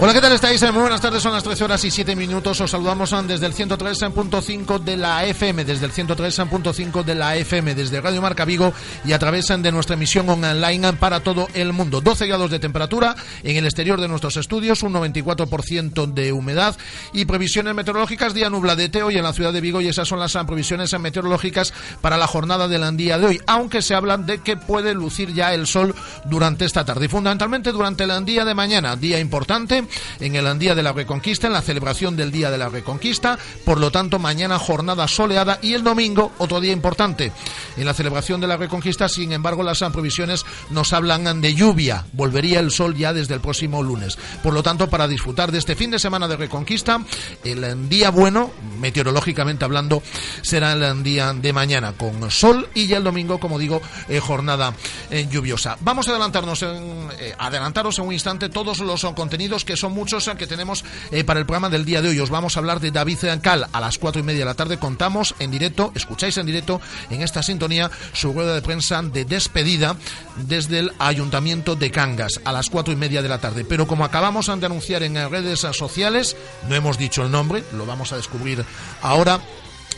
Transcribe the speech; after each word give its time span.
Hola, 0.00 0.12
¿qué 0.12 0.20
tal 0.20 0.32
estáis? 0.32 0.60
Muy 0.72 0.82
buenas 0.82 1.00
tardes, 1.00 1.22
son 1.22 1.32
las 1.32 1.44
13 1.44 1.64
horas 1.64 1.84
y 1.84 1.90
7 1.90 2.16
minutos. 2.16 2.60
Os 2.60 2.72
saludamos 2.72 3.14
desde 3.28 3.46
el 3.46 3.54
103.5 3.54 4.80
de 4.80 4.96
la 4.96 5.24
FM, 5.24 5.64
desde 5.64 5.86
el 5.86 5.92
103.5 5.92 7.04
de 7.04 7.14
la 7.14 7.36
FM, 7.36 7.76
desde 7.76 8.00
Radio 8.00 8.20
Marca 8.20 8.44
Vigo 8.44 8.74
y 9.04 9.12
a 9.12 9.20
través 9.20 9.46
de 9.46 9.70
nuestra 9.70 9.94
emisión 9.94 10.28
online 10.28 10.94
para 10.94 11.20
todo 11.20 11.46
el 11.54 11.72
mundo. 11.72 12.00
12 12.00 12.26
grados 12.26 12.50
de 12.50 12.58
temperatura 12.58 13.14
en 13.44 13.56
el 13.56 13.66
exterior 13.66 14.00
de 14.00 14.08
nuestros 14.08 14.36
estudios, 14.36 14.82
un 14.82 14.94
94% 14.94 16.12
de 16.12 16.32
humedad 16.32 16.76
y 17.12 17.24
previsiones 17.24 17.72
meteorológicas 17.72 18.34
día 18.34 18.50
nubladete 18.50 19.04
hoy 19.04 19.16
en 19.16 19.22
la 19.22 19.32
ciudad 19.32 19.52
de 19.52 19.60
Vigo 19.60 19.80
y 19.80 19.86
esas 19.86 20.08
son 20.08 20.18
las 20.18 20.36
previsiones 20.44 20.98
meteorológicas 20.98 21.72
para 22.00 22.16
la 22.16 22.26
jornada 22.26 22.66
del 22.66 22.96
día 22.96 23.16
de 23.16 23.26
hoy, 23.26 23.40
aunque 23.46 23.80
se 23.80 23.94
hablan 23.94 24.26
de 24.26 24.38
que 24.38 24.56
puede 24.56 24.92
lucir 24.92 25.32
ya 25.32 25.54
el 25.54 25.68
sol 25.68 25.94
durante 26.24 26.64
esta 26.64 26.84
tarde 26.84 27.06
y 27.06 27.08
fundamentalmente 27.08 27.70
durante 27.70 28.02
el 28.02 28.24
día 28.24 28.44
de 28.44 28.54
mañana, 28.54 28.96
día 28.96 29.20
importante 29.20 29.83
en 30.20 30.36
el 30.36 30.58
Día 30.58 30.74
de 30.74 30.82
la 30.82 30.92
Reconquista, 30.92 31.46
en 31.46 31.52
la 31.52 31.62
celebración 31.62 32.16
del 32.16 32.30
Día 32.30 32.50
de 32.50 32.58
la 32.58 32.68
Reconquista. 32.68 33.38
Por 33.64 33.80
lo 33.80 33.90
tanto, 33.90 34.18
mañana 34.18 34.58
jornada 34.58 35.08
soleada 35.08 35.58
y 35.62 35.74
el 35.74 35.82
domingo 35.82 36.32
otro 36.38 36.60
día 36.60 36.72
importante. 36.72 37.32
En 37.76 37.84
la 37.84 37.94
celebración 37.94 38.40
de 38.40 38.46
la 38.46 38.56
Reconquista, 38.56 39.08
sin 39.08 39.32
embargo, 39.32 39.62
las 39.62 39.82
previsiones 39.92 40.44
nos 40.70 40.92
hablan 40.92 41.40
de 41.40 41.54
lluvia. 41.54 42.04
Volvería 42.12 42.60
el 42.60 42.70
sol 42.70 42.94
ya 42.94 43.12
desde 43.12 43.34
el 43.34 43.40
próximo 43.40 43.82
lunes. 43.82 44.18
Por 44.42 44.54
lo 44.54 44.62
tanto, 44.62 44.88
para 44.88 45.08
disfrutar 45.08 45.52
de 45.52 45.58
este 45.58 45.76
fin 45.76 45.90
de 45.90 45.98
semana 45.98 46.28
de 46.28 46.36
Reconquista, 46.36 47.00
el 47.44 47.88
día 47.88 48.10
bueno, 48.10 48.50
meteorológicamente 48.80 49.64
hablando, 49.64 50.02
será 50.42 50.72
el 50.72 51.02
día 51.02 51.32
de 51.32 51.52
mañana 51.52 51.92
con 51.92 52.30
sol 52.30 52.68
y 52.74 52.86
ya 52.86 52.98
el 52.98 53.04
domingo, 53.04 53.38
como 53.38 53.58
digo, 53.58 53.80
eh, 54.08 54.20
jornada 54.20 54.74
eh, 55.10 55.26
lluviosa. 55.30 55.76
Vamos 55.80 56.08
a 56.08 56.12
adelantarnos 56.12 56.62
en, 56.62 57.08
eh, 57.18 57.34
adelantaros 57.38 57.98
en 57.98 58.06
un 58.06 58.12
instante 58.12 58.48
todos 58.48 58.80
los 58.80 59.04
contenidos 59.14 59.64
que 59.64 59.73
son 59.76 59.92
muchos 59.92 60.30
que 60.38 60.46
tenemos 60.46 60.84
eh, 61.10 61.24
para 61.24 61.40
el 61.40 61.46
programa 61.46 61.68
del 61.68 61.84
día 61.84 62.00
de 62.02 62.08
hoy. 62.08 62.20
Os 62.20 62.30
vamos 62.30 62.56
a 62.56 62.60
hablar 62.60 62.80
de 62.80 62.90
David 62.90 63.18
Cal 63.42 63.66
a 63.72 63.80
las 63.80 63.98
cuatro 63.98 64.20
y 64.20 64.24
media 64.24 64.40
de 64.40 64.44
la 64.46 64.54
tarde. 64.54 64.78
Contamos 64.78 65.34
en 65.38 65.50
directo, 65.50 65.92
escucháis 65.94 66.36
en 66.38 66.46
directo 66.46 66.80
en 67.10 67.22
esta 67.22 67.42
sintonía 67.42 67.90
su 68.12 68.32
rueda 68.32 68.54
de 68.54 68.62
prensa 68.62 69.02
de 69.02 69.24
despedida 69.24 69.96
desde 70.36 70.80
el 70.80 70.92
Ayuntamiento 70.98 71.76
de 71.76 71.90
Cangas 71.90 72.40
a 72.44 72.52
las 72.52 72.70
cuatro 72.70 72.92
y 72.92 72.96
media 72.96 73.22
de 73.22 73.28
la 73.28 73.40
tarde. 73.40 73.64
Pero 73.64 73.86
como 73.86 74.04
acabamos 74.04 74.46
de 74.46 74.66
anunciar 74.66 75.02
en 75.02 75.30
redes 75.30 75.60
sociales, 75.60 76.36
no 76.68 76.74
hemos 76.74 76.98
dicho 76.98 77.22
el 77.22 77.30
nombre, 77.30 77.64
lo 77.72 77.86
vamos 77.86 78.12
a 78.12 78.16
descubrir 78.16 78.64
ahora. 79.02 79.40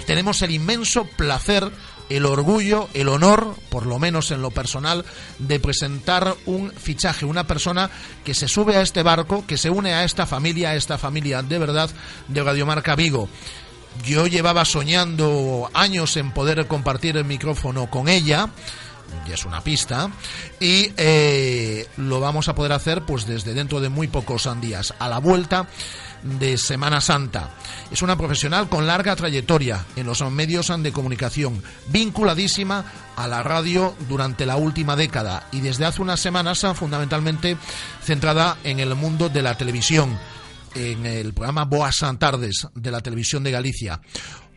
Tenemos 0.07 0.43
el 0.43 0.51
inmenso 0.51 1.05
placer 1.05 1.71
el 2.09 2.27
orgullo, 2.27 2.89
el 2.95 3.09
honor, 3.09 3.55
por 3.69 3.87
lo 3.87 3.99
menos 3.99 4.31
en 4.31 4.43
lo 4.43 4.51
personal, 4.51 5.05
de 5.39 5.61
presentar 5.61 6.35
un 6.47 6.71
fichaje, 6.73 7.25
una 7.25 7.47
persona 7.47 7.91
que 8.25 8.35
se 8.35 8.49
sube 8.49 8.77
a 8.77 8.83
este 8.83 9.03
barco, 9.03 9.45
que 9.47 9.57
se 9.57 9.71
une 9.71 9.93
a 9.93 10.05
esta 10.05 10.27
familia, 10.27 10.71
a 10.71 10.77
esta 10.77 10.99
familia 10.99 11.43
de 11.43 11.59
verdad 11.59 11.91
de 12.29 12.43
Radiomarca 12.43 12.95
Vigo. 12.95 13.29
Yo 14.05 14.27
llevaba 14.27 14.65
soñando 14.65 15.71
años 15.73 16.17
en 16.17 16.33
poder 16.33 16.67
compartir 16.67 17.17
el 17.17 17.25
micrófono 17.25 17.89
con 17.91 18.09
ella, 18.09 18.51
ya 19.27 19.35
es 19.35 19.45
una 19.45 19.63
pista, 19.63 20.11
y 20.61 20.93
eh, 20.97 21.89
lo 21.97 22.21
vamos 22.21 22.49
a 22.49 22.55
poder 22.55 22.73
hacer 22.73 23.03
pues 23.03 23.27
desde 23.27 23.55
dentro 23.55 23.81
de 23.81 23.89
muy 23.89 24.09
pocos 24.09 24.49
días, 24.61 24.95
a 24.99 25.09
la 25.09 25.19
vuelta 25.19 25.67
de 26.27 26.59
Semana 26.59 27.01
Santa. 27.01 27.51
Es 27.91 28.03
una 28.03 28.17
profesional 28.17 28.69
con 28.69 28.87
larga 28.87 29.17
trayectoria 29.17 29.85
en 29.97 30.07
los 30.07 30.21
medios 30.31 30.73
de 30.83 30.93
comunicación, 30.93 31.63
vinculadísima 31.89 32.85
a 33.17 33.29
la 33.29 33.43
radio 33.43 33.95
durante 34.09 34.47
la 34.47 34.57
última 34.57 34.97
década 34.97 35.45
y 35.53 35.61
desde 35.61 35.87
hace 35.87 36.03
unas 36.03 36.21
semanas 36.21 36.67
fundamentalmente 36.75 37.57
centrada 38.01 38.57
en 38.65 38.81
el 38.81 38.95
mundo 38.95 39.29
de 39.29 39.43
la 39.43 39.57
televisión, 39.57 40.19
en 40.75 41.07
el 41.07 41.33
programa 41.33 41.65
Boas 41.65 41.97
Santardes 41.97 42.67
de 42.75 42.91
la 42.91 43.01
televisión 43.01 43.45
de 43.45 43.53
Galicia. 43.53 44.01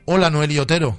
Hola 0.06 0.29
Noel 0.29 0.59
Otero. 0.59 0.97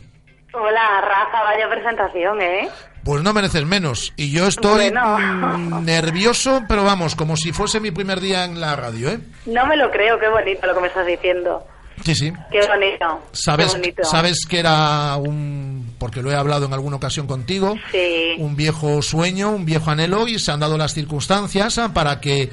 Hola 0.53 1.00
Rafa, 1.00 1.42
vaya 1.42 1.69
presentación, 1.69 2.41
¿eh? 2.42 2.69
Pues 3.04 3.22
no 3.22 3.32
mereces 3.32 3.64
menos. 3.64 4.12
Y 4.16 4.30
yo 4.30 4.46
estoy 4.46 4.92
nervioso, 5.82 6.64
pero 6.68 6.84
vamos, 6.84 7.14
como 7.14 7.36
si 7.36 7.52
fuese 7.52 7.80
mi 7.80 7.90
primer 7.90 8.20
día 8.20 8.44
en 8.44 8.60
la 8.60 8.76
radio, 8.76 9.10
¿eh? 9.10 9.20
No 9.46 9.66
me 9.66 9.76
lo 9.76 9.90
creo, 9.90 10.18
qué 10.18 10.28
bonito 10.28 10.66
lo 10.66 10.74
que 10.74 10.80
me 10.80 10.88
estás 10.88 11.06
diciendo. 11.06 11.66
Sí, 12.04 12.14
sí. 12.14 12.32
Qué 12.50 12.66
bonito. 12.66 13.22
Sabes, 13.32 13.76
sabes 14.02 14.46
que 14.48 14.58
era 14.58 15.16
un, 15.16 15.94
porque 15.98 16.22
lo 16.22 16.30
he 16.30 16.34
hablado 16.34 16.66
en 16.66 16.72
alguna 16.72 16.96
ocasión 16.96 17.26
contigo, 17.26 17.76
sí. 17.92 18.36
un 18.38 18.56
viejo 18.56 19.02
sueño, 19.02 19.50
un 19.50 19.64
viejo 19.64 19.90
anhelo 19.90 20.26
y 20.26 20.38
se 20.38 20.50
han 20.50 20.60
dado 20.60 20.78
las 20.78 20.94
circunstancias 20.94 21.80
para 21.92 22.20
que 22.20 22.50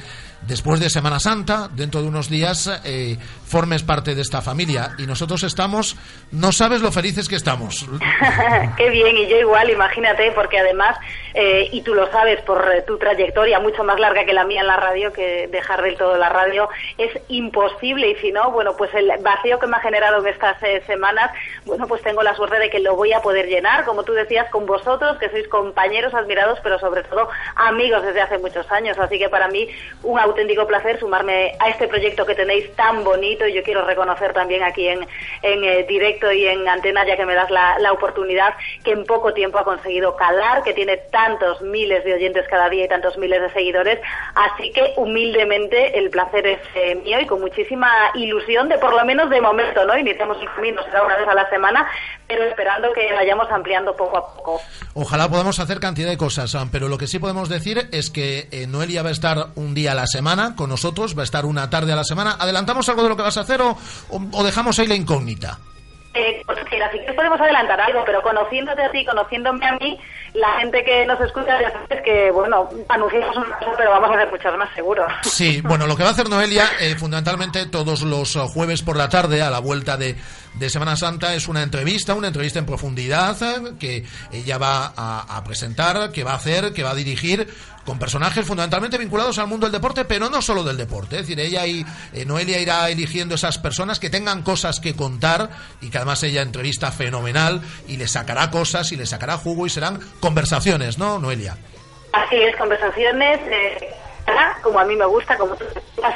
después 0.47 0.79
de 0.79 0.89
Semana 0.89 1.19
Santa, 1.19 1.69
dentro 1.73 2.01
de 2.01 2.07
unos 2.07 2.29
días, 2.29 2.69
eh, 2.83 3.17
formes 3.47 3.83
parte 3.83 4.13
de 4.13 4.21
esta 4.21 4.41
familia. 4.41 4.91
Y 4.97 5.07
nosotros 5.07 5.43
estamos, 5.43 5.95
no 6.31 6.51
sabes 6.51 6.81
lo 6.81 6.91
felices 6.91 7.29
que 7.29 7.35
estamos. 7.35 7.87
Qué 8.77 8.89
bien, 8.89 9.17
y 9.17 9.27
yo 9.27 9.37
igual, 9.37 9.69
imagínate, 9.69 10.31
porque 10.33 10.59
además, 10.59 10.97
eh, 11.33 11.69
y 11.71 11.81
tú 11.81 11.95
lo 11.95 12.11
sabes 12.11 12.41
por 12.41 12.69
eh, 12.71 12.81
tu 12.81 12.97
trayectoria 12.97 13.59
mucho 13.59 13.83
más 13.83 13.99
larga 13.99 14.25
que 14.25 14.33
la 14.33 14.43
mía 14.43 14.61
en 14.61 14.67
la 14.67 14.75
radio, 14.75 15.13
que 15.13 15.47
dejar 15.47 15.81
del 15.81 15.95
todo 15.97 16.17
la 16.17 16.29
radio, 16.29 16.67
es 16.97 17.11
imposible. 17.29 18.09
Y 18.09 18.15
si 18.15 18.31
no, 18.31 18.51
bueno, 18.51 18.75
pues 18.77 18.93
el 18.93 19.11
vacío 19.21 19.59
que 19.59 19.67
me 19.67 19.77
ha 19.77 19.81
generado 19.81 20.19
en 20.19 20.27
estas 20.27 20.57
semanas, 20.85 21.31
bueno, 21.65 21.87
pues 21.87 22.01
tengo 22.01 22.23
la 22.23 22.35
suerte 22.35 22.59
de 22.59 22.69
que 22.69 22.79
lo 22.79 22.95
voy 22.95 23.13
a 23.13 23.21
poder 23.21 23.47
llenar, 23.47 23.85
como 23.85 24.03
tú 24.03 24.11
decías, 24.11 24.49
con 24.49 24.65
vosotros, 24.65 25.17
que 25.17 25.29
sois 25.29 25.47
compañeros 25.47 26.13
admirados, 26.13 26.59
pero 26.61 26.79
sobre 26.79 27.03
todo 27.03 27.29
amigos 27.55 28.03
desde 28.03 28.21
hace 28.21 28.37
muchos 28.39 28.69
años. 28.71 28.97
Así 28.99 29.17
que 29.17 29.29
para 29.29 29.47
mí, 29.47 29.69
un 30.03 30.19
auténtico 30.19 30.67
placer 30.67 30.99
sumarme 30.99 31.53
a 31.59 31.69
este 31.69 31.87
proyecto 31.87 32.25
que 32.25 32.35
tenéis 32.35 32.75
tan 32.75 33.03
bonito 33.03 33.36
y 33.45 33.53
yo 33.53 33.63
quiero 33.63 33.85
reconocer 33.85 34.33
también 34.33 34.63
aquí 34.63 34.87
en, 34.87 35.05
en 35.41 35.63
eh, 35.63 35.85
directo 35.87 36.31
y 36.31 36.47
en 36.47 36.67
antena, 36.67 37.05
ya 37.05 37.17
que 37.17 37.25
me 37.25 37.35
das 37.35 37.49
la, 37.51 37.77
la, 37.79 37.91
oportunidad, 37.91 38.53
que 38.83 38.91
en 38.91 39.05
poco 39.05 39.33
tiempo 39.33 39.59
ha 39.59 39.63
conseguido 39.63 40.15
calar, 40.15 40.63
que 40.63 40.73
tiene 40.73 40.97
tantos 41.11 41.61
miles 41.61 42.03
de 42.05 42.13
oyentes 42.13 42.47
cada 42.49 42.69
día 42.69 42.85
y 42.85 42.87
tantos 42.87 43.17
miles 43.17 43.41
de 43.41 43.51
seguidores. 43.51 43.99
Así 44.35 44.71
que 44.71 44.93
humildemente 44.97 45.97
el 45.97 46.09
placer 46.09 46.47
es 46.47 46.59
eh, 46.75 46.95
mío 46.95 47.19
y 47.19 47.25
con 47.25 47.41
muchísima 47.41 47.91
ilusión 48.15 48.69
de 48.69 48.77
por 48.77 48.93
lo 48.93 49.03
menos 49.05 49.29
de 49.29 49.41
momento, 49.41 49.85
¿no? 49.85 49.97
Iniciamos 49.97 50.37
el 50.41 50.49
camino, 50.53 50.81
será 50.83 51.03
una 51.03 51.17
vez 51.17 51.27
a 51.27 51.33
la 51.33 51.49
semana, 51.49 51.87
pero 52.27 52.43
esperando 52.43 52.91
que 52.93 53.11
vayamos 53.13 53.49
ampliando 53.51 53.95
poco 53.95 54.17
a 54.17 54.33
poco. 54.33 54.61
Ojalá 54.93 55.29
podamos 55.29 55.59
hacer 55.59 55.79
cantidad 55.79 56.09
de 56.09 56.17
cosas, 56.17 56.55
pero 56.71 56.87
lo 56.87 56.97
que 56.97 57.07
sí 57.07 57.19
podemos 57.19 57.49
decir 57.49 57.89
es 57.91 58.09
que 58.09 58.47
eh, 58.51 58.67
Noelia 58.67 59.03
va 59.03 59.09
a 59.09 59.12
estar 59.12 59.47
un 59.56 59.73
día 59.73 59.91
a 59.91 59.95
la 59.95 60.07
semana 60.07 60.56
con 60.56 60.69
nosotros, 60.69 61.17
va 61.17 61.21
a 61.21 61.25
estar 61.25 61.45
una 61.45 61.69
tarde 61.69 61.94
a 61.94 61.95
la 61.95 62.03
semana. 62.03 62.35
¿Adelantamos 62.39 62.88
algo 62.89 63.03
de 63.03 63.09
lo 63.09 63.17
que 63.17 63.23
vas 63.27 63.38
a 63.38 63.41
hacer 63.41 63.62
o, 63.62 63.77
o, 64.09 64.44
dejamos 64.44 64.79
ahí 64.79 64.88
la 64.88 64.95
incógnita? 64.95 65.59
Eh, 66.13 66.41
pues 66.45 66.57
que 66.65 67.13
podemos 67.13 67.39
adelantar 67.39 67.79
algo, 67.79 68.03
pero 68.06 68.21
conociéndote 68.24 68.81
a 68.81 68.91
ti, 68.91 69.06
conociéndome 69.06 69.65
a 69.68 69.74
mí, 69.74 70.00
la 70.33 70.59
gente 70.59 70.83
que 70.83 71.06
nos 71.06 71.19
escucha 71.21 71.62
ya 71.62 71.71
sabes 71.71 72.03
que, 72.03 72.31
bueno, 72.31 72.69
anunciamos 72.89 73.38
una 73.38 73.57
cosa, 73.57 73.71
pero 73.77 73.91
vamos 73.91 74.09
a 74.09 74.13
hacer 74.13 74.31
muchas 74.31 74.57
más 74.57 74.74
seguro. 74.74 75.06
Sí, 75.21 75.62
bueno, 75.62 75.85
lo 75.85 75.95
que 75.95 76.03
va 76.03 76.09
a 76.09 76.12
hacer 76.13 76.29
Noelia, 76.29 76.65
eh, 76.79 76.95
fundamentalmente 76.95 77.68
todos 77.68 78.01
los 78.01 78.35
eh, 78.35 78.39
jueves 78.47 78.81
por 78.81 78.97
la 78.97 79.09
tarde, 79.09 79.41
a 79.41 79.50
la 79.50 79.59
vuelta 79.59 79.97
de, 79.97 80.15
de 80.56 80.69
Semana 80.69 80.95
Santa, 80.95 81.35
es 81.35 81.47
una 81.47 81.62
entrevista, 81.62 82.15
una 82.15 82.27
entrevista 82.27 82.59
en 82.59 82.65
profundidad, 82.65 83.38
eh, 83.44 83.74
que 83.79 84.03
ella 84.31 84.57
va 84.57 84.94
a, 84.95 85.38
a 85.38 85.44
presentar, 85.44 86.12
que 86.12 86.24
va 86.24 86.31
a 86.31 86.38
hacer, 86.38 86.74
que 86.74 86.83
va 86.83 86.91
a 86.91 86.95
dirigir 86.95 87.47
con 87.88 88.00
personajes 88.00 88.45
fundamentalmente 88.45 88.98
vinculados 88.98 89.39
al 89.39 89.48
mundo 89.48 89.66
del 89.66 89.72
deporte, 89.72 90.04
pero 90.04 90.30
no 90.30 90.42
solo 90.42 90.62
del 90.62 90.75
deporte. 90.75 91.16
Es 91.16 91.22
decir, 91.22 91.39
ella 91.39 91.66
y 91.66 91.86
eh, 92.12 92.25
Noelia 92.25 92.60
irá 92.60 92.89
eligiendo 92.89 93.36
esas 93.36 93.57
personas 93.60 93.98
que 93.98 94.10
tengan 94.10 94.44
cosas 94.44 94.81
que 94.81 94.94
contar 94.94 95.50
y 95.80 95.89
que 95.89 95.98
además 95.98 96.22
ella 96.24 96.42
entrevista 96.42 96.92
fenomenal 96.92 97.62
y 97.88 97.95
le 97.95 98.10
sacará 98.10 98.51
cosas 98.51 98.92
y 98.92 98.98
le 98.98 99.06
sacará 99.06 99.38
jugo 99.38 99.66
y 99.66 99.69
serán 99.69 100.01
conversaciones, 100.19 100.98
¿no, 100.98 101.18
Noelia? 101.18 101.56
Así 102.12 102.36
es, 102.36 102.57
conversaciones. 102.57 103.39
Eh 103.50 104.06
como 104.62 104.79
a 104.79 104.85
mí 104.85 104.95
me 104.95 105.06
gusta, 105.06 105.38
como 105.38 105.56
tú 105.56 105.65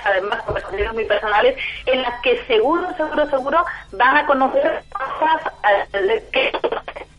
además 0.04 0.42
conversaciones 0.44 0.94
muy 0.94 1.06
personales, 1.06 1.58
en 1.86 2.02
las 2.02 2.22
que 2.22 2.44
seguro, 2.46 2.88
seguro, 2.96 3.30
seguro 3.30 3.66
van 3.94 4.18
a 4.18 4.25
conocer 4.25 4.84
cosas 4.92 5.54
eh, 5.94 6.54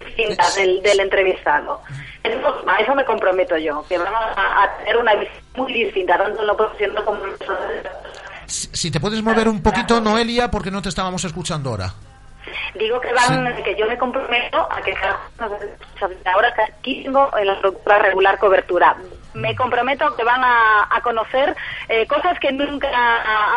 distintas 0.04 0.54
del, 0.56 0.82
del 0.82 1.00
entrevistado. 1.00 1.80
A 2.66 2.80
eso 2.80 2.94
me 2.94 3.04
comprometo 3.04 3.56
yo, 3.56 3.84
que 3.88 3.98
van 3.98 4.14
a, 4.14 4.62
a 4.62 4.76
tener 4.78 4.96
una 4.96 5.14
visión 5.14 5.42
muy 5.56 5.72
distinta, 5.72 6.16
tanto 6.16 6.40
en 6.40 6.46
lo 6.46 6.56
profesional 6.56 7.04
como 7.04 7.24
en 7.24 7.30
lo 7.30 7.36
Si 8.46 8.90
te 8.90 9.00
puedes 9.00 9.22
mover 9.22 9.48
un 9.48 9.62
poquito, 9.62 10.00
Noelia, 10.00 10.50
porque 10.50 10.70
no 10.70 10.82
te 10.82 10.88
estábamos 10.88 11.24
escuchando 11.24 11.70
ahora. 11.70 11.92
Digo 12.74 13.00
que 13.00 13.12
van, 13.12 13.62
que 13.62 13.76
yo 13.76 13.86
me 13.86 13.98
comprometo 13.98 14.68
a 14.70 14.80
que 14.82 14.94
ahora 16.24 16.54
aquí 16.68 17.02
tengo 17.04 17.30
en 17.36 17.46
la 17.46 17.98
regular 17.98 18.38
cobertura. 18.38 18.96
Me 19.34 19.54
comprometo 19.56 20.14
que 20.16 20.24
van 20.24 20.42
a, 20.44 20.88
a 20.90 21.00
conocer 21.00 21.56
eh, 21.88 22.06
cosas 22.06 22.38
que 22.38 22.52
nunca 22.52 22.88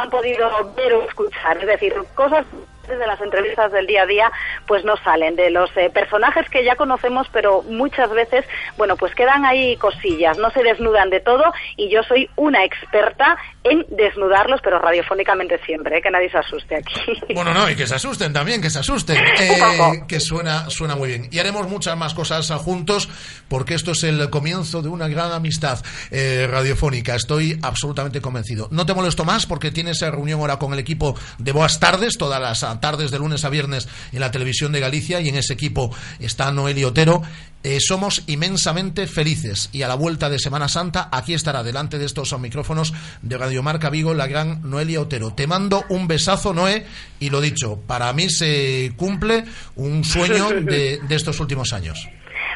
han 0.01 0.09
podido 0.09 0.73
ver 0.75 0.93
o 0.93 1.03
escuchar, 1.03 1.57
es 1.57 1.67
decir, 1.67 1.93
cosas 2.15 2.45
de 2.87 3.07
las 3.07 3.19
entrevistas 3.21 3.71
del 3.71 3.87
día 3.87 4.03
a 4.03 4.05
día 4.05 4.31
pues 4.67 4.83
no 4.85 4.95
salen. 4.97 5.35
De 5.35 5.49
los 5.49 5.69
eh, 5.77 5.89
personajes 5.89 6.49
que 6.49 6.63
ya 6.63 6.75
conocemos 6.75 7.27
pero 7.31 7.63
muchas 7.63 8.09
veces 8.11 8.45
bueno 8.77 8.95
pues 8.95 9.13
quedan 9.15 9.45
ahí 9.45 9.75
cosillas 9.77 10.37
no 10.37 10.49
se 10.51 10.63
desnudan 10.63 11.09
de 11.09 11.19
todo 11.19 11.43
y 11.77 11.89
yo 11.89 12.03
soy 12.03 12.29
una 12.35 12.63
experta 12.63 13.37
en 13.63 13.85
desnudarlos 13.89 14.61
pero 14.63 14.79
radiofónicamente 14.79 15.59
siempre 15.65 15.97
¿eh? 15.97 16.01
que 16.01 16.11
nadie 16.11 16.29
se 16.29 16.37
asuste 16.37 16.75
aquí. 16.75 17.21
Bueno 17.33 17.53
no 17.53 17.69
y 17.69 17.75
que 17.75 17.87
se 17.87 17.95
asusten 17.95 18.33
también 18.33 18.61
que 18.61 18.69
se 18.69 18.79
asusten. 18.79 19.17
Eh, 19.45 20.03
que 20.07 20.19
suena 20.19 20.69
suena 20.69 20.95
muy 20.95 21.09
bien. 21.09 21.29
Y 21.31 21.39
haremos 21.39 21.67
muchas 21.67 21.97
más 21.97 22.13
cosas 22.13 22.49
juntos 22.51 23.09
porque 23.47 23.73
esto 23.73 23.91
es 23.91 24.03
el 24.03 24.29
comienzo 24.29 24.81
de 24.81 24.89
una 24.89 25.07
gran 25.07 25.31
amistad 25.31 25.79
radiofónica. 26.11 27.15
Estoy 27.15 27.59
absolutamente 27.61 28.21
convencido. 28.21 28.67
No 28.71 28.85
te 28.85 28.93
molesto 28.93 29.25
más 29.25 29.45
porque 29.45 29.71
tienes 29.71 30.01
reunión 30.01 30.39
ahora 30.39 30.57
con 30.57 30.73
el 30.73 30.79
equipo 30.79 31.15
de 31.37 31.51
Boas 31.51 31.79
Tardes 31.79 32.17
todas 32.17 32.41
las 32.41 32.63
tardes 32.79 33.11
de 33.11 33.19
lunes 33.19 33.45
a 33.45 33.49
viernes 33.49 33.87
en 34.11 34.19
la 34.19 34.31
televisión 34.31 34.71
de 34.71 34.79
Galicia 34.79 35.21
y 35.21 35.29
en 35.29 35.35
ese 35.35 35.53
equipo 35.53 35.95
está 36.19 36.51
Noel 36.51 36.77
y 36.77 36.83
Otero. 36.83 37.21
Eh, 37.63 37.79
somos 37.79 38.23
inmensamente 38.27 39.07
felices 39.07 39.69
y 39.71 39.81
a 39.81 39.87
la 39.87 39.95
vuelta 39.95 40.29
de 40.29 40.37
Semana 40.37 40.69
Santa 40.69 41.09
aquí 41.11 41.33
estará 41.33 41.63
delante 41.63 41.97
de 41.97 42.05
estos 42.05 42.37
micrófonos 42.39 42.93
de 43.23 43.37
Radio 43.37 43.63
Marca 43.63 43.89
Vigo 43.89 44.13
la 44.13 44.27
gran 44.27 44.69
Noelia 44.69 45.01
Otero. 45.01 45.33
Te 45.33 45.47
mando 45.47 45.83
un 45.89 46.07
besazo, 46.07 46.53
Noé, 46.53 46.85
y 47.19 47.31
lo 47.31 47.41
dicho, 47.41 47.79
para 47.87 48.13
mí 48.13 48.29
se 48.29 48.93
cumple 48.97 49.45
un 49.75 50.03
sueño 50.03 50.49
de 50.61 50.99
estos 51.09 51.39
últimos 51.39 51.73
años. 51.73 52.07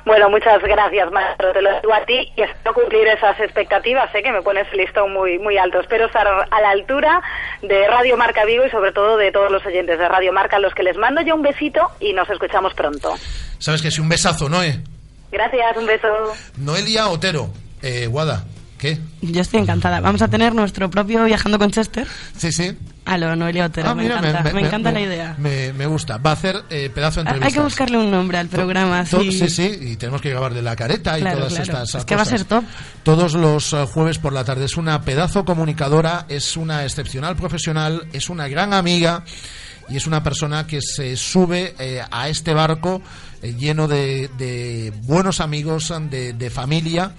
Bueno, 0.05 0.29
muchas 0.29 0.61
gracias, 0.61 1.11
maestro. 1.11 1.51
Te 1.51 1.61
lo 1.61 1.69
digo 1.81 1.93
a 1.93 2.05
ti 2.05 2.31
y 2.35 2.41
espero 2.41 2.73
cumplir 2.73 3.07
esas 3.07 3.39
expectativas. 3.39 4.11
Sé 4.11 4.21
que 4.23 4.31
me 4.31 4.41
pones 4.41 4.67
el 4.71 4.79
listón 4.79 5.13
muy, 5.13 5.39
muy 5.39 5.57
alto. 5.57 5.79
Espero 5.79 6.05
estar 6.05 6.27
a 6.27 6.61
la 6.61 6.69
altura 6.69 7.21
de 7.61 7.87
Radio 7.87 8.17
Marca 8.17 8.45
Vigo 8.45 8.65
y 8.65 8.69
sobre 8.69 8.91
todo 8.91 9.17
de 9.17 9.31
todos 9.31 9.51
los 9.51 9.65
oyentes 9.65 9.99
de 9.99 10.07
Radio 10.07 10.33
Marca, 10.33 10.57
a 10.57 10.59
los 10.59 10.73
que 10.73 10.83
les 10.83 10.97
mando 10.97 11.21
ya 11.21 11.33
un 11.33 11.41
besito 11.41 11.81
y 11.99 12.13
nos 12.13 12.29
escuchamos 12.29 12.73
pronto. 12.73 13.15
Sabes 13.57 13.81
que 13.81 13.91
sí, 13.91 14.01
un 14.01 14.09
besazo, 14.09 14.49
Noé. 14.49 14.79
Gracias, 15.31 15.77
un 15.77 15.85
beso. 15.85 16.07
Noelia 16.57 17.07
Otero, 17.07 17.49
eh, 17.81 18.07
Guada. 18.07 18.45
¿Qué? 18.79 18.97
Yo 19.21 19.41
estoy 19.41 19.59
encantada. 19.59 19.99
Vamos 19.99 20.21
a 20.21 20.29
tener 20.29 20.55
nuestro 20.55 20.89
propio 20.89 21.25
Viajando 21.25 21.59
con 21.59 21.69
Chester. 21.69 22.07
Sí, 22.37 22.51
sí. 22.51 22.77
A 23.09 23.17
lo 23.17 23.35
Noelia 23.35 23.65
Otero. 23.65 23.89
Ah, 23.89 23.95
me, 23.95 24.05
encanta, 24.05 24.53
me, 24.53 24.61
encanta 24.61 24.91
la 24.91 25.01
idea. 25.01 25.35
Me, 25.39 25.85
gusta. 25.87 26.19
Va 26.19 26.29
a 26.29 26.33
hacer 26.33 26.63
eh, 26.69 26.91
pedazo 26.93 27.15
de 27.15 27.21
entrevistas. 27.21 27.47
Hay 27.47 27.53
que 27.53 27.63
buscarle 27.63 27.97
un 27.97 28.11
nombre 28.11 28.37
al 28.37 28.49
programa. 28.49 29.03
sí. 29.03 29.31
sí, 29.31 29.49
sí. 29.49 29.79
Y 29.81 29.95
tenemos 29.95 30.21
que 30.21 30.29
grabar 30.29 30.53
de 30.53 30.61
la 30.61 30.75
careta 30.75 31.17
y 31.17 31.23
todas 31.23 31.57
estas 31.57 31.95
es 31.95 32.05
que 32.05 32.15
va 32.15 32.21
a 32.21 32.25
ser 32.25 32.43
top. 32.43 32.63
Todos 33.01 33.33
los 33.33 33.73
eh, 33.73 33.87
jueves 33.91 34.19
por 34.19 34.31
la 34.31 34.43
tarde. 34.43 34.65
Es 34.65 34.77
una 34.77 35.01
pedazo 35.01 35.43
comunicadora, 35.43 36.27
es 36.29 36.55
una 36.55 36.83
excepcional 36.83 37.35
profesional, 37.35 38.07
es 38.13 38.29
una 38.29 38.47
gran 38.47 38.73
amiga 38.75 39.23
y 39.89 39.97
es 39.97 40.05
una 40.05 40.21
persona 40.21 40.67
que 40.67 40.79
se 40.79 41.17
sube 41.17 41.73
eh, 41.79 42.03
a 42.11 42.29
este 42.29 42.53
barco 42.53 43.01
lleno 43.41 43.87
de, 43.87 44.29
de, 44.37 44.93
buenos 45.01 45.39
amigos, 45.39 45.91
de, 46.11 46.33
de 46.33 46.49
familia 46.51 47.13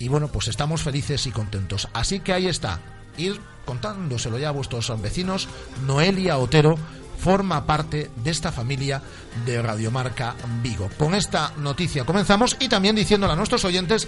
y 0.00 0.08
bueno, 0.08 0.26
pues 0.26 0.48
estamos 0.48 0.82
felices 0.82 1.28
y 1.28 1.30
contentos. 1.30 1.86
Así 1.92 2.18
que 2.18 2.32
ahí 2.32 2.48
está, 2.48 2.80
ir 3.16 3.40
contándoselo 3.68 4.38
ya 4.38 4.48
a 4.48 4.52
vuestros 4.52 4.90
vecinos, 5.02 5.46
Noelia 5.86 6.38
Otero 6.38 6.78
forma 7.18 7.66
parte 7.66 8.10
de 8.16 8.30
esta 8.30 8.52
familia 8.52 9.02
de 9.44 9.60
Radiomarca 9.60 10.34
Vigo. 10.62 10.88
Con 10.96 11.14
esta 11.14 11.52
noticia 11.58 12.04
comenzamos 12.04 12.56
y 12.60 12.68
también 12.68 12.96
diciéndole 12.96 13.32
a 13.32 13.36
nuestros 13.36 13.64
oyentes 13.64 14.06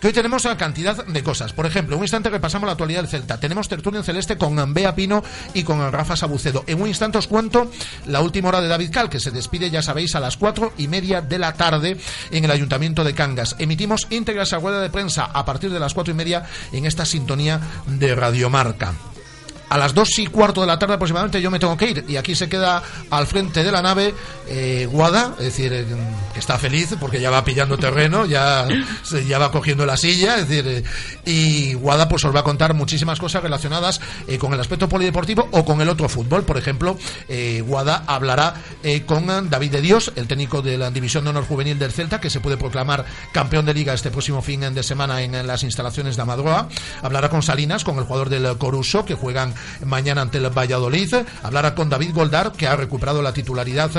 que 0.00 0.08
hoy 0.08 0.12
tenemos 0.12 0.44
una 0.44 0.56
cantidad 0.56 1.04
de 1.04 1.22
cosas. 1.22 1.52
Por 1.52 1.66
ejemplo, 1.66 1.94
en 1.94 1.98
un 1.98 2.04
instante 2.04 2.30
repasamos 2.30 2.66
la 2.66 2.72
actualidad 2.72 3.00
del 3.00 3.10
Celta. 3.10 3.40
Tenemos 3.40 3.68
tertulia 3.68 3.98
en 3.98 4.04
celeste 4.04 4.36
con 4.36 4.72
Bea 4.72 4.94
Pino 4.94 5.22
y 5.54 5.64
con 5.64 5.90
Rafa 5.90 6.16
Sabucedo. 6.16 6.64
En 6.66 6.80
un 6.80 6.88
instante 6.88 7.18
os 7.18 7.26
cuento 7.26 7.70
la 8.06 8.20
última 8.20 8.48
hora 8.48 8.60
de 8.60 8.68
David 8.68 8.90
Cal, 8.92 9.10
que 9.10 9.20
se 9.20 9.30
despide, 9.30 9.70
ya 9.70 9.82
sabéis, 9.82 10.14
a 10.14 10.20
las 10.20 10.36
cuatro 10.36 10.72
y 10.78 10.88
media 10.88 11.20
de 11.20 11.38
la 11.38 11.54
tarde 11.54 11.96
en 12.30 12.44
el 12.44 12.50
Ayuntamiento 12.50 13.04
de 13.04 13.14
Cangas. 13.14 13.56
Emitimos 13.58 14.06
íntegras 14.10 14.52
a 14.52 14.58
rueda 14.58 14.80
de 14.80 14.90
prensa 14.90 15.24
a 15.24 15.44
partir 15.44 15.70
de 15.70 15.80
las 15.80 15.94
cuatro 15.94 16.12
y 16.12 16.16
media 16.16 16.44
en 16.72 16.86
esta 16.86 17.04
sintonía 17.04 17.60
de 17.86 18.14
Radiomarca 18.14 18.94
a 19.68 19.78
las 19.78 19.94
dos 19.94 20.18
y 20.18 20.26
cuarto 20.26 20.60
de 20.60 20.66
la 20.66 20.78
tarde 20.78 20.94
aproximadamente 20.94 21.40
yo 21.40 21.50
me 21.50 21.58
tengo 21.58 21.76
que 21.76 21.90
ir 21.90 22.04
y 22.08 22.16
aquí 22.16 22.34
se 22.34 22.48
queda 22.48 22.82
al 23.10 23.26
frente 23.26 23.62
de 23.62 23.72
la 23.72 23.82
nave 23.82 24.14
eh, 24.48 24.88
Guada, 24.90 25.34
es 25.38 25.44
decir, 25.44 25.72
eh, 25.72 25.84
que 26.32 26.38
está 26.38 26.58
feliz 26.58 26.94
porque 26.98 27.20
ya 27.20 27.30
va 27.30 27.44
pillando 27.44 27.76
terreno, 27.76 28.24
ya, 28.24 28.66
ya 29.26 29.38
va 29.38 29.50
cogiendo 29.52 29.84
la 29.84 29.96
silla, 29.96 30.38
es 30.38 30.48
decir, 30.48 30.66
eh, 30.66 30.82
y 31.24 31.74
Guada 31.74 32.08
pues 32.08 32.24
os 32.24 32.34
va 32.34 32.40
a 32.40 32.44
contar 32.44 32.72
muchísimas 32.74 33.18
cosas 33.18 33.42
relacionadas 33.42 34.00
con 34.38 34.52
el 34.54 34.60
aspecto 34.60 34.88
polideportivo 34.88 35.48
o 35.52 35.64
con 35.64 35.80
el 35.80 35.88
otro 35.88 36.08
fútbol. 36.08 36.44
Por 36.44 36.56
ejemplo, 36.56 36.96
Guada 37.64 38.04
hablará 38.06 38.54
con 39.06 39.50
David 39.50 39.72
de 39.72 39.80
Dios, 39.80 40.12
el 40.16 40.26
técnico 40.26 40.62
de 40.62 40.78
la 40.78 40.90
División 40.90 41.24
de 41.24 41.30
Honor 41.30 41.46
Juvenil 41.46 41.78
del 41.78 41.92
Celta, 41.92 42.20
que 42.20 42.30
se 42.30 42.40
puede 42.40 42.56
proclamar 42.56 43.04
campeón 43.32 43.66
de 43.66 43.74
liga 43.74 43.92
este 43.92 44.10
próximo 44.10 44.42
fin 44.42 44.60
de 44.72 44.82
semana 44.82 45.22
en 45.22 45.46
las 45.46 45.62
instalaciones 45.62 46.16
de 46.16 46.22
Amadroa. 46.22 46.68
Hablará 47.02 47.28
con 47.28 47.42
Salinas, 47.42 47.84
con 47.84 47.98
el 47.98 48.04
jugador 48.04 48.30
del 48.30 48.56
Coruso, 48.56 49.04
que 49.04 49.14
juegan 49.14 49.54
mañana 49.84 50.22
ante 50.22 50.38
el 50.38 50.48
Valladolid. 50.50 51.14
Hablará 51.42 51.74
con 51.74 51.88
David 51.88 52.14
Goldar, 52.14 52.52
que 52.52 52.66
ha 52.66 52.76
recuperado 52.76 53.22
la 53.22 53.32
titularidad 53.32 53.90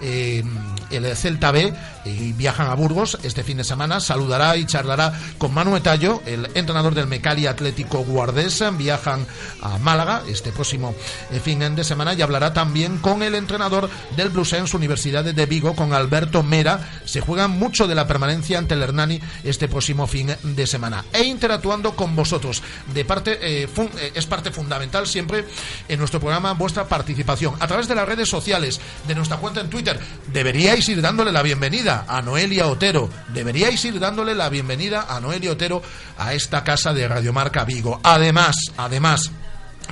eh, 0.00 0.42
el 0.90 1.16
Celta 1.16 1.50
B 1.52 1.72
y 2.08 2.32
viajan 2.32 2.70
a 2.70 2.74
Burgos 2.74 3.18
este 3.22 3.44
fin 3.44 3.58
de 3.58 3.64
semana. 3.64 4.00
Saludará 4.00 4.56
y 4.56 4.66
charlará 4.66 5.12
con 5.38 5.52
Manu 5.52 5.76
Etallo, 5.76 6.22
el 6.26 6.48
entrenador 6.54 6.94
del 6.94 7.06
Mecali 7.06 7.46
Atlético 7.46 7.98
Guardés. 8.04 8.62
Viajan 8.76 9.26
a 9.62 9.78
Málaga 9.78 10.22
este 10.28 10.52
próximo 10.52 10.94
eh, 11.30 11.40
fin 11.40 11.58
de 11.58 11.84
semana 11.84 12.14
y 12.14 12.22
hablará 12.22 12.52
también 12.52 12.98
con 12.98 13.22
el 13.22 13.34
entrenador 13.34 13.90
del 14.16 14.30
Bluesens 14.30 14.74
Universidad 14.74 15.24
de 15.24 15.46
Vigo, 15.46 15.74
con 15.74 15.92
Alberto 15.92 16.42
Mera. 16.42 17.00
Se 17.04 17.20
juega 17.20 17.48
mucho 17.48 17.86
de 17.86 17.94
la 17.94 18.06
permanencia 18.06 18.58
ante 18.58 18.74
el 18.74 18.82
Hernani 18.82 19.20
este 19.44 19.68
próximo 19.68 20.06
fin 20.06 20.34
de 20.42 20.66
semana. 20.66 21.04
E 21.12 21.24
interactuando 21.24 21.94
con 21.94 22.16
vosotros. 22.16 22.62
De 22.94 23.04
parte, 23.04 23.38
eh, 23.40 23.68
es 24.14 24.26
parte 24.26 24.50
fundamental 24.50 25.06
siempre 25.06 25.44
en 25.88 25.98
nuestro 25.98 26.20
programa 26.20 26.52
vuestra 26.52 26.86
participación 26.86 27.54
a 27.60 27.66
través 27.66 27.88
de 27.88 27.94
las 27.94 28.08
redes 28.08 28.28
sociales, 28.28 28.80
de 29.06 29.14
nuestra 29.14 29.38
cuenta 29.38 29.60
en 29.60 29.70
Twitter. 29.70 29.98
Deberíais 30.32 30.88
ir 30.88 31.02
dándole 31.02 31.32
la 31.32 31.42
bienvenida 31.42 31.97
a 32.06 32.22
Noelia 32.22 32.66
Otero. 32.66 33.08
Deberíais 33.32 33.84
ir 33.84 33.98
dándole 33.98 34.34
la 34.34 34.48
bienvenida 34.48 35.06
a 35.08 35.20
Noelia 35.20 35.52
Otero 35.52 35.82
a 36.18 36.34
esta 36.34 36.62
casa 36.64 36.92
de 36.92 37.08
Radiomarca 37.08 37.64
Vigo. 37.64 38.00
Además, 38.02 38.56
además, 38.76 39.30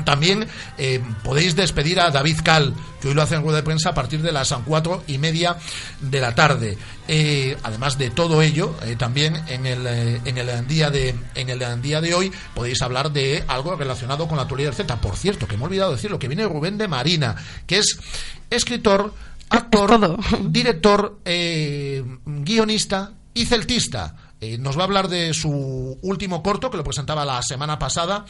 también 0.05 0.47
eh, 0.77 1.03
podéis 1.23 1.57
despedir 1.57 2.01
a 2.01 2.11
David 2.11 2.41
Cal, 2.45 2.75
que 3.01 3.09
hoy 3.09 3.15
lo 3.15 3.23
hace 3.23 3.35
en 3.35 3.43
rueda 3.43 3.59
de 3.59 3.63
prensa 3.63 3.91
a 3.91 3.95
partir 3.95 4.21
de 4.21 4.33
las 4.33 4.55
cuatro 4.65 5.03
y 5.07 5.19
media 5.19 5.57
de 6.01 6.21
la 6.21 6.35
tarde. 6.35 6.77
Eh, 7.09 7.57
además 7.63 7.97
de 7.97 8.11
todo 8.11 8.43
ello, 8.43 8.75
eh, 8.83 8.97
también 8.97 9.43
en 9.49 9.65
el, 9.65 9.87
en, 9.87 10.39
el 10.39 10.67
día 10.67 10.91
de, 10.91 11.15
en 11.35 11.49
el 11.49 11.83
día 11.83 12.01
de 12.01 12.15
hoy 12.15 12.33
podéis 12.55 12.83
hablar 12.83 13.11
de 13.11 13.45
algo 13.49 13.75
relacionado 13.77 14.29
con 14.29 14.37
la 14.37 14.43
actualidad 14.43 14.71
del 14.71 14.77
Z. 14.77 15.01
Por 15.01 15.17
cierto, 15.17 15.47
que 15.47 15.57
me 15.57 15.63
he 15.63 15.67
olvidado 15.67 15.93
decirlo, 15.93 16.19
que 16.19 16.29
viene 16.29 16.47
Rubén 16.47 16.79
de 16.79 16.89
Marina, 16.89 17.37
que 17.67 17.79
es 17.79 17.99
escritor, 18.51 19.15
actor, 19.51 20.19
director, 20.51 21.21
guionista 21.25 23.13
y 23.35 23.45
celtista. 23.47 24.17
nos 24.59 24.77
va 24.77 24.83
a 24.83 24.85
hablar 24.85 25.09
de 25.09 25.35
su 25.35 25.99
último 26.03 26.43
corto, 26.43 26.71
que 26.71 26.77
lo 26.77 26.85
presentaba 26.85 27.25
la 27.25 27.43
semana 27.43 27.79
pasada, 27.79 28.25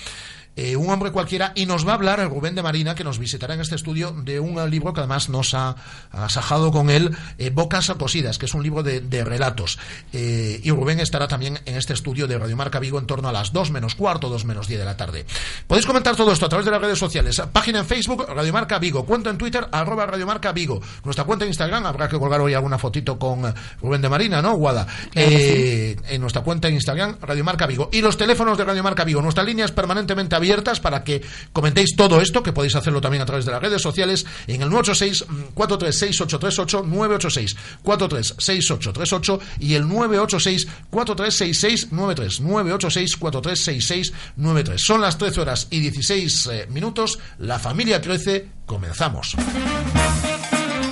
eh, 0.57 0.75
un 0.75 0.89
hombre 0.89 1.13
cualquiera, 1.13 1.53
y 1.55 1.67
nos 1.67 1.87
va 1.87 1.93
a 1.93 1.95
hablar 1.97 2.19
el 2.19 2.31
Rubén 2.31 2.55
de 2.55 2.63
Marina, 2.63 2.95
que 2.95 3.05
nos 3.05 3.19
visitará 3.19 3.53
en 3.53 3.61
este 3.61 3.75
estudio, 3.75 4.13
de 4.13 4.41
un 4.41 4.57
libro 4.71 4.95
que 4.95 5.01
además 5.01 5.29
nos 5.29 5.53
ha 5.53 5.77
asajado 6.11 6.73
con 6.73 6.89
él, 6.89 7.15
eh, 7.37 7.51
Bocas 7.51 7.93
Cosidas, 7.99 8.39
que 8.39 8.47
es 8.47 8.55
un 8.55 8.63
libro 8.63 8.83
de, 8.83 9.25
relatos. 9.25 9.79
Eh, 10.15 10.61
y 10.63 10.71
Rubén 10.71 10.99
estará 10.99 11.29
también 11.29 11.61
en 11.67 11.77
este 11.77 11.93
estudio 11.93 12.27
de 12.27 12.39
Radio 12.39 12.57
Marca 12.57 12.79
Vigo 12.81 12.99
en 12.99 13.07
torno 13.07 13.29
a 13.29 13.33
las 13.33 13.53
2 13.53 13.71
menos 13.71 13.95
cuarto, 13.95 14.31
2 14.31 14.47
menos 14.47 14.67
10 14.67 14.81
de 14.81 14.87
la 14.87 14.97
tarde. 14.97 15.27
Podéis 15.67 15.85
comentar 15.85 16.17
todo 16.17 16.33
esto 16.33 16.47
a 16.47 16.49
través 16.49 16.65
de 16.65 16.71
las 16.71 16.81
redes 16.81 16.99
sociales. 16.99 17.43
Página 17.53 17.81
en 17.81 17.87
Facebook, 17.87 18.27
Radio 18.27 18.53
Marca 18.53 18.79
Vigo. 18.79 19.05
Cuenta 19.05 19.29
en 19.29 19.37
Twitter, 19.37 19.69
arroba 19.71 20.07
Radio 20.07 20.27
Marca 20.27 20.53
Vigo. 20.53 20.81
Nuestra 21.05 21.25
cuenta 21.25 21.45
en 21.45 21.51
Instagram, 21.51 21.85
habrá 21.85 22.09
que 22.09 22.19
colgar 22.19 22.41
hoy 22.41 22.55
alguna 22.55 22.79
fotito 22.79 23.19
con 23.19 23.55
Rubén 23.83 24.01
de 24.01 24.09
Marina, 24.09 24.41
¿no, 24.41 24.55
Guada? 24.57 24.87
En 25.15 26.21
nuestra 26.21 26.43
cuenta 26.43 26.69
en 26.69 26.75
Instagram, 26.75 27.19
Radio 27.21 27.45
Marca 27.45 27.67
Vigo. 27.67 27.91
Y 27.93 28.01
los 28.01 28.17
teléfonos 28.17 28.57
de 28.57 28.65
Radio 28.65 28.83
Marca 28.83 29.05
Vigo. 29.05 29.21
Nuestra 29.21 29.45
línea 29.45 29.67
es 29.67 29.73
permanentemente 29.73 30.35
abierta 30.35 30.46
abiertas 30.47 30.79
para 30.81 31.03
que 31.03 31.23
comentéis 31.53 31.97
todo 31.97 32.21
esto, 32.21 32.41
que 32.43 32.53
podéis 32.53 32.76
hacerlo 32.76 33.00
también 33.00 33.23
a 33.23 33.26
través 33.26 33.45
de 33.45 33.50
las 33.50 33.61
redes 33.61 33.83
sociales, 33.83 34.25
en 34.47 34.62
el 34.62 34.71
986-436-838, 34.71 37.57
986-436838 37.83 39.41
y 39.61 39.75
el 39.75 39.87
986-436693, 39.87 42.41
986-436693. 42.41 44.79
Son 44.79 45.00
las 45.00 45.19
13 45.19 45.41
horas 45.41 45.67
y 45.71 45.81
16 45.81 46.47
eh, 46.47 46.69
minutos, 46.71 47.19
la 47.38 47.59
familia 47.59 48.00
crece, 48.00 48.47
comenzamos. 48.67 49.35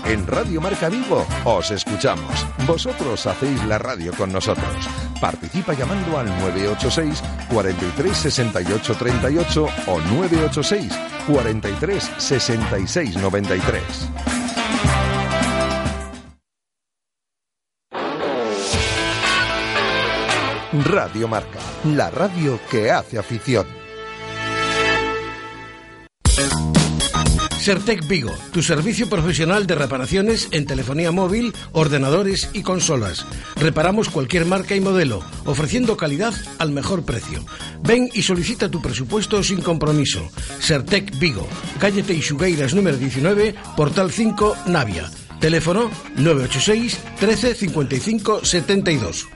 En 0.06 0.26
Radio 0.26 0.60
Marca 0.60 0.88
Vigo 0.90 1.26
os 1.44 1.70
escuchamos. 1.70 2.46
Vosotros 2.66 3.26
hacéis 3.26 3.64
la 3.64 3.78
radio 3.78 4.12
con 4.12 4.30
nosotros. 4.32 4.88
Participa 5.20 5.72
llamando 5.72 6.18
al 6.18 6.26
986 6.40 7.22
43 7.50 8.16
68 8.16 8.94
38 8.96 9.66
o 9.86 10.00
986 10.00 10.92
43 11.26 12.10
66 12.18 13.16
93. 13.16 13.82
Radio 20.84 21.28
Marca, 21.28 21.60
la 21.84 22.10
radio 22.10 22.58
que 22.68 22.90
hace 22.90 23.16
afición. 23.16 23.64
Sertec 27.64 28.06
Vigo, 28.06 28.36
tu 28.52 28.62
servicio 28.62 29.08
profesional 29.08 29.66
de 29.66 29.74
reparaciones 29.74 30.48
en 30.50 30.66
telefonía 30.66 31.12
móvil, 31.12 31.54
ordenadores 31.72 32.50
y 32.52 32.60
consolas. 32.60 33.24
Reparamos 33.56 34.10
cualquier 34.10 34.44
marca 34.44 34.76
y 34.76 34.80
modelo, 34.80 35.22
ofreciendo 35.46 35.96
calidad 35.96 36.34
al 36.58 36.72
mejor 36.72 37.06
precio. 37.06 37.42
Ven 37.82 38.10
y 38.12 38.20
solicita 38.20 38.70
tu 38.70 38.82
presupuesto 38.82 39.42
sin 39.42 39.62
compromiso. 39.62 40.28
Sertec 40.60 41.18
Vigo, 41.18 41.48
calle 41.78 42.02
Teixugueiras 42.02 42.74
número 42.74 42.98
19, 42.98 43.54
portal 43.78 44.12
5, 44.12 44.56
Navia. 44.66 45.10
Teléfono 45.40 45.90
986 46.16 46.98
13 47.18 47.54
55 47.54 48.44
72. 48.44 49.26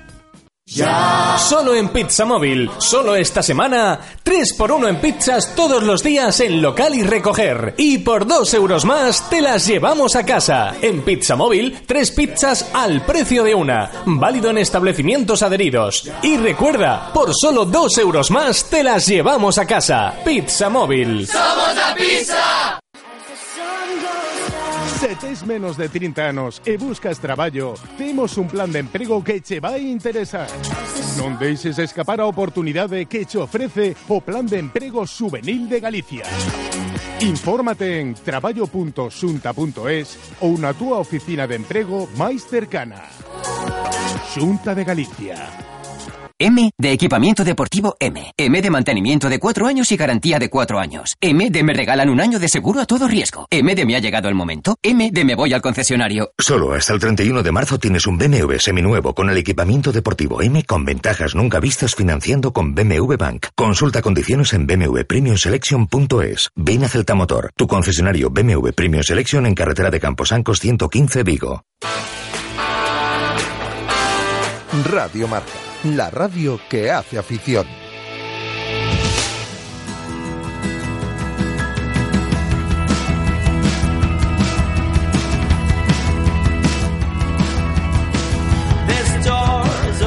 Solo 1.38 1.74
en 1.74 1.88
Pizza 1.88 2.26
Móvil, 2.26 2.70
solo 2.76 3.16
esta 3.16 3.42
semana, 3.42 3.98
3x1 4.22 4.88
en 4.88 5.00
pizzas 5.00 5.54
todos 5.54 5.82
los 5.82 6.02
días 6.02 6.40
en 6.40 6.60
local 6.60 6.94
y 6.94 7.02
recoger. 7.02 7.74
Y 7.78 7.98
por 7.98 8.26
2 8.26 8.52
euros 8.52 8.84
más 8.84 9.30
te 9.30 9.40
las 9.40 9.66
llevamos 9.66 10.14
a 10.14 10.26
casa. 10.26 10.74
En 10.82 11.02
Pizza 11.02 11.36
Móvil, 11.36 11.80
3 11.86 12.10
pizzas 12.10 12.70
al 12.74 13.00
precio 13.06 13.44
de 13.44 13.54
una. 13.54 13.90
Válido 14.04 14.50
en 14.50 14.58
establecimientos 14.58 15.42
adheridos. 15.42 16.10
Y 16.22 16.36
recuerda, 16.36 17.12
por 17.14 17.34
solo 17.34 17.64
2 17.64 17.98
euros 17.98 18.30
más 18.30 18.64
te 18.64 18.82
las 18.82 19.06
llevamos 19.06 19.56
a 19.56 19.66
casa. 19.66 20.16
Pizza 20.22 20.68
Móvil. 20.68 21.26
¡Somos 21.26 21.74
la 21.74 21.94
pizza! 21.94 22.78
Se 24.98 25.14
tes 25.14 25.46
menos 25.46 25.76
de 25.76 25.88
30 25.88 26.28
anos 26.28 26.60
e 26.66 26.76
buscas 26.76 27.20
traballo, 27.20 27.74
temos 27.96 28.36
un 28.36 28.48
plan 28.50 28.72
de 28.72 28.80
emprego 28.80 29.22
que 29.22 29.40
che 29.40 29.60
vai 29.62 29.86
interesar. 29.86 30.50
Non 31.14 31.38
deixes 31.38 31.78
escapar 31.78 32.18
a 32.18 32.26
oportunidade 32.26 33.06
que 33.06 33.22
che 33.22 33.38
ofrece 33.38 33.94
o 34.10 34.18
Plan 34.18 34.50
de 34.50 34.58
Emprego 34.58 35.06
Juvenil 35.06 35.70
de 35.70 35.78
Galicia. 35.78 36.26
Infórmate 37.22 38.02
en 38.02 38.18
traballo.xunta.es 38.18 40.18
ou 40.42 40.58
na 40.58 40.74
túa 40.74 40.98
oficina 40.98 41.46
de 41.46 41.62
emprego 41.62 42.10
máis 42.18 42.42
cercana. 42.42 43.06
Xunta 44.34 44.74
de 44.74 44.82
Galicia 44.82 45.77
M 46.40 46.70
de 46.78 46.92
equipamiento 46.92 47.42
deportivo 47.42 47.96
M. 47.98 48.32
M 48.36 48.62
de 48.62 48.70
mantenimiento 48.70 49.28
de 49.28 49.40
cuatro 49.40 49.66
años 49.66 49.90
y 49.90 49.96
garantía 49.96 50.38
de 50.38 50.48
cuatro 50.48 50.78
años. 50.78 51.16
M 51.20 51.50
de 51.50 51.64
me 51.64 51.74
regalan 51.74 52.08
un 52.08 52.20
año 52.20 52.38
de 52.38 52.48
seguro 52.48 52.80
a 52.80 52.86
todo 52.86 53.08
riesgo. 53.08 53.48
M 53.50 53.74
de 53.74 53.84
me 53.84 53.96
ha 53.96 53.98
llegado 53.98 54.28
el 54.28 54.36
momento. 54.36 54.76
M 54.80 55.10
de 55.10 55.24
me 55.24 55.34
voy 55.34 55.52
al 55.52 55.60
concesionario. 55.60 56.30
Solo 56.38 56.74
hasta 56.74 56.94
el 56.94 57.00
31 57.00 57.42
de 57.42 57.50
marzo 57.50 57.80
tienes 57.80 58.06
un 58.06 58.18
BMW 58.18 58.54
seminuevo 58.58 59.16
con 59.16 59.30
el 59.30 59.36
equipamiento 59.36 59.90
deportivo 59.90 60.40
M 60.40 60.62
con 60.62 60.84
ventajas 60.84 61.34
nunca 61.34 61.58
vistas 61.58 61.96
financiando 61.96 62.52
con 62.52 62.72
BMW 62.72 63.16
Bank. 63.16 63.46
Consulta 63.56 64.00
condiciones 64.00 64.52
en 64.52 64.64
bmwpremiumselection.es. 64.68 66.50
Ven 66.54 66.84
a 66.84 66.88
Celta 66.88 67.16
Motor, 67.16 67.50
tu 67.56 67.66
concesionario 67.66 68.30
BMW 68.30 68.68
Premium 68.76 69.02
Selection 69.02 69.44
en 69.44 69.56
carretera 69.56 69.90
de 69.90 69.98
Camposancos 69.98 70.60
115 70.60 71.24
Vigo. 71.24 71.64
Radio 74.84 75.26
Marca, 75.26 75.50
la 75.84 76.10
radio 76.10 76.60
que 76.68 76.90
hace 76.90 77.18
afición. 77.18 77.66
This 88.86 89.24
door 89.24 89.66
is 89.90 90.02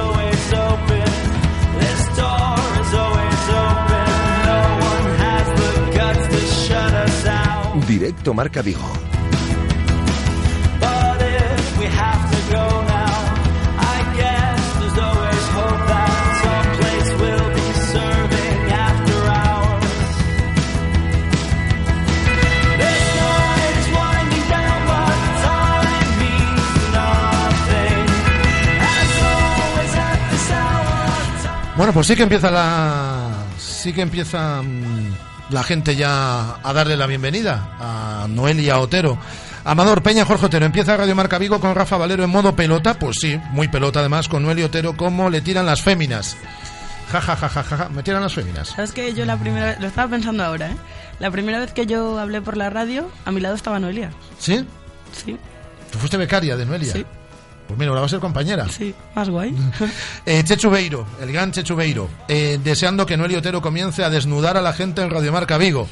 Bueno, 31.81 31.95
pues 31.95 32.05
sí 32.05 32.15
que 32.15 32.21
empieza 32.21 32.51
la. 32.51 33.31
Sí 33.57 33.91
que 33.91 34.03
empieza 34.03 34.61
mm, 34.61 35.15
la 35.49 35.63
gente 35.63 35.95
ya 35.95 36.57
a 36.61 36.73
darle 36.73 36.95
la 36.95 37.07
bienvenida 37.07 37.75
a 37.79 38.27
Noelia 38.29 38.77
Otero. 38.77 39.17
Amador 39.63 40.03
Peña, 40.03 40.23
Jorge 40.23 40.45
Otero, 40.45 40.63
empieza 40.63 40.95
Radio 40.95 41.15
Marca 41.15 41.39
Vigo 41.39 41.59
con 41.59 41.73
Rafa 41.73 41.97
Valero 41.97 42.23
en 42.23 42.29
modo 42.29 42.55
pelota, 42.55 42.93
pues 42.99 43.17
sí, 43.19 43.35
muy 43.49 43.67
pelota 43.67 44.01
además, 44.01 44.27
con 44.27 44.43
Noelia 44.43 44.67
Otero, 44.67 44.95
como 44.95 45.31
le 45.31 45.41
tiran 45.41 45.65
las 45.65 45.81
féminas. 45.81 46.37
Ja, 47.11 47.19
ja, 47.19 47.35
ja, 47.35 47.49
ja, 47.49 47.63
ja, 47.63 47.77
ja, 47.77 47.89
me 47.89 48.03
tiran 48.03 48.21
las 48.21 48.35
féminas. 48.35 48.67
¿Sabes 48.67 48.91
que 48.91 49.15
yo 49.15 49.25
la 49.25 49.37
primera 49.37 49.65
vez, 49.65 49.79
lo 49.79 49.87
estaba 49.87 50.07
pensando 50.07 50.43
ahora, 50.43 50.69
¿eh? 50.69 50.77
La 51.17 51.31
primera 51.31 51.57
vez 51.57 51.73
que 51.73 51.87
yo 51.87 52.19
hablé 52.19 52.41
por 52.41 52.57
la 52.57 52.69
radio, 52.69 53.09
a 53.25 53.31
mi 53.31 53.41
lado 53.41 53.55
estaba 53.55 53.79
Noelia. 53.79 54.11
¿Sí? 54.37 54.63
Sí, 55.13 55.35
¿Tú 55.91 55.97
fuiste 55.97 56.17
becaria 56.17 56.55
de 56.55 56.63
Noelia? 56.67 56.93
Sí. 56.93 57.03
Pues 57.71 57.79
mira, 57.79 57.89
ahora 57.89 58.01
va 58.01 58.07
a 58.07 58.09
ser 58.09 58.19
compañera. 58.19 58.67
sí, 58.67 58.93
más 59.15 59.29
guay. 59.29 59.55
Eh, 60.25 60.43
Chechu 60.43 60.69
Beiro, 60.69 61.05
el 61.21 61.31
gran 61.31 61.51
Chechu 61.51 61.73
Beiro, 61.75 62.09
eh, 62.27 62.59
deseando 62.61 63.05
que 63.05 63.15
Noelia 63.15 63.39
Otero 63.39 63.61
comience 63.61 64.03
a 64.03 64.09
desnudar 64.09 64.57
a 64.57 64.61
la 64.61 64.73
gente 64.73 65.01
en 65.01 65.09
Radio 65.09 65.31
Marca 65.31 65.57
Vigo. 65.57 65.87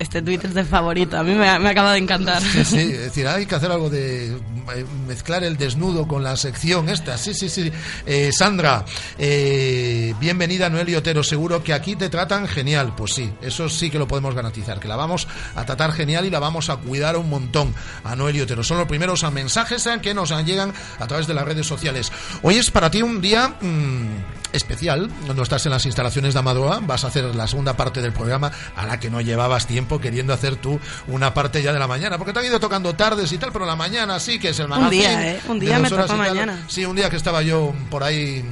Este 0.00 0.22
tweet 0.22 0.40
es 0.44 0.54
de 0.54 0.64
favorito, 0.64 1.18
a 1.18 1.22
mí 1.22 1.34
me, 1.34 1.46
acaba 1.46 1.92
de 1.92 1.98
encantar. 1.98 2.40
Sí, 2.40 2.64
sí, 2.64 2.78
es 2.78 3.00
decir, 3.00 3.28
hay 3.28 3.44
que 3.44 3.54
hacer 3.54 3.70
algo 3.70 3.90
de 3.90 4.28
eh, 4.28 4.86
mezclar 5.06 5.44
el 5.44 5.58
desnudo 5.58 6.08
con 6.08 6.24
la 6.24 6.36
sección 6.36 6.88
esta. 6.88 7.18
Sí, 7.18 7.34
sí, 7.34 7.50
sí. 7.50 7.70
Eh, 8.06 8.30
Sandra, 8.32 8.86
eh, 9.18 10.14
bienvenida 10.18 10.70
Noelia 10.70 10.96
Otero. 10.96 11.22
Seguro 11.22 11.62
que 11.62 11.74
aquí 11.74 11.96
te 11.96 12.08
tratan 12.08 12.48
genial. 12.48 12.94
Pues 12.96 13.12
sí, 13.12 13.30
eso 13.42 13.68
sí 13.68 13.90
que 13.90 13.98
lo 13.98 14.08
podemos 14.08 14.34
garantizar. 14.34 14.80
Que 14.80 14.88
la 14.88 14.96
vamos 14.96 15.28
a 15.54 15.66
tratar 15.66 15.92
genial 15.92 16.24
y 16.24 16.30
la 16.30 16.38
vamos 16.38 16.70
a 16.70 16.78
cuidar 16.78 17.18
un 17.18 17.28
montón 17.28 17.74
a 18.02 18.16
Noelia 18.16 18.44
Otero. 18.44 18.64
Son 18.64 18.78
los 18.78 18.88
primeros 18.88 19.22
a 19.22 19.30
mensajes 19.30 19.84
eh, 19.84 19.98
que 20.00 20.14
nos 20.14 20.30
llegan 20.46 20.72
a 20.98 21.06
través 21.06 21.26
de 21.26 21.34
las 21.34 21.44
redes 21.44 21.66
sociales. 21.66 22.10
Hoy 22.40 22.56
es 22.56 22.70
para 22.70 22.90
ti 22.90 23.02
un 23.02 23.20
día 23.20 23.48
mm, 23.60 24.39
especial. 24.52 25.10
Cuando 25.24 25.42
estás 25.42 25.64
en 25.66 25.72
las 25.72 25.86
instalaciones 25.86 26.34
de 26.34 26.40
Amadoa, 26.40 26.80
vas 26.82 27.04
a 27.04 27.08
hacer 27.08 27.24
la 27.34 27.46
segunda 27.46 27.76
parte 27.76 28.00
del 28.00 28.12
programa 28.12 28.50
a 28.76 28.86
la 28.86 28.98
que 29.00 29.10
no 29.10 29.20
llevabas 29.20 29.66
tiempo 29.66 30.00
queriendo 30.00 30.32
hacer 30.32 30.56
tú 30.56 30.80
una 31.08 31.34
parte 31.34 31.62
ya 31.62 31.72
de 31.72 31.78
la 31.78 31.86
mañana. 31.86 32.18
Porque 32.18 32.32
te 32.32 32.40
han 32.40 32.46
ido 32.46 32.60
tocando 32.60 32.94
tardes 32.94 33.30
y 33.32 33.38
tal, 33.38 33.52
pero 33.52 33.66
la 33.66 33.76
mañana 33.76 34.18
sí 34.20 34.38
que 34.38 34.50
es 34.50 34.58
el 34.60 34.68
magazine. 34.68 34.90
día, 34.90 35.30
¿eh? 35.32 35.40
Un 35.48 35.58
día 35.58 35.78
me 35.78 35.88
tocó 35.88 36.04
tal. 36.04 36.16
mañana. 36.18 36.64
Sí, 36.68 36.84
un 36.84 36.96
día 36.96 37.10
que 37.10 37.16
estaba 37.16 37.42
yo 37.42 37.72
por 37.90 38.02
ahí. 38.02 38.44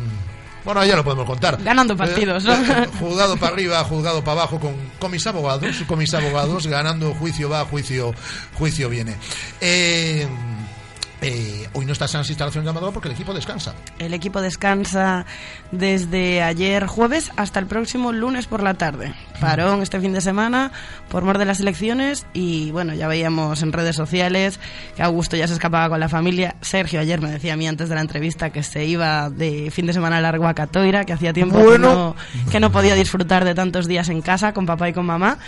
Bueno, 0.65 0.85
ya 0.85 0.97
lo 0.97 1.05
podemos 1.05 1.25
contar. 1.25 1.63
Ganando 1.63 1.97
partidos, 1.97 2.45
¿no? 2.45 2.53
Eh, 2.53 2.89
juzgado 3.01 3.37
para 3.39 3.55
arriba, 3.55 3.83
juzgado 3.85 4.23
para 4.23 4.41
abajo, 4.43 4.61
con, 4.61 4.75
con 4.99 5.11
mis 5.11 5.27
abogados, 5.27 5.77
con 5.87 5.99
mis 5.99 6.13
abogados, 6.13 6.67
ganando 6.67 7.15
juicio 7.15 7.49
va, 7.49 7.65
juicio, 7.65 8.13
juicio 8.55 8.91
viene. 8.91 9.17
Eh, 9.63 10.27
eh, 11.21 11.69
hoy 11.73 11.85
no 11.85 11.93
estás 11.93 12.15
en 12.15 12.19
las 12.21 12.29
instalaciones 12.31 12.65
de 12.65 12.71
Amador 12.71 12.93
porque 12.93 13.09
el 13.09 13.15
equipo 13.15 13.35
descansa. 13.35 13.75
El 13.99 14.15
equipo 14.15 14.41
descansa 14.41 15.27
desde 15.73 16.43
ayer 16.43 16.87
jueves 16.87 17.33
hasta 17.37 17.59
el 17.61 17.67
próximo 17.67 18.13
lunes 18.13 18.47
por 18.47 18.63
la 18.63 18.75
tarde. 18.75 19.15
Parón 19.41 19.83
este 19.83 20.01
fin 20.01 20.13
de 20.13 20.21
semana 20.21 20.71
por 21.09 21.25
mor 21.25 21.39
de 21.39 21.45
las 21.45 21.61
elecciones 21.61 22.27
y 22.33 22.71
bueno, 22.71 22.95
ya 22.95 23.09
veíamos 23.09 23.63
en 23.63 23.73
redes 23.73 23.97
sociales 23.97 24.61
que 24.97 25.03
Augusto 25.03 25.37
ya 25.37 25.49
se 25.49 25.55
escapaba 25.55 25.89
con 25.89 26.01
la 26.01 26.09
familia. 26.09 26.55
Sergio 26.61 27.01
ayer 27.01 27.21
me 27.21 27.31
decía 27.31 27.55
a 27.55 27.57
mí 27.57 27.67
antes 27.67 27.89
de 27.89 27.95
la 27.95 28.01
entrevista 28.01 28.51
que 28.51 28.63
se 28.63 28.85
iba 28.85 29.31
de 29.31 29.71
fin 29.71 29.87
de 29.87 29.93
semana 29.93 30.21
largo 30.21 30.47
a 30.47 30.55
Catoira, 30.55 31.05
que 31.05 31.13
hacía 31.13 31.33
tiempo 31.33 31.59
Bueno. 31.59 32.15
que, 32.33 32.39
no, 32.39 32.51
que 32.53 32.61
no 32.61 32.73
podía 32.73 32.95
disfrutar 32.95 33.45
de 33.45 33.55
tantos 33.55 33.87
días 33.87 34.09
en 34.09 34.23
casa 34.23 34.53
con 34.53 34.67
papá 34.67 34.89
y 34.89 34.93
con 34.93 35.07
mamá. 35.07 35.39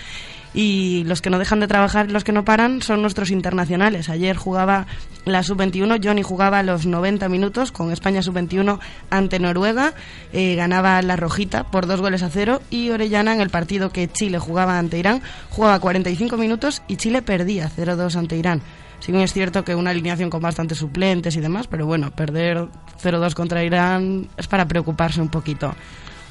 Y 0.53 1.05
los 1.05 1.23
que 1.23 1.31
no 1.31 1.39
dejan 1.39 1.61
de 1.61 1.69
trabajar 1.69 2.11
los 2.11 2.25
que 2.25 2.33
no 2.33 2.45
paran 2.45 2.83
son 2.83 3.03
nuestros 3.03 3.31
internacionales. 3.31 4.09
Ayer 4.09 4.37
jugaba 4.37 4.87
la 5.25 5.43
sub-21, 5.43 6.01
Johnny 6.03 6.23
jugaba 6.23 6.63
los 6.63 6.87
90 6.87 7.29
minutos 7.29 7.73
con 7.73 7.93
España 7.93 8.23
sub-21 8.23 8.79
ante 9.11 9.39
Noruega, 9.39 9.95
eh, 10.33 10.55
ganaba 10.57 11.01
la 11.03 11.17
rojita 11.17 11.65
por 11.65 11.87
dos 11.87 12.01
goles 12.01 12.23
a 12.23 12.31
cero 12.31 12.63
y 12.71 12.91
Orellana 12.91 13.35
en 13.35 13.41
el 13.41 13.51
partido 13.51 13.91
que 13.91 14.09
Chile 14.09 14.39
jugaba 14.39 14.79
ante 14.79 14.99
Irán 14.99 15.23
jugaba 15.51 15.79
45 15.79 16.37
minutos 16.37 16.83
y 16.89 16.97
Chile 16.97 17.23
perdía 17.23 17.71
0-2 17.71 18.17
ante 18.17 18.37
Irán. 18.37 18.63
Sí 19.01 19.13
que 19.13 19.23
es 19.23 19.33
cierto 19.33 19.65
que 19.65 19.75
una 19.75 19.91
alineación 19.91 20.29
con 20.29 20.43
bastantes 20.43 20.79
suplentes 20.79 21.35
y 21.35 21.41
demás, 21.41 21.67
pero 21.67 21.87
bueno, 21.87 22.11
perder 22.11 22.69
0-2 23.03 23.35
contra 23.35 23.65
Irán 23.65 24.29
es 24.37 24.47
para 24.47 24.69
preocuparse 24.69 25.23
un 25.23 25.31
poquito. 25.31 25.75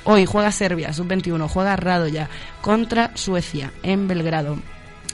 Hoy 0.06 0.26
juega 0.26 0.52
Serbia, 0.52 0.94
sub-21, 0.94 1.48
juega 1.48 1.76
Radoya 1.76 2.30
contra 2.62 3.12
Suecia 3.16 3.72
en 3.84 4.08
Belgrado. 4.08 4.58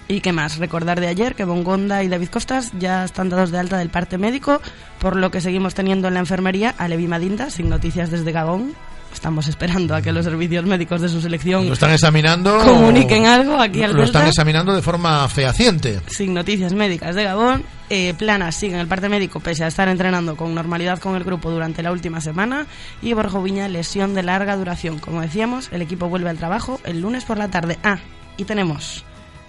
¿Y 0.07 0.21
qué 0.21 0.31
más? 0.31 0.57
Recordar 0.57 1.01
de 1.01 1.07
ayer 1.07 1.33
que 1.33 1.45
Bongonda 1.45 2.03
y 2.03 2.07
David 2.07 2.29
Costas 2.29 2.71
ya 2.77 3.03
están 3.03 3.29
dados 3.29 3.49
de 3.49 3.57
alta 3.57 3.77
del 3.77 3.89
parte 3.89 4.19
médico, 4.19 4.61
por 4.99 5.15
lo 5.15 5.31
que 5.31 5.41
seguimos 5.41 5.73
teniendo 5.73 6.07
en 6.07 6.13
la 6.13 6.19
enfermería 6.19 6.75
a 6.77 6.87
Levi 6.87 7.07
Madinda, 7.07 7.49
sin 7.49 7.69
noticias 7.69 8.11
desde 8.11 8.31
Gabón. 8.31 8.75
Estamos 9.15 9.47
esperando 9.47 9.95
a 9.95 10.01
que 10.01 10.11
los 10.11 10.25
servicios 10.25 10.65
médicos 10.65 10.99
de 11.01 11.07
su 11.09 11.19
selección 11.21 11.65
Lo 11.67 11.73
están 11.73 11.91
examinando. 11.91 12.59
comuniquen 12.59 13.25
algo 13.25 13.57
aquí 13.59 13.81
al 13.81 13.93
Lo 13.93 14.03
están 14.03 14.27
examinando 14.27 14.75
de 14.75 14.81
forma 14.81 15.27
fehaciente. 15.29 16.01
sin 16.07 16.33
noticias 16.33 16.73
médicas 16.73 17.15
de 17.15 17.23
Gabón. 17.23 17.63
Eh, 17.89 18.13
Plana 18.17 18.51
sigue 18.51 18.73
en 18.75 18.81
el 18.81 18.87
parte 18.87 19.09
médico 19.09 19.39
pese 19.39 19.63
a 19.63 19.67
estar 19.67 19.87
entrenando 19.87 20.35
con 20.35 20.53
normalidad 20.53 20.99
con 20.99 21.15
el 21.15 21.23
grupo 21.23 21.49
durante 21.49 21.81
la 21.81 21.91
última 21.91 22.19
semana. 22.21 22.67
Y 23.01 23.13
Borja 23.13 23.39
Viña, 23.39 23.67
lesión 23.69 24.13
de 24.13 24.21
larga 24.21 24.55
duración. 24.57 24.99
Como 24.99 25.21
decíamos, 25.21 25.69
el 25.71 25.81
equipo 25.81 26.07
vuelve 26.09 26.29
al 26.29 26.37
trabajo 26.37 26.79
el 26.83 27.01
lunes 27.01 27.23
por 27.23 27.37
la 27.37 27.47
tarde. 27.49 27.79
Ah, 27.83 27.97
y 28.37 28.43
tenemos 28.43 29.05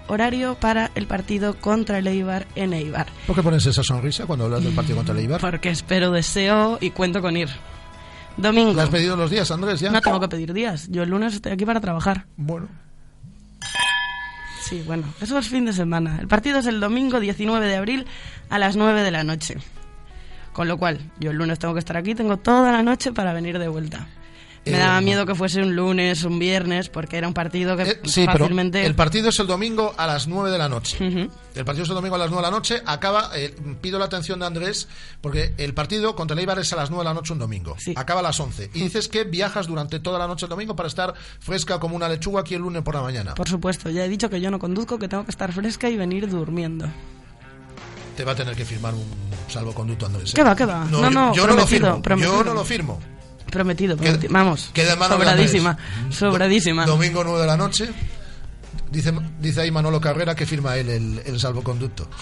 horario 0.07 0.55
para 0.55 0.89
el 0.95 1.05
partido 1.07 1.55
contra 1.59 1.97
el 1.99 2.07
Eibar 2.07 2.47
en 2.55 2.73
Eibar. 2.73 3.07
¿Por 3.27 3.35
qué 3.35 3.43
pones 3.43 3.65
esa 3.65 3.83
sonrisa 3.83 4.25
cuando 4.25 4.45
hablas 4.45 4.63
del 4.63 4.73
partido 4.73 4.95
contra 4.95 5.13
el 5.13 5.19
Eibar? 5.19 5.41
Porque 5.41 5.69
espero, 5.69 6.11
deseo 6.11 6.77
y 6.79 6.91
cuento 6.91 7.21
con 7.21 7.35
ir. 7.35 7.49
Domingo. 8.37 8.73
¿Le 8.73 8.81
has 8.81 8.89
pedido 8.89 9.15
los 9.15 9.31
días, 9.31 9.49
Andrés? 9.51 9.79
Ya. 9.79 9.91
No 9.91 10.01
tengo 10.01 10.19
que 10.19 10.27
pedir 10.27 10.53
días. 10.53 10.87
Yo 10.89 11.03
el 11.03 11.09
lunes 11.09 11.33
estoy 11.33 11.51
aquí 11.51 11.65
para 11.65 11.81
trabajar. 11.81 12.25
Bueno. 12.37 12.67
Sí, 14.61 14.83
bueno, 14.85 15.05
eso 15.21 15.37
es 15.37 15.47
fin 15.47 15.65
de 15.65 15.73
semana. 15.73 16.17
El 16.19 16.27
partido 16.27 16.59
es 16.59 16.65
el 16.65 16.79
domingo 16.79 17.19
19 17.19 17.65
de 17.67 17.75
abril 17.77 18.05
a 18.49 18.59
las 18.59 18.75
9 18.75 19.01
de 19.01 19.11
la 19.11 19.23
noche. 19.23 19.57
Con 20.51 20.67
lo 20.67 20.77
cual, 20.77 20.99
yo 21.19 21.31
el 21.31 21.37
lunes 21.37 21.57
tengo 21.57 21.73
que 21.73 21.79
estar 21.79 21.95
aquí, 21.95 22.15
tengo 22.15 22.37
toda 22.37 22.71
la 22.71 22.83
noche 22.83 23.13
para 23.13 23.31
venir 23.31 23.59
de 23.59 23.67
vuelta. 23.69 24.07
Me 24.71 24.77
Eh, 24.77 24.79
daba 24.79 25.01
miedo 25.01 25.25
que 25.25 25.35
fuese 25.35 25.61
un 25.61 25.75
lunes, 25.75 26.23
un 26.23 26.39
viernes, 26.39 26.89
porque 26.89 27.17
era 27.17 27.27
un 27.27 27.33
partido 27.33 27.75
que 27.77 27.83
Eh, 27.83 27.99
sí, 28.05 28.25
pero 28.25 28.39
fácilmente... 28.39 28.85
el 28.85 28.95
partido 28.95 29.29
es 29.29 29.39
el 29.39 29.47
domingo 29.47 29.93
a 29.97 30.07
las 30.07 30.27
9 30.27 30.51
de 30.51 30.57
la 30.57 30.69
noche. 30.69 30.97
El 31.55 31.65
partido 31.65 31.83
es 31.83 31.89
el 31.89 31.95
domingo 31.95 32.15
a 32.15 32.19
las 32.19 32.29
9 32.29 32.43
de 32.45 32.51
la 32.51 32.55
noche. 32.57 32.81
Acaba, 32.85 33.31
eh, 33.35 33.55
pido 33.81 33.97
la 33.99 34.05
atención 34.05 34.39
de 34.39 34.45
Andrés, 34.45 34.87
porque 35.21 35.53
el 35.57 35.73
partido 35.73 36.15
contra 36.15 36.33
el 36.35 36.39
Eibar 36.39 36.59
es 36.59 36.71
a 36.73 36.75
las 36.75 36.89
9 36.89 37.03
de 37.03 37.09
la 37.09 37.13
noche 37.13 37.33
un 37.33 37.39
domingo. 37.39 37.75
Acaba 37.95 38.19
a 38.19 38.23
las 38.23 38.39
11. 38.39 38.69
Y 38.73 38.81
dices 38.81 39.07
que 39.07 39.23
viajas 39.23 39.67
durante 39.67 39.99
toda 39.99 40.19
la 40.19 40.27
noche 40.27 40.45
el 40.45 40.49
domingo 40.49 40.75
para 40.75 40.87
estar 40.87 41.13
fresca 41.39 41.79
como 41.79 41.95
una 41.95 42.07
lechuga 42.09 42.41
aquí 42.41 42.53
el 42.55 42.61
lunes 42.61 42.83
por 42.83 42.95
la 42.95 43.01
mañana. 43.01 43.33
Por 43.35 43.49
supuesto, 43.49 43.89
ya 43.89 44.05
he 44.05 44.09
dicho 44.09 44.29
que 44.29 44.39
yo 44.41 44.51
no 44.51 44.59
conduzco, 44.59 44.97
que 44.99 45.07
tengo 45.07 45.23
que 45.25 45.31
estar 45.31 45.51
fresca 45.51 45.89
y 45.89 45.97
venir 45.97 46.29
durmiendo. 46.29 46.87
Te 48.15 48.23
va 48.23 48.31
a 48.31 48.35
tener 48.35 48.55
que 48.55 48.65
firmar 48.65 48.93
un 48.95 49.05
salvoconducto, 49.47 50.07
Andrés. 50.07 50.31
¿eh? 50.31 50.33
¿Qué 50.35 50.43
va, 50.43 50.55
qué 50.55 50.65
va? 50.65 50.85
No, 50.85 51.01
No, 51.01 51.09
no, 51.11 51.35
yo, 51.35 51.43
yo 51.43 51.47
no 51.47 51.55
lo 51.55 51.67
firmo. 51.67 52.01
Yo 52.17 52.43
no 52.43 52.53
lo 52.53 52.63
firmo. 52.65 52.99
Prometido, 53.51 53.97
prometido. 53.97 54.33
Vamos, 54.33 54.69
Queda 54.73 54.95
de 54.95 55.05
sobradísima, 55.07 55.77
sobradísima. 56.09 56.85
Domingo 56.85 57.23
9 57.23 57.41
de 57.41 57.47
la 57.47 57.57
noche. 57.57 57.89
Dice, 58.91 59.13
dice 59.39 59.61
ahí 59.61 59.71
Manolo 59.71 59.99
Carrera 59.99 60.33
que 60.33 60.45
firma 60.45 60.77
él 60.77 60.89
el, 60.89 61.21
el 61.25 61.39
salvoconducto. 61.39 62.07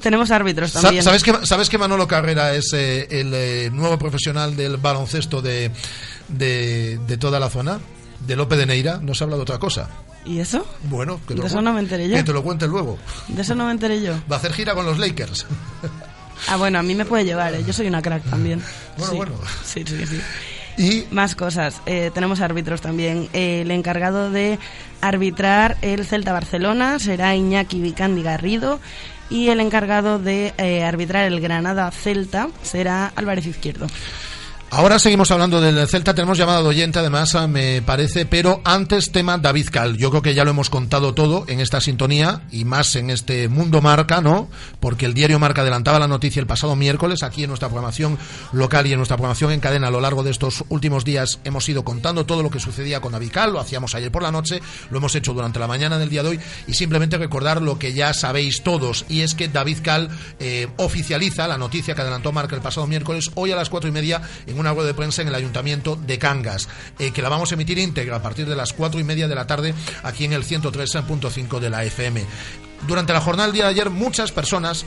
Tenemos 0.00 0.30
árbitros 0.30 0.72
también. 0.72 1.02
¿Sabes 1.02 1.22
que, 1.22 1.34
¿Sabes 1.44 1.68
que 1.68 1.78
Manolo 1.78 2.06
Carrera 2.06 2.54
es 2.54 2.72
eh, 2.72 3.06
el 3.10 3.32
eh, 3.34 3.70
nuevo 3.72 3.98
profesional 3.98 4.56
del 4.56 4.76
baloncesto 4.76 5.42
de, 5.42 5.70
de, 6.28 6.98
de 7.06 7.16
toda 7.16 7.40
la 7.40 7.50
zona? 7.50 7.80
De 8.26 8.36
Lope 8.36 8.56
de 8.56 8.66
Neira. 8.66 8.98
No 9.02 9.14
se 9.14 9.24
habla 9.24 9.36
de 9.36 9.42
otra 9.42 9.58
cosa. 9.58 9.88
¿Y 10.24 10.40
eso? 10.40 10.66
Bueno, 10.84 11.20
que 11.26 11.28
te, 11.28 11.34
De 11.34 11.40
lo, 11.40 11.46
eso 11.46 11.62
no 11.62 11.72
me 11.72 11.80
enteré 11.80 12.08
yo. 12.08 12.16
que 12.16 12.24
te 12.24 12.32
lo 12.32 12.42
cuente 12.42 12.66
luego. 12.66 12.98
De 13.28 13.42
eso 13.42 13.54
no 13.54 13.66
me 13.66 13.72
enteré 13.72 14.00
yo. 14.02 14.12
Va 14.30 14.36
a 14.36 14.38
hacer 14.38 14.52
gira 14.52 14.74
con 14.74 14.86
los 14.86 14.98
Lakers. 14.98 15.46
Ah, 16.48 16.56
bueno, 16.56 16.78
a 16.78 16.82
mí 16.82 16.94
me 16.94 17.04
puede 17.04 17.24
llevar, 17.24 17.54
¿eh? 17.54 17.64
yo 17.66 17.72
soy 17.72 17.86
una 17.86 18.02
crack 18.02 18.22
también. 18.24 18.62
Bueno, 18.96 19.10
sí. 19.10 19.16
bueno. 19.16 19.32
Sí, 19.64 19.84
sí, 19.86 20.06
sí. 20.06 20.20
Y 20.78 21.06
Más 21.10 21.34
cosas. 21.34 21.80
Eh, 21.86 22.10
tenemos 22.12 22.40
árbitros 22.40 22.80
también. 22.80 23.28
Eh, 23.32 23.62
el 23.62 23.70
encargado 23.70 24.30
de 24.30 24.58
arbitrar 25.00 25.76
el 25.80 26.04
Celta 26.04 26.32
Barcelona 26.32 26.98
será 26.98 27.34
Iñaki 27.34 27.80
Vicandi 27.80 28.22
Garrido. 28.22 28.78
Y 29.28 29.48
el 29.48 29.58
encargado 29.60 30.18
de 30.18 30.54
eh, 30.58 30.84
arbitrar 30.84 31.24
el 31.24 31.40
Granada 31.40 31.90
Celta 31.90 32.48
será 32.62 33.12
Álvarez 33.16 33.46
Izquierdo. 33.46 33.86
Ahora 34.68 34.98
seguimos 34.98 35.30
hablando 35.30 35.60
del 35.60 35.86
Celta, 35.86 36.12
tenemos 36.12 36.36
llamada 36.36 36.60
de 36.60 36.68
oyente 36.68 36.98
además, 36.98 37.36
ah, 37.36 37.46
me 37.46 37.82
parece, 37.82 38.26
pero 38.26 38.60
antes 38.64 39.12
tema 39.12 39.38
David 39.38 39.68
Cal. 39.70 39.96
Yo 39.96 40.10
creo 40.10 40.22
que 40.22 40.34
ya 40.34 40.44
lo 40.44 40.50
hemos 40.50 40.70
contado 40.70 41.14
todo 41.14 41.44
en 41.46 41.60
esta 41.60 41.80
sintonía 41.80 42.42
y 42.50 42.64
más 42.64 42.96
en 42.96 43.10
este 43.10 43.48
mundo 43.48 43.80
marca, 43.80 44.20
¿no? 44.20 44.50
Porque 44.80 45.06
el 45.06 45.14
diario 45.14 45.38
Marca 45.38 45.62
adelantaba 45.62 46.00
la 46.00 46.08
noticia 46.08 46.40
el 46.40 46.48
pasado 46.48 46.74
miércoles. 46.74 47.22
Aquí 47.22 47.44
en 47.44 47.48
nuestra 47.48 47.68
programación 47.68 48.18
local 48.52 48.88
y 48.88 48.92
en 48.92 48.98
nuestra 48.98 49.16
programación 49.16 49.52
en 49.52 49.60
cadena 49.60 49.86
a 49.86 49.90
lo 49.92 50.00
largo 50.00 50.24
de 50.24 50.32
estos 50.32 50.64
últimos 50.68 51.04
días 51.04 51.38
hemos 51.44 51.66
ido 51.68 51.84
contando 51.84 52.26
todo 52.26 52.42
lo 52.42 52.50
que 52.50 52.58
sucedía 52.58 53.00
con 53.00 53.12
David 53.12 53.30
Cal, 53.32 53.52
lo 53.52 53.60
hacíamos 53.60 53.94
ayer 53.94 54.10
por 54.10 54.24
la 54.24 54.32
noche, 54.32 54.60
lo 54.90 54.98
hemos 54.98 55.14
hecho 55.14 55.32
durante 55.32 55.60
la 55.60 55.68
mañana 55.68 55.96
del 55.96 56.10
día 56.10 56.24
de 56.24 56.30
hoy. 56.30 56.40
Y 56.66 56.74
simplemente 56.74 57.18
recordar 57.18 57.62
lo 57.62 57.78
que 57.78 57.92
ya 57.92 58.12
sabéis 58.12 58.62
todos 58.62 59.06
y 59.08 59.20
es 59.20 59.36
que 59.36 59.46
David 59.48 59.78
Cal 59.82 60.10
eh, 60.40 60.66
oficializa 60.76 61.46
la 61.46 61.56
noticia 61.56 61.94
que 61.94 62.02
adelantó 62.02 62.32
Marca 62.32 62.56
el 62.56 62.62
pasado 62.62 62.88
miércoles. 62.88 63.30
Hoy 63.36 63.52
a 63.52 63.56
las 63.56 63.70
cuatro 63.70 63.88
y 63.88 63.92
media 63.92 64.20
en 64.46 64.55
una 64.56 64.72
rueda 64.72 64.88
de 64.88 64.94
prensa 64.94 65.22
en 65.22 65.28
el 65.28 65.34
Ayuntamiento 65.34 65.96
de 65.96 66.18
Cangas, 66.18 66.68
eh, 66.98 67.10
que 67.10 67.22
la 67.22 67.28
vamos 67.28 67.50
a 67.50 67.54
emitir 67.54 67.78
íntegra 67.78 68.16
a 68.16 68.22
partir 68.22 68.46
de 68.46 68.56
las 68.56 68.72
cuatro 68.72 69.00
y 69.00 69.04
media 69.04 69.28
de 69.28 69.34
la 69.34 69.46
tarde 69.46 69.74
aquí 70.02 70.24
en 70.24 70.32
el 70.32 70.44
103.5 70.44 71.58
de 71.60 71.70
la 71.70 71.84
FM. 71.84 72.24
Durante 72.86 73.12
la 73.12 73.20
jornada 73.20 73.46
del 73.46 73.54
día 73.54 73.64
de 73.64 73.70
ayer, 73.70 73.90
muchas 73.90 74.32
personas 74.32 74.84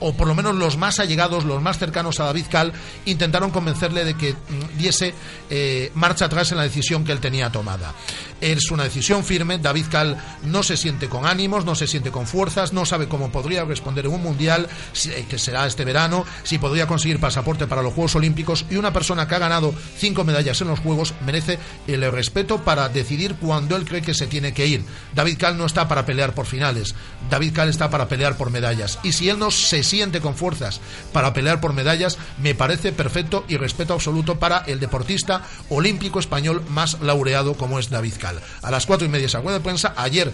o 0.00 0.12
por 0.14 0.28
lo 0.28 0.34
menos 0.34 0.54
los 0.54 0.76
más 0.76 1.00
allegados, 1.00 1.44
los 1.44 1.60
más 1.60 1.78
cercanos 1.78 2.20
a 2.20 2.24
David 2.24 2.46
Cal, 2.50 2.72
intentaron 3.06 3.50
convencerle 3.50 4.04
de 4.04 4.14
que 4.14 4.32
mm, 4.32 4.78
diese 4.78 5.14
eh, 5.50 5.90
marcha 5.94 6.26
atrás 6.26 6.52
en 6.52 6.58
la 6.58 6.64
decisión 6.64 7.04
que 7.04 7.12
él 7.12 7.20
tenía 7.20 7.50
tomada. 7.50 7.92
Es 8.40 8.70
una 8.70 8.84
decisión 8.84 9.24
firme, 9.24 9.58
David 9.58 9.86
Cal 9.90 10.16
no 10.42 10.62
se 10.62 10.76
siente 10.76 11.08
con 11.08 11.26
ánimos, 11.26 11.64
no 11.64 11.74
se 11.74 11.86
siente 11.86 12.10
con 12.10 12.26
fuerzas, 12.26 12.72
no 12.72 12.84
sabe 12.84 13.08
cómo 13.08 13.30
podría 13.30 13.64
responder 13.64 14.06
en 14.06 14.12
un 14.12 14.22
mundial, 14.22 14.68
eh, 15.06 15.26
que 15.28 15.38
será 15.38 15.66
este 15.66 15.84
verano, 15.84 16.24
si 16.42 16.58
podría 16.58 16.86
conseguir 16.86 17.20
pasaporte 17.20 17.66
para 17.66 17.82
los 17.82 17.94
Juegos 17.94 18.16
Olímpicos 18.16 18.66
y 18.70 18.76
una 18.76 18.92
persona 18.92 19.26
que 19.26 19.34
ha 19.34 19.38
ganado 19.38 19.74
cinco 19.96 20.24
medallas 20.24 20.60
en 20.60 20.68
los 20.68 20.80
Juegos 20.80 21.14
merece 21.24 21.58
el 21.86 22.10
respeto 22.10 22.58
para 22.64 22.88
decidir 22.88 23.36
cuándo 23.36 23.76
él 23.76 23.84
cree 23.84 24.02
que 24.02 24.14
se 24.14 24.26
tiene 24.26 24.52
que 24.52 24.66
ir. 24.66 24.84
David 25.14 25.38
Cal 25.38 25.56
no 25.56 25.66
está 25.66 25.88
para 25.88 26.04
pelear 26.04 26.34
por 26.34 26.46
finales, 26.46 26.94
David 27.30 27.54
Cal 27.54 27.68
está 27.68 27.90
para 27.90 28.08
pelear 28.08 28.36
por 28.36 28.50
medallas 28.50 28.98
y 29.02 29.12
si 29.12 29.28
él 29.28 29.38
no 29.38 29.50
se 29.50 29.82
siente 29.82 30.20
con 30.20 30.34
fuerzas 30.34 30.80
para 31.12 31.32
pelear 31.32 31.60
por 31.60 31.72
medallas, 31.72 32.18
me 32.42 32.54
parece 32.54 32.92
perfecto 32.92 33.44
y 33.48 33.56
respeto 33.56 33.94
absoluto 33.94 34.38
para 34.38 34.58
el 34.66 34.80
deportista 34.80 35.42
olímpico 35.68 36.18
español 36.18 36.62
más 36.68 37.00
laureado 37.00 37.54
como 37.54 37.78
es 37.78 37.90
David 37.90 38.14
Cal. 38.18 38.23
A 38.62 38.70
las 38.70 38.86
cuatro 38.86 39.06
y 39.06 39.10
media 39.10 39.26
esa 39.26 39.40
rueda 39.40 39.58
de 39.58 39.64
prensa, 39.64 39.94
ayer 39.96 40.32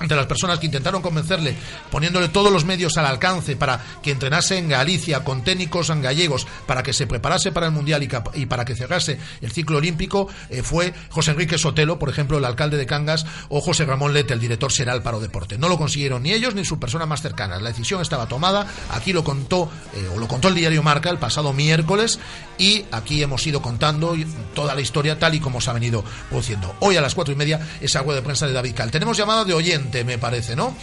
entre 0.00 0.16
las 0.16 0.26
personas 0.26 0.58
que 0.58 0.66
intentaron 0.66 1.02
convencerle, 1.02 1.56
poniéndole 1.90 2.28
todos 2.28 2.52
los 2.52 2.64
medios 2.64 2.96
al 2.98 3.06
alcance 3.06 3.56
para 3.56 3.80
que 4.02 4.10
entrenase 4.10 4.58
en 4.58 4.68
Galicia 4.68 5.24
con 5.24 5.44
técnicos 5.44 5.90
gallegos, 6.02 6.46
para 6.66 6.82
que 6.82 6.92
se 6.92 7.06
preparase 7.06 7.52
para 7.52 7.66
el 7.66 7.72
Mundial 7.72 8.02
y, 8.34 8.46
para 8.46 8.64
que 8.64 8.74
cerrase 8.74 9.18
el 9.40 9.52
ciclo 9.52 9.78
olímpico, 9.78 10.28
eh, 10.50 10.62
fue 10.62 10.94
José 11.10 11.32
Enrique 11.32 11.58
Sotelo, 11.58 11.98
por 11.98 12.08
ejemplo, 12.08 12.38
el 12.38 12.44
alcalde 12.44 12.76
de 12.76 12.86
Cangas, 12.86 13.26
o 13.48 13.60
José 13.60 13.84
Ramón 13.84 14.12
Lete, 14.12 14.34
el 14.34 14.40
director 14.40 14.72
Seral 14.72 15.02
Paro 15.02 15.20
Deporte. 15.20 15.58
No 15.58 15.68
lo 15.68 15.78
consiguieron 15.78 16.22
ni 16.22 16.32
ellos 16.32 16.54
ni 16.54 16.64
sus 16.64 16.78
personas 16.78 17.08
más 17.08 17.22
cercanas. 17.22 17.62
La 17.62 17.70
decisión 17.70 18.00
estaba 18.00 18.26
tomada, 18.26 18.66
aquí 18.90 19.12
lo 19.12 19.24
contó, 19.24 19.70
eh, 19.94 20.08
o 20.14 20.18
lo 20.18 20.28
contó 20.28 20.48
el 20.48 20.54
diario 20.54 20.82
Marca 20.82 21.10
el 21.10 21.18
pasado 21.18 21.52
miércoles, 21.52 22.18
y 22.58 22.84
aquí 22.90 23.22
hemos 23.22 23.46
ido 23.46 23.60
contando 23.60 24.16
toda 24.54 24.74
la 24.74 24.80
historia 24.80 25.18
tal 25.18 25.34
y 25.34 25.40
como 25.40 25.60
se 25.60 25.70
ha 25.70 25.72
venido 25.72 26.04
produciendo. 26.28 26.74
Hoy 26.80 26.96
a 26.96 27.00
las 27.00 27.14
cuatro 27.14 27.32
y 27.32 27.36
media, 27.36 27.60
esa 27.80 28.02
rueda 28.02 28.20
de 28.20 28.24
prensa 28.24 28.46
de 28.46 28.52
David 28.52 28.74
Cal. 28.74 28.90
Tenemos 28.90 29.16
llamada 29.16 29.44
de 29.44 29.54
oyente, 29.54 29.83
me 30.04 30.18
parece, 30.18 30.56
¿no? 30.56 30.74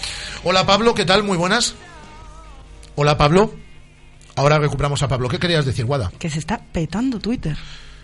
Hola 0.43 0.65
Pablo, 0.65 0.93
¿qué 0.93 1.05
tal? 1.05 1.23
Muy 1.23 1.37
buenas. 1.37 1.75
Hola 2.95 3.17
Pablo. 3.17 3.53
Ahora 4.35 4.59
recuperamos 4.59 5.03
a 5.03 5.07
Pablo. 5.07 5.27
¿Qué 5.27 5.39
querías 5.39 5.65
decir, 5.65 5.85
Guada? 5.85 6.11
Que 6.17 6.29
se 6.29 6.39
está 6.39 6.61
petando 6.71 7.19
Twitter. 7.19 7.57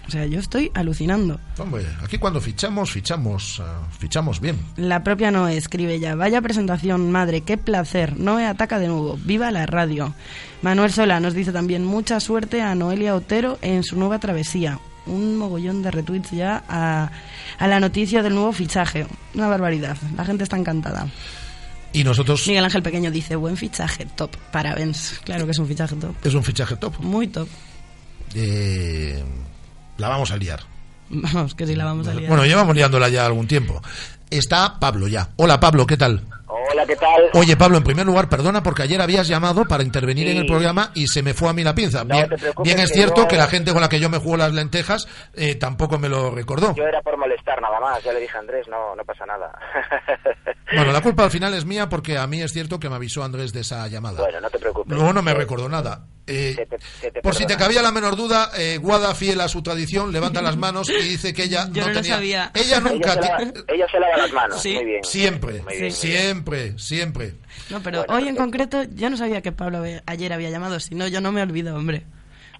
O 0.07 0.11
sea, 0.11 0.25
yo 0.25 0.39
estoy 0.39 0.71
alucinando. 0.73 1.37
Hombre, 1.57 1.85
aquí 2.01 2.17
cuando 2.17 2.39
fichamos, 2.39 2.91
fichamos, 2.91 3.61
ah, 3.61 3.87
fichamos 3.99 4.39
bien. 4.39 4.57
La 4.77 5.03
propia 5.03 5.31
Noé 5.31 5.57
escribe 5.57 5.99
ya, 5.99 6.15
vaya 6.15 6.41
presentación, 6.41 7.11
madre, 7.11 7.41
qué 7.41 7.57
placer. 7.57 8.17
Noé 8.17 8.45
ataca 8.45 8.79
de 8.79 8.87
nuevo, 8.87 9.17
viva 9.25 9.51
la 9.51 9.65
radio. 9.65 10.13
Manuel 10.61 10.93
Sola 10.93 11.19
nos 11.19 11.33
dice 11.33 11.51
también 11.51 11.83
mucha 11.83 12.21
suerte 12.21 12.61
a 12.61 12.73
Noelia 12.73 13.15
Otero 13.15 13.59
en 13.61 13.83
su 13.83 13.97
nueva 13.97 14.19
travesía. 14.19 14.79
Un 15.07 15.37
mogollón 15.37 15.81
de 15.81 15.91
retweets 15.91 16.31
ya 16.31 16.63
a, 16.67 17.09
a 17.57 17.67
la 17.67 17.79
noticia 17.79 18.21
del 18.21 18.33
nuevo 18.33 18.51
fichaje. 18.51 19.07
Una 19.33 19.47
barbaridad, 19.47 19.97
la 20.15 20.25
gente 20.25 20.43
está 20.43 20.57
encantada. 20.57 21.07
Y 21.93 22.03
nosotros 22.03 22.45
Miguel 22.47 22.65
Ángel 22.65 22.83
Pequeño 22.83 23.09
dice, 23.09 23.35
buen 23.35 23.57
fichaje, 23.57 24.05
top, 24.05 24.35
parabéns. 24.51 25.19
Claro 25.23 25.45
que 25.45 25.51
es 25.51 25.57
un 25.59 25.67
fichaje 25.67 25.95
top. 25.95 26.15
es 26.23 26.33
un 26.33 26.43
fichaje 26.43 26.75
top. 26.75 26.99
Muy 26.99 27.27
top. 27.27 27.47
Eh, 28.35 29.23
la 29.97 30.09
vamos 30.09 30.31
a 30.31 30.37
liar. 30.37 30.59
Vamos, 31.09 31.55
que 31.55 31.65
sí 31.65 31.75
la 31.75 31.85
vamos 31.85 32.07
a 32.07 32.13
liar. 32.13 32.27
Bueno, 32.27 32.45
llevamos 32.45 32.75
liándola 32.75 33.09
ya 33.09 33.25
algún 33.25 33.47
tiempo. 33.47 33.81
Está 34.29 34.77
Pablo 34.79 35.07
ya. 35.07 35.29
Hola 35.37 35.59
Pablo, 35.59 35.87
¿qué 35.87 35.95
tal? 35.97 36.21
Hola, 36.77 36.83
Hola, 36.83 36.85
¿qué 36.85 36.95
tal? 36.95 37.29
Oye, 37.41 37.57
Pablo, 37.57 37.77
en 37.77 37.83
primer 37.83 38.05
lugar, 38.05 38.29
perdona 38.29 38.61
porque 38.61 38.83
ayer 38.83 39.01
habías 39.01 39.27
llamado 39.27 39.65
para 39.65 39.83
intervenir 39.83 40.25
Sí. 40.27 40.31
en 40.31 40.37
el 40.37 40.45
programa 40.45 40.91
y 40.93 41.07
se 41.07 41.23
me 41.23 41.33
fue 41.33 41.49
a 41.49 41.53
mí 41.53 41.63
la 41.63 41.73
pinza. 41.73 42.03
No 42.03 42.15
bien, 42.15 42.79
es 42.79 42.89
que 42.91 42.95
cierto 42.95 43.21
yo- 43.23 43.27
que 43.27 43.35
la 43.37 43.47
gente 43.47 43.71
con 43.71 43.81
la 43.81 43.89
que 43.89 43.99
yo 43.99 44.09
me 44.09 44.17
juego 44.19 44.37
las 44.37 44.53
lentejas 44.53 45.07
eh, 45.33 45.55
tampoco 45.55 45.97
me 45.97 46.07
lo 46.09 46.29
recordó. 46.31 46.75
Yo 46.75 46.83
era 46.85 47.01
por 47.01 47.17
molestar 47.17 47.61
nada 47.61 47.79
más, 47.79 48.03
ya 48.03 48.13
le 48.13 48.19
dije 48.19 48.37
a 48.37 48.39
Andrés, 48.41 48.67
no, 48.67 48.95
no 48.95 49.03
pasa 49.03 49.25
nada. 49.25 49.51
Bueno, 50.75 50.91
la 50.91 51.01
culpa 51.01 51.23
al 51.23 51.31
final 51.31 51.53
es 51.53 51.63
mía 51.65 51.87
porque 51.87 52.17
a 52.17 52.27
mí 52.27 52.41
es 52.41 52.51
cierto 52.51 52.77
que 52.77 52.89
me 52.89 52.95
avisó 52.97 53.23
Andrés 53.23 53.53
de 53.53 53.61
esa 53.61 53.87
llamada. 53.87 54.19
Bueno, 54.19 54.41
no 54.41 54.49
te 54.49 54.59
preocupes. 54.59 54.93
Luego 54.93 55.13
no 55.13 55.21
me 55.21 55.33
recordó 55.33 55.69
nada. 55.69 56.05
Eh, 56.27 56.53
Se 56.55 56.65
te- 56.65 56.77
se 57.01 57.11
te 57.11 57.21
por 57.21 57.33
si 57.35 57.45
te 57.47 57.55
cabía 57.55 57.81
la 57.81 57.91
menor 57.91 58.15
duda, 58.17 58.51
eh, 58.57 58.77
Guada, 58.81 59.15
fiel 59.15 59.39
a 59.41 59.47
su 59.47 59.61
tradición, 59.63 60.11
levanta 60.11 60.41
las 60.41 60.57
manos 60.57 60.89
y 60.89 61.01
dice 61.01 61.33
que 61.33 61.43
ella 61.43 61.67
Yo 61.71 61.81
no 61.83 61.87
no 61.87 61.93
lo 61.93 62.01
tenía. 62.01 62.15
sabía. 62.15 62.51
Ella 62.53 62.79
nunca. 62.81 63.13
ella, 63.13 63.21
se 63.21 63.21
lava, 63.29 63.37
ti- 63.53 63.59
ella 63.69 63.87
se 63.89 63.99
lava 63.99 64.17
las 64.17 64.33
manos, 64.33 64.61
Sí. 64.61 64.73
muy 64.75 64.85
bien. 64.85 65.03
Siempre, 65.05 65.47
Muy 65.53 65.53
bien, 65.53 65.65
muy 65.65 65.77
bien. 65.79 65.91
siempre, 65.93 66.77
siempre. 66.79 67.33
No, 67.69 67.81
pero 67.81 67.99
Bueno, 67.99 68.13
hoy 68.13 68.27
en 68.27 68.35
perfecto. 68.35 68.43
concreto 68.43 68.83
yo 68.95 69.09
no 69.09 69.17
sabía 69.17 69.41
que 69.41 69.51
Pablo 69.53 69.83
ayer 70.05 70.33
había 70.33 70.49
llamado, 70.49 70.79
si 70.79 70.95
no 70.95 71.07
yo 71.07 71.21
no 71.21 71.31
me 71.31 71.41
olvido, 71.41 71.75
hombre. 71.75 72.03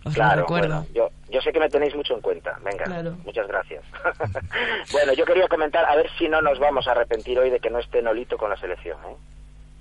Os 0.06 0.14
lo 0.14 0.24
Claro, 0.24 0.42
recuerdo. 0.44 0.86
bueno, 0.86 0.88
yo, 0.94 1.10
yo 1.30 1.42
sé 1.42 1.52
que 1.52 1.60
me 1.60 1.68
tenéis 1.70 1.94
mucho 1.94 2.14
en 2.14 2.22
cuenta. 2.22 2.58
Venga, 2.64 2.86
Claro. 2.86 3.18
muchas 3.26 3.46
gracias. 3.48 3.84
bueno, 4.94 5.12
yo 5.14 5.26
quería 5.26 5.48
comentar, 5.50 5.84
a 5.86 5.96
ver 5.96 6.08
si 6.18 6.30
no 6.30 6.42
nos 6.42 6.58
vamos 6.60 6.88
a 6.88 6.92
arrepentir 6.92 7.38
hoy 7.38 7.50
de 7.50 7.60
que 7.60 7.70
no 7.70 7.80
esté 7.80 8.02
Nolito 8.02 8.38
con 8.38 8.50
la 8.50 8.56
selección. 8.58 8.98
¿eh? 9.10 9.16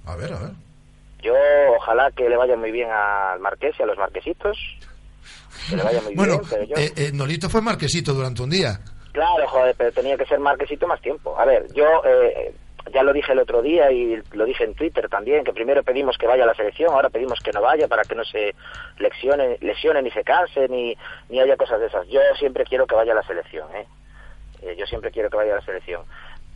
A 0.07 0.17
ver, 0.17 0.33
a 0.33 0.39
ver. 0.39 0.51
Yo 1.27 1.35
ojalá 1.77 2.11
que 2.13 2.29
le 2.29 2.37
vaya 2.37 2.57
muy 2.57 2.71
bien 2.71 2.89
al 2.91 3.41
Marqués 3.41 3.75
y 3.79 3.83
a 3.83 3.87
los 3.87 3.99
Marquesitos. 3.99 4.57
Que 5.69 5.77
le 5.77 5.83
vaya 5.83 6.01
muy 6.03 6.15
Bueno, 6.15 6.39
bien, 6.39 6.51
pero 6.51 6.65
yo... 6.65 6.77
eh, 6.77 6.93
eh, 6.97 7.11
Nolito 7.13 7.49
fue 7.51 7.61
marquesito 7.63 8.13
durante 8.15 8.43
un 8.43 8.51
día. 8.51 8.79
Claro, 9.13 9.47
joder, 9.49 9.75
pero 9.77 9.91
tenía 9.93 10.17
que 10.17 10.27
ser 10.27 10.39
Marquesito 10.39 10.87
más 10.87 11.01
tiempo. 11.01 11.37
A 11.39 11.45
ver, 11.45 11.67
yo 11.75 11.85
eh, 12.05 12.55
ya 12.93 13.03
lo 13.03 13.13
dije 13.13 13.33
el 13.33 13.41
otro 13.41 13.61
día 13.63 13.91
y 13.91 14.23
lo 14.33 14.45
dije 14.45 14.63
en 14.65 14.75
Twitter 14.75 15.09
también, 15.09 15.43
que 15.43 15.53
primero 15.53 15.83
pedimos 15.83 16.17
que 16.19 16.27
vaya 16.29 16.45
a 16.45 16.47
la 16.47 16.55
selección, 16.55 16.93
ahora 16.93 17.09
pedimos 17.11 17.41
que 17.41 17.51
no 17.51 17.61
vaya 17.61 17.89
para 17.89 18.03
que 18.05 18.15
no 18.15 18.25
se 18.25 18.55
lesione, 18.99 19.59
lesione 19.61 20.03
ni 20.03 20.11
se 20.13 20.23
canse 20.23 20.69
ni, 20.69 20.97
ni 21.29 21.41
haya 21.41 21.57
cosas 21.57 21.81
de 21.81 21.87
esas. 21.87 22.07
Yo 22.09 22.21
siempre 22.39 22.65
quiero 22.65 22.87
que 22.87 22.95
vaya 22.95 23.13
a 23.13 23.17
la 23.17 23.27
selección, 23.27 23.67
¿eh? 23.75 23.87
Eh, 24.63 24.77
yo 24.79 24.87
siempre 24.87 25.11
quiero 25.11 25.29
que 25.31 25.37
vaya 25.37 25.53
a 25.55 25.57
la 25.57 25.65
selección. 25.65 26.03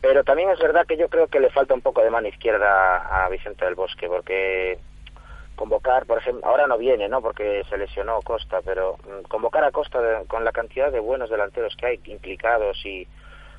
Pero 0.01 0.23
también 0.23 0.49
es 0.49 0.59
verdad 0.59 0.87
que 0.87 0.97
yo 0.97 1.09
creo 1.09 1.27
que 1.27 1.39
le 1.39 1.51
falta 1.51 1.75
un 1.75 1.81
poco 1.81 2.01
de 2.01 2.09
mano 2.09 2.27
izquierda 2.27 3.25
a 3.25 3.29
Vicente 3.29 3.65
del 3.65 3.75
Bosque, 3.75 4.07
porque 4.07 4.79
convocar, 5.55 6.07
por 6.07 6.17
ejemplo, 6.17 6.43
ahora 6.47 6.65
no 6.65 6.77
viene, 6.79 7.07
¿no? 7.07 7.21
Porque 7.21 7.63
se 7.69 7.77
lesionó 7.77 8.19
Costa, 8.23 8.61
pero 8.65 8.97
mm, 8.97 9.27
convocar 9.27 9.63
a 9.63 9.71
Costa 9.71 10.23
con 10.27 10.43
la 10.43 10.51
cantidad 10.51 10.91
de 10.91 10.99
buenos 10.99 11.29
delanteros 11.29 11.75
que 11.75 11.85
hay 11.85 11.99
implicados 12.05 12.83
y, 12.83 13.07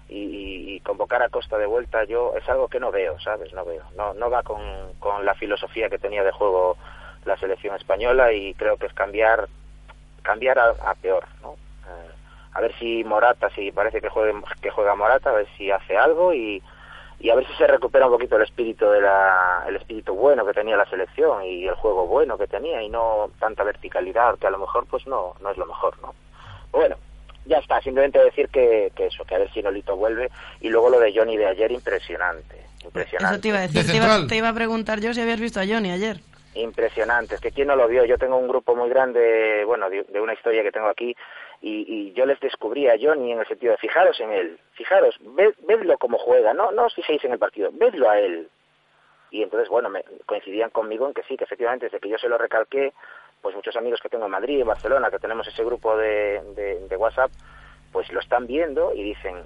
y, 0.09 0.75
y 0.75 0.81
convocar 0.81 1.23
a 1.23 1.29
Costa 1.29 1.59
de 1.59 1.67
vuelta, 1.67 2.03
yo 2.05 2.33
es 2.37 2.49
algo 2.49 2.67
que 2.67 2.81
no 2.81 2.91
veo, 2.91 3.21
¿sabes? 3.21 3.53
No 3.53 3.65
veo. 3.65 3.85
No, 3.97 4.15
no 4.15 4.29
va 4.29 4.43
con, 4.43 4.61
con 4.99 5.25
la 5.25 5.35
filosofía 5.35 5.89
que 5.89 5.99
tenía 5.99 6.25
de 6.25 6.33
juego 6.33 6.77
la 7.25 7.37
selección 7.37 7.77
española 7.77 8.33
y 8.33 8.55
creo 8.55 8.77
que 8.77 8.87
es 8.87 8.95
cambiar 8.95 9.49
cambiar 10.23 10.59
a, 10.59 10.71
a 10.71 10.95
peor, 10.97 11.25
¿no? 11.41 11.57
A 12.55 12.61
ver 12.61 12.75
si 12.79 13.03
Morata, 13.05 13.49
si 13.55 13.73
parece 13.73 14.01
que 14.01 14.09
juegue, 14.09 14.35
que 14.61 14.71
juega 14.71 14.95
Morata, 14.95 15.31
a 15.31 15.35
ver 15.35 15.47
si 15.57 15.71
hace 15.71 15.97
algo 15.97 16.35
y, 16.35 16.63
y 17.21 17.31
a 17.31 17.35
ver 17.35 17.47
si 17.47 17.55
se 17.55 17.67
recupera 17.67 18.07
un 18.07 18.13
poquito 18.13 18.37
el 18.37 18.43
espíritu 18.43 18.87
de 18.91 19.01
la, 19.01 19.65
el 19.67 19.77
espíritu 19.77 20.15
bueno 20.15 20.45
que 20.45 20.53
tenía 20.53 20.77
la 20.77 20.85
selección 20.91 21.45
y 21.45 21.67
el 21.67 21.75
juego 21.77 22.07
bueno 22.07 22.37
que 22.37 22.47
tenía 22.47 22.83
y 22.83 22.89
no 22.89 23.31
tanta 23.39 23.65
verticalidad 23.65 24.39
que 24.39 24.47
a 24.47 24.51
lo 24.51 24.59
mejor 24.59 24.87
pues 24.87 25.07
no 25.07 25.35
no 25.41 25.51
es 25.51 25.57
lo 25.57 25.67
mejor, 25.67 25.95
¿no? 26.03 26.15
Bueno, 26.73 26.97
ya 27.47 27.59
está, 27.59 27.81
simplemente 27.81 28.19
decir 28.23 28.49
que, 28.49 28.93
que 28.95 29.07
eso, 29.07 29.25
que 29.25 29.35
a 29.35 29.39
ver 29.39 29.51
si 29.53 29.63
Nolito 29.63 29.97
vuelve 29.97 30.31
y 30.61 30.69
luego 30.69 30.91
lo 30.91 31.01
de 31.01 31.13
Johnny 31.15 31.37
de 31.37 31.47
ayer 31.47 31.73
impresionante, 31.73 32.57
impresionante. 32.85 33.35
Eso 33.35 33.41
te 33.41 33.49
iba 33.49 33.59
a 33.59 33.61
De 33.63 33.67
decir, 33.69 33.87
te 33.91 33.97
iba, 33.97 34.07
central. 34.07 34.29
te 34.29 34.37
iba 34.37 34.49
a 34.49 34.55
preguntar 34.55 35.01
yo 35.01 35.13
si 35.15 35.21
habías 35.21 35.41
visto 35.41 35.59
a 35.61 35.67
Johnny 35.67 35.91
ayer. 35.91 36.19
Impresionante, 36.55 37.37
es 37.37 37.41
que 37.41 37.51
quién 37.51 37.69
no 37.69 37.77
lo 37.77 37.89
vio, 37.89 38.05
yo 38.05 38.19
tengo 38.19 38.37
un 38.37 38.47
grupo 38.47 38.77
muy 38.77 38.89
grande, 38.91 39.65
bueno, 39.65 39.89
de, 39.89 40.03
de 40.05 40.21
una 40.21 40.35
historia 40.35 40.63
que 40.63 40.71
tengo 40.71 40.89
aquí, 40.89 41.17
y, 41.63 41.85
y 41.89 42.13
yo 42.13 42.27
les 42.27 42.39
descubrí 42.41 42.89
a 42.89 42.97
Johnny 43.01 43.33
en 43.33 43.39
el 43.41 43.47
sentido 43.47 43.73
de 43.73 43.79
fijaros 43.79 44.19
en 44.21 44.33
él, 44.33 44.59
fijaros, 44.73 45.17
ved, 45.21 45.55
vedlo 45.67 45.97
como 45.99 46.19
juega, 46.19 46.53
no, 46.53 46.71
no 46.73 46.85
os 46.87 46.95
fijéis 46.95 47.25
en 47.25 47.33
el 47.33 47.39
partido, 47.39 47.71
vedlo 47.73 48.11
a 48.11 48.19
él. 48.19 48.49
Y 49.31 49.43
entonces, 49.43 49.69
bueno, 49.71 49.89
me 49.89 50.05
coincidían 50.27 50.69
conmigo 50.71 51.07
en 51.07 51.15
que 51.15 51.23
sí, 51.23 51.37
que 51.39 51.45
efectivamente 51.45 51.87
desde 51.87 52.01
que 52.01 52.09
yo 52.11 52.19
se 52.19 52.29
lo 52.29 52.37
recalqué, 52.37 52.93
pues 53.41 53.55
muchos 53.57 53.75
amigos 53.77 54.01
que 54.03 54.09
tengo 54.11 54.27
en 54.27 54.31
Madrid, 54.31 54.61
en 54.61 54.67
Barcelona, 54.67 55.11
que 55.11 55.19
tenemos 55.19 55.47
ese 55.49 55.65
grupo 55.65 55.97
de, 55.97 56.43
de, 56.55 56.87
de 56.87 56.97
WhatsApp, 56.97 57.31
pues 57.93 58.13
lo 58.13 58.21
están 58.21 58.47
viendo 58.47 58.93
y 58.95 59.03
dicen, 59.03 59.37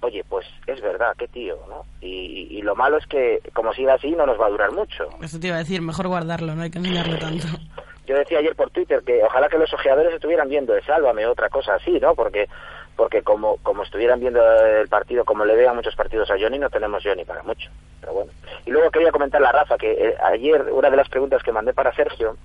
oye, 0.00 0.24
pues 0.28 0.46
es 0.66 0.80
verdad, 0.80 1.14
qué 1.18 1.28
tío, 1.28 1.58
¿no? 1.68 1.84
Y, 2.00 2.08
y- 2.50 2.58
y 2.58 2.62
lo 2.62 2.74
malo 2.74 2.96
es 2.98 3.06
que 3.06 3.40
como 3.52 3.72
siga 3.74 3.94
así 3.94 4.10
no 4.12 4.24
nos 4.26 4.40
va 4.40 4.46
a 4.46 4.50
durar 4.50 4.72
mucho. 4.72 5.08
Eso 5.22 5.38
te 5.38 5.48
iba 5.48 5.56
a 5.56 5.60
decir, 5.60 5.80
mejor 5.82 6.08
guardarlo, 6.08 6.54
no 6.54 6.62
hay 6.62 6.70
que 6.70 6.78
enseñarlo 6.78 7.18
tanto. 7.18 7.46
Yo 8.06 8.16
decía 8.16 8.38
ayer 8.38 8.54
por 8.54 8.70
Twitter 8.70 9.02
que 9.04 9.22
ojalá 9.22 9.48
que 9.48 9.58
los 9.58 9.72
ojeadores 9.72 10.14
estuvieran 10.14 10.48
viendo 10.48 10.74
de 10.74 10.82
Sálvame 10.82 11.26
otra 11.26 11.48
cosa 11.48 11.74
así, 11.74 11.98
¿no? 12.00 12.14
Porque 12.14 12.48
porque 12.96 13.22
como 13.22 13.56
como 13.58 13.82
estuvieran 13.82 14.20
viendo 14.20 14.40
el 14.42 14.88
partido, 14.88 15.24
como 15.24 15.44
le 15.44 15.56
vean 15.56 15.76
muchos 15.76 15.96
partidos 15.96 16.30
a 16.30 16.38
Johnny, 16.38 16.58
no 16.58 16.70
tenemos 16.70 17.02
Johnny 17.02 17.24
para 17.24 17.42
mucho. 17.42 17.70
Pero 18.00 18.12
bueno. 18.12 18.32
Y 18.66 18.70
luego 18.70 18.90
quería 18.90 19.10
comentar 19.10 19.40
la 19.40 19.52
Rafa, 19.52 19.78
que 19.78 19.92
eh, 19.92 20.16
ayer 20.22 20.62
una 20.70 20.90
de 20.90 20.96
las 20.96 21.08
preguntas 21.08 21.42
que 21.42 21.52
mandé 21.52 21.72
para 21.72 21.94
Sergio, 21.94 22.36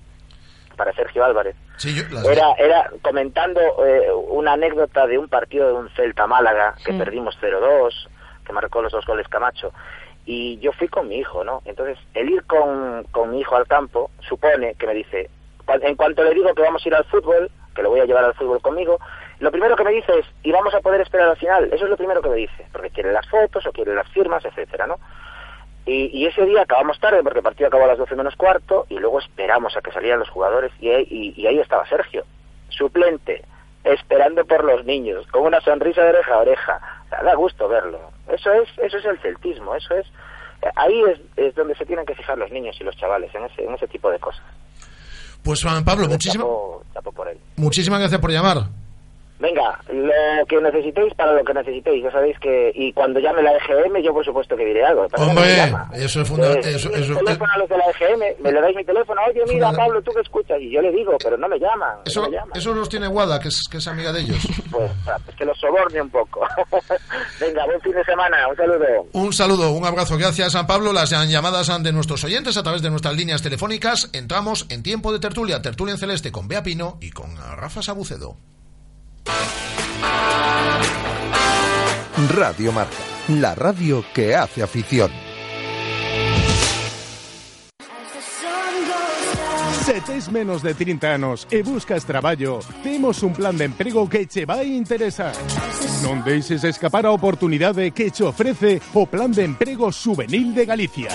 para 0.76 0.92
Sergio 0.94 1.24
Álvarez, 1.24 1.56
Sí, 1.80 1.94
yo 1.94 2.02
las 2.10 2.26
era, 2.26 2.52
era 2.58 2.90
comentando 3.00 3.58
eh, 3.86 4.12
una 4.28 4.52
anécdota 4.52 5.06
de 5.06 5.16
un 5.16 5.28
partido 5.28 5.66
de 5.66 5.72
un 5.72 5.88
Celta 5.90 6.26
Málaga 6.26 6.74
que 6.84 6.92
perdimos 6.92 7.38
0-2, 7.40 8.06
que 8.44 8.52
marcó 8.52 8.82
los 8.82 8.92
dos 8.92 9.06
goles 9.06 9.26
Camacho. 9.28 9.72
Y 10.26 10.58
yo 10.58 10.72
fui 10.72 10.88
con 10.88 11.08
mi 11.08 11.16
hijo, 11.16 11.42
¿no? 11.42 11.62
Entonces, 11.64 11.96
el 12.12 12.28
ir 12.28 12.44
con, 12.44 13.04
con 13.04 13.30
mi 13.30 13.40
hijo 13.40 13.56
al 13.56 13.66
campo 13.66 14.10
supone 14.28 14.74
que 14.74 14.86
me 14.86 14.92
dice, 14.92 15.30
en 15.82 15.96
cuanto 15.96 16.24
le 16.24 16.34
digo 16.34 16.54
que 16.54 16.62
vamos 16.62 16.84
a 16.84 16.88
ir 16.88 16.94
al 16.94 17.04
fútbol, 17.04 17.50
que 17.74 17.82
lo 17.82 17.90
voy 17.90 18.00
a 18.00 18.04
llevar 18.04 18.24
al 18.24 18.34
fútbol 18.34 18.60
conmigo, 18.60 18.98
lo 19.40 19.50
primero 19.50 19.74
que 19.76 19.84
me 19.84 19.92
dice 19.92 20.18
es, 20.18 20.26
¿y 20.42 20.52
vamos 20.52 20.74
a 20.74 20.80
poder 20.80 21.00
esperar 21.00 21.30
al 21.30 21.36
final? 21.36 21.64
Eso 21.72 21.84
es 21.84 21.90
lo 21.90 21.96
primero 21.96 22.20
que 22.20 22.28
me 22.28 22.36
dice, 22.36 22.66
porque 22.72 22.90
quiere 22.90 23.12
las 23.12 23.26
fotos 23.28 23.66
o 23.66 23.72
quiere 23.72 23.94
las 23.94 24.08
firmas, 24.08 24.44
etcétera, 24.44 24.86
¿no? 24.86 24.98
Y, 25.86 26.26
ese 26.26 26.44
día 26.44 26.62
acabamos 26.62 27.00
tarde 27.00 27.22
porque 27.22 27.38
el 27.38 27.42
partido 27.42 27.68
acabó 27.68 27.84
a 27.84 27.88
las 27.88 27.98
12 27.98 28.14
menos 28.14 28.36
cuarto 28.36 28.86
y 28.90 28.98
luego 28.98 29.18
esperamos 29.18 29.76
a 29.76 29.80
que 29.80 29.90
salieran 29.90 30.20
los 30.20 30.28
jugadores 30.28 30.70
y 30.78 30.90
ahí, 30.90 31.58
estaba 31.58 31.86
Sergio, 31.88 32.24
suplente, 32.68 33.42
esperando 33.82 34.44
por 34.44 34.62
los 34.62 34.84
niños, 34.84 35.26
con 35.28 35.42
una 35.42 35.60
sonrisa 35.62 36.02
de 36.02 36.10
oreja 36.10 36.34
a 36.34 36.38
oreja. 36.38 36.80
O 37.10 37.24
da 37.24 37.34
gusto 37.34 37.66
verlo. 37.66 37.98
Eso 38.28 38.52
es, 38.52 38.68
eso 38.78 38.98
es 38.98 39.04
el 39.04 39.18
celtismo, 39.18 39.74
eso 39.74 39.94
es... 39.96 40.06
Ahí 40.76 41.02
es, 41.04 41.20
es 41.36 41.54
donde 41.54 41.74
se 41.74 41.86
tienen 41.86 42.04
que 42.04 42.14
fijar 42.14 42.36
los 42.36 42.52
niños 42.52 42.76
y 42.78 42.84
los 42.84 42.96
chavales, 42.96 43.34
en 43.34 43.44
ese, 43.46 43.64
en 43.64 43.74
ese 43.74 43.88
tipo 43.88 44.10
de 44.10 44.18
cosas. 44.18 44.44
Pues 45.42 45.62
Juan 45.62 45.84
Pablo, 45.84 46.04
Entonces, 46.04 46.26
muchísima, 46.34 46.44
chapo- 46.44 46.82
chapo 46.94 47.12
por 47.12 47.28
él. 47.28 47.38
muchísimas 47.56 47.98
gracias 48.00 48.20
por 48.20 48.30
llamar. 48.30 48.68
Venga, 49.40 49.80
lo 49.90 50.46
que 50.46 50.60
necesitéis 50.60 51.14
para 51.14 51.32
lo 51.32 51.42
que 51.42 51.54
necesitéis, 51.54 52.04
ya 52.04 52.12
sabéis 52.12 52.38
que... 52.40 52.72
Y 52.74 52.92
cuando 52.92 53.18
llame 53.20 53.42
la 53.42 53.52
EGM, 53.56 54.02
yo 54.02 54.12
por 54.12 54.22
supuesto 54.22 54.54
que 54.54 54.66
diré 54.66 54.84
algo. 54.84 55.06
Hombre, 55.16 55.56
llama. 55.56 55.90
eso 55.94 56.20
es 56.20 56.28
funda- 56.28 56.48
Entonces, 56.48 56.74
eso- 56.76 56.90
eso- 56.94 57.16
teléfono 57.16 57.50
a 57.54 57.58
los 57.58 57.68
de 57.70 57.76
la 57.78 57.84
EGM, 57.86 58.42
me 58.42 58.52
le 58.52 58.60
dais 58.60 58.76
mi 58.76 58.84
teléfono, 58.84 59.18
oye, 59.26 59.42
mira, 59.48 59.72
Pablo, 59.72 60.02
tú 60.02 60.12
que 60.12 60.20
escuchas, 60.20 60.58
y 60.60 60.70
yo 60.70 60.82
le 60.82 60.92
digo, 60.92 61.16
pero 61.24 61.38
no 61.38 61.48
me 61.48 61.58
llaman, 61.58 61.96
no 61.96 62.02
Eso, 62.04 62.22
me 62.28 62.36
llaman. 62.36 62.50
eso 62.58 62.74
los 62.74 62.88
tiene 62.90 63.06
Guada, 63.06 63.40
que 63.40 63.48
es, 63.48 63.62
que 63.70 63.78
es 63.78 63.88
amiga 63.88 64.12
de 64.12 64.20
ellos. 64.20 64.38
Pues 64.70 65.36
que 65.36 65.44
los 65.44 65.58
soborne 65.58 66.00
un 66.02 66.10
poco. 66.10 66.40
Venga, 67.40 67.64
buen 67.66 67.80
fin 67.80 67.92
de 67.92 68.04
semana, 68.04 68.46
un 68.48 68.56
saludo. 68.56 68.86
Un 69.12 69.32
saludo, 69.32 69.72
un 69.72 69.84
abrazo. 69.84 70.16
Gracias, 70.18 70.52
San 70.52 70.66
Pablo. 70.66 70.92
Las 70.92 71.10
llamadas 71.10 71.82
de 71.82 71.92
nuestros 71.92 72.22
oyentes 72.24 72.56
a 72.56 72.62
través 72.62 72.82
de 72.82 72.90
nuestras 72.90 73.14
líneas 73.16 73.42
telefónicas. 73.42 74.10
Entramos 74.12 74.66
en 74.68 74.82
tiempo 74.82 75.12
de 75.12 75.18
tertulia. 75.18 75.60
Tertulia 75.62 75.92
en 75.94 75.98
celeste 75.98 76.30
con 76.30 76.46
Bea 76.48 76.62
Pino 76.62 76.98
y 77.00 77.10
con 77.10 77.36
Rafa 77.36 77.82
Sabucedo. 77.82 78.36
Radio 82.28 82.72
Marca, 82.72 82.96
la 83.28 83.54
radio 83.54 84.04
que 84.14 84.34
hace 84.34 84.62
afición. 84.62 85.10
Se 89.84 90.00
tes 90.02 90.30
menos 90.30 90.62
de 90.62 90.74
30 90.74 91.14
anos 91.14 91.48
e 91.50 91.62
buscas 91.62 92.04
traballo, 92.04 92.60
temos 92.82 93.24
un 93.24 93.32
plan 93.32 93.56
de 93.56 93.64
emprego 93.64 94.08
que 94.08 94.28
che 94.28 94.46
vai 94.46 94.76
interesar. 94.76 95.34
Non 96.06 96.22
deixes 96.22 96.62
escapar 96.62 97.04
a 97.06 97.10
oportunidade 97.10 97.90
que 97.90 98.14
che 98.14 98.22
ofrece 98.22 98.80
o 98.94 99.10
Plan 99.10 99.32
de 99.34 99.44
Emprego 99.44 99.90
Juvenil 99.90 100.54
de 100.54 100.64
Galicia. 100.64 101.10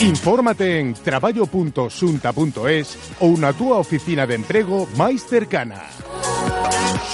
Infórmate 0.00 0.80
en 0.80 0.94
traballo.xunta.es 0.94 2.86
ou 3.20 3.36
na 3.36 3.52
túa 3.52 3.78
oficina 3.78 4.24
de 4.24 4.34
emprego 4.40 4.88
máis 4.96 5.22
cercana. 5.28 5.84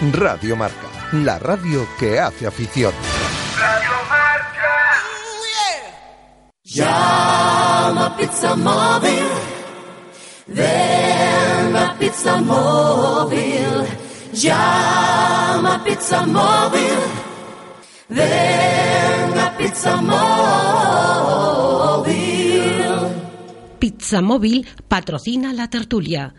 Radio 0.00 0.56
Marca, 0.56 0.88
la 1.12 1.38
radio 1.38 1.86
que 1.98 2.18
hace 2.18 2.46
afición. 2.46 2.94
Llama 6.64 8.16
Pizza 8.16 8.56
Móvil. 8.56 9.26
Ven 10.46 11.76
a 11.76 11.94
Pizza 11.98 12.40
Móvil. 12.40 13.84
Llama 14.32 15.84
Pizza 15.84 16.24
Móvil. 16.24 16.98
Ven 18.08 19.38
a 19.38 19.54
Pizza 19.58 20.00
Móvil. 20.00 21.20
Pizza 23.78 24.22
Móvil 24.22 24.66
patrocina 24.88 25.52
la 25.52 25.68
tertulia. 25.68 26.32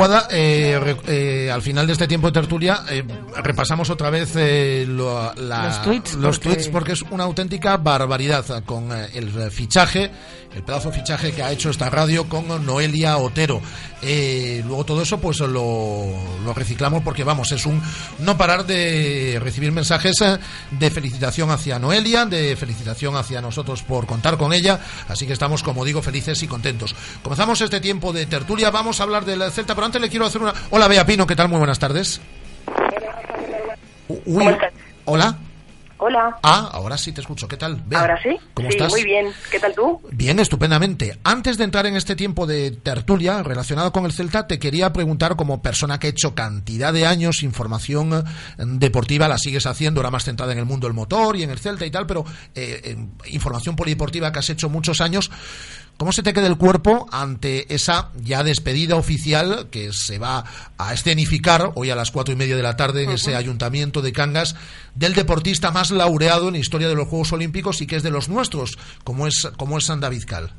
Eh, 0.00 0.06
luego, 0.08 0.08
Guada, 0.08 0.28
eh, 0.30 0.78
re- 0.80 0.96
eh, 1.50 1.52
al 1.52 1.62
final 1.62 1.86
de 1.86 1.92
este 1.92 2.06
tiempo 2.08 2.28
de 2.28 2.32
tertulia, 2.32 2.84
eh, 2.88 3.04
repasamos 3.42 3.90
otra 3.90 4.08
vez 4.10 4.30
eh, 4.36 4.84
lo- 4.88 5.34
la- 5.34 5.66
Los 5.66 5.82
tweets, 5.82 6.14
los 6.14 6.38
porque- 6.38 6.48
tweets, 6.54 6.68
porque 6.68 6.92
es 6.92 7.02
una 7.10 7.24
auténtica 7.24 7.76
barbaridad 7.76 8.62
con 8.64 8.90
eh, 8.92 9.08
el 9.14 9.50
fichaje, 9.50 10.10
el 10.54 10.62
pedazo 10.62 10.90
de 10.90 10.96
fichaje 10.98 11.32
que 11.32 11.42
ha 11.42 11.52
hecho 11.52 11.70
esta 11.70 11.88
radio 11.90 12.28
con 12.28 12.64
Noelia 12.66 13.16
Otero. 13.18 13.60
Luego 14.66 14.84
todo 14.84 15.02
eso 15.02 15.20
pues 15.20 15.38
lo, 15.40 16.06
lo 16.44 16.54
reciclamos 16.54 17.02
porque 17.02 17.22
vamos, 17.22 17.52
es 17.52 17.66
un 17.66 17.80
no 18.18 18.36
parar 18.36 18.66
de 18.66 19.38
recibir 19.42 19.70
mensajes 19.72 20.16
de 20.70 20.90
felicitación 20.90 21.50
hacia 21.50 21.78
Noelia, 21.78 22.24
de 22.26 22.56
felicitación 22.56 23.14
hacia 23.16 23.40
nosotros 23.40 23.82
por 23.82 24.06
contar 24.06 24.38
con 24.38 24.52
ella, 24.52 24.80
así 25.08 25.26
que 25.26 25.32
estamos, 25.34 25.62
como 25.62 25.84
digo, 25.84 26.02
felices 26.02 26.42
y 26.42 26.46
contentos. 26.48 26.94
Comenzamos 27.22 27.60
este 27.60 27.80
tiempo 27.80 28.12
de 28.12 28.26
tertulia, 28.26 28.70
vamos 28.70 29.00
a 29.00 29.04
hablar 29.04 29.24
del 29.24 29.42
Celta, 29.52 29.74
pero 29.74 29.86
antes 29.86 30.00
le 30.00 30.08
quiero 30.08 30.26
hacer 30.26 30.40
una... 30.42 30.52
Hola 30.70 30.88
Bea 30.88 31.04
Pino, 31.06 31.26
¿qué 31.26 31.36
tal? 31.36 31.39
Muy 31.48 31.58
buenas 31.58 31.78
tardes. 31.78 32.20
Uy, 34.08 34.56
hola. 35.04 35.38
Hola. 36.02 36.38
Ah, 36.42 36.70
ahora 36.72 36.96
sí 36.96 37.12
te 37.12 37.20
escucho. 37.20 37.46
¿Qué 37.46 37.58
tal? 37.58 37.82
Bea, 37.84 38.00
¿Ahora 38.00 38.22
sí? 38.22 38.34
¿Cómo 38.54 38.70
sí, 38.70 38.76
estás? 38.76 38.90
muy 38.90 39.04
bien. 39.04 39.26
¿Qué 39.50 39.60
tal 39.60 39.74
tú? 39.74 40.00
Bien, 40.10 40.38
estupendamente. 40.38 41.18
Antes 41.24 41.58
de 41.58 41.64
entrar 41.64 41.84
en 41.84 41.94
este 41.94 42.16
tiempo 42.16 42.46
de 42.46 42.70
tertulia 42.70 43.42
relacionado 43.42 43.92
con 43.92 44.06
el 44.06 44.12
Celta, 44.12 44.46
te 44.46 44.58
quería 44.58 44.94
preguntar, 44.94 45.36
como 45.36 45.60
persona 45.60 45.98
que 45.98 46.06
ha 46.06 46.10
hecho 46.10 46.34
cantidad 46.34 46.94
de 46.94 47.04
años 47.04 47.42
información 47.42 48.14
eh, 48.14 48.22
deportiva, 48.58 49.28
la 49.28 49.36
sigues 49.36 49.66
haciendo, 49.66 50.00
ahora 50.00 50.10
más 50.10 50.24
centrada 50.24 50.52
en 50.52 50.58
el 50.58 50.64
mundo 50.64 50.86
del 50.86 50.94
motor 50.94 51.36
y 51.36 51.42
en 51.42 51.50
el 51.50 51.58
Celta 51.58 51.84
y 51.84 51.90
tal, 51.90 52.06
pero 52.06 52.24
eh, 52.54 52.96
información 53.26 53.76
polideportiva 53.76 54.32
que 54.32 54.38
has 54.38 54.48
hecho 54.48 54.70
muchos 54.70 55.02
años, 55.02 55.30
¿cómo 56.00 56.12
se 56.12 56.22
te 56.22 56.32
queda 56.32 56.46
el 56.46 56.56
cuerpo 56.56 57.06
ante 57.12 57.74
esa 57.74 58.08
ya 58.22 58.42
despedida 58.42 58.96
oficial 58.96 59.68
que 59.70 59.92
se 59.92 60.18
va 60.18 60.46
a 60.78 60.94
escenificar 60.94 61.72
hoy 61.74 61.90
a 61.90 61.94
las 61.94 62.10
cuatro 62.10 62.32
y 62.32 62.38
media 62.38 62.56
de 62.56 62.62
la 62.62 62.74
tarde 62.74 63.02
en 63.02 63.10
ese 63.10 63.36
ayuntamiento 63.36 64.00
de 64.00 64.14
Cangas 64.14 64.56
del 64.94 65.12
deportista 65.12 65.72
más 65.72 65.90
laureado 65.90 66.48
en 66.48 66.54
la 66.54 66.58
historia 66.58 66.88
de 66.88 66.94
los 66.94 67.06
Juegos 67.06 67.34
Olímpicos 67.34 67.82
y 67.82 67.86
que 67.86 67.96
es 67.96 68.02
de 68.02 68.08
los 68.08 68.30
nuestros, 68.30 68.78
como 69.04 69.26
es, 69.26 69.46
como 69.58 69.76
es 69.76 69.84
San 69.84 70.00
David 70.00 70.24
Cal? 70.26 70.54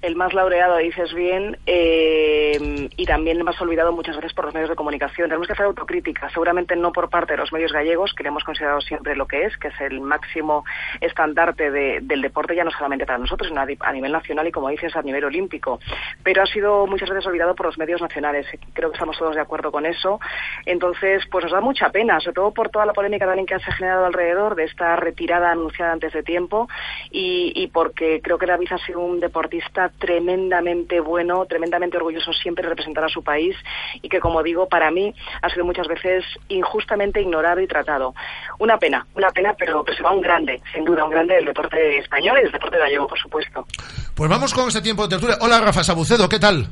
El 0.00 0.14
más 0.14 0.32
laureado, 0.32 0.76
dices 0.76 1.12
bien, 1.12 1.58
eh, 1.66 2.88
y 2.96 3.04
también 3.04 3.42
más 3.42 3.60
olvidado 3.60 3.90
muchas 3.90 4.14
veces 4.14 4.32
por 4.32 4.44
los 4.44 4.54
medios 4.54 4.70
de 4.70 4.76
comunicación. 4.76 5.28
Tenemos 5.28 5.48
que 5.48 5.54
hacer 5.54 5.66
autocrítica, 5.66 6.30
seguramente 6.30 6.76
no 6.76 6.92
por 6.92 7.10
parte 7.10 7.32
de 7.32 7.38
los 7.38 7.52
medios 7.52 7.72
gallegos, 7.72 8.14
que 8.14 8.22
le 8.22 8.28
hemos 8.28 8.44
considerado 8.44 8.80
siempre 8.80 9.16
lo 9.16 9.26
que 9.26 9.42
es, 9.42 9.56
que 9.56 9.68
es 9.68 9.80
el 9.80 10.00
máximo 10.00 10.64
estandarte 11.00 11.72
de- 11.72 11.98
del 12.00 12.22
deporte, 12.22 12.54
ya 12.54 12.62
no 12.62 12.70
solamente 12.70 13.06
para 13.06 13.18
nosotros, 13.18 13.48
sino 13.48 13.60
a, 13.60 13.92
nivel 13.92 14.12
nacional 14.12 14.46
y, 14.46 14.52
como 14.52 14.68
dices, 14.68 14.94
a 14.94 15.02
nivel 15.02 15.24
olímpico. 15.24 15.80
Pero 16.22 16.42
ha 16.42 16.46
sido 16.46 16.86
muchas 16.86 17.08
veces 17.10 17.26
olvidado 17.26 17.56
por 17.56 17.66
los 17.66 17.76
medios 17.76 18.00
nacionales. 18.00 18.46
Creo 18.74 18.90
que 18.90 18.94
estamos 18.96 19.18
todos 19.18 19.34
de 19.34 19.40
acuerdo 19.40 19.72
con 19.72 19.84
eso. 19.84 20.20
Entonces, 20.64 21.24
pues 21.28 21.42
nos 21.42 21.52
da 21.52 21.60
mucha 21.60 21.90
pena, 21.90 22.20
sobre 22.20 22.34
todo 22.34 22.52
por 22.52 22.68
toda 22.68 22.86
la 22.86 22.92
polémica 22.92 23.26
también 23.26 23.46
que 23.46 23.58
se 23.58 23.68
ha 23.68 23.74
generado 23.74 24.06
alrededor 24.06 24.54
de 24.54 24.62
esta 24.64 24.94
retirada 24.94 25.50
anunciada 25.50 25.92
antes 25.92 26.12
de 26.12 26.22
tiempo 26.22 26.68
y, 27.10 27.52
y 27.56 27.66
porque 27.66 28.20
creo 28.22 28.38
que 28.38 28.46
David 28.46 28.68
ha 28.70 28.78
sido 28.78 29.00
un 29.00 29.18
deportista 29.18 29.87
tremendamente 29.98 31.00
bueno, 31.00 31.44
tremendamente 31.46 31.96
orgulloso 31.96 32.32
siempre 32.32 32.62
de 32.62 32.70
representar 32.70 33.04
a 33.04 33.08
su 33.08 33.22
país 33.22 33.56
y 34.02 34.08
que, 34.08 34.20
como 34.20 34.42
digo, 34.42 34.68
para 34.68 34.90
mí 34.90 35.14
ha 35.42 35.48
sido 35.50 35.64
muchas 35.64 35.86
veces 35.88 36.24
injustamente 36.48 37.20
ignorado 37.20 37.60
y 37.60 37.66
tratado. 37.66 38.14
Una 38.58 38.78
pena, 38.78 39.06
una 39.14 39.30
pena, 39.30 39.54
pero 39.58 39.84
se 39.96 40.02
va 40.02 40.12
un 40.12 40.20
grande, 40.20 40.60
sin 40.72 40.84
duda, 40.84 41.04
un 41.04 41.10
grande 41.10 41.34
del 41.34 41.46
deporte 41.46 41.98
español 41.98 42.38
y 42.38 42.42
del 42.44 42.52
deporte 42.52 42.78
gallego, 42.78 43.06
por 43.06 43.18
supuesto. 43.18 43.66
Pues 44.14 44.30
vamos 44.30 44.52
con 44.54 44.68
este 44.68 44.82
tiempo 44.82 45.04
de 45.04 45.10
tertulia. 45.10 45.36
Hola 45.40 45.60
Rafa 45.60 45.84
Sabucedo, 45.84 46.28
¿qué 46.28 46.38
tal? 46.38 46.66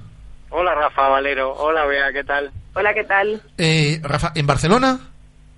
Hola 0.50 0.74
Rafa 0.74 1.08
Valero, 1.08 1.52
hola 1.52 1.84
Bea, 1.86 2.12
¿qué 2.12 2.24
tal? 2.24 2.50
Hola, 2.78 2.92
¿qué 2.92 3.04
tal? 3.04 3.40
Eh, 3.56 3.98
Rafa, 4.02 4.32
¿en 4.34 4.46
Barcelona? 4.46 4.98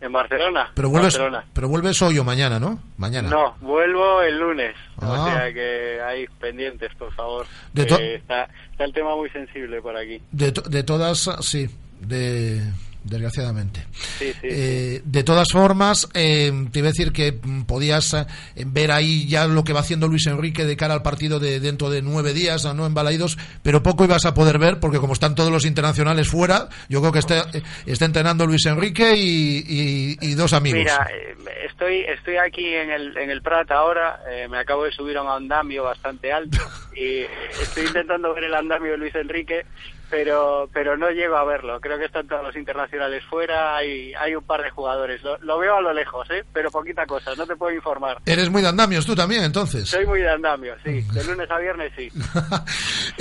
En 0.00 0.12
Barcelona. 0.12 0.70
Pero 0.74 0.90
vuelves, 0.90 1.14
Barcelona. 1.14 1.44
pero 1.52 1.68
vuelves 1.68 2.00
hoy 2.02 2.18
o 2.18 2.24
mañana, 2.24 2.60
¿no? 2.60 2.78
Mañana. 2.98 3.28
No, 3.28 3.56
vuelvo 3.60 4.22
el 4.22 4.38
lunes. 4.38 4.76
Ah. 5.00 5.10
O 5.12 5.26
sea 5.26 5.52
que 5.52 6.00
hay 6.00 6.26
pendientes, 6.40 6.94
por 6.94 7.12
favor. 7.14 7.46
De 7.72 7.84
Que 7.86 8.14
está, 8.14 8.48
está 8.70 8.84
el 8.84 8.92
tema 8.92 9.16
muy 9.16 9.28
sensible 9.30 9.82
por 9.82 9.96
aquí. 9.96 10.22
De, 10.30 10.52
to- 10.52 10.62
de 10.62 10.82
todas, 10.84 11.28
sí, 11.40 11.68
de 12.00 12.62
desgraciadamente. 13.04 13.84
Sí, 14.18 14.32
sí. 14.40 14.48
Eh, 14.50 15.02
de 15.04 15.22
todas 15.24 15.48
formas, 15.52 16.08
eh, 16.14 16.52
te 16.72 16.78
iba 16.80 16.88
a 16.88 16.92
decir 16.92 17.12
que 17.12 17.32
podías 17.66 18.14
eh, 18.14 18.26
ver 18.66 18.90
ahí 18.90 19.26
ya 19.28 19.46
lo 19.46 19.64
que 19.64 19.72
va 19.72 19.80
haciendo 19.80 20.08
Luis 20.08 20.26
Enrique 20.26 20.64
de 20.64 20.76
cara 20.76 20.94
al 20.94 21.02
partido 21.02 21.38
de 21.40 21.60
dentro 21.60 21.90
de 21.90 22.02
nueve 22.02 22.32
días, 22.34 22.64
¿no? 22.74 22.86
En 22.86 22.94
Balaidos, 22.94 23.38
pero 23.62 23.82
poco 23.82 24.04
ibas 24.04 24.24
a 24.26 24.34
poder 24.34 24.58
ver 24.58 24.80
porque 24.80 24.98
como 24.98 25.12
están 25.14 25.34
todos 25.34 25.50
los 25.50 25.64
internacionales 25.64 26.28
fuera, 26.28 26.68
yo 26.88 27.00
creo 27.00 27.12
que 27.12 27.18
está, 27.20 27.48
eh, 27.52 27.62
está 27.86 28.04
entrenando 28.04 28.46
Luis 28.46 28.66
Enrique 28.66 29.16
y, 29.16 29.58
y- 29.66 30.16
y 30.20 30.34
dos 30.34 30.52
amigos. 30.52 30.78
Mira, 30.80 31.06
estoy 31.66 32.00
estoy 32.00 32.36
aquí 32.36 32.66
en 32.66 32.90
el, 32.90 33.16
en 33.16 33.30
el 33.30 33.42
Prat 33.42 33.70
ahora, 33.70 34.20
eh, 34.30 34.48
me 34.48 34.58
acabo 34.58 34.84
de 34.84 34.92
subir 34.92 35.16
a 35.16 35.22
un 35.22 35.30
andamio 35.30 35.84
bastante 35.84 36.32
alto 36.32 36.58
y 36.94 37.20
estoy 37.62 37.86
intentando 37.86 38.34
ver 38.34 38.44
el 38.44 38.54
andamio 38.54 38.92
de 38.92 38.98
Luis 38.98 39.14
Enrique, 39.14 39.64
pero 40.10 40.68
pero 40.72 40.96
no 40.96 41.10
llego 41.10 41.36
a 41.36 41.44
verlo. 41.44 41.80
Creo 41.80 41.98
que 41.98 42.06
están 42.06 42.26
todos 42.26 42.42
los 42.42 42.56
internacionales 42.56 43.22
fuera, 43.28 43.76
hay, 43.76 44.12
hay 44.14 44.34
un 44.34 44.44
par 44.44 44.62
de 44.62 44.70
jugadores. 44.70 45.22
Lo, 45.22 45.38
lo 45.38 45.58
veo 45.58 45.76
a 45.76 45.80
lo 45.80 45.92
lejos, 45.92 46.28
¿eh? 46.30 46.44
pero 46.52 46.70
poquita 46.70 47.06
cosa, 47.06 47.34
no 47.36 47.46
te 47.46 47.56
puedo 47.56 47.74
informar. 47.74 48.18
Eres 48.24 48.50
muy 48.50 48.62
de 48.62 48.68
andamios 48.68 49.04
tú 49.06 49.14
también, 49.14 49.44
entonces. 49.44 49.88
Soy 49.88 50.06
muy 50.06 50.20
de 50.20 50.30
andamio, 50.30 50.74
sí. 50.84 51.02
De 51.12 51.24
lunes 51.24 51.50
a 51.50 51.58
viernes, 51.58 51.92
sí. 51.96 52.08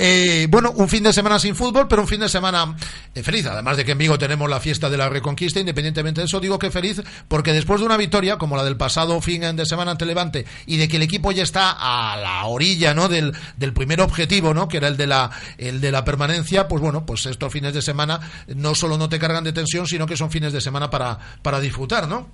Eh, 0.00 0.46
bueno, 0.48 0.70
un 0.76 0.88
fin 0.88 1.02
de 1.02 1.12
semana 1.12 1.40
sin 1.40 1.56
fútbol, 1.56 1.88
pero 1.88 2.02
un 2.02 2.08
fin 2.08 2.20
de 2.20 2.28
semana 2.28 2.76
eh, 3.16 3.22
feliz. 3.24 3.46
Además 3.46 3.76
de 3.76 3.84
que 3.84 3.92
en 3.92 3.98
Vigo 3.98 4.16
tenemos 4.16 4.48
la 4.48 4.60
fiesta 4.60 4.88
de 4.88 4.96
la 4.96 5.08
Reconquista, 5.08 5.58
independientemente 5.58 6.20
de 6.20 6.26
eso, 6.26 6.38
digo 6.38 6.56
que 6.56 6.70
feliz 6.70 7.02
porque 7.26 7.52
después 7.52 7.80
de 7.80 7.86
una 7.86 7.96
victoria 7.96 8.36
como 8.36 8.56
la 8.56 8.64
del 8.64 8.76
pasado 8.76 9.20
fin 9.20 9.56
de 9.56 9.66
semana 9.66 9.92
ante 9.92 10.06
Levante 10.06 10.44
y 10.66 10.76
de 10.76 10.88
que 10.88 10.96
el 10.96 11.02
equipo 11.02 11.32
ya 11.32 11.42
está 11.42 11.72
a 11.78 12.16
la 12.16 12.44
orilla, 12.46 12.94
¿no? 12.94 13.08
Del, 13.08 13.34
del 13.56 13.72
primer 13.72 14.00
objetivo, 14.00 14.54
¿no? 14.54 14.68
Que 14.68 14.78
era 14.78 14.88
el 14.88 14.96
de 14.96 15.06
la 15.06 15.30
el 15.58 15.80
de 15.80 15.92
la 15.92 16.04
permanencia, 16.04 16.68
pues 16.68 16.77
pues 16.78 16.92
bueno, 16.92 17.04
pues 17.04 17.26
estos 17.26 17.52
fines 17.52 17.74
de 17.74 17.82
semana 17.82 18.20
no 18.54 18.74
solo 18.74 18.96
no 18.96 19.08
te 19.08 19.18
cargan 19.18 19.42
de 19.42 19.52
tensión, 19.52 19.86
sino 19.86 20.06
que 20.06 20.16
son 20.16 20.30
fines 20.30 20.52
de 20.52 20.60
semana 20.60 20.88
para, 20.88 21.18
para 21.42 21.58
disfrutar, 21.58 22.06
¿no? 22.06 22.28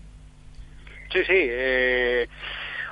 Sí, 1.11 1.20
sí. 1.24 1.33
eh, 1.33 2.28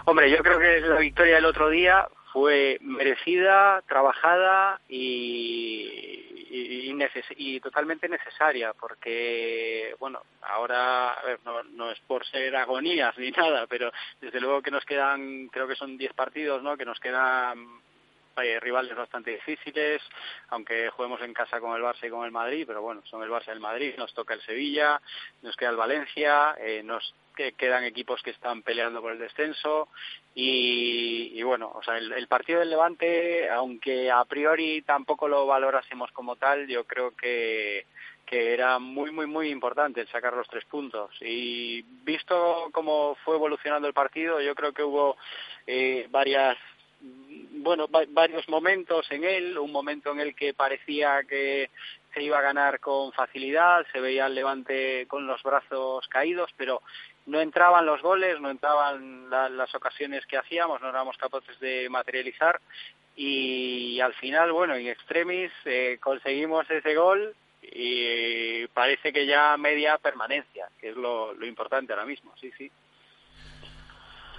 hombre, 0.07 0.31
yo 0.31 0.39
creo 0.39 0.59
que 0.59 0.81
la 0.81 0.99
victoria 0.99 1.35
del 1.35 1.45
otro 1.45 1.69
día 1.69 2.07
fue 2.33 2.79
merecida, 2.81 3.83
trabajada 3.87 4.81
y, 4.89 6.49
y, 6.51 6.97
y 7.37 7.61
totalmente 7.61 8.09
necesaria, 8.09 8.73
porque, 8.73 9.95
bueno, 9.99 10.23
ahora, 10.41 11.15
no, 11.45 11.63
no 11.65 11.91
es 11.91 12.01
por 12.01 12.25
ser 12.27 12.57
agonías 12.57 13.17
ni 13.19 13.31
nada, 13.37 13.67
pero 13.67 13.93
desde 14.23 14.41
luego 14.41 14.63
que 14.63 14.71
nos 14.71 14.85
quedan, 14.87 15.49
creo 15.49 15.69
que 15.69 15.77
son 15.77 15.99
10 15.99 16.15
partidos, 16.15 16.63
¿no? 16.63 16.79
Que 16.79 16.87
nos 16.87 16.99
quedan 16.99 17.82
eh, 18.37 18.61
rivales 18.61 18.97
bastante 18.97 19.33
difíciles, 19.33 20.03
aunque 20.49 20.91
juguemos 20.91 21.21
en 21.23 21.35
casa 21.35 21.61
con 21.61 21.77
el 21.77 21.83
Barça 21.83 22.07
y 22.07 22.11
con 22.11 22.25
el 22.25 22.31
Madrid, 22.31 22.65
pero 22.67 22.83
bueno, 22.83 23.03
son 23.05 23.23
el 23.23 23.31
Barça 23.31 23.49
y 23.49 23.51
el 23.53 23.61
Madrid, 23.61 23.95
nos 23.97 24.13
toca 24.15 24.35
el 24.35 24.43
Sevilla, 24.43 25.01
nos 25.43 25.57
queda 25.57 25.71
el 25.71 25.77
Valencia, 25.77 26.57
eh, 26.59 26.83
nos 26.83 27.15
que 27.35 27.53
quedan 27.53 27.85
equipos 27.85 28.21
que 28.23 28.31
están 28.31 28.63
peleando 28.63 29.01
por 29.01 29.13
el 29.13 29.19
descenso 29.19 29.89
y, 30.35 31.33
y 31.35 31.43
bueno, 31.43 31.73
o 31.75 31.83
sea, 31.83 31.97
el, 31.97 32.13
el 32.13 32.27
partido 32.27 32.61
del 32.61 32.69
Levante, 32.69 33.49
aunque 33.49 34.11
a 34.11 34.23
priori 34.27 34.83
tampoco 34.83 35.29
lo 35.29 35.47
valorásemos 35.47 36.13
como 36.13 36.37
tal, 36.37 36.67
yo 36.67 36.85
creo 36.85 37.17
que 37.17 37.87
que 38.33 38.55
era 38.55 38.79
muy 38.79 39.11
muy 39.11 39.27
muy 39.27 39.51
importante 39.51 40.01
el 40.01 40.09
sacar 40.09 40.33
los 40.33 40.49
tres 40.49 40.65
puntos. 40.65 41.11
Y 41.21 41.83
visto 41.83 42.71
cómo 42.73 43.17
fue 43.25 43.37
evolucionando 43.37 43.87
el 43.87 43.95
partido 43.95 44.41
yo 44.41 44.55
creo 44.55 44.73
que 44.73 44.83
hubo 44.83 45.17
eh, 45.67 46.07
varias 46.11 46.57
bueno, 47.03 47.89
va- 47.89 48.05
varios 48.09 48.49
momentos 48.49 49.07
en 49.11 49.25
él, 49.25 49.59
un 49.59 49.73
momento 49.73 50.11
en 50.13 50.21
el 50.21 50.35
que 50.35 50.55
parecía 50.55 51.23
que 51.29 51.71
se 52.15 52.23
iba 52.23 52.39
a 52.39 52.43
ganar 52.43 52.81
con 52.81 53.13
facilidad, 53.13 53.87
se 53.93 54.01
veía 54.01 54.27
el 54.27 54.35
Levante 54.35 55.07
con 55.09 55.27
los 55.27 55.43
brazos 55.43 56.07
caídos, 56.09 56.51
pero 56.57 56.83
no 57.27 57.41
entraban 57.41 57.87
los 57.87 58.03
goles, 58.03 58.41
no 58.41 58.51
entraban 58.51 59.31
la- 59.31 59.49
las 59.49 59.75
ocasiones 59.75 60.27
que 60.27 60.37
hacíamos, 60.37 60.81
no 60.81 60.89
éramos 60.91 61.17
capaces 61.17 61.59
de 61.61 61.89
materializar 61.89 62.61
y 63.17 64.01
al 64.01 64.15
final, 64.15 64.53
bueno, 64.53 64.75
en 64.75 64.89
extremis 64.89 65.53
eh, 65.65 65.99
conseguimos 66.01 66.69
ese 66.71 66.95
gol 66.95 67.35
y 67.63 68.67
parece 68.69 69.13
que 69.13 69.25
ya 69.27 69.57
media 69.57 69.99
permanencia, 69.99 70.69
que 70.81 70.91
es 70.91 70.97
lo, 70.97 71.33
lo 71.35 71.47
importante 71.47 71.93
ahora 71.93 72.07
mismo, 72.07 72.33
sí, 72.41 72.51
sí. 72.59 72.71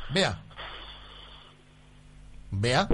Vea. 0.09 0.35
Vea. 2.55 2.87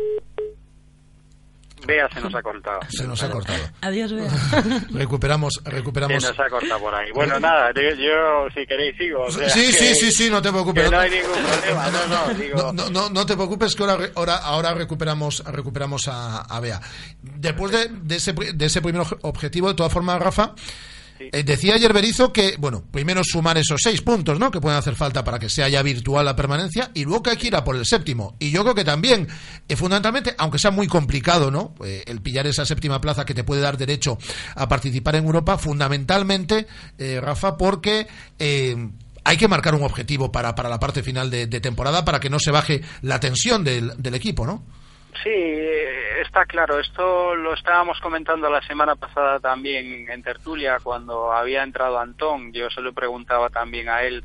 Bea 1.86 2.10
se 2.14 2.20
nos 2.20 2.36
ha 2.36 2.42
cortado. 2.42 2.80
Se 2.90 3.08
nos 3.08 3.24
ha 3.24 3.30
cortado. 3.32 3.60
Adiós, 3.82 4.12
Bea. 4.12 4.30
Recuperamos, 4.92 5.62
recuperamos. 5.64 6.22
Se 6.22 6.30
nos 6.30 6.40
ha 6.40 6.50
cortado 6.50 6.80
por 6.82 6.94
ahí. 6.94 7.10
Bueno, 7.14 7.40
nada, 7.40 7.72
yo, 7.74 7.82
yo, 7.96 8.48
si 8.54 8.66
queréis 8.68 8.98
sigo. 8.98 9.22
o 9.24 9.32
sea, 9.32 9.50
Sí, 9.50 9.68
que- 9.68 9.72
sí, 9.74 9.96
sí, 9.96 10.12
sí, 10.12 10.30
no 10.30 10.42
te 10.42 10.50
preocupes. 10.52 10.84
Que 10.84 10.92
no 10.92 11.00
hay 11.00 11.10
ningún 11.10 11.32
problema, 11.32 11.90
no, 11.90 12.08
no, 12.08 12.34
digo... 12.34 12.74
No, 12.92 13.10
no, 13.10 13.26
te 13.26 13.36
preocupes 13.36 13.76
que 13.76 13.84
ahora, 13.84 14.10
ahora, 14.16 14.36
ahora 14.38 14.74
recuperamos, 14.74 15.42
recuperamos 15.46 16.08
a, 16.10 16.42
a 16.42 16.60
Bea. 16.60 16.82
Después 17.22 17.72
de, 17.72 17.88
de 17.88 18.16
ese, 18.18 18.34
de 18.34 18.66
ese 18.66 18.82
primer 18.82 19.02
obje- 19.04 19.18
objetivo, 19.22 19.70
de 19.70 19.76
todas 19.76 19.94
formas, 19.94 20.20
Rafa, 20.22 20.54
eh, 21.20 21.44
decía 21.44 21.76
ayer 21.76 21.94
Berizo 21.94 22.32
que, 22.32 22.56
bueno, 22.58 22.84
primero 22.92 23.24
sumar 23.24 23.58
esos 23.58 23.82
seis 23.84 24.02
puntos, 24.02 24.40
¿no? 24.40 24.52
Que 24.52 24.62
pueden 24.62 24.78
hacer 24.78 24.96
falta 24.96 25.24
para 25.24 25.40
que 25.40 25.50
sea 25.50 25.68
ya 25.68 25.82
virtual 25.82 26.26
la 26.26 26.36
permanencia 26.36 26.92
y 26.94 27.04
luego 27.04 27.24
que 27.24 27.30
hay 27.32 27.38
que 27.38 27.48
ir 27.48 27.56
a 27.56 27.64
por 27.64 27.76
el 27.76 27.86
séptimo. 27.86 28.36
Y 28.40 28.52
yo 28.52 28.64
creo 28.64 28.76
que 28.76 28.84
también, 28.84 29.28
eh, 29.68 29.76
fundamentalmente, 29.76 30.34
aunque 30.38 30.60
sea 30.60 30.72
muy 30.72 30.88
complicado, 30.88 31.52
¿no? 31.52 31.76
Eh, 31.86 32.04
el 32.08 32.22
pillar 32.22 32.48
esa 32.48 32.66
séptima 32.66 33.02
plaza 33.02 33.26
que 33.26 33.34
te 33.34 33.44
puede 33.44 33.62
dar 33.62 33.78
derecho 33.78 34.18
a 34.56 34.68
participar 34.68 35.16
en 35.16 35.26
Europa, 35.26 35.58
fundamentalmente, 35.58 36.68
Rafa, 37.22 37.58
porque 37.58 38.08
hay 39.24 39.38
que 39.38 39.48
marcar 39.48 39.76
un 39.76 39.84
objetivo 39.84 40.32
para, 40.32 40.56
para 40.56 40.70
la 40.70 40.80
parte 40.80 41.04
final 41.04 41.30
de, 41.30 41.48
de 41.48 41.60
temporada 41.60 42.06
para 42.06 42.20
que 42.20 42.30
no 42.30 42.40
se 42.40 42.52
baje 42.52 42.82
la 43.02 43.20
tensión 43.20 43.64
del, 43.64 43.94
del 43.98 44.16
equipo, 44.16 44.46
¿no? 44.46 44.64
Sí, 45.24 45.30
eh, 45.30 46.22
está 46.22 46.46
claro. 46.46 46.80
Esto 46.80 47.36
lo 47.36 47.54
estábamos 47.54 48.00
comentando 48.00 48.50
la 48.50 48.62
semana 48.62 48.96
pasada 48.96 49.40
también 49.40 50.10
en 50.10 50.24
tertulia 50.24 50.80
cuando 50.82 51.32
había 51.32 51.64
entrado 51.64 52.00
Antón. 52.00 52.54
Yo 52.54 52.70
se 52.70 52.82
lo 52.82 52.94
preguntaba 52.94 53.50
también 53.50 53.90
a 53.90 54.04
él 54.04 54.24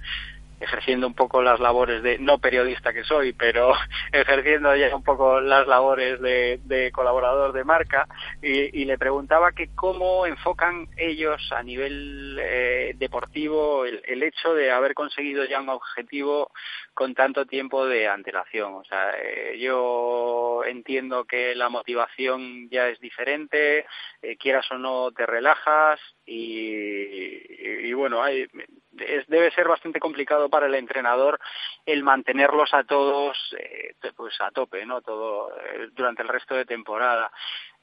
ejerciendo 0.65 1.07
un 1.07 1.15
poco 1.15 1.43
las 1.43 1.61
labores 1.61 2.03
de, 2.03 2.19
no 2.19 2.39
periodista 2.39 2.93
que 2.93 3.05
soy, 3.05 3.33
pero 3.33 3.73
ejerciendo 4.13 4.75
ya 4.77 4.95
un 4.95 5.03
poco 5.03 5.41
las 5.41 5.67
labores 5.67 6.21
de, 6.21 6.61
de 6.65 6.91
colaborador 6.93 7.53
de 7.53 7.65
marca, 7.65 8.07
y, 8.43 8.85
le 8.85 8.99
preguntaba 8.99 9.53
que 9.53 9.75
cómo 9.75 10.27
enfocan 10.27 10.89
ellos 10.99 11.41
a 11.53 11.63
nivel 11.63 12.39
eh, 12.41 12.93
deportivo 12.97 13.87
el, 13.87 14.03
el 14.05 14.23
hecho 14.23 14.55
de 14.55 14.71
haber 14.71 14.93
conseguido 14.95 15.45
ya 15.47 15.61
un 15.61 15.71
objetivo 15.71 16.51
con 16.93 17.15
tanto 17.15 17.47
tiempo 17.47 17.87
de 17.87 18.07
antelación. 18.09 18.75
O 18.75 18.85
sea, 18.85 19.15
eh, 19.19 19.59
yo 19.59 20.63
entiendo 20.67 21.25
que 21.25 21.55
la 21.55 21.69
motivación 21.69 22.69
ya 22.71 22.89
es 22.89 23.01
diferente, 23.01 23.87
eh, 24.23 24.37
quieras 24.37 24.71
o 24.71 24.79
no 24.79 25.11
te 25.13 25.27
relajas 25.27 25.99
y- 26.27 27.89
y 27.89 27.93
bueno, 27.93 28.23
hay, 28.23 28.47
es- 28.99 29.27
debe 29.27 29.51
ser 29.53 29.69
bastante 29.69 30.01
complicado 30.01 30.49
para 30.49 30.67
el 30.67 30.75
entrenador 30.75 31.39
el 31.87 32.03
mantenerlos 32.03 32.73
a 32.75 32.85
todos 32.85 33.37
eh, 33.59 33.95
pues 34.17 34.41
a 34.41 34.51
tope, 34.51 34.85
¿no? 34.87 35.01
Todo 35.03 35.51
eh, 35.59 35.89
durante 35.93 36.23
el 36.23 36.29
resto 36.29 36.55
de 36.55 36.65
temporada. 36.65 37.31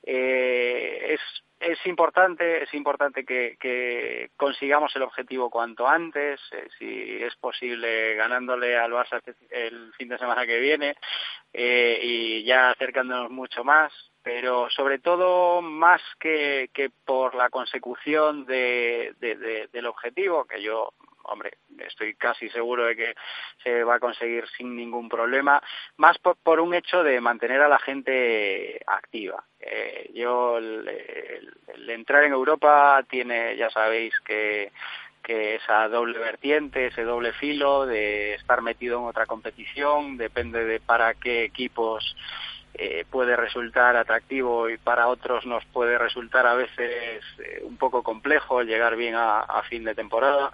Eh, 0.04 1.14
es 1.14 1.22
es 1.60 1.78
importante 1.86 2.64
es 2.64 2.74
importante 2.74 3.24
que, 3.24 4.30
consigamos 4.36 4.96
el 4.96 5.04
objetivo 5.04 5.52
cuanto 5.52 5.88
antes 5.88 6.40
eh, 6.52 6.68
si 6.80 7.24
es 7.24 7.36
posible 7.36 8.16
ganándole 8.16 8.76
al 8.76 8.92
Barça 8.92 9.22
el 9.52 9.94
fin 9.94 10.10
de 10.10 10.18
semana 10.18 10.46
que 10.48 10.60
viene 10.60 10.96
eh, 11.54 12.00
y 12.02 12.44
ya 12.44 12.72
acercándonos 12.72 13.30
mucho 13.30 13.64
más 13.64 13.94
pero 14.24 14.70
sobre 14.70 15.00
todo 15.00 15.62
más 15.62 16.02
que, 16.20 16.70
que 16.74 16.90
por 17.06 17.36
la 17.36 17.50
consecución 17.50 18.46
de, 18.46 19.14
de- 19.20 19.36
de- 19.36 19.68
del 19.68 19.86
objetivo 19.88 20.46
que 20.46 20.62
yo 20.62 20.94
hombre 21.24 21.52
estoy 21.80 22.16
casi 22.16 22.50
seguro 22.50 22.86
de 22.86 22.96
que 22.96 23.14
se 23.64 23.84
va 23.84 23.96
a 23.96 24.00
conseguir 24.00 24.48
sin 24.58 24.76
ningún 24.76 25.08
problema 25.08 25.62
más 25.98 26.18
por, 26.18 26.36
por 26.38 26.60
un 26.60 26.74
hecho 26.74 27.04
de 27.04 27.22
mantener 27.22 27.62
a 27.62 27.70
la 27.70 27.78
gente 27.80 28.82
activa. 28.88 29.44
Eh, 29.60 30.10
yo 30.16 30.58
el- 30.58 31.52
el 31.74 31.90
entrar 31.90 32.24
en 32.24 32.34
Europa 32.34 33.04
tiene 33.10 33.56
ya 33.56 33.70
sabéis 33.70 34.14
que 34.22 34.72
que 35.24 35.54
esa 35.54 35.88
doble 35.88 36.18
vertiente, 36.18 36.88
ese 36.88 37.04
doble 37.04 37.32
filo 37.34 37.86
de 37.86 38.34
estar 38.34 38.64
metido 38.64 38.98
en 38.98 39.06
otra 39.06 39.28
competición, 39.28 40.18
depende 40.18 40.66
de 40.66 40.80
para 40.80 41.14
qué 41.14 41.44
equipos 41.44 42.16
eh, 42.84 43.06
puede 43.08 43.36
resultar 43.36 43.96
atractivo 43.96 44.68
y 44.68 44.80
para 44.80 45.08
otros 45.08 45.46
nos 45.46 45.64
puede 45.66 46.00
resultar 46.00 46.48
a 46.48 46.56
veces 46.56 47.24
eh, 47.38 47.62
un 47.64 47.78
poco 47.78 48.02
complejo 48.02 48.64
llegar 48.64 48.96
bien 48.96 49.14
a, 49.14 49.42
a 49.42 49.62
fin 49.62 49.84
de 49.84 49.94
temporada. 49.94 50.52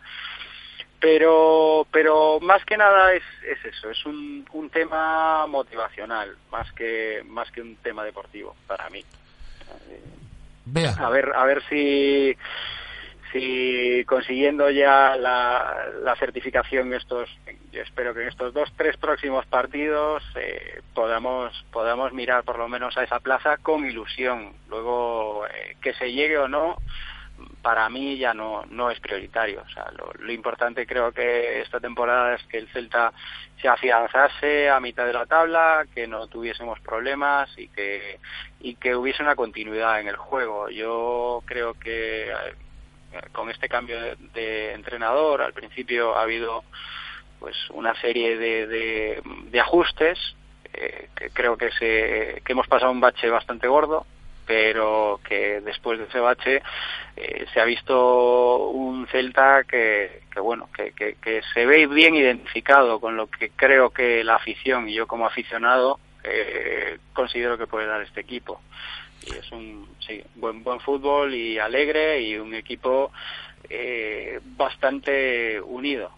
Pero, 1.00 1.88
pero 1.90 2.42
más 2.42 2.66
que 2.66 2.76
nada 2.76 3.14
es, 3.14 3.24
es 3.48 3.64
eso, 3.64 3.90
es 3.90 4.06
un, 4.06 4.46
un 4.52 4.70
tema 4.70 5.48
motivacional, 5.48 6.36
más 6.52 6.70
que, 6.74 7.24
más 7.26 7.50
que 7.52 7.62
un 7.62 7.78
tema 7.78 8.04
deportivo 8.04 8.58
para 8.68 8.90
mí. 8.90 9.06
Vea. 10.66 10.96
A 11.00 11.10
ver, 11.10 11.32
a 11.34 11.46
ver 11.46 11.64
si, 11.70 12.36
si 13.32 14.04
consiguiendo 14.06 14.70
ya 14.70 15.16
la, 15.18 15.88
la 16.02 16.16
certificación 16.16 16.94
estos, 16.94 17.30
yo 17.72 17.82
espero 17.82 18.14
que 18.14 18.22
en 18.22 18.30
estos 18.30 18.54
dos, 18.54 18.72
tres 18.78 18.98
próximos 18.98 19.46
partidos 19.46 20.24
eh, 20.36 20.82
podamos, 20.94 21.66
podamos 21.72 22.14
mirar 22.14 22.44
por 22.44 22.58
lo 22.58 22.68
menos 22.68 22.98
a 22.98 23.04
esa 23.04 23.20
plaza 23.20 23.58
con 23.58 23.86
ilusión. 23.86 24.54
Luego, 24.70 25.46
eh, 25.48 25.76
que 25.82 25.94
se 25.94 26.12
llegue 26.12 26.38
o 26.38 26.48
no, 26.48 26.78
para 27.62 27.90
mí 27.90 28.18
ya 28.18 28.34
no, 28.34 28.64
no 28.70 28.90
es 28.90 29.00
prioritario. 29.00 29.62
O 29.66 29.70
sea, 29.70 29.92
lo, 29.92 30.12
lo 30.18 30.32
importante 30.32 30.88
creo 30.88 31.12
que 31.12 31.62
esta 31.62 31.80
temporada 31.80 32.36
es 32.36 32.44
que 32.44 32.58
el 32.58 32.68
Celta 32.70 33.12
se 33.62 33.68
afianzase 33.68 34.70
a 34.70 34.80
mitad 34.80 35.06
de 35.06 35.14
la 35.14 35.26
tabla, 35.26 35.86
que 35.94 36.08
no 36.08 36.28
tuviésemos 36.28 36.80
problemas 36.80 37.50
y 37.58 37.68
que, 37.70 38.20
y 38.60 38.76
que 38.76 38.96
hubiese 38.96 39.24
una 39.24 39.36
continuidad 39.36 40.00
en 40.00 40.08
el 40.08 40.16
juego. 40.16 40.70
Yo 40.70 41.44
creo 41.46 41.74
que 41.74 42.30
eh, 42.30 42.56
con 43.32 43.50
este 43.50 43.70
cambio 43.70 43.98
de, 44.34 44.74
entrenador 44.74 45.42
al 45.42 45.54
principio 45.54 46.16
ha 46.16 46.24
habido 46.24 46.64
pues 47.40 47.56
una 47.72 48.00
serie 48.02 48.38
de, 48.38 48.68
de, 48.68 49.22
de 49.52 49.60
ajustes 49.60 50.18
eh, 50.74 51.10
que 51.16 51.30
creo 51.30 51.58
que 51.58 51.72
se 51.72 52.42
que 52.44 52.52
hemos 52.52 52.68
pasado 52.68 52.92
un 52.92 53.00
bache 53.00 53.30
bastante 53.30 53.68
gordo 53.68 54.06
pero 54.46 55.20
que 55.28 55.62
después 55.62 56.00
de 56.00 56.06
ese 56.06 56.20
bache 56.20 56.62
eh, 57.16 57.46
se 57.54 57.60
ha 57.60 57.66
visto 57.66 58.68
un 58.70 59.08
Celta 59.08 59.64
que, 59.64 60.24
que 60.32 60.40
bueno 60.40 60.70
que, 60.76 60.92
que, 60.92 61.16
que 61.16 61.42
se 61.54 61.66
ve 61.66 61.88
bien 61.88 62.16
identificado 62.16 63.00
con 63.00 63.18
lo 63.18 63.28
que 63.28 63.50
creo 63.50 63.90
que 63.90 64.24
la 64.24 64.36
afición 64.36 64.90
y 64.90 64.94
yo 64.94 65.08
como 65.08 65.26
aficionado 65.26 66.00
eh, 66.30 66.98
considero 67.14 67.58
que 67.58 67.68
puede 67.68 67.88
dar 67.88 68.02
este 68.02 68.22
equipo. 68.22 68.62
Y 69.26 69.36
es 69.36 69.52
un 69.52 69.88
sí, 70.08 70.22
buen 70.36 70.64
buen 70.64 70.80
fútbol 70.80 71.34
y 71.34 71.60
alegre 71.60 72.22
y 72.22 72.36
un 72.38 72.54
equipo 72.56 73.12
eh, 73.70 74.40
bastante 74.56 75.60
unido. 75.62 76.10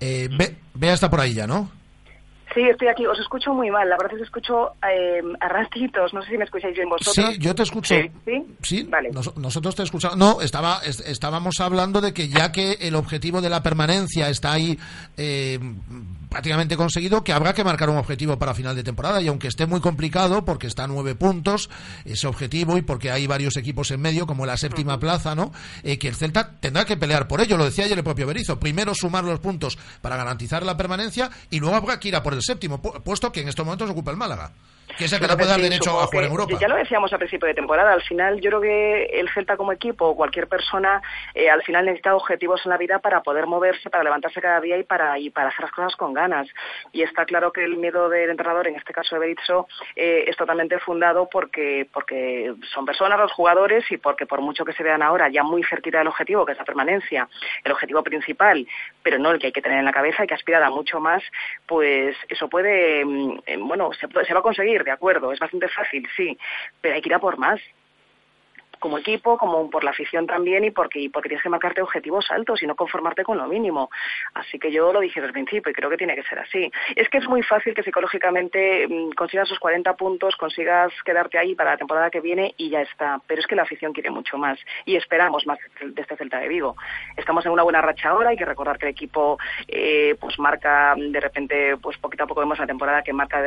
Eh, 0.00 0.28
Be- 0.36 0.56
Bea 0.74 0.94
está 0.94 1.10
por 1.10 1.20
ahí 1.20 1.34
ya, 1.34 1.46
¿no? 1.46 1.70
Sí, 2.54 2.62
estoy 2.62 2.88
aquí. 2.88 3.04
Os 3.06 3.18
escucho 3.18 3.52
muy 3.52 3.70
mal. 3.70 3.86
La 3.88 3.96
verdad 3.98 4.14
es 4.14 4.18
que 4.20 4.24
escucho 4.24 4.72
eh, 4.90 5.20
a 5.38 5.48
ratitos. 5.48 6.14
No 6.14 6.22
sé 6.22 6.30
si 6.30 6.38
me 6.38 6.44
escucháis 6.44 6.74
bien 6.74 6.88
vosotros. 6.88 7.14
Sí, 7.14 7.38
yo 7.38 7.54
te 7.54 7.62
escucho. 7.62 7.94
¿Sí? 8.24 8.42
Sí, 8.62 8.82
Vale. 8.84 9.10
nos- 9.10 9.36
nosotros 9.36 9.74
te 9.76 9.82
escuchamos. 9.82 10.16
No, 10.16 10.40
estaba, 10.40 10.80
es- 10.84 11.00
estábamos 11.00 11.60
hablando 11.60 12.00
de 12.00 12.14
que 12.14 12.28
ya 12.28 12.50
que 12.50 12.72
el 12.80 12.94
objetivo 12.94 13.42
de 13.42 13.50
la 13.50 13.62
permanencia 13.62 14.30
está 14.30 14.52
ahí 14.52 14.78
eh, 15.18 15.58
prácticamente 16.28 16.76
conseguido, 16.76 17.24
que 17.24 17.32
habrá 17.32 17.52
que 17.54 17.64
marcar 17.64 17.90
un 17.90 17.96
objetivo 17.96 18.38
para 18.38 18.54
final 18.54 18.76
de 18.76 18.82
temporada. 18.84 19.20
Y 19.20 19.28
aunque 19.28 19.48
esté 19.48 19.66
muy 19.66 19.80
complicado, 19.80 20.44
porque 20.44 20.66
está 20.66 20.84
a 20.84 20.86
nueve 20.86 21.14
puntos 21.14 21.70
ese 22.04 22.26
objetivo 22.26 22.76
y 22.78 22.82
porque 22.82 23.10
hay 23.10 23.26
varios 23.26 23.56
equipos 23.56 23.90
en 23.90 24.00
medio, 24.00 24.26
como 24.26 24.46
la 24.46 24.56
séptima 24.56 24.98
plaza, 25.00 25.34
¿no? 25.34 25.52
Eh, 25.82 25.98
que 25.98 26.08
el 26.08 26.14
Celta 26.14 26.52
tendrá 26.60 26.84
que 26.84 26.96
pelear 26.96 27.28
por 27.28 27.40
ello. 27.40 27.56
Lo 27.56 27.64
decía 27.64 27.84
ayer 27.84 27.96
el 27.98 28.04
propio 28.04 28.26
Berizzo. 28.26 28.58
Primero 28.60 28.92
sumar 28.94 29.24
los 29.24 29.40
puntos 29.40 29.78
para 30.00 30.16
garantizar 30.16 30.64
la 30.64 30.76
permanencia 30.76 31.30
y 31.50 31.60
luego 31.60 31.76
habrá 31.76 31.98
que 31.98 32.08
ir 32.08 32.16
a 32.16 32.22
por 32.22 32.34
el 32.34 32.42
séptimo, 32.42 32.80
pu- 32.82 33.02
puesto 33.02 33.32
que 33.32 33.40
en 33.40 33.48
estos 33.48 33.64
momentos 33.64 33.88
ocupa 33.90 34.10
el 34.10 34.16
Málaga. 34.16 34.52
Que 34.96 35.04
es 35.04 35.12
el 35.12 35.20
que 35.20 35.26
le 35.26 35.36
puede 35.36 35.48
dar 35.48 35.60
derecho 35.60 36.00
a 36.00 36.06
jugar 36.06 36.24
en 36.24 36.30
Europa. 36.30 36.58
Ya 36.60 36.68
lo 36.68 36.76
decíamos 36.76 37.12
a 37.12 37.18
principio 37.18 37.46
de 37.46 37.54
temporada. 37.54 37.92
Al 37.92 38.02
final, 38.02 38.40
yo 38.40 38.50
creo 38.50 38.60
que 38.60 39.04
el 39.20 39.28
Celta 39.30 39.56
como 39.56 39.72
equipo 39.72 40.06
o 40.06 40.16
cualquier 40.16 40.48
persona, 40.48 41.02
eh, 41.34 41.50
al 41.50 41.62
final 41.62 41.84
necesita 41.84 42.14
objetivos 42.14 42.60
en 42.64 42.70
la 42.70 42.76
vida 42.76 42.98
para 42.98 43.22
poder 43.22 43.46
moverse, 43.46 43.90
para 43.90 44.04
levantarse 44.04 44.40
cada 44.40 44.60
día 44.60 44.76
y 44.78 44.84
para 44.84 45.18
y 45.18 45.30
para 45.30 45.48
hacer 45.48 45.62
las 45.62 45.72
cosas 45.72 45.96
con 45.96 46.12
ganas. 46.12 46.48
Y 46.92 47.02
está 47.02 47.24
claro 47.26 47.52
que 47.52 47.64
el 47.64 47.76
miedo 47.76 48.08
del 48.08 48.30
entrenador, 48.30 48.66
en 48.66 48.76
este 48.76 48.92
caso 48.92 49.14
de 49.14 49.20
Berizzo, 49.20 49.68
eh, 49.94 50.24
es 50.26 50.36
totalmente 50.36 50.78
fundado 50.80 51.28
porque 51.30 51.88
porque 51.92 52.54
son 52.72 52.84
personas 52.84 53.18
los 53.18 53.32
jugadores 53.32 53.84
y 53.90 53.96
porque 53.96 54.26
por 54.26 54.40
mucho 54.40 54.64
que 54.64 54.72
se 54.72 54.82
vean 54.82 55.02
ahora 55.02 55.28
ya 55.28 55.42
muy 55.42 55.62
cerquita 55.64 55.98
del 55.98 56.08
objetivo, 56.08 56.44
que 56.44 56.52
es 56.52 56.58
la 56.58 56.64
permanencia, 56.64 57.28
el 57.64 57.72
objetivo 57.72 58.02
principal, 58.02 58.66
pero 59.02 59.18
no 59.18 59.30
el 59.30 59.38
que 59.38 59.46
hay 59.46 59.52
que 59.52 59.62
tener 59.62 59.78
en 59.78 59.84
la 59.84 59.92
cabeza, 59.92 60.22
hay 60.22 60.28
que 60.28 60.34
aspirar 60.34 60.62
a 60.62 60.70
mucho 60.70 61.00
más, 61.00 61.22
pues 61.66 62.16
eso 62.28 62.48
puede, 62.48 63.04
mm, 63.04 63.38
eh, 63.46 63.56
bueno, 63.58 63.90
se 63.92 64.34
va 64.34 64.40
a 64.40 64.42
conseguir, 64.42 64.77
de 64.84 64.90
acuerdo, 64.90 65.32
es 65.32 65.38
bastante 65.38 65.68
fácil, 65.68 66.06
sí, 66.16 66.38
pero 66.80 66.94
hay 66.94 67.00
que 67.00 67.08
ir 67.08 67.14
a 67.14 67.18
por 67.18 67.38
más 67.38 67.60
como 68.78 68.98
equipo, 68.98 69.38
como 69.38 69.68
por 69.70 69.84
la 69.84 69.90
afición 69.90 70.26
también 70.26 70.64
y 70.64 70.70
porque, 70.70 71.00
y 71.00 71.08
porque 71.08 71.28
tienes 71.28 71.42
que 71.42 71.48
marcarte 71.48 71.82
objetivos 71.82 72.30
altos 72.30 72.62
y 72.62 72.66
no 72.66 72.74
conformarte 72.76 73.24
con 73.24 73.38
lo 73.38 73.46
mínimo. 73.46 73.90
Así 74.34 74.58
que 74.58 74.70
yo 74.70 74.92
lo 74.92 75.00
dije 75.00 75.20
desde 75.20 75.28
el 75.28 75.32
principio 75.32 75.70
y 75.70 75.74
creo 75.74 75.90
que 75.90 75.96
tiene 75.96 76.14
que 76.14 76.22
ser 76.24 76.38
así. 76.38 76.70
Es 76.96 77.08
que 77.08 77.18
es 77.18 77.28
muy 77.28 77.42
fácil 77.42 77.74
que 77.74 77.82
psicológicamente 77.82 78.86
mm, 78.88 79.10
consigas 79.12 79.48
esos 79.48 79.58
40 79.58 79.94
puntos, 79.94 80.36
consigas 80.36 80.92
quedarte 81.04 81.38
ahí 81.38 81.54
para 81.54 81.72
la 81.72 81.76
temporada 81.76 82.10
que 82.10 82.20
viene 82.20 82.54
y 82.56 82.70
ya 82.70 82.82
está. 82.82 83.20
Pero 83.26 83.40
es 83.40 83.46
que 83.46 83.56
la 83.56 83.62
afición 83.62 83.92
quiere 83.92 84.10
mucho 84.10 84.38
más 84.38 84.58
y 84.84 84.96
esperamos 84.96 85.46
más 85.46 85.58
de 85.80 86.00
este 86.00 86.16
Celta 86.16 86.38
de 86.38 86.48
Vigo. 86.48 86.76
Estamos 87.16 87.44
en 87.46 87.52
una 87.52 87.62
buena 87.62 87.80
racha 87.80 88.10
ahora, 88.10 88.30
hay 88.30 88.36
que 88.36 88.44
recordar 88.44 88.78
que 88.78 88.86
el 88.86 88.92
equipo 88.92 89.38
eh, 89.66 90.16
pues 90.20 90.38
marca 90.38 90.94
de 90.96 91.20
repente, 91.20 91.76
pues 91.78 91.98
poquito 91.98 92.24
a 92.24 92.26
poco 92.26 92.40
vemos 92.40 92.58
la 92.58 92.66
temporada 92.66 93.02
que 93.02 93.12
marca 93.12 93.42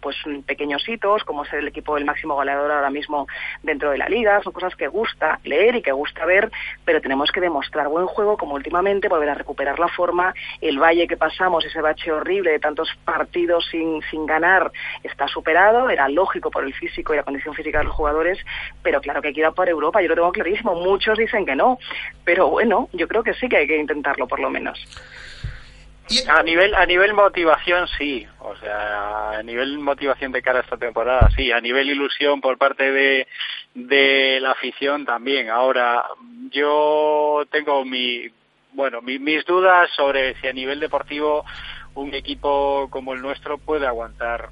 pues 0.00 0.16
pequeños 0.46 0.86
hitos, 0.88 1.24
como 1.24 1.44
es 1.44 1.52
el 1.52 1.68
equipo 1.68 1.96
el 1.96 2.04
máximo 2.04 2.34
goleador 2.34 2.70
ahora 2.70 2.90
mismo 2.90 3.26
dentro 3.62 3.90
de 3.90 3.98
la 3.98 4.08
liga, 4.08 4.40
son 4.42 4.52
cosas 4.52 4.71
que 4.76 4.88
gusta 4.88 5.40
leer 5.44 5.76
y 5.76 5.82
que 5.82 5.92
gusta 5.92 6.24
ver, 6.24 6.50
pero 6.84 7.00
tenemos 7.00 7.30
que 7.30 7.40
demostrar 7.40 7.88
buen 7.88 8.06
juego 8.06 8.36
como 8.36 8.54
últimamente, 8.54 9.08
volver 9.08 9.30
a 9.30 9.34
recuperar 9.34 9.78
la 9.78 9.88
forma, 9.88 10.34
el 10.60 10.78
valle 10.78 11.06
que 11.06 11.16
pasamos, 11.16 11.64
ese 11.64 11.80
bache 11.80 12.12
horrible 12.12 12.52
de 12.52 12.58
tantos 12.58 12.88
partidos 13.04 13.66
sin, 13.70 14.02
sin 14.10 14.26
ganar, 14.26 14.70
está 15.02 15.28
superado, 15.28 15.90
era 15.90 16.08
lógico 16.08 16.50
por 16.50 16.64
el 16.64 16.74
físico 16.74 17.12
y 17.12 17.16
la 17.16 17.22
condición 17.22 17.54
física 17.54 17.78
de 17.78 17.84
los 17.84 17.94
jugadores, 17.94 18.38
pero 18.82 19.00
claro 19.00 19.22
que 19.22 19.28
hay 19.28 19.34
que 19.34 19.40
ir 19.40 19.46
a 19.46 19.52
por 19.52 19.68
Europa, 19.68 20.00
yo 20.00 20.08
lo 20.08 20.14
tengo 20.14 20.32
clarísimo, 20.32 20.74
muchos 20.74 21.18
dicen 21.18 21.46
que 21.46 21.56
no, 21.56 21.78
pero 22.24 22.48
bueno, 22.48 22.88
yo 22.92 23.08
creo 23.08 23.22
que 23.22 23.34
sí 23.34 23.48
que 23.48 23.58
hay 23.58 23.66
que 23.66 23.78
intentarlo 23.78 24.26
por 24.26 24.40
lo 24.40 24.50
menos. 24.50 24.78
A 26.28 26.42
nivel, 26.42 26.74
a 26.74 26.86
nivel 26.86 27.14
motivación, 27.14 27.88
sí. 27.98 28.26
O 28.40 28.56
sea, 28.56 29.30
a 29.38 29.42
nivel 29.42 29.78
motivación 29.78 30.32
de 30.32 30.42
cara 30.42 30.58
a 30.60 30.62
esta 30.62 30.76
temporada, 30.76 31.28
sí. 31.36 31.52
A 31.52 31.60
nivel 31.60 31.90
ilusión 31.90 32.40
por 32.40 32.58
parte 32.58 32.90
de, 32.90 33.26
de 33.74 34.38
la 34.40 34.52
afición 34.52 35.04
también. 35.04 35.50
Ahora, 35.50 36.04
yo 36.50 37.44
tengo 37.50 37.84
mi, 37.84 38.28
bueno, 38.72 39.00
mi- 39.02 39.18
mis 39.18 39.44
dudas 39.44 39.90
sobre 39.96 40.34
si 40.40 40.48
a 40.48 40.52
nivel 40.52 40.80
deportivo 40.80 41.44
un 41.94 42.14
equipo 42.14 42.88
como 42.90 43.12
el 43.14 43.20
nuestro 43.22 43.58
puede 43.58 43.86
aguantar 43.86 44.48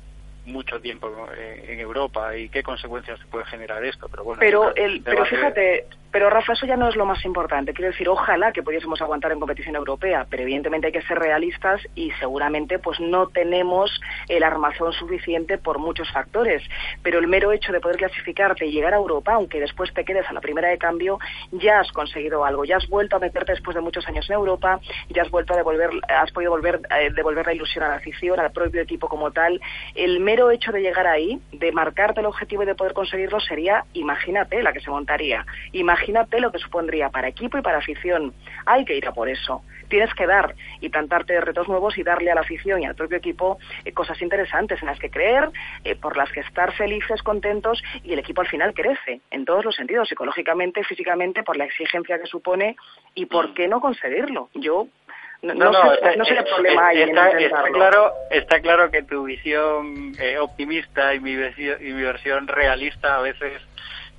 mucho 0.46 0.80
tiempo 0.80 1.10
en, 1.36 1.80
Europa 1.80 2.36
y 2.36 2.48
qué 2.48 2.62
consecuencias 2.62 3.18
puede 3.30 3.44
generar 3.46 3.84
esto. 3.84 4.08
Pero 4.08 4.24
bueno, 4.24 4.40
Pero, 4.40 4.74
el, 4.74 5.02
fíjate, 5.26 5.86
pero 6.12 6.28
Rafa, 6.28 6.54
eso 6.54 6.66
ya 6.66 6.76
no 6.76 6.88
es 6.88 6.96
lo 6.96 7.06
más 7.06 7.24
importante. 7.24 7.72
Quiero 7.72 7.92
decir, 7.92 8.08
ojalá 8.08 8.52
que 8.52 8.62
pudiésemos 8.62 9.00
aguantar 9.00 9.30
en 9.30 9.38
competición 9.38 9.76
europea, 9.76 10.26
pero 10.28 10.42
evidentemente 10.42 10.88
hay 10.88 10.92
que 10.92 11.02
ser 11.02 11.18
realistas 11.18 11.80
y 11.94 12.10
seguramente 12.12 12.78
pues 12.80 12.98
no 12.98 13.28
tenemos 13.28 13.90
el 14.28 14.42
armazón 14.42 14.92
suficiente 14.92 15.56
por 15.58 15.78
muchos 15.78 16.10
factores. 16.10 16.62
Pero 17.02 17.20
el 17.20 17.28
mero 17.28 17.52
hecho 17.52 17.72
de 17.72 17.80
poder 17.80 17.96
clasificarte 17.96 18.66
y 18.66 18.72
llegar 18.72 18.92
a 18.92 18.96
Europa, 18.96 19.34
aunque 19.34 19.60
después 19.60 19.94
te 19.94 20.04
quedes 20.04 20.28
a 20.28 20.32
la 20.32 20.40
primera 20.40 20.68
de 20.68 20.78
cambio, 20.78 21.18
ya 21.52 21.80
has 21.80 21.92
conseguido 21.92 22.44
algo. 22.44 22.64
Ya 22.64 22.78
has 22.78 22.88
vuelto 22.88 23.16
a 23.16 23.20
meterte 23.20 23.52
después 23.52 23.76
de 23.76 23.80
muchos 23.80 24.06
años 24.08 24.28
en 24.28 24.34
Europa, 24.34 24.80
ya 25.10 25.22
has 25.22 25.30
vuelto 25.30 25.54
a 25.54 25.58
devolver, 25.58 25.90
has 26.08 26.32
podido 26.32 26.50
volver, 26.50 26.80
eh, 26.90 27.10
devolver 27.14 27.46
la 27.46 27.54
ilusión 27.54 27.84
a 27.84 27.88
la 27.88 27.96
afición, 27.96 28.40
al 28.40 28.50
propio 28.50 28.82
equipo 28.82 29.08
como 29.08 29.30
tal. 29.30 29.60
El 29.94 30.18
mero 30.18 30.50
hecho 30.50 30.72
de 30.72 30.82
llegar 30.82 31.06
ahí, 31.06 31.40
de 31.52 31.70
marcarte 31.70 32.20
el 32.20 32.26
objetivo 32.26 32.64
y 32.64 32.66
de 32.66 32.74
poder 32.74 32.94
conseguirlo 32.94 33.38
sería, 33.38 33.84
imagínate 33.92 34.60
la 34.62 34.72
que 34.72 34.80
se 34.80 34.90
montaría. 34.90 35.46
Imagínate 35.72 35.99
lo 36.40 36.50
que 36.52 36.58
supondría 36.58 37.08
para 37.10 37.28
equipo 37.28 37.58
y 37.58 37.62
para 37.62 37.78
afición. 37.78 38.32
Hay 38.66 38.84
que 38.84 38.96
ir 38.96 39.06
a 39.06 39.12
por 39.12 39.28
eso. 39.28 39.62
Tienes 39.88 40.12
que 40.14 40.26
dar 40.26 40.54
y 40.80 40.88
plantarte 40.88 41.40
retos 41.40 41.68
nuevos 41.68 41.98
y 41.98 42.02
darle 42.02 42.30
a 42.30 42.34
la 42.34 42.42
afición 42.42 42.80
y 42.82 42.86
al 42.86 42.94
propio 42.94 43.18
equipo 43.18 43.58
eh, 43.84 43.92
cosas 43.92 44.20
interesantes 44.22 44.80
en 44.80 44.86
las 44.86 44.98
que 44.98 45.10
creer, 45.10 45.50
eh, 45.84 45.96
por 45.96 46.16
las 46.16 46.30
que 46.30 46.40
estar 46.40 46.72
felices, 46.72 47.22
contentos 47.22 47.82
y 48.04 48.12
el 48.12 48.20
equipo 48.20 48.40
al 48.40 48.48
final 48.48 48.72
crece 48.72 49.20
en 49.30 49.44
todos 49.44 49.64
los 49.64 49.74
sentidos, 49.74 50.08
psicológicamente, 50.08 50.84
físicamente, 50.84 51.42
por 51.42 51.56
la 51.56 51.64
exigencia 51.64 52.18
que 52.20 52.26
supone 52.26 52.76
y 53.14 53.26
por 53.26 53.52
qué 53.54 53.66
no 53.68 53.80
conseguirlo. 53.80 54.48
Yo 54.54 54.86
no, 55.42 55.54
no 55.54 55.72
sé, 55.72 55.94
está- 55.94 56.16
no 56.16 56.24
sé 56.24 56.34
qué 56.34 56.40
eh, 56.40 56.44
problema 56.54 56.88
hay 56.88 57.02
en 57.02 57.08
está, 57.10 57.30
está 57.30 57.62
claro, 57.72 58.12
está 58.30 58.60
claro 58.60 58.90
que 58.90 59.02
tu 59.02 59.24
visión 59.24 60.12
eh, 60.20 60.38
optimista 60.38 61.14
y 61.14 61.20
mi, 61.20 61.32
y 61.32 61.92
mi 61.92 62.02
versión 62.02 62.46
realista 62.46 63.16
a 63.16 63.22
veces 63.22 63.60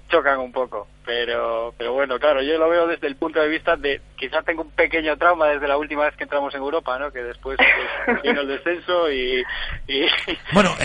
chocan 0.10 0.40
un 0.40 0.52
poco. 0.52 0.88
Pero, 1.06 1.74
pero 1.78 1.94
bueno, 1.94 2.20
claro, 2.20 2.42
yo 2.44 2.58
lo 2.60 2.70
veo 2.70 2.86
desde 2.88 3.08
el 3.08 3.16
punto 3.16 3.40
de 3.42 3.48
vista 3.48 3.76
de 3.76 4.02
quizás 4.16 4.46
tengo 4.46 4.62
un 4.62 4.70
pequeño 4.72 5.18
trauma 5.18 5.48
desde 5.48 5.68
la 5.68 5.76
última 5.78 6.06
vez 6.06 6.16
que 6.16 6.24
entramos 6.26 6.54
en 6.54 6.62
Europa, 6.62 7.00
¿no? 7.00 7.12
Que 7.12 7.24
después 7.24 7.58
pues, 7.58 8.22
vino 8.24 8.42
el 8.42 8.48
descenso 8.48 9.12
y, 9.12 9.44
y- 9.88 10.06
Bueno, 10.54 10.76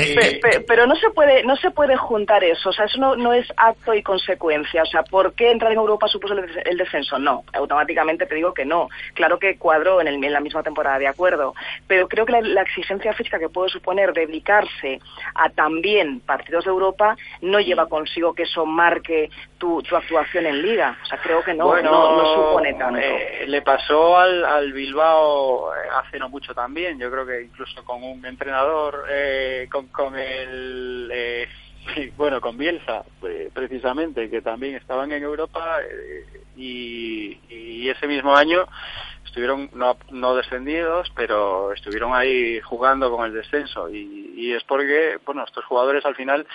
pe- 0.41 0.61
pero 0.67 0.87
no 0.87 0.97
se 0.97 1.11
puede 1.11 1.45
no 1.45 1.55
se 1.57 1.71
puede 1.71 1.97
juntar 1.97 2.43
eso 2.45 2.71
o 2.71 2.73
sea 2.73 2.87
eso 2.87 2.99
no, 2.99 3.15
no 3.17 3.35
es 3.35 3.47
acto 3.57 3.93
y 3.93 4.03
consecuencia 4.03 4.83
o 4.83 4.87
sea 4.87 5.03
¿por 5.03 5.35
qué 5.35 5.51
entrar 5.51 5.71
en 5.73 5.79
Europa 5.79 6.09
supuso 6.09 6.33
el, 6.35 6.47
des- 6.47 6.65
el 6.67 6.79
descenso? 6.79 7.19
no 7.19 7.45
automáticamente 7.53 8.25
te 8.27 8.35
digo 8.35 8.55
que 8.55 8.65
no 8.65 8.89
claro 9.15 9.39
que 9.39 9.59
cuadró 9.59 10.01
en, 10.01 10.09
el- 10.09 10.23
en 10.25 10.33
la 10.33 10.41
misma 10.41 10.63
temporada 10.63 10.99
de 10.99 11.09
acuerdo 11.09 11.55
pero 11.87 12.09
creo 12.09 12.25
que 12.25 12.33
la, 12.33 12.41
la 12.41 12.63
exigencia 12.63 13.13
física 13.13 13.39
que 13.39 13.49
puede 13.51 13.69
suponer 13.69 14.13
dedicarse 14.15 15.01
a 15.35 15.51
también 15.51 16.21
partidos 16.21 16.65
de 16.65 16.71
Europa 16.71 17.17
no 17.43 17.61
lleva 17.61 17.87
consigo 17.89 18.35
que 18.35 18.45
eso 18.45 18.65
marque 18.65 19.29
tu, 19.59 19.83
tu 19.83 19.97
actuación 20.07 20.47
en 20.47 20.63
Liga 20.63 20.97
o 21.03 21.07
sea 21.07 21.19
creo 21.19 21.43
que 21.43 21.55
no 21.55 21.67
Bueno, 21.67 21.91
no, 21.91 22.17
no 22.17 22.35
supone 22.35 22.75
tanto 22.75 23.01
eh, 23.01 23.45
le 23.47 23.63
pasó 23.63 24.19
al, 24.19 24.45
al 24.45 24.73
Bilbao 24.73 25.75
eh, 25.75 25.89
hace 25.95 26.19
no 26.19 26.29
mucho 26.29 26.55
también. 26.55 26.99
Yo 26.99 27.11
creo 27.11 27.27
que 27.27 27.43
incluso 27.43 27.85
con 27.85 28.03
un 28.03 28.25
entrenador, 28.25 29.07
eh, 29.11 29.69
con, 29.71 29.89
con 29.89 30.17
el. 30.17 31.11
eh, 31.13 31.49
bueno, 32.17 32.41
con 32.41 32.59
Bielsa, 32.59 33.05
eh, 33.23 33.51
precisamente, 33.53 34.29
que 34.29 34.43
también 34.43 34.75
estaban 34.75 35.13
en 35.13 35.23
Europa 35.23 35.79
y, 36.57 37.39
y 37.49 37.89
ese 37.89 38.07
mismo 38.07 38.35
año 38.35 38.67
estuvieron 39.25 39.71
no, 39.75 39.97
no 40.11 40.35
descendidos, 40.35 41.13
pero 41.15 41.73
estuvieron 41.73 42.15
ahí 42.15 42.61
jugando 42.61 43.11
con 43.11 43.27
el 43.27 43.35
descenso 43.35 43.89
y, 43.91 44.33
y 44.37 44.53
es 44.53 44.65
porque, 44.65 45.19
bueno, 45.25 45.45
estos 45.45 45.65
jugadores 45.67 46.05
al 46.05 46.17
final 46.17 46.47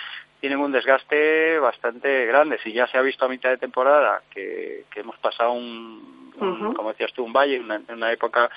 tienen 0.42 0.58
un 0.58 0.72
desgaste 0.72 1.60
bastante 1.60 2.26
grande. 2.26 2.58
Si 2.64 2.72
ya 2.72 2.88
se 2.88 2.98
ha 2.98 3.00
visto 3.00 3.24
a 3.24 3.28
mitad 3.28 3.50
de 3.50 3.58
temporada 3.58 4.22
que, 4.28 4.86
que 4.90 4.98
hemos 4.98 5.16
pasado 5.18 5.52
un, 5.52 6.32
como 6.74 6.88
decías 6.88 7.12
tú, 7.12 7.22
un 7.22 7.32
valle, 7.32 7.60
una, 7.60 7.80
una 7.88 8.10
época 8.10 8.50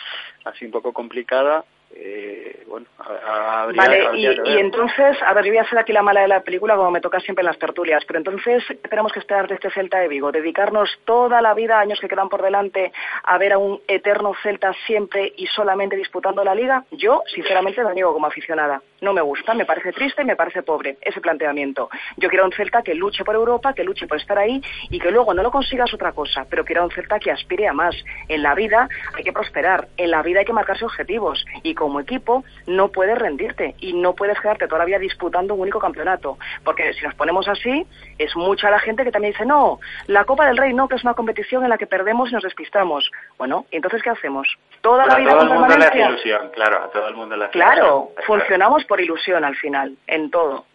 así 0.45 0.65
un 0.65 0.71
poco 0.71 0.91
complicada, 0.93 1.63
eh, 1.97 2.63
bueno, 2.67 2.85
habría, 2.99 3.81
Vale, 3.81 4.05
habría 4.07 4.31
y, 4.33 4.35
que 4.35 4.49
y 4.49 4.57
entonces, 4.57 5.17
a 5.25 5.33
ver, 5.33 5.45
yo 5.45 5.51
voy 5.51 5.59
a 5.59 5.69
ser 5.69 5.79
aquí 5.79 5.93
la 5.93 6.01
mala 6.01 6.21
de 6.21 6.27
la 6.27 6.41
película 6.41 6.75
como 6.75 6.91
me 6.91 6.99
toca 6.99 7.21
siempre 7.21 7.41
en 7.41 7.45
las 7.45 7.57
tertulias, 7.57 8.03
pero 8.05 8.19
entonces, 8.19 8.63
¿qué 8.67 8.89
tenemos 8.89 9.13
que 9.13 9.19
esperar 9.19 9.47
de 9.47 9.55
este 9.55 9.71
Celta 9.71 9.99
de 9.99 10.09
Vigo? 10.09 10.31
¿Dedicarnos 10.31 10.89
toda 11.05 11.41
la 11.41 11.53
vida, 11.53 11.79
años 11.79 11.99
que 12.01 12.09
quedan 12.09 12.27
por 12.27 12.41
delante, 12.41 12.91
a 13.23 13.37
ver 13.37 13.53
a 13.53 13.57
un 13.57 13.79
eterno 13.87 14.33
Celta 14.43 14.73
siempre 14.85 15.31
y 15.37 15.47
solamente 15.47 15.95
disputando 15.95 16.43
la 16.43 16.53
Liga? 16.53 16.83
Yo, 16.91 17.21
sinceramente, 17.33 17.81
lo 17.81 17.93
niego 17.93 18.13
como 18.13 18.27
aficionada. 18.27 18.81
No 19.01 19.13
me 19.13 19.21
gusta, 19.21 19.53
me 19.53 19.65
parece 19.65 19.93
triste 19.93 20.23
y 20.23 20.25
me 20.25 20.35
parece 20.35 20.63
pobre 20.63 20.97
ese 21.01 21.21
planteamiento. 21.21 21.89
Yo 22.17 22.29
quiero 22.29 22.43
un 22.43 22.51
Celta 22.51 22.81
que 22.81 22.93
luche 22.93 23.23
por 23.23 23.35
Europa, 23.35 23.73
que 23.73 23.83
luche 23.83 24.07
por 24.07 24.17
estar 24.17 24.37
ahí 24.37 24.61
y 24.89 24.99
que 24.99 25.11
luego 25.11 25.33
no 25.33 25.43
lo 25.43 25.51
consigas 25.51 25.93
otra 25.93 26.11
cosa, 26.11 26.45
pero 26.49 26.65
quiero 26.65 26.83
un 26.83 26.91
Celta 26.91 27.19
que 27.19 27.31
aspire 27.31 27.67
a 27.67 27.73
más. 27.73 27.95
En 28.27 28.43
la 28.43 28.53
vida 28.53 28.89
hay 29.15 29.23
que 29.23 29.31
prosperar, 29.31 29.87
en 29.95 30.11
la 30.11 30.21
vida 30.21 30.39
hay 30.39 30.45
que 30.45 30.53
marcarse 30.53 30.83
objetivos 30.83 31.45
y 31.63 31.73
como 31.85 31.99
equipo 31.99 32.43
no 32.65 32.87
puedes 32.87 33.15
rendirte 33.15 33.75
y 33.79 33.93
no 33.93 34.15
puedes 34.15 34.39
quedarte 34.39 34.67
todavía 34.67 34.97
disputando 34.97 35.53
un 35.53 35.59
único 35.61 35.77
campeonato, 35.77 36.39
porque 36.63 36.91
si 36.93 37.05
nos 37.05 37.13
ponemos 37.13 37.47
así, 37.47 37.85
es 38.17 38.35
mucha 38.35 38.71
la 38.71 38.79
gente 38.79 39.03
que 39.03 39.11
también 39.11 39.33
dice, 39.33 39.45
no, 39.45 39.79
la 40.07 40.25
Copa 40.25 40.47
del 40.47 40.57
Rey 40.57 40.73
no, 40.73 40.87
que 40.87 40.95
es 40.95 41.03
una 41.03 41.13
competición 41.13 41.63
en 41.63 41.69
la 41.69 41.77
que 41.77 41.85
perdemos 41.85 42.31
y 42.31 42.33
nos 42.33 42.41
despistamos. 42.41 43.11
Bueno, 43.37 43.67
¿y 43.69 43.75
entonces 43.75 44.01
qué 44.01 44.09
hacemos? 44.09 44.47
Toda 44.81 45.05
la 45.05 45.13
a 45.13 45.17
vida 45.19 45.29
todo 45.29 45.39
con 45.41 45.47
el 45.47 45.53
mundo 45.53 45.67
le 45.77 45.83
hace 45.85 45.91
permanencia. 45.91 46.29
ilusión, 46.31 46.51
claro, 46.55 46.83
a 46.85 46.89
todo 46.89 47.07
el 47.07 47.13
mundo 47.15 47.37
le 47.37 47.45
hace 47.45 47.51
Claro, 47.53 48.09
ilusión. 48.15 48.25
Funcionamos 48.25 48.85
por 48.85 48.99
ilusión 48.99 49.45
al 49.45 49.55
final, 49.57 49.95
en 50.07 50.31
todo. 50.31 50.65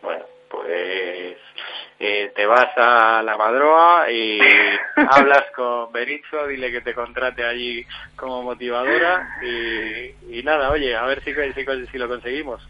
Bueno, 0.00 0.24
pues 0.48 1.36
eh, 2.06 2.32
te 2.36 2.44
vas 2.44 2.76
a 2.76 3.22
la 3.22 3.36
Madroa 3.36 4.10
y 4.10 4.38
hablas 5.10 5.44
con 5.56 5.90
Berizzo, 5.90 6.46
dile 6.46 6.70
que 6.70 6.82
te 6.82 6.92
contrate 6.92 7.44
allí 7.44 7.86
como 8.14 8.42
motivadora 8.42 9.38
y, 9.42 10.38
y 10.38 10.42
nada, 10.42 10.70
oye, 10.70 10.94
a 10.94 11.06
ver 11.06 11.22
si, 11.24 11.32
si, 11.32 11.86
si 11.86 11.98
lo 11.98 12.08
conseguimos. 12.08 12.60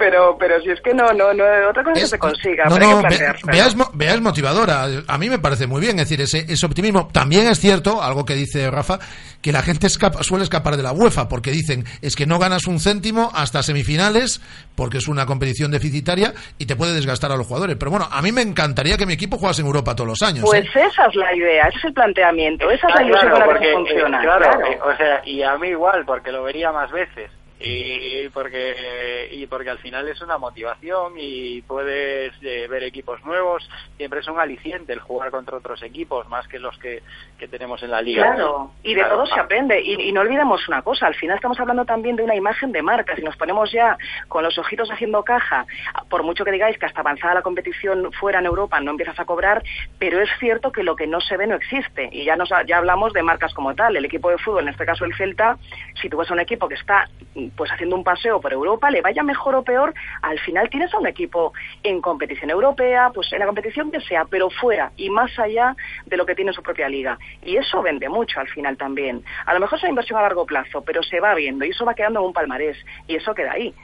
Pero, 0.00 0.36
pero 0.38 0.58
si 0.62 0.70
es 0.70 0.80
que 0.80 0.94
no, 0.94 1.12
no, 1.12 1.32
no, 1.34 1.44
otra 1.68 1.84
cosa 1.84 2.00
que 2.00 2.06
se 2.06 2.18
consiga, 2.18 2.64
No, 2.64 2.78
no, 2.78 3.02
que. 3.02 3.18
Bea 3.44 3.66
es, 3.66 3.76
Bea 3.92 4.14
es 4.14 4.20
motivadora. 4.22 4.86
A 5.06 5.18
mí 5.18 5.28
me 5.28 5.38
parece 5.38 5.66
muy 5.66 5.80
bien, 5.80 5.98
es 5.98 6.08
decir, 6.08 6.22
ese, 6.22 6.50
ese 6.52 6.64
optimismo. 6.66 7.08
También 7.12 7.46
es 7.46 7.60
cierto, 7.60 8.02
algo 8.02 8.24
que 8.24 8.34
dice 8.34 8.70
Rafa, 8.70 8.98
que 9.42 9.52
la 9.52 9.60
gente 9.62 9.86
escapa- 9.88 10.22
suele 10.22 10.44
escapar 10.44 10.76
de 10.78 10.82
la 10.82 10.92
UEFA, 10.92 11.28
porque 11.28 11.50
dicen, 11.50 11.84
es 12.00 12.16
que 12.16 12.24
no 12.26 12.38
ganas 12.38 12.66
un 12.66 12.80
céntimo 12.80 13.30
hasta 13.34 13.62
semifinales, 13.62 14.40
porque 14.74 14.98
es 14.98 15.06
una 15.06 15.26
competición 15.26 15.70
deficitaria 15.70 16.32
y 16.58 16.64
te 16.66 16.76
puede 16.76 16.94
desgastar 16.94 17.30
a 17.30 17.36
los 17.36 17.46
jugadores. 17.46 17.76
Pero 17.78 17.90
bueno, 17.90 18.08
a 18.10 18.22
mí 18.22 18.32
me 18.32 18.40
encantaría 18.42 18.96
que 18.96 19.04
mi 19.04 19.12
equipo 19.12 19.36
jugase 19.36 19.60
en 19.60 19.66
Europa 19.66 19.94
todos 19.94 20.08
los 20.08 20.22
años. 20.22 20.44
Pues 20.46 20.64
¿eh? 20.64 20.82
esa 20.90 21.06
es 21.06 21.14
la 21.14 21.34
idea, 21.36 21.66
ese 21.68 21.78
es 21.78 21.84
el 21.84 21.92
planteamiento, 21.92 22.70
esa 22.70 22.88
es 22.88 22.94
la 22.94 23.00
Ah, 23.00 23.04
ilusión 23.04 23.30
claro, 23.30 23.44
con 23.46 23.54
la 23.54 23.60
que 23.60 23.72
porque, 23.74 23.90
funciona. 23.90 24.18
eh, 24.18 24.22
claro, 24.24 24.44
claro. 24.44 24.66
eh, 24.66 24.78
o 24.82 24.96
sea, 24.96 25.20
y 25.26 25.42
a 25.42 25.56
mí 25.58 25.68
igual, 25.68 26.04
porque 26.06 26.32
lo 26.32 26.42
vería 26.42 26.72
más 26.72 26.90
veces. 26.90 27.30
Y 27.62 28.28
porque, 28.30 29.28
y 29.32 29.46
porque 29.46 29.68
al 29.68 29.78
final 29.78 30.08
es 30.08 30.20
una 30.22 30.38
motivación 30.38 31.12
y 31.18 31.60
puedes 31.62 32.32
eh, 32.42 32.66
ver 32.68 32.82
equipos 32.84 33.22
nuevos. 33.24 33.68
Siempre 33.98 34.20
es 34.20 34.28
un 34.28 34.40
aliciente 34.40 34.94
el 34.94 35.00
jugar 35.00 35.30
contra 35.30 35.58
otros 35.58 35.82
equipos, 35.82 36.26
más 36.28 36.48
que 36.48 36.58
los 36.58 36.78
que, 36.78 37.02
que 37.38 37.48
tenemos 37.48 37.82
en 37.82 37.90
la 37.90 38.00
liga. 38.00 38.34
Claro, 38.34 38.72
y 38.82 38.94
de 38.94 39.00
Claro, 39.00 39.16
todo 39.16 39.26
se 39.26 39.38
aprende. 39.38 39.80
Y, 39.80 40.08
y 40.08 40.12
no 40.12 40.22
olvidemos 40.22 40.66
una 40.68 40.80
cosa, 40.80 41.06
al 41.06 41.14
final 41.14 41.36
estamos 41.36 41.60
hablando 41.60 41.84
también 41.84 42.16
de 42.16 42.22
una 42.22 42.34
imagen 42.34 42.72
de 42.72 42.80
marca. 42.80 43.14
Si 43.14 43.22
nos 43.22 43.36
ponemos 43.36 43.70
ya 43.70 43.98
con 44.28 44.42
los 44.42 44.56
ojitos 44.56 44.90
haciendo 44.90 45.22
caja, 45.22 45.66
por 46.08 46.22
mucho 46.22 46.44
que 46.44 46.52
digáis 46.52 46.78
que 46.78 46.86
hasta 46.86 47.00
avanzada 47.00 47.34
la 47.34 47.42
competición 47.42 48.10
fuera 48.12 48.38
en 48.38 48.46
Europa 48.46 48.80
no 48.80 48.92
empiezas 48.92 49.18
a 49.18 49.26
cobrar, 49.26 49.62
pero 49.98 50.20
es 50.20 50.30
cierto 50.38 50.72
que 50.72 50.82
lo 50.82 50.96
que 50.96 51.06
no 51.06 51.20
se 51.20 51.36
ve 51.36 51.46
no 51.46 51.56
existe. 51.56 52.08
Y 52.10 52.24
ya, 52.24 52.36
nos, 52.36 52.48
ya 52.66 52.78
hablamos 52.78 53.12
de 53.12 53.22
marcas 53.22 53.52
como 53.52 53.74
tal. 53.74 53.96
El 53.96 54.04
equipo 54.06 54.30
de 54.30 54.38
fútbol, 54.38 54.62
en 54.62 54.70
este 54.70 54.86
caso 54.86 55.04
el 55.04 55.14
Celta, 55.14 55.58
si 56.00 56.08
tú 56.08 56.16
ves 56.16 56.30
a 56.30 56.34
un 56.34 56.40
equipo 56.40 56.68
que 56.68 56.74
está 56.74 57.08
pues 57.56 57.70
haciendo 57.70 57.96
un 57.96 58.04
paseo 58.04 58.40
por 58.40 58.52
Europa, 58.52 58.90
le 58.90 59.00
vaya 59.00 59.22
mejor 59.22 59.54
o 59.54 59.62
peor, 59.62 59.94
al 60.22 60.38
final 60.40 60.68
tienes 60.70 60.92
a 60.94 60.98
un 60.98 61.06
equipo 61.06 61.52
en 61.82 62.00
competición 62.00 62.50
europea, 62.50 63.10
pues 63.14 63.32
en 63.32 63.40
la 63.40 63.46
competición 63.46 63.90
que 63.90 64.00
sea, 64.00 64.24
pero 64.24 64.50
fuera 64.50 64.92
y 64.96 65.10
más 65.10 65.38
allá 65.38 65.76
de 66.06 66.16
lo 66.16 66.26
que 66.26 66.34
tiene 66.34 66.52
su 66.52 66.62
propia 66.62 66.88
liga. 66.88 67.18
Y 67.42 67.56
eso 67.56 67.82
vende 67.82 68.08
mucho 68.08 68.40
al 68.40 68.48
final 68.48 68.76
también. 68.76 69.22
A 69.46 69.54
lo 69.54 69.60
mejor 69.60 69.78
es 69.78 69.84
una 69.84 69.90
inversión 69.90 70.18
a 70.18 70.22
largo 70.22 70.46
plazo, 70.46 70.82
pero 70.82 71.02
se 71.02 71.20
va 71.20 71.34
viendo 71.34 71.64
y 71.64 71.70
eso 71.70 71.84
va 71.84 71.94
quedando 71.94 72.20
en 72.20 72.26
un 72.26 72.32
palmarés 72.32 72.76
y 73.06 73.16
eso 73.16 73.34
queda 73.34 73.52
ahí. 73.52 73.74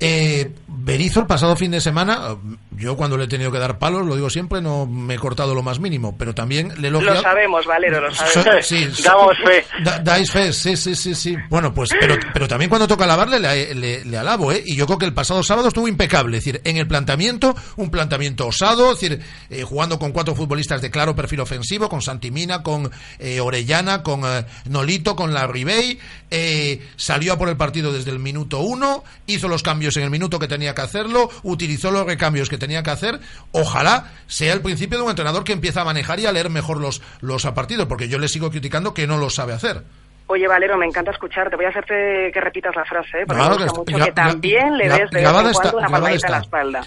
Eh, 0.00 0.52
el 0.86 1.26
pasado 1.26 1.56
fin 1.56 1.70
de 1.70 1.80
semana, 1.80 2.20
eh, 2.30 2.56
yo 2.72 2.96
cuando 2.96 3.16
le 3.16 3.24
he 3.24 3.28
tenido 3.28 3.50
que 3.50 3.58
dar 3.58 3.78
palos, 3.78 4.06
lo 4.06 4.14
digo 4.14 4.28
siempre, 4.30 4.60
no 4.60 4.86
me 4.86 5.14
he 5.14 5.18
cortado 5.18 5.54
lo 5.54 5.62
más 5.62 5.80
mínimo, 5.80 6.16
pero 6.18 6.34
también 6.34 6.68
le 6.80 6.90
Lo 6.90 6.98
elogiado- 7.00 7.22
sabemos, 7.22 7.64
Valero, 7.66 8.00
lo 8.00 8.14
sabemos. 8.14 8.66
sí, 8.66 8.86
so- 8.92 9.02
Damos 9.02 9.36
fe. 9.44 9.64
Da- 9.82 9.98
dais 10.00 10.30
fe, 10.30 10.52
sí, 10.52 10.76
sí, 10.76 10.94
sí, 10.94 11.14
sí. 11.14 11.36
Bueno, 11.48 11.72
pues, 11.74 11.90
pero, 11.98 12.16
pero 12.32 12.46
también 12.46 12.68
cuando 12.68 12.86
toca 12.86 13.04
alabarle, 13.04 13.40
le, 13.40 13.74
le- 13.74 14.04
le 14.04 14.18
alabo, 14.18 14.52
¿eh? 14.52 14.62
Y 14.64 14.76
yo 14.76 14.86
creo 14.86 14.98
que 14.98 15.06
el 15.06 15.14
pasado 15.14 15.42
sábado 15.42 15.68
estuvo 15.68 15.88
impecable. 15.88 16.36
Es 16.36 16.44
decir, 16.44 16.60
en 16.64 16.76
el 16.76 16.86
planteamiento, 16.86 17.56
un 17.76 17.90
planteamiento 17.90 18.46
osado, 18.46 18.92
es 18.92 19.00
decir, 19.00 19.20
eh, 19.50 19.62
jugando 19.62 19.98
con 19.98 20.12
cuatro 20.12 20.34
futbolistas 20.34 20.82
de 20.82 20.90
claro 20.90 21.16
perfil 21.16 21.40
ofensivo, 21.40 21.88
con 21.88 22.02
Santimina, 22.02 22.62
con 22.62 22.90
eh, 23.18 23.40
Orellana, 23.40 24.02
con 24.02 24.20
eh, 24.24 24.44
Nolito, 24.66 25.16
con 25.16 25.32
la 25.34 25.46
Ribey, 25.46 25.98
eh, 26.30 26.86
salió 26.96 27.32
a 27.32 27.38
por 27.38 27.48
el 27.48 27.56
partido 27.56 27.92
desde 27.92 28.10
el 28.10 28.18
minuto 28.18 28.60
uno, 28.60 29.02
hizo 29.26 29.48
los 29.48 29.55
cambios 29.62 29.96
en 29.96 30.02
el 30.04 30.10
minuto 30.10 30.38
que 30.38 30.48
tenía 30.48 30.74
que 30.74 30.82
hacerlo, 30.82 31.28
utilizó 31.42 31.90
los 31.90 32.06
recambios 32.06 32.48
que 32.48 32.58
tenía 32.58 32.82
que 32.82 32.90
hacer. 32.90 33.20
Ojalá 33.52 34.12
sea 34.26 34.52
el 34.52 34.60
principio 34.60 34.98
de 34.98 35.04
un 35.04 35.10
entrenador 35.10 35.44
que 35.44 35.52
empieza 35.52 35.82
a 35.82 35.84
manejar 35.84 36.20
y 36.20 36.26
a 36.26 36.32
leer 36.32 36.50
mejor 36.50 36.78
los, 36.80 37.02
los 37.20 37.44
partidos, 37.46 37.86
porque 37.86 38.08
yo 38.08 38.18
le 38.18 38.28
sigo 38.28 38.50
criticando 38.50 38.94
que 38.94 39.06
no 39.06 39.18
lo 39.18 39.30
sabe 39.30 39.52
hacer. 39.52 39.82
Oye, 40.28 40.48
Valero, 40.48 40.76
me 40.76 40.86
encanta 40.86 41.12
escucharte. 41.12 41.54
Voy 41.54 41.66
a 41.66 41.68
hacerte 41.68 42.30
que 42.34 42.40
repitas 42.40 42.74
la 42.74 42.84
frase, 42.84 43.18
¿eh? 43.20 43.24
porque 43.26 43.40
Claro 43.40 43.56
me 43.58 43.64
que 43.66 43.70
gusta 43.70 43.80
está- 43.80 43.92
mucho 43.92 43.98
gra- 44.02 44.06
que 44.06 44.12
también 44.12 44.76
le 44.76 44.88
des 44.88 44.98
de 44.98 45.04
vez 45.04 45.10
grabada 45.22 45.48
en 45.48 45.52
cuando 45.54 45.68
está, 45.68 45.76
una 45.78 45.88
palmadita 45.88 46.26
en 46.26 46.32
la 46.32 46.38
espalda. 46.38 46.86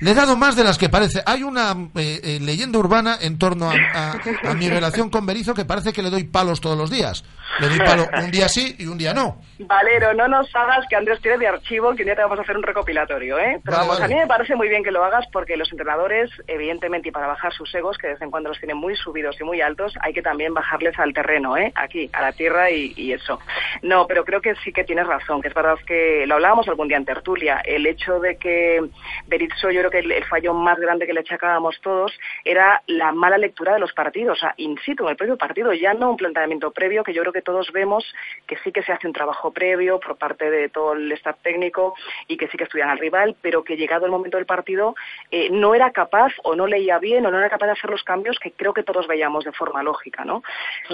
Le 0.00 0.10
he 0.12 0.14
dado 0.14 0.36
más 0.36 0.56
de 0.56 0.64
las 0.64 0.78
que 0.78 0.88
parece. 0.88 1.22
Hay 1.26 1.42
una 1.42 1.72
eh, 1.96 2.20
eh, 2.22 2.38
leyenda 2.40 2.78
urbana 2.78 3.16
en 3.20 3.38
torno 3.38 3.70
a, 3.70 3.74
a- 3.74 4.50
a 4.50 4.54
mi 4.54 4.68
relación 4.68 5.10
con 5.10 5.26
Berizo 5.26 5.54
que 5.54 5.64
parece 5.64 5.92
que 5.92 6.02
le 6.02 6.10
doy 6.10 6.24
palos 6.24 6.60
todos 6.60 6.76
los 6.78 6.90
días. 6.90 7.24
Le 7.58 7.68
doy 7.68 7.78
palo 7.78 8.06
un 8.22 8.30
día 8.30 8.48
sí 8.48 8.76
y 8.78 8.86
un 8.86 8.96
día 8.96 9.12
no. 9.12 9.40
Valero, 9.58 10.14
no 10.14 10.28
nos 10.28 10.54
hagas 10.54 10.86
que 10.88 10.96
Andrés 10.96 11.20
tiene 11.20 11.36
de 11.36 11.48
archivo, 11.48 11.94
que 11.94 12.02
un 12.02 12.06
día 12.06 12.14
te 12.16 12.22
vamos 12.22 12.38
a 12.38 12.42
hacer 12.42 12.56
un 12.56 12.62
recopilatorio, 12.62 13.38
¿eh? 13.38 13.60
Pero 13.64 13.76
Vale, 13.76 13.88
vamos, 13.88 14.00
vale. 14.00 14.04
a 14.04 14.16
mí 14.16 14.22
me 14.22 14.26
parece 14.26 14.54
muy 14.54 14.68
bien 14.68 14.82
que 14.84 14.90
lo 14.92 15.04
hagas 15.04 15.26
porque 15.32 15.56
los 15.56 15.70
entrenadores, 15.70 16.30
evidentemente, 16.46 17.08
y 17.08 17.12
para 17.12 17.26
bajar 17.26 17.52
sus 17.52 17.74
egos, 17.74 17.98
que 17.98 18.06
de 18.06 18.12
vez 18.14 18.22
en 18.22 18.30
cuando 18.30 18.48
los 18.50 18.58
tienen 18.58 18.76
muy 18.78 18.94
subidos 18.96 19.36
y 19.40 19.44
muy 19.44 19.60
altos, 19.60 19.92
hay 20.00 20.14
que 20.14 20.22
también 20.22 20.54
bajarles 20.54 20.98
al 20.98 21.12
terreno, 21.12 21.56
¿eh? 21.58 21.72
Aquí, 21.74 22.08
a 22.12 22.22
la 22.22 22.32
tierra 22.32 22.70
y, 22.70 22.94
y 22.96 23.12
eso. 23.12 23.38
No, 23.82 24.06
pero 24.06 24.24
creo 24.24 24.40
que 24.40 24.54
sí 24.64 24.72
que 24.72 24.84
tienes 24.84 25.06
razón, 25.06 25.42
que 25.42 25.48
es 25.48 25.54
verdad 25.54 25.74
que 25.86 26.24
lo 26.26 26.36
hablábamos 26.36 26.68
algún 26.68 26.88
día 26.88 26.96
en 26.96 27.04
tertulia, 27.04 27.60
el 27.64 27.84
hecho 27.86 28.20
de 28.20 28.36
que 28.36 28.80
Berizzo, 29.26 29.70
yo 29.70 29.80
creo 29.80 29.89
que 29.90 29.98
el, 29.98 30.10
el 30.12 30.24
fallo 30.24 30.54
más 30.54 30.78
grande 30.78 31.06
que 31.06 31.12
le 31.12 31.20
achacábamos 31.20 31.80
todos 31.80 32.12
era 32.44 32.82
la 32.86 33.12
mala 33.12 33.38
lectura 33.38 33.74
de 33.74 33.80
los 33.80 33.92
partidos, 33.92 34.38
o 34.38 34.40
sea, 34.40 34.54
in 34.56 34.78
situ, 34.78 35.04
en 35.04 35.10
el 35.10 35.16
propio 35.16 35.36
partido, 35.36 35.72
ya 35.72 35.94
no 35.94 36.10
un 36.10 36.16
planteamiento 36.16 36.70
previo, 36.70 37.04
que 37.04 37.12
yo 37.12 37.22
creo 37.22 37.32
que 37.32 37.42
todos 37.42 37.70
vemos 37.72 38.04
que 38.46 38.56
sí 38.58 38.72
que 38.72 38.82
se 38.82 38.92
hace 38.92 39.06
un 39.06 39.12
trabajo 39.12 39.52
previo 39.52 40.00
por 40.00 40.16
parte 40.16 40.50
de 40.50 40.68
todo 40.68 40.92
el 40.92 41.10
staff 41.12 41.36
técnico 41.42 41.94
y 42.28 42.36
que 42.36 42.48
sí 42.48 42.56
que 42.56 42.64
estudian 42.64 42.90
al 42.90 42.98
rival, 42.98 43.36
pero 43.40 43.64
que 43.64 43.76
llegado 43.76 44.06
el 44.06 44.12
momento 44.12 44.36
del 44.36 44.46
partido 44.46 44.94
eh, 45.30 45.48
no 45.50 45.74
era 45.74 45.90
capaz 45.90 46.32
o 46.42 46.54
no 46.54 46.66
leía 46.66 46.98
bien 46.98 47.26
o 47.26 47.30
no 47.30 47.38
era 47.38 47.50
capaz 47.50 47.66
de 47.66 47.72
hacer 47.72 47.90
los 47.90 48.04
cambios 48.04 48.38
que 48.38 48.52
creo 48.52 48.74
que 48.74 48.82
todos 48.82 49.06
veíamos 49.06 49.44
de 49.44 49.52
forma 49.52 49.82
lógica, 49.82 50.24
¿no? 50.24 50.42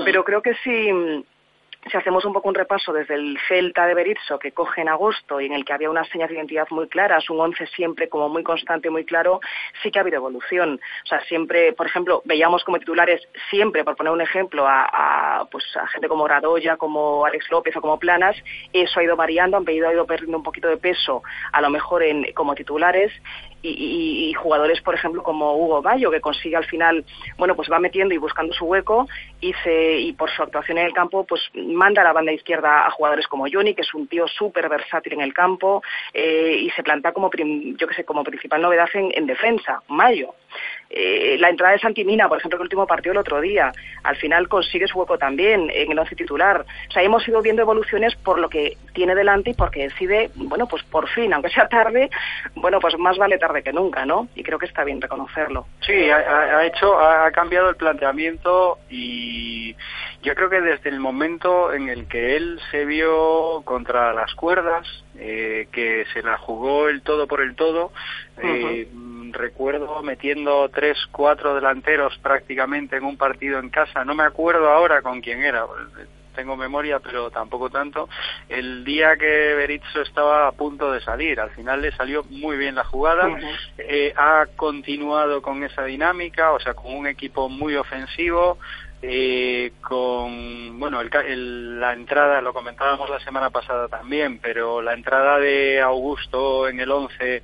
Pero 0.05 0.25
creo 0.25 0.43
que 0.43 0.55
sí 0.63 0.91
si 1.91 1.97
hacemos 1.97 2.25
un 2.25 2.33
poco 2.33 2.49
un 2.49 2.55
repaso 2.55 2.93
desde 2.93 3.15
el 3.15 3.39
Celta 3.49 3.87
de 3.87 3.95
Berizzo 3.95 4.39
que 4.39 4.53
coge 4.53 4.81
en 4.81 4.89
agosto 4.89 5.41
y 5.41 5.47
en 5.47 5.53
el 5.53 5.65
que 5.65 5.73
había 5.73 5.91
unas 5.91 6.09
señas 6.09 6.29
de 6.29 6.37
identidad 6.37 6.67
muy 6.71 6.89
claras, 6.89 7.31
un 7.31 7.41
once 7.41 7.67
siempre 7.69 8.09
como 8.09 8.29
muy 8.29 8.43
constante 8.43 8.89
y 8.89 8.91
muy 8.91 9.05
claro, 9.05 9.41
sí 9.83 9.91
que 9.91 9.99
ha 9.99 10.03
habido 10.03 10.17
evolución. 10.17 10.81
O 11.05 11.07
sea, 11.07 11.21
siempre, 11.25 11.73
por 11.73 11.87
ejemplo, 11.87 12.23
veíamos 12.25 12.65
como 12.65 12.79
titulares 12.79 13.23
siempre, 13.51 13.85
por 13.85 13.97
poner 13.97 14.13
un 14.13 14.21
ejemplo, 14.21 14.65
a, 14.67 15.47
pues, 15.51 15.65
a 15.77 15.87
gente 15.89 16.09
como 16.09 16.27
Radoya, 16.27 16.77
como 16.77 17.25
Alex 17.25 17.51
López 17.51 17.77
o 17.77 17.81
como 17.81 17.99
Planas, 17.99 18.37
eso 18.73 19.01
ha 19.01 19.05
ido 19.05 19.17
variando, 19.17 19.57
han 19.57 19.69
ido, 19.69 19.89
ha 19.89 19.93
ido 19.93 20.07
perdiendo 20.07 20.39
un 20.39 20.43
poquito 20.43 20.69
de 20.69 20.77
peso, 20.77 21.23
a 21.53 21.61
lo 21.61 21.71
mejor 21.71 22.03
en, 22.03 22.33
como 22.33 22.55
titulares, 22.55 23.13
y, 23.69 24.33
jugadores, 24.35 24.81
por 24.81 24.95
ejemplo, 24.95 25.23
como 25.23 25.55
Hugo 25.57 25.83
Bayo, 25.83 26.11
que 26.11 26.21
consigue 26.21 26.57
al 26.57 26.65
final, 26.65 27.05
bueno, 27.39 27.57
pues 27.57 27.71
va 27.71 27.79
metiendo 27.79 28.15
y 28.15 28.19
buscando 28.19 28.53
su 28.53 28.65
hueco 28.67 29.09
y, 29.41 30.13
por 30.13 30.31
su 30.31 30.43
actuación 30.43 30.79
en 30.79 30.87
el 30.87 30.93
campo, 30.93 31.25
pues 31.25 31.43
manda 31.55 32.03
a 32.03 32.05
la 32.05 32.13
banda 32.13 32.33
izquierda 32.33 32.87
a 32.87 32.91
jugadores 32.91 33.27
como 33.27 33.47
Johnny, 33.51 33.75
que 33.75 33.83
es 33.83 33.95
un 33.95 34.07
tío 34.07 34.27
súper 34.29 34.69
versátil 34.69 35.15
en 35.15 35.21
el 35.21 35.35
campo, 35.35 35.83
eh, 36.13 36.57
y 36.61 36.71
se 36.71 36.83
planta 36.83 37.13
como, 37.13 37.31
yo 37.33 37.87
que 37.87 37.95
sé, 37.95 38.05
como 38.05 38.25
principal 38.25 38.63
novedad 38.63 38.89
en, 38.95 39.11
en 39.15 39.27
defensa, 39.27 39.83
Mayo. 39.89 40.35
Eh, 40.91 41.37
la 41.39 41.49
entrada 41.49 41.73
de 41.73 41.81
Santimina, 41.81 42.29
por 42.29 42.39
ejemplo, 42.39 42.57
el 42.57 42.63
último 42.63 42.87
partido 42.87 43.13
el 43.13 43.19
otro 43.19 43.41
día, 43.41 43.73
al 44.03 44.17
final 44.17 44.49
consigue 44.49 44.87
su 44.87 44.99
hueco 44.99 45.19
también 45.19 45.71
en 45.73 45.91
el 45.91 45.99
once 45.99 46.15
titular. 46.15 46.65
O 46.89 46.93
sea, 46.93 47.03
hemos 47.03 47.27
ido 47.27 47.43
viendo 47.43 47.63
evoluciones 47.63 48.15
por 48.17 48.39
lo 48.39 48.49
que 48.49 48.77
tiene 48.93 49.15
delante 49.15 49.51
y 49.51 49.55
porque 49.55 49.85
decide, 49.85 50.31
bueno, 50.35 50.67
pues 50.67 50.83
por 50.85 51.09
fin, 51.09 51.33
aunque 51.33 51.51
sea 51.51 51.69
tarde, 51.69 52.11
bueno, 52.55 52.81
pues 52.81 52.97
más 52.99 53.19
vale 53.19 53.39
tarde 53.39 53.63
que 53.63 53.73
nunca, 53.73 54.07
¿no? 54.07 54.29
Y 54.35 54.43
creo 54.43 54.59
que 54.59 54.67
está 54.67 54.85
bien 54.85 55.01
reconocerlo. 55.01 55.67
Sí, 55.81 56.11
ha, 56.11 56.65
hecho, 56.65 56.99
ha 56.99 57.31
cambiado 57.33 57.69
el 57.69 57.77
planteamiento 57.77 58.79
y 58.89 59.75
yo 60.23 60.35
creo 60.35 60.49
que 60.49 60.61
desde 60.61 60.91
el 60.91 61.01
momento 61.01 61.73
en 61.73 61.89
el 61.89 62.07
que 62.09 62.37
él 62.37 62.61
se 62.71 62.85
vio 62.85 63.63
contra 63.65 64.13
las 64.13 64.35
cuerdas, 64.35 64.87
eh, 65.19 65.69
que 65.73 66.05
se 66.13 66.23
la 66.23 66.39
jugó 66.39 66.89
el 66.89 67.03
todo 67.03 67.27
por 67.27 67.41
el 67.41 67.55
todo, 67.55 67.93
eh, 68.43 68.89
recuerdo 69.33 70.03
metiendo 70.03 70.69
tres, 70.69 70.99
cuatro 71.13 71.55
delanteros 71.55 72.17
prácticamente 72.19 72.97
en 72.97 73.05
un 73.05 73.17
partido 73.17 73.59
en 73.59 73.71
casa, 73.71 74.05
no 74.05 74.15
me 74.15 74.25
acuerdo 74.25 74.71
ahora 74.71 75.03
con 75.03 75.21
quién 75.21 75.43
era, 75.43 75.67
tengo 76.37 76.57
memoria, 76.57 77.01
pero 77.01 77.31
tampoco 77.31 77.71
tanto. 77.71 78.09
El 78.49 78.85
día 78.85 79.17
que 79.17 79.55
Berizzo 79.55 80.03
estaba 80.03 80.47
a 80.47 80.53
punto 80.53 80.93
de 80.93 81.01
salir, 81.01 81.41
al 81.41 81.51
final 81.51 81.81
le 81.81 81.91
salió 81.93 82.23
muy 82.25 82.57
bien 82.59 82.77
la 82.77 82.85
jugada. 82.85 83.29
Eh, 83.79 84.13
ha 84.15 84.47
continuado 84.55 85.41
con 85.43 85.65
esa 85.65 85.85
dinámica, 85.85 86.53
o 86.53 86.61
sea, 86.61 86.75
con 86.75 86.95
un 86.95 87.07
equipo 87.07 87.49
muy 87.49 87.75
ofensivo. 87.75 88.59
Eh, 89.03 89.73
con 89.83 90.79
bueno 90.81 91.01
el 91.01 91.11
el- 91.27 91.81
la 91.81 91.93
entrada 91.93 92.41
lo 92.41 92.53
comentábamos 92.53 93.11
la 93.11 93.21
semana 93.21 93.51
pasada 93.51 93.89
también 93.89 94.39
pero 94.41 94.81
la 94.83 94.95
entrada 94.95 95.39
de 95.39 95.81
Augusto 95.81 96.67
en 96.69 96.81
el 96.81 96.91
11 96.91 97.43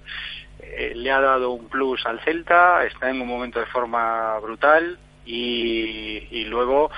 eh, 0.60 0.92
le 0.94 1.10
ha 1.10 1.20
dado 1.20 1.50
un 1.50 1.68
plus 1.68 2.04
al 2.06 2.20
Celta 2.20 2.84
está 2.86 3.10
en 3.10 3.20
un 3.20 3.28
momento 3.28 3.60
de 3.60 3.66
forma 3.66 4.38
brutal 4.40 4.98
y, 5.24 6.26
y 6.30 6.44
luego 6.46 6.90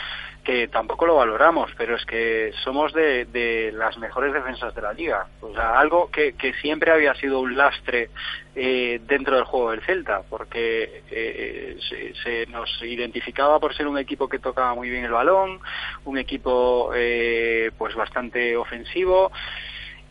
que 0.45 0.69
tampoco 0.69 1.07
lo 1.07 1.17
valoramos, 1.17 1.71
pero 1.79 1.97
es 1.97 2.05
que 2.05 2.53
somos 2.63 2.93
de, 2.93 3.25
de 3.25 3.73
las 3.73 3.97
mejores 3.99 4.33
defensas 4.33 4.75
de 4.75 4.83
la 4.83 4.93
liga. 4.93 5.27
O 5.41 5.53
sea, 5.55 5.79
algo 5.81 6.11
que, 6.11 6.35
que 6.35 6.53
siempre 6.55 6.93
había 6.93 7.15
sido 7.15 7.41
un 7.41 7.57
lastre 7.57 8.11
eh, 8.55 9.01
dentro 9.07 9.37
del 9.37 9.45
juego 9.45 9.71
del 9.71 9.81
Celta, 9.81 10.23
porque 10.29 11.03
eh, 11.11 11.79
se, 12.23 12.47
nos 12.47 12.71
identificaba 12.83 13.59
por 13.59 13.75
ser 13.75 13.87
un 13.89 13.97
equipo 13.99 14.29
que 14.29 14.39
tocaba 14.39 14.75
muy 14.75 14.91
bien 14.91 15.05
el 15.05 15.13
balón, 15.13 15.61
un 16.05 16.19
equipo 16.19 16.91
eh, 16.95 17.71
pues 17.79 17.95
bastante 17.95 18.57
ofensivo. 18.57 19.33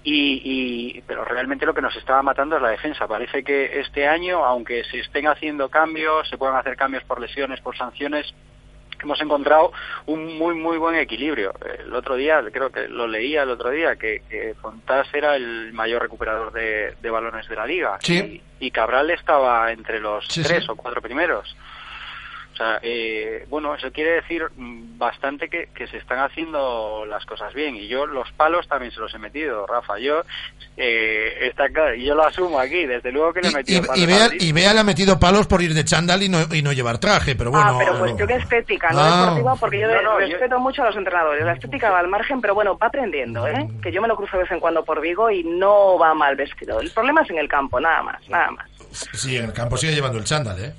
Y, 0.06 0.42
y- 0.98 1.02
pero 1.08 1.24
realmente 1.24 1.66
lo 1.66 1.74
que 1.74 1.82
nos 1.82 1.96
estaba 1.96 2.22
matando 2.24 2.58
es 2.58 2.62
la 2.62 2.72
defensa. 2.72 3.08
Parece 3.08 3.44
que 3.44 3.80
este 3.80 4.08
año, 4.08 4.44
aunque 4.44 4.84
se 4.86 5.00
estén 5.00 5.28
haciendo 5.28 5.70
cambios, 5.70 6.28
se 6.28 6.38
puedan 6.38 6.58
hacer 6.58 6.76
cambios 6.76 7.04
por 7.06 7.22
lesiones, 7.22 7.62
por 7.62 7.78
sanciones, 7.78 8.34
hemos 9.04 9.22
encontrado 9.22 9.72
un 10.08 10.38
muy 10.38 10.56
muy 10.56 10.78
buen 10.78 10.96
equilibrio. 10.96 11.54
El 11.80 11.94
otro 11.94 12.16
día, 12.16 12.42
creo 12.52 12.72
que 12.72 12.88
lo 12.88 13.08
leía 13.08 13.44
el 13.44 13.50
otro 13.50 13.70
día, 13.70 13.96
que, 13.96 14.22
que 14.30 14.56
Fontás 14.62 15.08
era 15.14 15.36
el 15.36 15.72
mayor 15.74 16.02
recuperador 16.02 16.52
de, 16.52 16.96
de 17.02 17.10
balones 17.10 17.48
de 17.48 17.56
la 17.56 17.66
liga. 17.66 17.98
Sí. 18.02 18.42
Y, 18.60 18.66
y 18.68 18.72
Cabral 18.72 19.10
estaba 19.12 19.72
entre 19.72 20.00
los 20.00 20.26
Sí, 20.28 20.42
tres 20.44 20.64
sí. 20.64 20.72
o 20.72 20.76
cuatro 20.76 21.02
primeros. 21.02 21.56
O 22.54 22.56
sea, 22.56 22.80
eh, 22.84 23.46
bueno, 23.50 23.74
eso 23.74 23.92
quiere 23.92 24.12
decir 24.12 24.44
mm, 24.56 24.98
bastante 25.00 25.50
que, 25.50 25.70
que 25.74 25.88
se 25.88 25.98
están 25.98 26.20
haciendo 26.20 27.04
las 27.08 27.26
cosas 27.26 27.52
bien. 27.54 27.76
Y 27.76 27.88
yo 27.88 28.06
los 28.06 28.32
palos 28.34 28.68
también 28.68 28.92
se 28.92 29.00
los 29.00 29.12
he 29.16 29.18
metido, 29.18 29.66
Rafa. 29.66 29.98
Yo, 29.98 30.22
eh, 30.78 31.48
está 31.48 31.68
claro, 31.70 31.96
y 31.96 32.06
yo 32.06 32.14
lo 32.14 32.24
asumo 32.26 32.60
aquí, 32.60 32.86
desde 32.86 33.12
luego 33.12 33.34
que 33.34 33.42
le 33.42 33.48
he 33.48 33.52
Y, 33.52 33.56
metido 33.56 33.82
palos 33.84 33.98
y 34.00 34.04
a 34.04 34.08
Bea, 34.08 34.20
Madrid. 34.20 34.42
y 34.42 34.52
Bea 34.52 34.74
le 34.74 34.80
ha 34.80 34.84
metido 34.84 35.20
palos 35.20 35.48
por 35.48 35.64
ir 35.64 35.74
de 35.74 35.84
chándal 35.84 36.22
y 36.22 36.30
no, 36.30 36.42
y 36.54 36.62
no 36.62 36.72
llevar 36.74 37.00
traje, 37.00 37.36
pero 37.36 37.50
bueno. 37.50 37.66
ah, 37.72 37.76
pero 37.80 37.98
cuestión 37.98 38.30
estética, 38.30 38.92
no 38.92 39.00
Ah. 39.02 39.22
deportiva, 39.22 39.56
porque 39.56 39.80
yo 39.80 39.88
No, 39.88 40.02
no, 40.04 40.20
yo- 40.22 40.28
respeto 40.28 40.60
mucho 40.60 40.84
a 40.84 40.86
los 40.86 40.96
entrenadores. 40.96 41.44
La 41.44 41.54
estética 41.54 41.90
va 41.90 42.00
al 42.00 42.08
margen, 42.08 42.40
pero 42.40 42.54
bueno, 42.54 42.78
va 42.78 42.88
aprendiendo, 42.88 43.48
¿eh? 43.48 43.68
Que 43.82 43.92
yo 43.92 44.00
me 44.02 44.08
lo 44.08 44.16
cruzo 44.16 44.38
de 44.38 44.44
vez 44.44 44.52
en 44.52 44.60
cuando 44.60 44.86
por 44.86 45.02
Vigo 45.02 45.32
y 45.32 45.44
no 45.44 45.98
va 45.98 46.14
mal 46.14 46.36
vestido. 46.36 46.80
El 46.82 46.92
problema 46.92 47.22
es 47.24 47.30
en 47.32 47.40
el 47.40 47.48
campo, 47.48 47.80
nada 47.80 48.04
más, 48.04 48.30
nada 48.30 48.52
más. 48.52 48.70
Sí, 48.92 49.38
en 49.38 49.46
el 49.46 49.54
campo 49.54 49.76
sigue 49.76 49.94
llevando 49.96 50.20
el 50.20 50.24
chándal, 50.24 50.64
¿eh? 50.64 50.74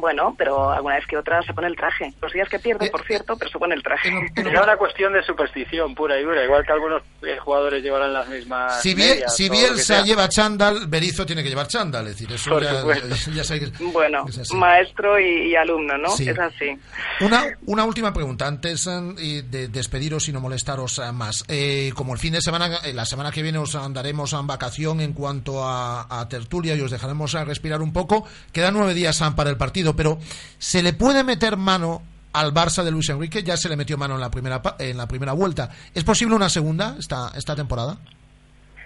Bueno, 0.00 0.34
pero 0.36 0.70
alguna 0.70 0.96
vez 0.96 1.06
que 1.06 1.16
otra 1.16 1.42
se 1.42 1.52
pone 1.52 1.66
el 1.68 1.76
traje. 1.76 2.12
Los 2.20 2.32
días 2.32 2.48
que 2.48 2.58
pierde, 2.58 2.90
por 2.90 3.04
cierto, 3.06 3.36
pero 3.36 3.50
se 3.50 3.58
pone 3.58 3.74
el 3.74 3.82
traje. 3.82 4.10
Era 4.36 4.62
una 4.62 4.76
cuestión 4.76 5.12
de 5.12 5.22
superstición 5.22 5.94
pura 5.94 6.18
y 6.18 6.24
dura, 6.24 6.42
igual 6.44 6.64
que 6.64 6.72
algunos 6.72 7.02
eh, 7.22 7.36
jugadores 7.38 7.82
llevarán 7.82 8.12
las 8.12 8.28
mismas. 8.28 8.80
Si, 8.82 8.94
Biel- 8.94 9.10
medias 9.14 9.36
si 9.36 9.48
Bielsa 9.48 10.02
lleva 10.02 10.28
chándal, 10.28 10.86
Berizzo 10.88 11.26
tiene 11.26 11.42
que 11.42 11.48
llevar 11.48 11.66
chándal. 11.68 12.06
Es 12.06 12.12
decir, 12.14 12.32
eso 12.32 12.50
Por 12.50 12.62
ya, 12.62 12.80
supuesto. 12.80 13.08
ya- 13.08 13.32
ya 13.34 13.44
sabéis 13.44 13.70
que- 13.70 13.84
Bueno, 13.84 14.24
es 14.28 14.38
así. 14.38 14.56
maestro 14.56 15.18
y, 15.20 15.50
y 15.50 15.56
alumno, 15.56 15.96
¿no? 15.98 16.08
Sí. 16.10 16.28
Es 16.28 16.38
así. 16.38 16.76
Una, 17.20 17.44
una 17.66 17.84
última 17.84 18.12
pregunta 18.12 18.46
antes 18.46 18.86
eh, 18.86 19.00
y 19.18 19.42
de 19.42 19.68
despediros 19.68 20.28
y 20.28 20.32
no 20.32 20.40
molestaros 20.40 20.98
eh, 20.98 21.12
más. 21.12 21.44
Eh, 21.48 21.92
como 21.94 22.12
el 22.14 22.18
fin 22.18 22.32
de 22.32 22.40
semana, 22.40 22.78
eh, 22.84 22.92
la 22.92 23.04
semana 23.04 23.30
que 23.30 23.42
viene 23.42 23.58
os 23.58 23.74
andaremos 23.74 24.32
en 24.32 24.46
vacación 24.46 25.00
en 25.00 25.12
cuanto 25.12 25.64
a, 25.64 26.06
a 26.20 26.28
tertulia 26.28 26.74
y 26.74 26.80
os 26.80 26.90
dejaremos 26.90 27.34
a 27.34 27.44
respirar 27.44 27.82
un 27.82 27.92
poco. 27.92 28.24
Quedan 28.52 28.74
nueve 28.74 28.94
días 28.94 29.20
para 29.36 29.50
el 29.50 29.56
partido, 29.56 29.89
pero 29.96 30.18
¿se 30.58 30.82
le 30.82 30.92
puede 30.92 31.24
meter 31.24 31.56
mano 31.56 32.02
al 32.32 32.52
Barça 32.54 32.82
de 32.84 32.90
Luis 32.90 33.08
Enrique? 33.10 33.42
Ya 33.42 33.56
se 33.56 33.68
le 33.68 33.76
metió 33.76 33.96
mano 33.98 34.14
en 34.14 34.20
la 34.20 34.30
primera, 34.30 34.62
pa- 34.62 34.76
en 34.78 34.96
la 34.96 35.06
primera 35.06 35.32
vuelta. 35.32 35.70
¿Es 35.94 36.04
posible 36.04 36.34
una 36.34 36.48
segunda 36.48 36.96
esta, 36.98 37.30
esta 37.36 37.54
temporada? 37.56 37.98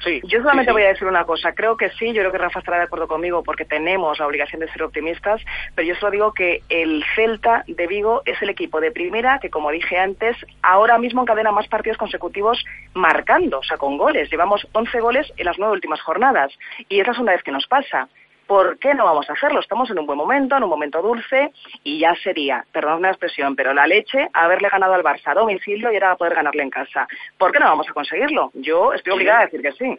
Sí, 0.02 0.20
Yo 0.24 0.40
solamente 0.40 0.70
sí, 0.70 0.72
sí. 0.72 0.72
voy 0.74 0.82
a 0.82 0.88
decir 0.88 1.08
una 1.08 1.24
cosa. 1.24 1.52
Creo 1.54 1.78
que 1.78 1.88
sí, 1.98 2.08
yo 2.12 2.20
creo 2.20 2.30
que 2.30 2.36
Rafa 2.36 2.58
estará 2.58 2.76
de 2.76 2.82
acuerdo 2.84 3.08
conmigo 3.08 3.42
porque 3.42 3.64
tenemos 3.64 4.18
la 4.18 4.26
obligación 4.26 4.60
de 4.60 4.70
ser 4.70 4.82
optimistas, 4.82 5.40
pero 5.74 5.88
yo 5.88 5.94
solo 5.94 6.10
digo 6.12 6.32
que 6.34 6.62
el 6.68 7.02
Celta 7.14 7.64
de 7.66 7.86
Vigo 7.86 8.20
es 8.26 8.36
el 8.42 8.50
equipo 8.50 8.82
de 8.82 8.90
primera 8.90 9.38
que, 9.38 9.48
como 9.48 9.70
dije 9.70 9.96
antes, 9.98 10.36
ahora 10.60 10.98
mismo 10.98 11.22
encadena 11.22 11.52
más 11.52 11.68
partidos 11.68 11.96
consecutivos 11.96 12.62
marcando, 12.92 13.60
o 13.60 13.62
sea, 13.64 13.78
con 13.78 13.96
goles. 13.96 14.30
Llevamos 14.30 14.66
11 14.72 15.00
goles 15.00 15.32
en 15.38 15.46
las 15.46 15.58
nueve 15.58 15.72
últimas 15.72 16.02
jornadas 16.02 16.52
y 16.90 17.00
es 17.00 17.06
la 17.06 17.14
segunda 17.14 17.32
vez 17.32 17.42
que 17.42 17.52
nos 17.52 17.66
pasa. 17.66 18.06
¿Por 18.46 18.78
qué 18.78 18.94
no 18.94 19.04
vamos 19.04 19.28
a 19.30 19.32
hacerlo? 19.32 19.60
Estamos 19.60 19.90
en 19.90 19.98
un 19.98 20.06
buen 20.06 20.18
momento, 20.18 20.56
en 20.56 20.62
un 20.64 20.68
momento 20.70 21.00
dulce, 21.00 21.52
y 21.82 21.98
ya 22.00 22.14
sería, 22.16 22.64
perdón 22.72 23.02
la 23.02 23.08
expresión, 23.08 23.56
pero 23.56 23.72
la 23.72 23.86
leche 23.86 24.28
haberle 24.32 24.68
ganado 24.68 24.94
al 24.94 25.02
Barça 25.02 25.28
a 25.28 25.34
domicilio 25.34 25.90
y 25.90 25.94
ahora 25.94 26.16
poder 26.16 26.34
ganarle 26.34 26.62
en 26.62 26.70
casa. 26.70 27.08
¿Por 27.38 27.52
qué 27.52 27.58
no 27.58 27.66
vamos 27.66 27.88
a 27.88 27.92
conseguirlo? 27.94 28.50
Yo 28.54 28.92
estoy 28.92 29.12
obligada 29.14 29.40
a 29.40 29.44
decir 29.46 29.62
que 29.62 29.72
sí. 29.72 29.98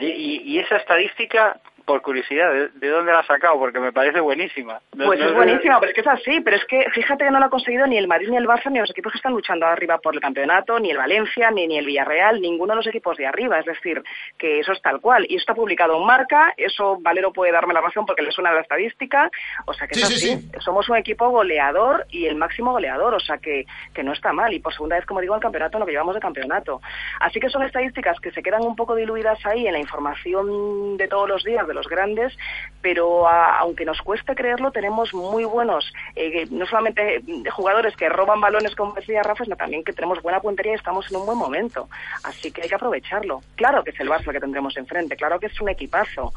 Y, 0.00 0.06
y- 0.06 0.42
y 0.44 0.58
esa 0.58 0.76
estadística, 0.76 1.58
por 1.86 2.02
curiosidad, 2.02 2.52
¿de, 2.52 2.68
de 2.68 2.88
dónde 2.88 3.12
la 3.12 3.20
has 3.20 3.26
sacado? 3.26 3.58
Porque 3.58 3.78
me 3.78 3.92
parece 3.92 4.20
buenísima. 4.20 4.80
No- 4.94 5.06
Pues 5.06 5.20
no 5.20 5.26
es 5.26 5.34
buenísima, 5.34 5.78
pero 5.80 5.90
es 5.90 5.94
que 5.94 6.00
es 6.02 6.06
así. 6.06 6.40
Pero 6.40 6.56
es 6.56 6.64
que 6.66 6.84
fíjate 6.92 7.24
que 7.24 7.30
no 7.30 7.38
lo 7.38 7.46
ha 7.46 7.50
conseguido 7.50 7.86
ni 7.86 7.96
el 7.96 8.08
Madrid, 8.08 8.28
ni 8.28 8.36
el 8.36 8.46
Barça, 8.46 8.70
ni 8.70 8.78
los 8.80 8.90
equipos 8.90 9.12
que 9.12 9.18
están 9.18 9.32
luchando 9.32 9.64
arriba 9.66 9.98
por 9.98 10.14
el 10.14 10.20
campeonato, 10.20 10.78
ni 10.80 10.90
el 10.90 10.98
Valencia, 10.98 11.50
ni, 11.52 11.66
ni 11.66 11.78
el 11.78 11.86
Villarreal, 11.86 12.40
ninguno 12.40 12.72
de 12.72 12.76
los 12.78 12.86
equipos 12.88 13.16
de 13.16 13.26
arriba. 13.26 13.58
Es 13.60 13.66
decir, 13.66 14.02
que 14.36 14.58
eso 14.60 14.72
es 14.72 14.82
tal 14.82 15.00
cual. 15.00 15.24
Y 15.28 15.36
eso 15.36 15.42
está 15.42 15.54
publicado 15.54 15.96
en 15.96 16.04
marca, 16.06 16.52
eso 16.56 16.98
Valero 17.00 17.32
puede 17.32 17.52
darme 17.52 17.72
la 17.72 17.80
razón 17.80 18.04
porque 18.04 18.22
le 18.22 18.32
suena 18.32 18.52
la 18.52 18.60
estadística. 18.62 19.30
O 19.66 19.72
sea 19.72 19.86
que 19.86 19.94
Sí, 19.94 20.02
es 20.02 20.08
sí, 20.08 20.14
así. 20.32 20.42
sí. 20.42 20.50
Somos 20.60 20.88
un 20.88 20.96
equipo 20.96 21.28
goleador 21.30 22.04
y 22.10 22.26
el 22.26 22.34
máximo 22.36 22.72
goleador. 22.72 23.14
O 23.14 23.20
sea 23.20 23.38
que, 23.38 23.64
que 23.94 24.02
no 24.02 24.12
está 24.12 24.32
mal. 24.32 24.52
Y 24.52 24.58
por 24.58 24.72
segunda 24.74 24.96
vez, 24.96 25.06
como 25.06 25.20
digo, 25.20 25.34
el 25.36 25.40
campeonato, 25.40 25.78
lo 25.78 25.86
que 25.86 25.92
llevamos 25.92 26.14
de 26.16 26.20
campeonato. 26.20 26.80
Así 27.20 27.38
que 27.38 27.48
son 27.48 27.62
estadísticas 27.62 28.18
que 28.20 28.32
se 28.32 28.42
quedan 28.42 28.62
un 28.62 28.74
poco 28.74 28.94
diluidas 28.96 29.38
ahí 29.46 29.66
en 29.68 29.72
la 29.74 29.78
información 29.78 30.96
de 30.96 31.06
todos 31.08 31.28
los 31.28 31.44
días 31.44 31.66
de 31.66 31.74
los 31.76 31.86
grandes, 31.88 32.36
pero 32.82 33.28
a- 33.28 33.58
aunque 33.60 33.84
nos 33.84 34.00
cueste 34.02 34.34
creerlo, 34.34 34.70
tenemos 34.72 35.14
muy 35.14 35.44
buenos, 35.44 35.92
eh, 36.16 36.46
no 36.50 36.66
solamente 36.66 37.22
jugadores 37.52 37.94
que 37.96 38.08
roban 38.08 38.40
balones, 38.40 38.74
como 38.74 38.92
decía 38.94 39.22
Rafa, 39.22 39.44
sino 39.44 39.54
también 39.56 39.84
que 39.84 39.92
tenemos 39.92 40.20
buena 40.22 40.40
puntería 40.40 40.72
y 40.72 40.76
estamos 40.76 41.08
en 41.10 41.18
un 41.18 41.26
buen 41.26 41.38
momento. 41.38 41.88
Así 42.24 42.50
que 42.50 42.62
hay 42.62 42.68
que 42.68 42.74
aprovecharlo. 42.74 43.40
Claro 43.54 43.84
que 43.84 43.90
es 43.90 44.00
el 44.00 44.08
Barça 44.08 44.32
que 44.32 44.40
tendremos 44.40 44.76
enfrente, 44.76 45.14
claro 45.16 45.38
que 45.38 45.46
es 45.46 45.60
un 45.60 45.68
equipazo, 45.68 46.32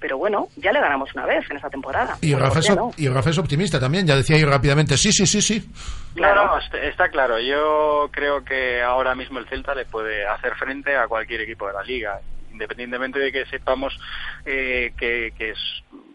pero 0.00 0.16
bueno, 0.16 0.48
ya 0.56 0.72
le 0.72 0.80
ganamos 0.80 1.14
una 1.14 1.26
vez 1.26 1.44
en 1.50 1.56
esta 1.56 1.68
temporada. 1.70 2.16
Y 2.20 2.32
¿Por 2.32 2.42
Rafa, 2.42 2.60
es, 2.60 2.70
no? 2.76 2.86
op- 2.86 2.94
y 2.98 3.08
Rafa 3.08 3.30
es 3.30 3.38
optimista 3.38 3.78
también, 3.80 4.06
ya 4.06 4.16
decía 4.16 4.38
yo 4.38 4.48
rápidamente, 4.48 4.96
sí, 4.96 5.12
sí, 5.12 5.26
sí, 5.26 5.42
sí. 5.42 5.68
No, 6.16 6.32
no, 6.34 6.58
est- 6.58 6.74
está 6.74 7.08
claro. 7.08 7.40
Yo 7.40 8.08
creo 8.12 8.44
que 8.44 8.80
ahora 8.82 9.14
mismo 9.16 9.38
el 9.40 9.48
Celta 9.48 9.74
le 9.74 9.84
puede 9.84 10.24
hacer 10.26 10.54
frente 10.54 10.96
a 10.96 11.08
cualquier 11.08 11.40
equipo 11.40 11.66
de 11.66 11.72
la 11.72 11.82
liga, 11.82 12.20
independientemente 12.54 13.18
de 13.18 13.32
que 13.32 13.46
sepamos 13.46 13.98
eh, 14.46 14.92
que, 14.96 15.32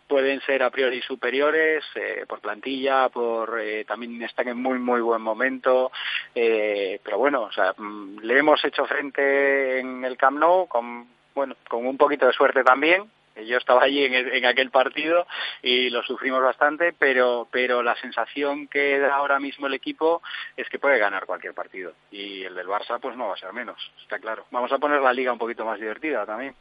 pueden 0.07 0.41
ser 0.41 0.63
a 0.63 0.71
priori 0.71 1.01
superiores 1.03 1.83
eh, 1.93 2.25
por 2.27 2.39
plantilla, 2.39 3.09
por 3.09 3.59
eh, 3.61 3.85
también 3.85 4.19
están 4.23 4.47
en 4.47 4.57
muy 4.57 4.79
muy 4.79 5.01
buen 5.01 5.21
momento, 5.21 5.91
eh, 6.33 6.99
pero 7.03 7.19
bueno, 7.19 7.43
o 7.43 7.51
sea, 7.51 7.75
mm, 7.77 8.21
le 8.23 8.39
hemos 8.39 8.65
hecho 8.65 8.87
frente 8.87 9.79
en 9.79 10.03
el 10.03 10.17
Camp 10.17 10.39
Nou 10.39 10.67
con 10.67 11.07
bueno 11.35 11.55
con 11.69 11.85
un 11.85 11.95
poquito 11.95 12.25
de 12.25 12.33
suerte 12.33 12.63
también. 12.63 13.03
Yo 13.45 13.57
estaba 13.57 13.83
allí 13.83 14.03
en, 14.05 14.13
el- 14.13 14.33
en 14.33 14.45
aquel 14.45 14.69
partido 14.71 15.25
y 15.61 15.89
lo 15.89 16.03
sufrimos 16.03 16.41
bastante, 16.41 16.93
pero, 16.93 17.47
pero 17.51 17.83
la 17.83 17.95
sensación 17.95 18.67
que 18.67 18.99
da 18.99 19.15
ahora 19.15 19.39
mismo 19.39 19.67
el 19.67 19.73
equipo 19.73 20.21
es 20.57 20.67
que 20.69 20.79
puede 20.79 20.99
ganar 20.99 21.25
cualquier 21.25 21.53
partido. 21.53 21.93
Y 22.11 22.43
el 22.43 22.55
del 22.55 22.67
Barça, 22.67 22.99
pues 22.99 23.15
no 23.15 23.27
va 23.27 23.33
a 23.33 23.37
ser 23.37 23.53
menos, 23.53 23.79
está 24.01 24.19
claro. 24.19 24.45
Vamos 24.51 24.71
a 24.71 24.77
poner 24.77 25.01
la 25.01 25.13
liga 25.13 25.31
un 25.33 25.39
poquito 25.39 25.65
más 25.65 25.79
divertida 25.79 26.25
también. 26.25 26.55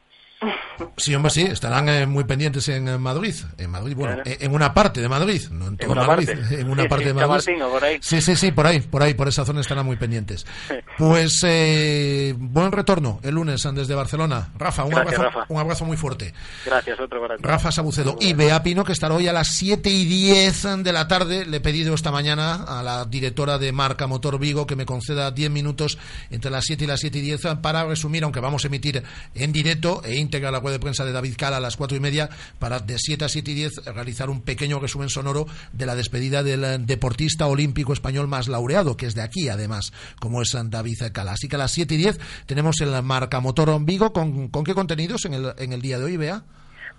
Sí, 0.96 1.14
hombre, 1.14 1.30
sí, 1.30 1.42
estarán 1.42 1.88
eh, 1.88 2.06
muy 2.06 2.22
pendientes 2.24 2.68
en 2.68 2.86
eh, 2.86 2.98
Madrid. 2.98 3.34
En 3.56 3.70
Madrid, 3.70 3.94
bueno, 3.96 4.14
Claro. 4.14 4.30
eh, 4.30 4.38
en 4.40 4.52
una 4.54 4.72
parte 4.72 5.00
de 5.00 5.08
Madrid, 5.08 5.42
no 5.50 5.66
en 5.66 5.76
toda 5.76 6.06
Madrid, 6.06 6.28
parte. 6.28 6.54
en 6.60 6.70
una 6.70 6.82
Sí, 6.84 6.88
parte 6.88 7.04
sí, 7.04 7.08
de 7.08 7.14
Madrid. 7.14 7.58
Por 7.70 7.84
ahí. 7.84 7.98
Sí, 8.00 8.20
sí, 8.20 8.36
sí, 8.36 8.52
por 8.52 8.66
ahí, 8.66 8.80
por 8.80 9.02
ahí, 9.02 9.14
por 9.14 9.26
esa 9.28 9.44
zona 9.44 9.60
estarán 9.60 9.84
muy 9.86 9.96
pendientes. 9.96 10.46
Pues 10.96 11.40
eh, 11.44 12.34
buen 12.38 12.70
retorno 12.70 13.18
el 13.24 13.34
lunes 13.34 13.66
desde 13.74 13.94
Barcelona. 13.94 14.50
Rafa, 14.56 14.84
un 14.84 14.90
Gracias, 14.90 15.18
abrazo, 15.18 15.38
Rafa. 15.40 15.52
un 15.52 15.60
abrazo 15.60 15.84
muy 15.84 15.96
fuerte. 15.96 16.32
Gracias, 16.64 17.00
otro 17.00 17.20
para 17.20 17.36
ti. 17.36 17.42
Rafa 17.42 17.72
Sabucedo 17.72 18.16
y 18.20 18.32
Bea 18.34 18.62
Pino, 18.62 18.84
que 18.84 18.92
estará 18.92 19.14
hoy 19.14 19.26
a 19.26 19.32
las 19.32 19.48
7 19.48 19.90
y 19.90 20.04
10 20.04 20.82
de 20.84 20.92
la 20.92 21.08
tarde. 21.08 21.46
Le 21.46 21.56
he 21.56 21.60
pedido 21.60 21.94
esta 21.94 22.12
mañana 22.12 22.62
a 22.64 22.82
la 22.84 23.04
directora 23.04 23.58
de 23.58 23.72
Marca 23.72 24.06
Motor 24.06 24.38
Vigo 24.38 24.66
que 24.66 24.76
me 24.76 24.86
conceda 24.86 25.30
10 25.32 25.50
minutos 25.50 25.98
entre 26.30 26.50
las 26.50 26.64
7 26.64 26.84
y 26.84 26.86
las 26.86 27.00
7 27.00 27.18
y 27.18 27.22
10 27.22 27.40
para 27.60 27.84
resumir, 27.84 28.22
aunque 28.22 28.40
vamos 28.40 28.64
a 28.64 28.68
emitir 28.68 29.02
en 29.34 29.52
directo 29.52 30.02
e 30.04 30.14
íntegra 30.28 30.50
la 30.50 30.58
web 30.58 30.72
de 30.72 30.78
prensa 30.78 31.06
de 31.06 31.12
David 31.12 31.34
Cala 31.38 31.56
a 31.56 31.60
las 31.60 31.76
4 31.76 31.96
y 31.96 32.00
media, 32.00 32.28
para 32.58 32.80
de 32.80 32.98
7 32.98 33.24
a 33.24 33.28
7 33.28 33.50
y 33.50 33.54
10 33.54 33.84
realizar 33.86 34.28
un 34.28 34.42
pequeño 34.42 34.78
resumen 34.78 35.08
sonoro 35.08 35.46
de 35.72 35.86
la 35.86 35.94
despedida 35.94 36.42
del 36.42 36.64
eh, 36.64 36.78
deportista 36.78 37.46
olímpico 37.46 37.94
español 37.94 38.28
más 38.28 38.46
laureado, 38.48 38.96
que 38.96 39.06
es 39.06 39.14
de 39.14 39.22
aquí 39.22 39.48
además, 39.48 39.92
como 40.20 40.42
es 40.42 40.54
David 40.64 40.98
Cala. 41.12 41.32
Así 41.32 41.48
que 41.48 41.56
a 41.56 41.58
las 41.58 41.72
7 41.72 41.94
y 41.94 41.96
10 41.96 42.20
tenemos 42.46 42.80
el 42.80 43.02
Marca 43.02 43.40
Motor 43.40 43.82
Vigo. 43.84 44.12
¿Con, 44.12 44.48
con 44.48 44.64
qué 44.64 44.74
contenidos 44.74 45.24
en 45.24 45.34
el, 45.34 45.54
en 45.56 45.72
el 45.72 45.80
día 45.80 45.98
de 45.98 46.04
hoy, 46.04 46.16
Bea? 46.16 46.44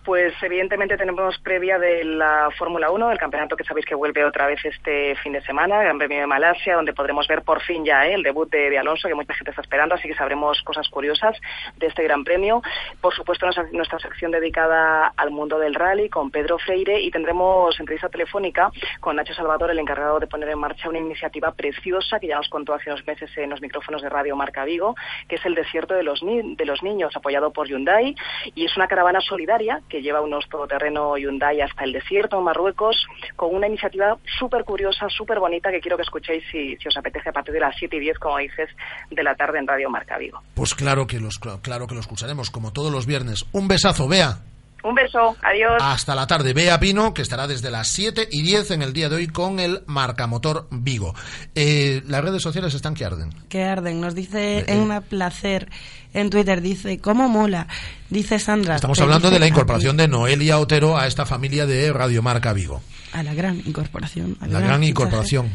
Pues 0.04 0.34
evidentemente 0.42 0.98
tenemos 0.98 1.38
previa 1.40 1.78
de 1.78 2.04
la 2.06 2.50
Fórmula 2.58 2.90
1, 2.90 3.10
del 3.10 3.18
campeonato 3.18 3.58
que 3.58 3.66
sabéis 3.66 3.86
que 3.86 3.96
vuelve 3.96 4.24
otra 4.24 4.48
vez 4.48 4.64
este 4.64 5.16
fin 5.18 5.34
de 5.34 5.42
semana, 5.42 5.84
Gran 5.84 5.98
Premio 5.98 6.22
de 6.22 6.26
Malasia, 6.26 6.76
donde 6.76 6.94
podremos 6.94 7.28
ver 7.28 7.44
por 7.44 7.62
fin 7.62 7.84
ya 7.84 8.08
¿eh? 8.08 8.14
el 8.14 8.24
debut 8.24 8.50
de, 8.50 8.78
Alonso, 8.78 9.10
que 9.10 9.14
mucha 9.14 9.34
gente 9.34 9.52
está 9.52 9.62
esperando, 9.62 9.96
así 9.96 10.08
que 10.08 10.16
sabremos 10.16 10.62
cosas 10.64 10.88
curiosas 10.88 11.38
de 11.76 11.88
este 11.88 12.04
Gran 12.04 12.24
Premio. 12.24 12.62
Por 13.02 13.14
supuesto, 13.14 13.46
nuestra, 13.74 14.00
sección 14.00 14.32
dedicada 14.32 15.12
al 15.18 15.32
mundo 15.32 15.60
del 15.60 15.76
rally 15.76 16.10
con 16.10 16.32
Pedro 16.32 16.58
Freire 16.60 17.02
y 17.02 17.12
tendremos 17.12 17.78
entrevista 17.78 18.08
telefónica 18.08 18.72
con 19.02 19.18
Nacho 19.18 19.34
Salvador, 19.34 19.72
el 19.72 19.80
encargado 19.80 20.20
de 20.20 20.28
poner 20.28 20.50
en 20.50 20.60
marcha 20.60 20.88
una 20.88 21.00
iniciativa 21.00 21.52
preciosa 21.52 22.20
que 22.20 22.28
ya 22.28 22.38
nos 22.38 22.48
contó 22.48 22.74
hace 22.74 22.90
unos 22.90 23.06
meses 23.06 23.30
en 23.38 23.50
los 23.50 23.62
micrófonos 23.62 24.02
de 24.02 24.10
Radio 24.10 24.38
Marca 24.38 24.64
Vigo, 24.64 24.96
que 25.28 25.36
es 25.36 25.46
el 25.46 25.56
Desierto 25.56 25.94
de 25.94 26.04
los, 26.04 26.22
de 26.22 26.66
los 26.66 26.82
Niños, 26.84 27.16
apoyado 27.16 27.52
por 27.52 27.68
Hyundai, 27.68 28.16
y 28.56 28.66
es 28.66 28.78
una 28.78 28.88
caravana 28.88 29.20
solidaria 29.20 29.82
que 29.90 30.02
lleva 30.02 30.22
unos 30.22 30.48
todoterreno 30.50 31.18
Hyundai 31.18 31.60
hasta 31.62 31.84
el 31.84 31.92
desierto 31.94 32.38
en 32.38 32.44
Marruecos, 32.46 32.96
con 33.36 33.54
una 33.54 33.68
iniciativa 33.68 34.18
súper 34.40 34.64
curiosa, 34.64 35.08
súper 35.10 35.40
bonita, 35.40 35.72
que 35.72 35.82
quiero 35.82 35.98
que 35.98 36.04
escuchéis 36.04 36.44
si, 36.52 36.78
si 36.78 36.88
os 36.88 36.96
apetece 36.98 37.30
a 37.30 37.34
partir 37.34 37.54
de 37.54 37.60
las 37.60 37.76
7 37.78 37.96
y 37.98 38.00
10, 38.00 38.20
como 38.20 38.38
dices, 38.38 38.70
de 39.10 39.24
la 39.24 39.36
tarde 39.36 39.60
en 39.60 39.68
Radio 39.68 39.90
Marca 39.90 40.18
Vigo. 40.18 40.42
Pues 40.54 40.76
claro 40.76 41.08
que 41.08 41.20
los 41.20 41.40
claro 41.40 41.88
que 41.88 41.96
lo 41.96 42.00
escucharemos 42.02 42.50
como 42.52 42.72
todos 42.72 42.92
los 42.92 43.06
viernes. 43.06 43.46
Un 43.52 43.68
besazo, 43.68 44.08
Bea. 44.08 44.38
Un 44.82 44.96
beso, 44.96 45.36
adiós. 45.42 45.74
Hasta 45.82 46.16
la 46.16 46.26
tarde. 46.26 46.54
Bea 46.54 46.80
Pino, 46.80 47.14
que 47.14 47.22
estará 47.22 47.48
desde 47.48 47.70
las 47.70 47.90
7 47.90 48.30
y 48.32 48.44
10 48.44 48.72
en 48.72 48.82
el 48.82 48.94
día 48.94 49.10
de 49.10 49.18
hoy 49.18 49.28
con 49.28 49.60
el 49.60 49.82
Marcamotor 49.88 50.68
Vigo. 50.72 51.14
Eh, 51.54 52.02
las 52.08 52.24
redes 52.24 52.42
sociales 52.42 52.74
están 52.74 52.94
que 52.94 53.04
arden. 53.04 53.30
Que 53.50 53.64
arden. 53.64 54.00
Nos 54.00 54.16
dice 54.16 54.60
Eh, 54.60 54.66
Emma 54.70 55.02
Placer 55.02 55.68
en 56.14 56.30
Twitter, 56.30 56.62
dice, 56.62 57.00
¿cómo 57.00 57.30
mola? 57.30 57.68
Dice 58.10 58.40
Sandra. 58.40 58.76
Estamos 58.76 59.00
hablando 59.00 59.30
de 59.30 59.40
la 59.40 59.46
a 59.46 59.50
incorporación 59.50 59.98
de 59.98 60.08
Noelia 60.08 60.60
Otero 60.60 60.98
a 60.98 61.08
esta 61.08 61.26
familia 61.26 61.66
de 61.66 61.94
Radio 61.94 62.22
Marca 62.22 62.54
Vigo. 62.54 62.82
A 63.12 63.24
la 63.24 63.34
gran 63.34 63.58
incorporación. 63.66 64.38
al 64.40 64.54
La 64.54 64.60
gran 64.60 64.84
incorporación. 64.84 65.50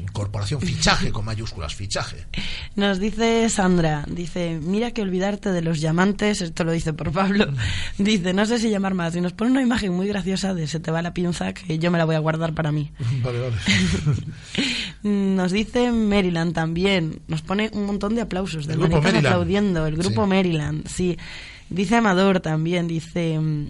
Incorporación, 0.00 0.60
fichaje 0.62 1.12
con 1.12 1.24
mayúsculas, 1.24 1.74
fichaje. 1.74 2.26
Nos 2.74 2.98
dice 2.98 3.48
Sandra, 3.48 4.04
dice, 4.08 4.58
mira 4.60 4.90
que 4.90 5.02
olvidarte 5.02 5.52
de 5.52 5.62
los 5.62 5.80
llamantes, 5.80 6.40
esto 6.40 6.64
lo 6.64 6.72
dice 6.72 6.92
por 6.92 7.12
Pablo, 7.12 7.46
dice, 7.98 8.32
no 8.32 8.44
sé 8.46 8.58
si 8.58 8.70
llamar 8.70 8.94
más, 8.94 9.14
y 9.14 9.20
nos 9.20 9.34
pone 9.34 9.52
una 9.52 9.62
imagen 9.62 9.92
muy 9.92 10.08
graciosa 10.08 10.52
de 10.52 10.66
se 10.66 10.80
te 10.80 10.90
va 10.90 11.00
la 11.00 11.14
pinza 11.14 11.52
que 11.52 11.78
yo 11.78 11.90
me 11.92 11.98
la 11.98 12.06
voy 12.06 12.16
a 12.16 12.20
guardar 12.20 12.54
para 12.54 12.72
mí. 12.72 12.90
Vale, 13.22 13.40
vale. 13.40 13.56
Nos 15.02 15.52
dice 15.52 15.92
Maryland 15.92 16.54
también, 16.54 17.20
nos 17.28 17.42
pone 17.42 17.70
un 17.72 17.86
montón 17.86 18.14
de 18.14 18.22
aplausos, 18.22 18.66
de 18.66 18.74
El 18.74 18.80
grupo 18.80 19.00
Maryland. 19.00 19.26
aplaudiendo, 19.26 19.86
el 19.86 19.95
grupo 19.96 20.24
Sí. 20.24 20.28
Maryland, 20.28 20.86
sí. 20.88 21.18
Dice 21.68 21.96
Amador 21.96 22.40
también, 22.40 22.86
dice... 22.88 23.38
mm, 23.38 23.68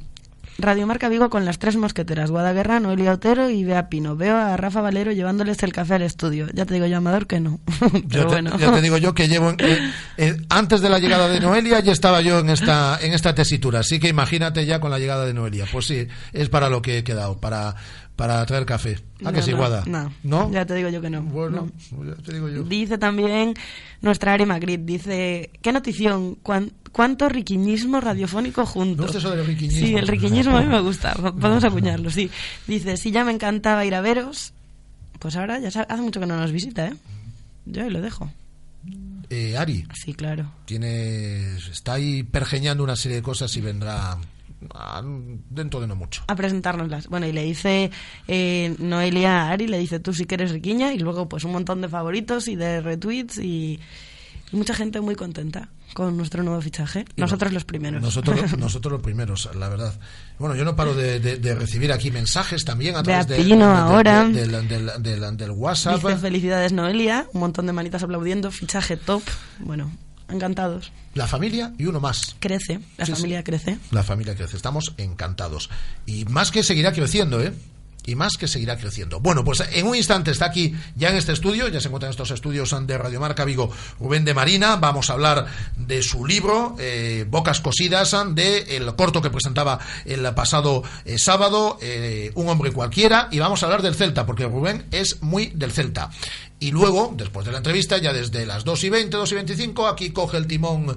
Radio 0.58 0.86
Marca 0.86 1.10
Vigo 1.10 1.28
con 1.28 1.44
las 1.44 1.58
tres 1.58 1.76
mosqueteras, 1.76 2.30
Guadaguerra, 2.30 2.80
Noelia 2.80 3.12
Otero 3.12 3.50
y 3.50 3.62
Bea 3.62 3.90
Pino. 3.90 4.16
Veo 4.16 4.38
a 4.38 4.56
Rafa 4.56 4.80
Valero 4.80 5.12
llevándoles 5.12 5.62
el 5.62 5.70
café 5.70 5.96
al 5.96 6.02
estudio. 6.02 6.46
Ya 6.54 6.64
te 6.64 6.72
digo 6.72 6.86
yo, 6.86 6.96
Amador, 6.96 7.26
que 7.26 7.40
no. 7.40 7.60
Pero 8.08 8.22
te, 8.22 8.24
bueno. 8.24 8.56
ya 8.58 8.72
te 8.72 8.80
digo 8.80 8.96
yo 8.96 9.14
que 9.14 9.28
llevo 9.28 9.50
eh, 9.58 9.92
eh, 10.16 10.36
antes 10.48 10.80
de 10.80 10.88
la 10.88 10.98
llegada 10.98 11.28
de 11.28 11.40
Noelia 11.40 11.80
ya 11.80 11.92
estaba 11.92 12.22
yo 12.22 12.38
en 12.38 12.48
esta 12.48 12.98
en 13.02 13.12
esta 13.12 13.34
tesitura 13.34 13.80
así 13.80 14.00
que 14.00 14.08
imagínate 14.08 14.64
ya 14.64 14.80
con 14.80 14.90
la 14.90 14.98
llegada 14.98 15.26
de 15.26 15.34
Noelia 15.34 15.66
pues 15.70 15.86
sí 15.88 16.08
es 16.32 16.48
para 16.48 16.70
lo 16.70 16.80
que 16.80 16.98
he 16.98 17.04
quedado 17.04 17.38
para 17.38 17.74
para 18.16 18.44
traer 18.46 18.64
café 18.64 18.98
¿a 19.24 19.30
que 19.30 19.38
No, 19.38 19.42
sí 19.42 19.50
no, 19.52 19.56
Guada? 19.58 19.84
No, 19.86 20.12
¿No? 20.24 20.50
Ya 20.50 20.64
te 20.64 20.74
digo 20.74 20.88
yo 20.88 21.00
que 21.02 21.10
no. 21.10 21.22
Bueno, 21.22 21.68
No. 21.92 22.04
ya 22.04 22.14
te 22.22 22.32
digo 22.32 22.48
yo. 22.48 22.62
Dice 22.64 22.96
también 22.98 23.54
nuestra 24.00 24.32
Ari 24.32 24.46
Magritte, 24.46 24.84
dice, 24.84 25.50
¿qué 25.62 25.72
notición? 25.72 26.36
¿Cuán- 26.42 26.72
¿Cuánto 26.92 27.28
riquiñismo 27.28 28.00
radiofónico 28.00 28.64
juntos? 28.64 28.96
Me 28.96 29.02
gusta 29.12 29.18
eso 29.18 29.30
del 29.36 29.46
riquiñismo. 29.46 29.86
Sí, 29.86 29.94
el 29.94 30.08
riquiñismo 30.08 30.56
a 30.56 30.62
mí 30.62 30.66
me 30.66 30.80
gusta, 30.80 31.12
podemos 31.14 31.62
acuñarlo, 31.62 32.08
sí. 32.10 32.30
Dice, 32.66 32.96
si 32.96 33.10
ya 33.10 33.22
me 33.22 33.32
encantaba 33.32 33.84
ir 33.84 33.94
a 33.94 34.00
veros, 34.00 34.54
pues 35.18 35.36
ahora 35.36 35.58
ya 35.58 35.68
hace 35.68 36.02
mucho 36.02 36.18
que 36.20 36.26
no 36.26 36.36
nos 36.38 36.52
visita, 36.52 36.86
¿eh? 36.86 36.94
Yo 37.66 37.82
ahí 37.84 37.90
lo 37.90 38.00
dejo. 38.00 38.30
Eh, 39.28 39.56
Ari 39.58 39.84
Sí, 39.92 40.14
claro. 40.14 40.50
tiene 40.64 41.56
está 41.56 41.94
ahí 41.94 42.22
pergeñando 42.22 42.84
una 42.84 42.94
serie 42.96 43.16
de 43.16 43.22
cosas 43.22 43.54
y 43.56 43.60
vendrá 43.60 44.12
ah, 44.12 44.18
dentro 45.50 45.80
de 45.80 45.86
no 45.86 45.96
mucho 45.96 46.22
A 46.28 46.34
presentárnoslas. 46.36 47.08
Bueno, 47.08 47.26
y 47.26 47.32
le 47.32 47.42
dice 47.44 47.90
eh, 48.28 48.74
Noelia 48.78 49.42
a 49.42 49.50
Ari, 49.50 49.66
le 49.68 49.78
dice 49.78 50.00
tú 50.00 50.12
si 50.14 50.24
que 50.26 50.34
eres 50.36 50.50
riquiña, 50.52 50.92
y 50.92 50.98
luego 50.98 51.28
pues 51.28 51.44
un 51.44 51.52
montón 51.52 51.80
de 51.82 51.88
favoritos 51.88 52.48
y 52.48 52.56
de 52.56 52.80
retweets 52.80 53.38
y, 53.38 53.78
y 54.52 54.56
mucha 54.56 54.74
gente 54.74 55.00
muy 55.00 55.14
contenta 55.14 55.68
con 55.94 56.16
nuestro 56.16 56.42
nuevo 56.42 56.60
fichaje. 56.60 57.04
Nosotros 57.16 57.52
los 57.52 57.64
primeros. 57.64 58.02
Nosotros, 58.02 58.56
nosotros 58.58 58.92
los 58.92 59.02
primeros, 59.02 59.48
la 59.56 59.68
verdad. 59.68 59.94
Bueno, 60.38 60.54
yo 60.56 60.64
no 60.64 60.76
paro 60.76 60.94
de, 60.94 61.20
de- 61.20 61.36
de 61.38 61.54
recibir 61.54 61.92
aquí 61.92 62.10
mensajes 62.10 62.64
también 62.64 62.96
a 62.96 63.02
través 63.02 63.26
de- 63.28 63.36
de- 63.36 63.64
ahora. 63.64 64.24
del 64.28 65.50
WhatsApp. 65.52 65.96
Dice 66.02 66.16
felicidades 66.16 66.72
Noelia, 66.72 67.26
un 67.32 67.40
montón 67.40 67.66
de 67.66 67.72
manitas 67.72 68.02
aplaudiendo, 68.02 68.50
fichaje 68.50 68.96
top. 68.96 69.22
Bueno, 69.60 69.90
encantados. 70.28 70.92
La 71.14 71.26
familia 71.26 71.72
y 71.78 71.86
uno 71.86 72.00
más. 72.00 72.36
Crece, 72.40 72.80
la 72.96 73.06
Sí, 73.06 73.12
sí. 73.12 73.18
familia 73.18 73.44
crece. 73.44 73.78
La 73.90 74.02
familia 74.02 74.34
crece. 74.34 74.56
Estamos 74.56 74.92
encantados. 74.98 75.70
Y 76.06 76.24
más 76.26 76.50
que 76.50 76.62
seguirá 76.62 76.92
creciendo, 76.92 77.42
¿eh? 77.42 77.52
Y 78.06 78.14
más 78.14 78.36
que 78.38 78.48
seguirá 78.48 78.76
creciendo. 78.76 79.20
Bueno, 79.20 79.44
pues 79.44 79.62
en 79.72 79.86
un 79.86 79.96
instante 79.96 80.30
está 80.30 80.46
aquí, 80.46 80.74
ya 80.94 81.10
en 81.10 81.16
este 81.16 81.32
estudio, 81.32 81.68
ya 81.68 81.80
se 81.80 81.88
encuentra 81.88 82.08
en 82.08 82.12
estos 82.12 82.30
estudios 82.30 82.74
de 82.86 82.98
Radiomarca 82.98 83.44
Vigo, 83.44 83.70
Rubén 84.00 84.24
de 84.24 84.34
Marina. 84.34 84.76
Vamos 84.76 85.10
a 85.10 85.14
hablar 85.14 85.46
de 85.76 86.02
su 86.02 86.24
libro, 86.24 86.76
eh, 86.78 87.26
Bocas 87.28 87.60
Cosidas, 87.60 88.14
de 88.34 88.76
el 88.76 88.94
corto 88.94 89.20
que 89.20 89.30
presentaba 89.30 89.78
el 90.04 90.22
pasado 90.34 90.82
eh, 91.04 91.18
sábado, 91.18 91.78
eh, 91.82 92.30
Un 92.34 92.48
hombre 92.48 92.70
cualquiera. 92.72 93.28
Y 93.30 93.38
vamos 93.38 93.62
a 93.62 93.66
hablar 93.66 93.82
del 93.82 93.94
Celta, 93.94 94.24
porque 94.24 94.44
Rubén 94.44 94.86
es 94.90 95.22
muy 95.22 95.46
del 95.46 95.72
Celta. 95.72 96.10
Y 96.58 96.70
luego, 96.70 97.12
después 97.16 97.44
de 97.44 97.52
la 97.52 97.58
entrevista, 97.58 97.98
ya 97.98 98.12
desde 98.12 98.46
las 98.46 98.64
2 98.64 98.84
y 98.84 98.90
20, 98.90 99.16
2 99.16 99.32
y 99.32 99.34
25, 99.34 99.86
aquí 99.86 100.10
coge 100.10 100.38
el 100.38 100.46
timón 100.46 100.96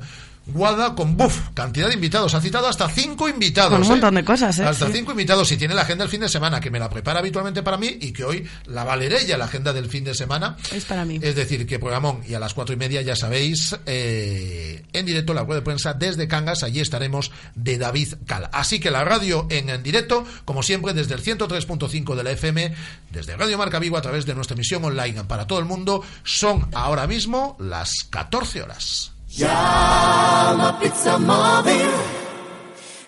Guada 0.54 0.96
con 0.96 1.16
buff, 1.18 1.50
cantidad 1.54 1.88
de 1.88 1.94
invitados. 1.94 2.34
Ha 2.34 2.42
citado 2.42 2.68
hasta 2.68 2.90
cinco 2.90 3.28
invitados. 3.30 3.72
Con 3.72 3.82
un 3.82 3.86
¿eh? 3.88 3.90
montón 3.90 4.16
de 4.16 4.24
cosas, 4.26 4.58
¿eh? 4.60 4.66
Hasta 4.66 4.88
Sí. 4.88 4.94
cinco 4.96 5.12
invitados. 5.12 5.52
Y 5.52 5.58
tiene 5.58 5.74
la 5.74 5.82
agenda 5.84 6.04
del 6.04 6.12
fin 6.12 6.22
de 6.22 6.30
semana, 6.30 6.60
que 6.60 6.72
me 6.72 6.80
la 6.80 6.90
prepara 6.90 7.20
habitualmente 7.20 7.64
para 7.64 7.78
mí 7.78 7.98
y 8.02 8.12
que 8.12 8.24
hoy 8.24 8.48
la 8.66 8.84
valeré 8.84 9.26
ya 9.26 9.38
la 9.38 9.46
agenda 9.46 9.74
del 9.74 9.90
fin 9.90 10.04
de 10.04 10.14
semana. 10.14 10.58
Es 10.74 10.86
para 10.86 11.06
mí. 11.06 11.20
Es 11.22 11.36
decir, 11.36 11.66
que 11.68 11.80
programón 11.80 12.22
y 12.28 12.34
a 12.34 12.40
las 12.40 12.54
cuatro 12.54 12.74
y 12.74 12.78
media, 12.78 13.02
ya 13.02 13.16
sabéis, 13.16 13.76
eh, 13.86 14.84
en 14.94 15.06
directo 15.06 15.34
la 15.34 15.44
web 15.44 15.60
de 15.60 15.62
prensa 15.64 15.94
desde 15.94 16.28
Cangas. 16.28 16.64
Allí 16.64 16.80
estaremos 16.80 17.32
de 17.56 17.78
David 17.78 18.14
Cal. 18.26 18.50
Así 18.54 18.80
que 18.80 18.92
la 18.92 19.04
radio 19.04 19.48
en, 19.50 19.70
en 19.70 19.84
directo, 19.84 20.26
como 20.46 20.64
siempre, 20.64 20.94
desde 20.94 21.14
el 21.16 21.24
103.5 21.24 22.16
de 22.16 22.24
la 22.24 22.32
FM, 22.32 22.74
desde 23.12 23.38
Radio 23.38 23.58
Marca 23.58 23.80
Vigo 23.80 23.98
a 23.98 24.02
través 24.02 24.26
de 24.26 24.36
nuestra 24.36 24.56
emisión 24.56 24.84
online 24.84 25.24
para 25.26 25.48
todo 25.48 25.60
el 25.60 25.66
mundo. 25.66 26.04
Son 26.24 26.68
ahora 26.74 27.08
mismo 27.08 27.56
las 27.60 27.92
14 28.10 28.62
horas. 28.64 29.12
Llama 29.30 30.78
Pizza 30.80 31.18
Móvil. 31.20 31.90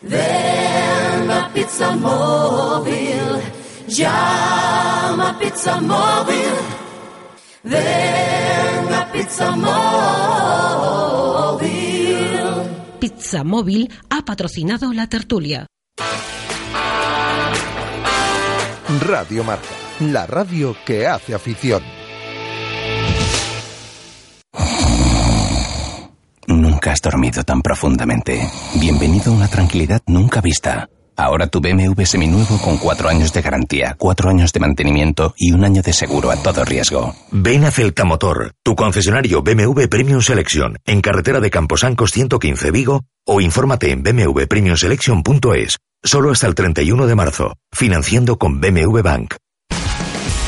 Ven 0.01 1.31
a 1.31 1.51
Pizza 1.53 1.95
Móvil. 1.95 3.41
Llama 3.87 5.37
Pizza 5.39 5.81
Móvil. 5.81 6.53
Ven 7.63 8.93
a 8.93 9.11
Pizza 9.11 9.55
Móvil. 9.55 9.71
Pizza 12.99 13.43
Móvil 13.43 13.91
ha 14.09 14.23
patrocinado 14.23 14.93
la 14.93 15.07
tertulia. 15.07 15.65
Radio 19.07 19.43
Marca, 19.43 19.65
la 19.99 20.27
radio 20.27 20.75
que 20.85 21.07
hace 21.07 21.33
afición. 21.33 22.00
Nunca 26.81 26.93
has 26.93 27.01
dormido 27.03 27.43
tan 27.43 27.61
profundamente. 27.61 28.41
Bienvenido 28.79 29.31
a 29.31 29.35
una 29.35 29.47
tranquilidad 29.47 30.01
nunca 30.07 30.41
vista. 30.41 30.89
Ahora 31.15 31.45
tu 31.45 31.61
BMW 31.61 32.01
seminuevo 32.05 32.57
con 32.57 32.79
cuatro 32.79 33.07
años 33.07 33.31
de 33.31 33.43
garantía, 33.43 33.95
cuatro 33.99 34.31
años 34.31 34.51
de 34.51 34.61
mantenimiento 34.61 35.35
y 35.37 35.51
un 35.51 35.63
año 35.63 35.83
de 35.83 35.93
seguro 35.93 36.31
a 36.31 36.37
todo 36.37 36.65
riesgo. 36.65 37.13
Ven 37.29 37.65
a 37.65 37.71
Celtamotor, 37.71 38.53
tu 38.63 38.75
concesionario 38.75 39.43
BMW 39.43 39.83
Premium 39.91 40.21
Selection, 40.21 40.79
en 40.83 41.01
carretera 41.01 41.39
de 41.39 41.51
Camposancos 41.51 42.13
115 42.13 42.71
Vigo, 42.71 43.03
o 43.27 43.41
infórmate 43.41 43.91
en 43.91 44.01
bmwpremiumselection.es. 44.01 45.77
Solo 46.01 46.31
hasta 46.31 46.47
el 46.47 46.55
31 46.55 47.05
de 47.05 47.13
marzo, 47.13 47.53
financiando 47.71 48.39
con 48.39 48.59
BMW 48.59 49.03
Bank. 49.03 49.35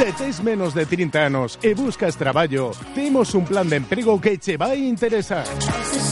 Se 0.00 0.12
tes 0.14 0.42
menos 0.42 0.72
de 0.72 0.86
30 0.86 1.26
anos 1.28 1.58
e 1.60 1.74
buscas 1.76 2.16
traballo, 2.16 2.72
temos 2.96 3.36
un 3.36 3.44
plan 3.44 3.68
de 3.68 3.76
emprego 3.76 4.16
que 4.16 4.40
che 4.40 4.56
vai 4.56 4.88
interesar. 4.88 5.44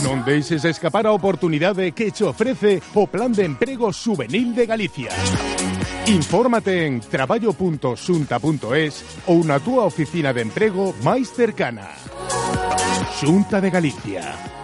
Non 0.05 0.21
deixes 0.21 0.61
escapar 0.61 1.09
a 1.09 1.15
oportunidade 1.17 1.89
que 1.97 2.13
che 2.13 2.21
ofrece 2.21 2.85
o 2.93 3.09
Plan 3.09 3.33
de 3.33 3.49
Emprego 3.49 3.89
Juvenil 3.89 4.53
de 4.53 4.69
Galicia. 4.69 5.09
Infórmate 6.05 6.85
en 6.85 7.01
traballo.xunta.es 7.01 9.25
ou 9.25 9.41
na 9.41 9.57
túa 9.57 9.89
oficina 9.89 10.37
de 10.37 10.45
emprego 10.45 10.93
máis 11.01 11.33
cercana. 11.33 11.89
Xunta 13.17 13.57
de 13.57 13.73
Galicia. 13.73 14.58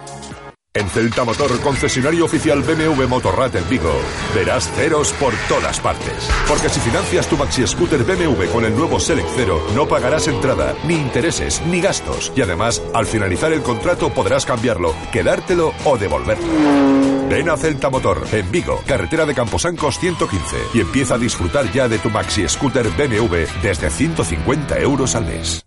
En 0.76 0.90
Celta 0.90 1.24
Motor, 1.24 1.58
concesionario 1.62 2.26
oficial 2.26 2.60
BMW 2.60 3.06
Motorrad 3.08 3.56
en 3.56 3.66
Vigo, 3.66 3.98
verás 4.34 4.70
ceros 4.72 5.10
por 5.14 5.32
todas 5.48 5.80
partes. 5.80 6.28
Porque 6.46 6.68
si 6.68 6.80
financias 6.80 7.26
tu 7.28 7.38
maxi 7.38 7.66
scooter 7.66 8.04
BMW 8.04 8.44
con 8.52 8.62
el 8.62 8.76
nuevo 8.76 9.00
Select 9.00 9.30
Cero, 9.34 9.66
no 9.74 9.88
pagarás 9.88 10.28
entrada, 10.28 10.74
ni 10.84 10.96
intereses, 10.96 11.62
ni 11.66 11.80
gastos. 11.80 12.30
Y 12.36 12.42
además, 12.42 12.82
al 12.92 13.06
finalizar 13.06 13.54
el 13.54 13.62
contrato 13.62 14.10
podrás 14.10 14.44
cambiarlo, 14.44 14.94
quedártelo 15.12 15.72
o 15.86 15.96
devolverlo. 15.96 16.46
Ven 17.30 17.48
a 17.48 17.56
Celta 17.56 17.88
Motor, 17.88 18.26
en 18.32 18.50
Vigo, 18.52 18.82
carretera 18.86 19.24
de 19.24 19.34
Camposancos 19.34 19.98
115, 19.98 20.56
y 20.74 20.80
empieza 20.80 21.14
a 21.14 21.18
disfrutar 21.18 21.72
ya 21.72 21.88
de 21.88 21.98
tu 21.98 22.10
maxi 22.10 22.46
scooter 22.48 22.90
BMW 22.90 23.46
desde 23.62 23.88
150 23.88 24.78
euros 24.80 25.14
al 25.14 25.24
mes. 25.24 25.66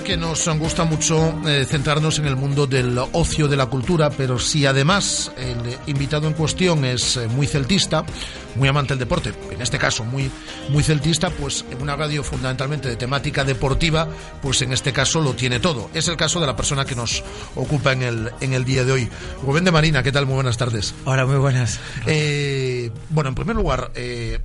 Que 0.00 0.16
nos 0.16 0.48
gusta 0.58 0.84
mucho 0.84 1.38
eh, 1.46 1.66
centrarnos 1.68 2.18
en 2.18 2.26
el 2.26 2.34
mundo 2.34 2.66
del 2.66 2.98
ocio 3.12 3.46
de 3.46 3.56
la 3.56 3.66
cultura, 3.66 4.08
pero 4.10 4.38
si 4.38 4.64
además 4.64 5.30
el 5.36 5.76
invitado 5.86 6.26
en 6.26 6.32
cuestión 6.32 6.84
es 6.86 7.18
eh, 7.18 7.28
muy 7.28 7.46
celtista, 7.46 8.04
muy 8.54 8.68
amante 8.68 8.94
del 8.94 9.00
deporte, 9.00 9.34
en 9.50 9.60
este 9.60 9.78
caso 9.78 10.04
muy, 10.04 10.30
muy 10.70 10.82
celtista, 10.82 11.28
pues 11.30 11.66
en 11.70 11.82
una 11.82 11.94
radio 11.94 12.24
fundamentalmente 12.24 12.88
de 12.88 12.96
temática 12.96 13.44
deportiva, 13.44 14.08
pues 14.40 14.62
en 14.62 14.72
este 14.72 14.92
caso 14.92 15.20
lo 15.20 15.34
tiene 15.34 15.60
todo. 15.60 15.90
Es 15.92 16.08
el 16.08 16.16
caso 16.16 16.40
de 16.40 16.46
la 16.46 16.56
persona 16.56 16.86
que 16.86 16.94
nos 16.94 17.22
ocupa 17.54 17.92
en 17.92 18.02
el, 18.02 18.30
en 18.40 18.54
el 18.54 18.64
día 18.64 18.84
de 18.84 18.92
hoy. 18.92 19.08
Rubén 19.42 19.64
de 19.64 19.72
Marina, 19.72 20.02
¿qué 20.02 20.12
tal? 20.12 20.24
Muy 20.24 20.36
buenas 20.36 20.56
tardes. 20.56 20.94
Hola, 21.04 21.26
muy 21.26 21.36
buenas. 21.36 21.78
Eh, 22.06 22.90
bueno, 23.10 23.28
en 23.28 23.34
primer 23.34 23.56
lugar, 23.56 23.92
eh, 23.94 24.40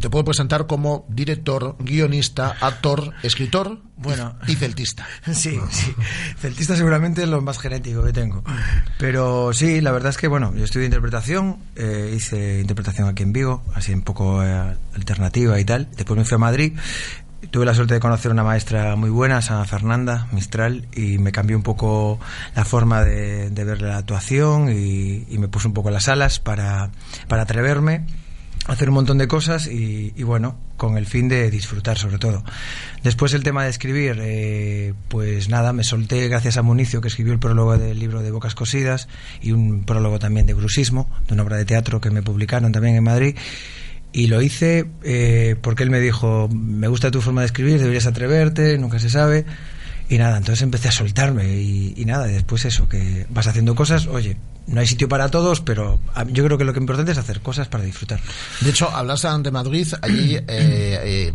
te 0.00 0.10
puedo 0.10 0.24
presentar 0.24 0.66
como 0.66 1.06
director, 1.08 1.76
guionista, 1.78 2.56
actor, 2.60 3.12
escritor 3.22 3.78
Bueno. 3.96 4.36
y 4.46 4.54
celtista. 4.56 5.06
Sí, 5.32 5.58
sí. 5.70 5.94
Celtista 6.38 6.76
seguramente 6.76 7.22
es 7.22 7.28
lo 7.28 7.40
más 7.40 7.58
genético 7.58 8.02
que 8.04 8.12
tengo. 8.12 8.42
Pero 8.98 9.52
sí, 9.54 9.80
la 9.80 9.92
verdad 9.92 10.10
es 10.10 10.18
que, 10.18 10.28
bueno, 10.28 10.52
yo 10.54 10.64
estudié 10.64 10.86
interpretación, 10.86 11.58
eh, 11.76 12.12
hice 12.14 12.60
interpretación 12.60 13.08
aquí 13.08 13.22
en 13.22 13.32
Vigo, 13.32 13.62
así 13.74 13.94
un 13.94 14.02
poco 14.02 14.42
eh, 14.44 14.76
alternativa 14.94 15.58
y 15.58 15.64
tal. 15.64 15.88
Después 15.96 16.18
me 16.18 16.24
fui 16.24 16.34
a 16.34 16.38
Madrid. 16.38 16.72
Tuve 17.50 17.66
la 17.66 17.74
suerte 17.74 17.94
de 17.94 18.00
conocer 18.00 18.32
una 18.32 18.42
maestra 18.42 18.96
muy 18.96 19.10
buena, 19.10 19.42
Sana 19.42 19.64
Fernanda 19.66 20.28
Mistral, 20.32 20.88
y 20.94 21.18
me 21.18 21.30
cambió 21.30 21.56
un 21.56 21.62
poco 21.62 22.18
la 22.56 22.64
forma 22.64 23.04
de, 23.04 23.50
de 23.50 23.64
ver 23.64 23.82
la 23.82 23.98
actuación 23.98 24.70
y, 24.70 25.26
y 25.28 25.38
me 25.38 25.48
puso 25.48 25.68
un 25.68 25.74
poco 25.74 25.90
las 25.90 26.08
alas 26.08 26.40
para, 26.40 26.90
para 27.28 27.42
atreverme 27.42 28.06
hacer 28.66 28.88
un 28.88 28.94
montón 28.94 29.18
de 29.18 29.28
cosas 29.28 29.66
y, 29.66 30.12
y, 30.16 30.22
bueno, 30.22 30.56
con 30.76 30.96
el 30.96 31.06
fin 31.06 31.28
de 31.28 31.50
disfrutar 31.50 31.98
sobre 31.98 32.18
todo. 32.18 32.44
Después 33.02 33.34
el 33.34 33.42
tema 33.42 33.64
de 33.64 33.70
escribir, 33.70 34.18
eh, 34.20 34.94
pues 35.08 35.48
nada, 35.48 35.72
me 35.72 35.84
solté 35.84 36.28
gracias 36.28 36.56
a 36.56 36.62
Municio 36.62 37.00
que 37.00 37.08
escribió 37.08 37.32
el 37.32 37.38
prólogo 37.38 37.76
del 37.76 37.98
libro 37.98 38.22
de 38.22 38.30
Bocas 38.30 38.54
Cosidas 38.54 39.08
y 39.42 39.52
un 39.52 39.84
prólogo 39.84 40.18
también 40.18 40.46
de 40.46 40.54
Brusismo, 40.54 41.10
de 41.28 41.34
una 41.34 41.42
obra 41.42 41.56
de 41.56 41.64
teatro 41.64 42.00
que 42.00 42.10
me 42.10 42.22
publicaron 42.22 42.72
también 42.72 42.96
en 42.96 43.04
Madrid. 43.04 43.36
Y 44.12 44.28
lo 44.28 44.40
hice 44.40 44.86
eh, 45.02 45.56
porque 45.60 45.82
él 45.82 45.90
me 45.90 46.00
dijo, 46.00 46.48
me 46.48 46.88
gusta 46.88 47.10
tu 47.10 47.20
forma 47.20 47.40
de 47.40 47.46
escribir, 47.46 47.78
deberías 47.78 48.06
atreverte, 48.06 48.78
nunca 48.78 48.98
se 48.98 49.10
sabe. 49.10 49.44
Y 50.08 50.18
nada, 50.18 50.36
entonces 50.36 50.62
empecé 50.62 50.88
a 50.88 50.92
soltarme 50.92 51.46
y, 51.46 51.94
y 51.96 52.04
nada, 52.04 52.26
después 52.26 52.64
eso, 52.64 52.88
que 52.88 53.26
vas 53.30 53.46
haciendo 53.46 53.74
cosas, 53.74 54.06
oye, 54.06 54.36
no 54.66 54.80
hay 54.80 54.86
sitio 54.86 55.08
para 55.08 55.30
todos, 55.30 55.60
pero 55.60 56.00
yo 56.28 56.44
creo 56.44 56.58
que 56.58 56.64
lo 56.64 56.72
que 56.72 56.80
importante 56.80 57.12
es 57.12 57.18
hacer 57.18 57.40
cosas 57.40 57.68
para 57.68 57.84
disfrutar. 57.84 58.20
De 58.60 58.70
hecho, 58.70 58.90
hablas 58.90 59.26
de 59.42 59.50
Madrid, 59.50 59.86
allí 60.02 60.36
eh, 60.36 60.44
eh, 60.48 61.32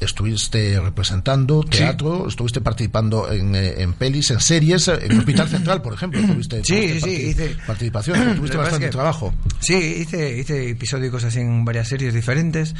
estuviste 0.00 0.78
representando 0.80 1.62
teatro, 1.62 2.28
estuviste 2.28 2.60
participando 2.60 3.30
en, 3.32 3.54
eh, 3.54 3.82
en 3.82 3.92
pelis, 3.94 4.30
en 4.30 4.40
series, 4.40 4.88
eh, 4.88 4.98
en 5.02 5.18
Hospital 5.18 5.48
Central, 5.48 5.82
por 5.82 5.94
ejemplo. 5.94 6.20
Tuviste, 6.26 6.62
Sí, 6.64 7.00
sí, 7.00 7.10
hice- 7.30 7.56
participación, 7.66 8.18
tuviste 8.36 8.56
bastante 8.56 8.86
es 8.86 8.90
que- 8.90 8.96
trabajo. 8.96 9.34
Sí, 9.60 9.74
hice, 9.74 10.38
hice 10.38 10.70
episódicos 10.70 11.24
así 11.24 11.40
en 11.40 11.64
varias 11.64 11.88
series 11.88 12.14
diferentes 12.14 12.74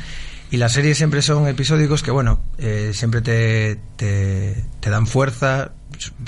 y 0.51 0.59
las 0.59 0.73
series 0.73 0.97
siempre 0.97 1.23
son 1.23 1.49
episódicos 1.49 2.03
que, 2.03 2.11
bueno, 2.11 2.41
eh, 2.59 2.93
siempre 2.95 3.21
te, 3.23 3.79
te, 3.97 4.65
te 4.81 4.91
dan 4.91 5.07
fuerza, 5.07 5.73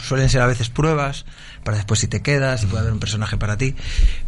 suelen 0.02 0.28
ser 0.28 0.42
a 0.42 0.46
veces 0.46 0.68
pruebas 0.68 1.24
para 1.64 1.76
después 1.76 2.00
si 2.00 2.08
te 2.08 2.22
quedas, 2.22 2.60
si 2.60 2.66
puede 2.66 2.80
haber 2.80 2.92
un 2.92 3.00
personaje 3.00 3.36
para 3.36 3.56
ti. 3.56 3.74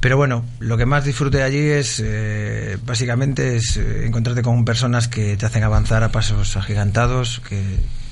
Pero 0.01 0.16
bueno, 0.16 0.45
lo 0.59 0.76
que 0.76 0.86
más 0.86 1.05
disfruté 1.05 1.43
allí 1.43 1.59
es, 1.59 2.03
eh, 2.05 2.78
básicamente, 2.84 3.57
es 3.57 3.76
eh, 3.76 4.07
encontrarte 4.07 4.43
con 4.43 4.64
personas 4.64 5.09
que 5.09 5.36
te 5.36 5.47
hacen 5.47 5.62
avanzar 5.62 6.03
a 6.03 6.12
pasos 6.12 6.57
agigantados, 6.57 7.41
que 7.49 7.62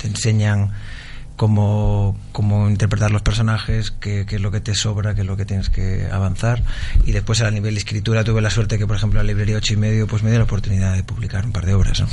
te 0.00 0.08
enseñan 0.08 0.72
cómo, 1.36 2.18
cómo 2.38 2.70
interpretar 2.70 3.10
los 3.10 3.22
personajes, 3.22 3.90
qué, 3.90 4.24
qué 4.24 4.36
es 4.36 4.40
lo 4.40 4.52
que 4.52 4.60
te 4.60 4.76
sobra, 4.76 5.12
qué 5.16 5.22
es 5.22 5.26
lo 5.26 5.36
que 5.36 5.44
tienes 5.44 5.70
que 5.70 6.06
avanzar. 6.08 6.62
Y 7.04 7.10
después 7.10 7.40
a 7.40 7.50
nivel 7.50 7.74
de 7.74 7.78
escritura 7.78 8.22
tuve 8.22 8.40
la 8.40 8.48
suerte 8.48 8.78
que, 8.78 8.86
por 8.86 8.94
ejemplo, 8.94 9.18
la 9.18 9.24
librería 9.24 9.56
8 9.56 9.72
y 9.72 9.76
medio 9.76 10.06
pues 10.06 10.22
me 10.22 10.30
dio 10.30 10.38
la 10.38 10.44
oportunidad 10.44 10.94
de 10.94 11.02
publicar 11.02 11.44
un 11.44 11.50
par 11.50 11.66
de 11.66 11.74
obras. 11.74 11.98
¿no? 11.98 12.06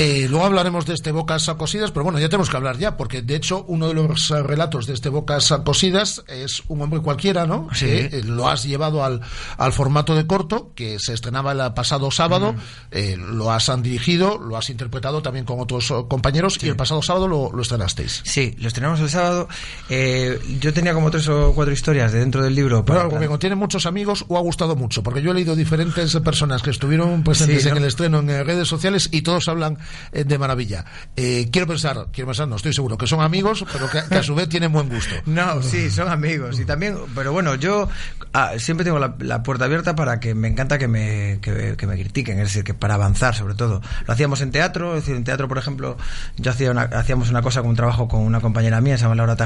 Eh, 0.00 0.26
luego 0.28 0.44
hablaremos 0.44 0.86
de 0.86 0.94
este 0.94 1.12
Bocas 1.12 1.48
Cosidas, 1.56 1.92
pero 1.92 2.02
bueno, 2.02 2.18
ya 2.18 2.28
tenemos 2.28 2.50
que 2.50 2.56
hablar 2.56 2.78
ya, 2.78 2.96
porque 2.96 3.22
de 3.22 3.36
hecho 3.36 3.64
uno 3.68 3.86
de 3.86 3.94
los 3.94 4.30
relatos 4.30 4.88
de 4.88 4.94
este 4.94 5.08
Bocas 5.08 5.54
Cosidas 5.64 6.24
es 6.26 6.64
un 6.66 6.82
hombre 6.82 6.98
cualquiera, 6.98 7.46
¿no? 7.46 7.68
Sí. 7.72 7.86
Que 7.86 8.06
eh, 8.06 8.22
lo 8.24 8.48
has 8.48 8.64
llevado 8.64 9.04
al, 9.04 9.20
al 9.56 9.72
formato 9.72 10.16
de 10.16 10.26
corto, 10.26 10.72
que 10.74 10.98
se 10.98 11.12
estrenaba 11.12 11.52
el 11.52 11.74
pasado 11.74 12.10
sábado, 12.10 12.56
eh, 12.90 13.16
lo 13.16 13.52
has 13.52 13.68
han 13.68 13.84
dirigido, 13.84 14.36
lo 14.36 14.56
has 14.56 14.68
interpretado 14.68 15.22
también 15.22 15.44
con 15.44 15.60
otros 15.60 15.92
oh, 15.92 16.08
compañeros 16.08 16.58
y 16.60 16.66
el 16.66 16.74
pasado 16.74 17.02
sábado 17.02 17.28
lo, 17.28 17.52
lo 17.52 17.62
estrenasteis. 17.62 18.22
Sí, 18.24 18.56
lo 18.58 18.66
estrenamos 18.66 18.98
el 18.98 19.10
sábado. 19.10 19.48
Eh, 19.88 20.38
yo 20.60 20.72
tenía 20.72 20.94
como 20.94 21.10
tres 21.10 21.28
o 21.28 21.52
cuatro 21.54 21.72
historias 21.72 22.12
de 22.12 22.20
dentro 22.20 22.42
del 22.44 22.54
libro. 22.54 22.84
Pero 22.84 22.98
para- 22.98 23.00
algo 23.08 23.18
que 23.18 23.26
contiene 23.26 23.56
muchos 23.56 23.86
amigos 23.86 24.24
o 24.28 24.36
ha 24.38 24.40
gustado 24.40 24.76
mucho, 24.76 25.02
porque 25.02 25.20
yo 25.22 25.32
he 25.32 25.34
leído 25.34 25.56
diferentes 25.56 26.14
personas 26.20 26.62
que 26.62 26.70
estuvieron 26.70 27.22
presentes 27.24 27.62
Sí, 27.62 27.68
¿no? 27.68 27.76
en 27.76 27.82
el 27.82 27.88
estreno 27.88 28.18
en 28.20 28.30
eh, 28.30 28.44
redes 28.44 28.68
sociales 28.68 29.08
y 29.12 29.22
todos 29.22 29.48
hablan 29.48 29.78
eh, 30.12 30.24
de 30.24 30.38
maravilla. 30.38 30.84
Eh, 31.16 31.48
quiero 31.50 31.66
pensar, 31.66 32.06
quiero 32.12 32.28
pensar, 32.28 32.46
no 32.48 32.56
estoy 32.56 32.72
seguro, 32.72 32.96
que 32.96 33.06
son 33.06 33.20
amigos, 33.20 33.64
pero 33.72 33.90
que, 33.90 34.00
que 34.08 34.14
a 34.18 34.22
su 34.22 34.34
vez 34.34 34.48
tienen 34.48 34.72
buen 34.72 34.88
gusto. 34.88 35.14
No, 35.26 35.62
sí, 35.62 35.90
son 35.90 36.08
amigos. 36.08 36.58
Y 36.60 36.64
también, 36.64 36.96
pero 37.14 37.32
bueno, 37.32 37.54
yo 37.54 37.88
ah, 38.32 38.52
siempre 38.58 38.84
tengo 38.84 38.98
la, 38.98 39.14
la 39.20 39.42
puerta 39.42 39.64
abierta 39.64 39.94
para 39.94 40.20
que 40.20 40.34
me 40.34 40.48
encanta 40.48 40.76
que 40.78 40.86
me, 40.88 41.38
que, 41.40 41.74
que 41.76 41.86
me 41.86 41.94
critiquen, 41.96 42.38
es 42.38 42.48
decir, 42.48 42.64
que 42.64 42.74
para 42.74 42.94
avanzar 42.94 43.34
sobre 43.34 43.54
todo. 43.54 43.80
Lo 44.06 44.12
hacíamos 44.12 44.40
en 44.40 44.50
teatro, 44.50 44.96
es 44.96 45.02
decir, 45.02 45.16
en 45.16 45.24
teatro, 45.24 45.48
por 45.48 45.58
ejemplo, 45.58 45.96
yo 46.36 46.50
hacía 46.50 46.70
una, 46.70 46.82
hacíamos 46.82 47.30
una 47.30 47.42
cosa 47.42 47.60
con 47.60 47.70
un 47.70 47.76
trabajo 47.76 48.08
con 48.08 48.20
una 48.20 48.40
compañera 48.40 48.80
mía, 48.80 48.96
se 48.98 49.04
llama 49.04 49.14
Laura 49.14 49.36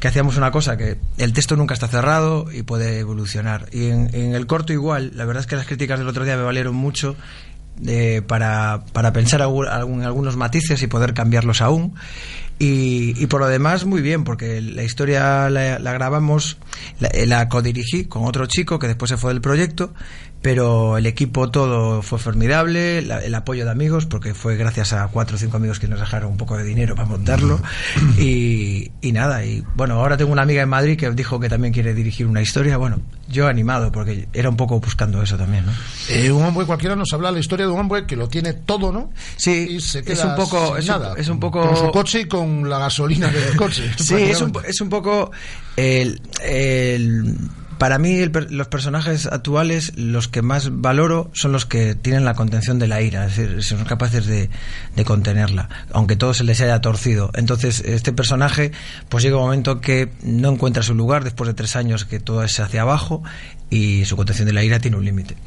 Que 0.00 0.08
hacíamos 0.08 0.36
una 0.36 0.50
cosa 0.50 0.76
que 0.76 0.98
el 1.18 1.32
texto 1.32 1.56
nunca 1.56 1.74
está 1.74 1.88
cerrado 1.88 2.46
y 2.52 2.62
puede 2.62 2.98
evolucionar. 2.98 3.66
Y 3.72 3.86
en, 3.90 4.10
en 4.14 4.34
el 4.34 4.46
corto 4.46 4.72
igual, 4.72 5.12
la 5.14 5.24
verdad 5.24 5.42
es 5.42 5.46
que 5.46 5.56
las 5.56 5.66
críticas 5.66 5.98
del 5.98 6.08
otro 6.08 6.24
día 6.24 6.36
me 6.36 6.42
valieron 6.42 6.74
mucho 6.74 7.16
eh, 7.86 8.22
para, 8.26 8.82
para 8.92 9.12
pensar 9.12 9.40
algún- 9.42 9.68
algunos 9.68 10.36
matices 10.36 10.82
y 10.82 10.86
poder 10.88 11.14
cambiarlos 11.14 11.60
aún. 11.62 11.94
Y, 12.58 13.14
y 13.22 13.26
por 13.28 13.40
lo 13.40 13.46
demás, 13.46 13.84
muy 13.84 14.02
bien, 14.02 14.24
porque 14.24 14.60
la 14.60 14.82
historia 14.82 15.48
la, 15.48 15.78
la 15.78 15.92
grabamos, 15.92 16.56
la, 16.98 17.08
la 17.26 17.48
codirigí 17.48 18.04
con 18.06 18.24
otro 18.24 18.46
chico 18.46 18.78
que 18.78 18.88
después 18.88 19.08
se 19.10 19.16
fue 19.16 19.32
del 19.32 19.40
proyecto, 19.40 19.94
pero 20.42 20.98
el 20.98 21.06
equipo 21.06 21.50
todo 21.50 22.00
fue 22.02 22.18
formidable, 22.18 23.02
la- 23.02 23.24
el 23.24 23.34
apoyo 23.34 23.64
de 23.64 23.70
amigos, 23.70 24.06
porque 24.06 24.34
fue 24.34 24.56
gracias 24.56 24.92
a 24.92 25.06
cuatro 25.08 25.36
o 25.36 25.38
cinco 25.38 25.56
amigos 25.56 25.78
que 25.80 25.88
nos 25.88 26.00
dejaron 26.00 26.32
un 26.32 26.36
poco 26.36 26.56
de 26.56 26.64
dinero 26.64 26.94
para 26.96 27.08
montarlo. 27.08 27.60
Y, 28.18 28.90
y 29.00 29.12
nada, 29.12 29.44
y 29.44 29.64
bueno, 29.76 29.94
ahora 29.94 30.16
tengo 30.16 30.32
una 30.32 30.42
amiga 30.42 30.62
en 30.62 30.68
Madrid 30.68 30.96
que 30.98 31.10
dijo 31.10 31.38
que 31.40 31.48
también 31.48 31.72
quiere 31.72 31.94
dirigir 31.94 32.26
una 32.26 32.42
historia. 32.42 32.76
Bueno, 32.76 33.00
yo 33.28 33.46
animado, 33.46 33.92
porque 33.92 34.28
era 34.32 34.48
un 34.48 34.56
poco 34.56 34.80
buscando 34.80 35.22
eso 35.22 35.36
también, 35.36 35.66
¿no? 35.66 35.72
Eh, 36.08 36.30
un 36.32 36.42
hombre 36.44 36.66
cualquiera 36.66 36.96
nos 36.96 37.12
habla 37.12 37.30
la 37.30 37.38
historia 37.38 37.66
de 37.66 37.72
un 37.72 37.80
hombre 37.80 38.06
que 38.06 38.16
lo 38.16 38.28
tiene 38.28 38.52
todo, 38.54 38.92
¿no? 38.92 39.10
Sí, 39.36 39.66
y 39.70 39.80
se 39.80 40.00
es 40.00 40.04
queda 40.04 40.26
un 40.30 40.36
poco- 40.36 40.76
es 40.76 40.84
un- 40.84 40.90
nada. 40.90 41.14
es 41.16 41.28
un 41.28 41.38
poco- 41.40 41.60
con 41.66 41.76
su 41.76 41.90
coche 41.90 42.20
y 42.22 42.24
con 42.26 42.47
la 42.68 42.78
gasolina 42.78 43.28
del 43.28 43.56
coche. 43.56 43.90
Sí, 43.98 44.14
es 44.14 44.40
un, 44.40 44.52
es 44.66 44.80
un 44.80 44.88
poco 44.88 45.30
el, 45.76 46.20
el- 46.44 47.36
para 47.78 47.98
mí 47.98 48.16
el 48.18 48.32
los 48.50 48.66
personajes 48.66 49.26
actuales 49.26 49.92
los 49.96 50.26
que 50.26 50.42
más 50.42 50.68
valoro 50.80 51.30
son 51.32 51.52
los 51.52 51.64
que 51.64 51.94
tienen 51.94 52.24
la 52.24 52.34
contención 52.34 52.80
de 52.80 52.88
la 52.88 53.00
ira, 53.02 53.24
es 53.26 53.36
decir, 53.36 53.62
son 53.62 53.84
capaces 53.84 54.26
de, 54.26 54.50
de 54.96 55.04
contenerla, 55.04 55.68
aunque 55.92 56.16
todo 56.16 56.34
se 56.34 56.42
les 56.42 56.60
haya 56.60 56.80
torcido. 56.80 57.30
Entonces 57.34 57.80
este 57.86 58.12
personaje 58.12 58.72
pues 59.08 59.22
llega 59.22 59.36
un 59.36 59.42
momento 59.44 59.80
que 59.80 60.10
no 60.24 60.50
encuentra 60.50 60.82
su 60.82 60.96
lugar 60.96 61.22
después 61.22 61.46
de 61.46 61.54
tres 61.54 61.76
años 61.76 62.04
que 62.04 62.18
todo 62.18 62.42
es 62.42 62.58
hacia 62.58 62.82
abajo 62.82 63.22
y 63.70 64.04
su 64.06 64.16
contención 64.16 64.46
de 64.48 64.54
la 64.54 64.64
ira 64.64 64.80
tiene 64.80 64.96
un 64.96 65.04
límite. 65.04 65.36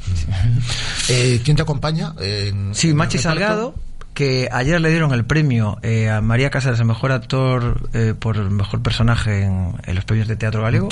Eh, 1.08 1.40
¿Quién 1.44 1.56
te 1.56 1.62
acompaña? 1.62 2.14
En- 2.20 2.74
Sí, 2.74 2.90
en 2.90 2.96
Machi? 2.96 3.18
Salgado, 3.18 3.74
que 4.14 4.48
ayer 4.52 4.80
le 4.80 4.90
dieron 4.90 5.12
el 5.12 5.24
premio 5.24 5.78
eh, 5.82 6.10
a 6.10 6.20
María 6.20 6.50
Casares, 6.50 6.78
el 6.80 6.84
mejor 6.86 7.12
actor 7.12 7.88
eh, 7.94 8.14
por 8.18 8.36
el 8.36 8.50
mejor 8.50 8.82
personaje 8.82 9.42
en, 9.44 9.72
en 9.84 9.94
los 9.94 10.04
premios 10.04 10.28
de 10.28 10.36
teatro 10.36 10.62
galego, 10.62 10.88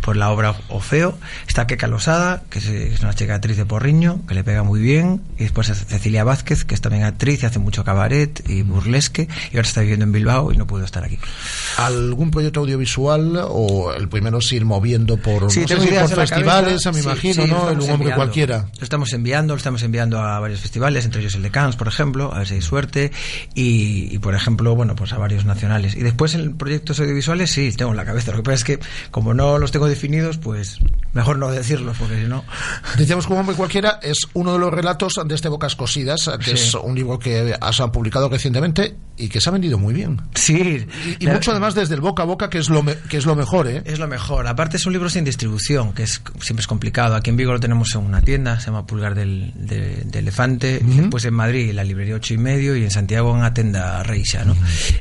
por 0.00 0.16
la 0.16 0.30
obra 0.30 0.54
Ofeo. 0.68 1.16
Está 1.46 1.66
Keka 1.66 1.86
Losada, 1.86 2.42
que 2.48 2.58
es, 2.58 2.66
es 2.66 3.00
una 3.00 3.14
chica 3.14 3.34
actriz 3.34 3.56
de 3.56 3.66
Porriño, 3.66 4.20
que 4.26 4.34
le 4.34 4.42
pega 4.44 4.62
muy 4.62 4.80
bien. 4.80 5.22
Y 5.38 5.42
después 5.44 5.68
es 5.68 5.84
Cecilia 5.86 6.24
Vázquez, 6.24 6.64
que 6.64 6.74
es 6.74 6.80
también 6.80 7.04
actriz 7.04 7.42
y 7.42 7.46
hace 7.46 7.58
mucho 7.58 7.84
cabaret 7.84 8.42
y 8.48 8.62
burlesque. 8.62 9.28
Y 9.52 9.56
ahora 9.56 9.68
está 9.68 9.82
viviendo 9.82 10.04
en 10.04 10.12
Bilbao 10.12 10.52
y 10.52 10.56
no 10.56 10.66
pudo 10.66 10.84
estar 10.84 11.04
aquí. 11.04 11.18
¿Algún 11.76 12.30
proyecto 12.30 12.60
audiovisual 12.60 13.38
o 13.48 13.92
el 13.92 14.08
primero 14.08 14.38
es 14.38 14.52
ir 14.52 14.64
moviendo 14.64 15.16
por, 15.18 15.50
Sí, 15.50 15.60
no 15.60 15.68
sé 15.68 15.74
tengo 15.74 15.82
si 15.82 15.88
ideas 15.90 16.10
por 16.10 16.26
festivales, 16.26 16.86
me 16.86 16.92
Sí, 16.94 17.00
imagino, 17.00 17.44
sí, 17.44 17.50
¿no? 17.50 17.70
El 17.70 17.80
un 17.80 17.90
hombre 17.90 18.14
cualquiera. 18.14 18.66
Lo 18.78 18.84
estamos 18.84 19.12
enviando, 19.12 19.54
lo 19.54 19.58
estamos 19.58 19.82
enviando 19.82 20.20
a 20.20 20.40
varios 20.40 20.60
festivales, 20.60 21.04
entre 21.04 21.20
ellos 21.20 21.34
el 21.34 21.42
de 21.42 21.50
Cannes, 21.50 21.76
por 21.76 21.88
ejemplo, 21.88 22.32
a 22.32 22.45
ver 22.46 22.48
si 22.48 22.54
hay 22.54 22.62
suerte, 22.62 23.12
y, 23.54 24.14
y, 24.14 24.18
por 24.18 24.34
ejemplo, 24.34 24.74
bueno, 24.74 24.94
pues 24.94 25.12
a 25.12 25.18
varios 25.18 25.44
nacionales. 25.44 25.94
Y 25.96 26.00
después 26.00 26.34
en 26.34 26.56
proyectos 26.56 27.00
audiovisuales 27.00 27.50
sí, 27.50 27.72
tengo 27.76 27.90
en 27.92 27.96
la 27.96 28.04
cabeza. 28.04 28.30
Lo 28.32 28.38
que 28.38 28.42
pasa 28.44 28.54
es 28.56 28.64
que 28.64 28.78
como 29.10 29.34
no 29.34 29.58
los 29.58 29.72
tengo 29.72 29.86
definidos, 29.88 30.38
pues 30.38 30.78
mejor 31.12 31.38
no 31.38 31.50
decirlos, 31.50 31.96
porque 31.98 32.22
si 32.22 32.28
no... 32.28 32.44
Decíamos 32.98 33.26
un 33.28 33.38
hombre 33.38 33.56
cualquiera 33.56 33.98
es 34.02 34.18
uno 34.34 34.52
de 34.52 34.58
los 34.58 34.72
relatos 34.72 35.14
de 35.24 35.34
este 35.34 35.48
Bocas 35.48 35.76
Cosidas, 35.76 36.30
que 36.44 36.56
Sí. 36.56 36.68
es 36.68 36.74
un 36.74 36.94
libro 36.94 37.18
que 37.18 37.54
has 37.60 37.80
publicado 37.92 38.28
recientemente 38.28 38.96
y 39.16 39.28
que 39.28 39.40
se 39.40 39.48
ha 39.48 39.52
vendido 39.52 39.78
muy 39.78 39.94
bien. 39.94 40.20
Sí. 40.34 40.86
Y, 41.18 41.24
y 41.24 41.26
mucho 41.28 41.50
además 41.50 41.74
desde 41.74 41.94
el 41.94 42.00
boca 42.00 42.22
a 42.22 42.26
boca, 42.26 42.50
que 42.50 42.58
es 42.58 42.68
lo, 42.68 42.82
me- 42.82 42.96
que 43.08 43.16
es 43.16 43.26
lo 43.26 43.34
mejor, 43.34 43.66
¿eh? 43.68 43.82
Es 43.86 43.98
lo 43.98 44.06
mejor. 44.08 44.46
Aparte 44.46 44.76
es 44.76 44.86
un 44.86 44.92
libro 44.92 45.08
sin 45.08 45.24
distribución, 45.24 45.92
que 45.92 46.02
es 46.02 46.20
siempre 46.40 46.60
es 46.60 46.66
complicado. 46.66 47.14
Aquí 47.14 47.30
en 47.30 47.36
Vigo 47.36 47.52
lo 47.52 47.60
tenemos 47.60 47.94
en 47.94 48.02
una 48.02 48.20
tienda, 48.20 48.60
se 48.60 48.66
llama 48.66 48.86
Pulgar 48.86 49.14
del, 49.14 49.52
de, 49.54 50.02
de 50.04 50.18
Elefante. 50.18 50.80
Ujú. 50.84 51.00
Después 51.02 51.24
en 51.24 51.34
Madrid, 51.34 51.72
la 51.72 51.84
librería 51.84 52.14
ocho 52.16 52.34
y 52.36 52.38
medio, 52.38 52.76
y 52.76 52.84
en 52.84 52.90
Santiago 52.90 53.34
en 53.34 53.42
la 53.42 53.52
tienda 53.52 54.02
Reixa, 54.02 54.44
¿no? 54.44 54.56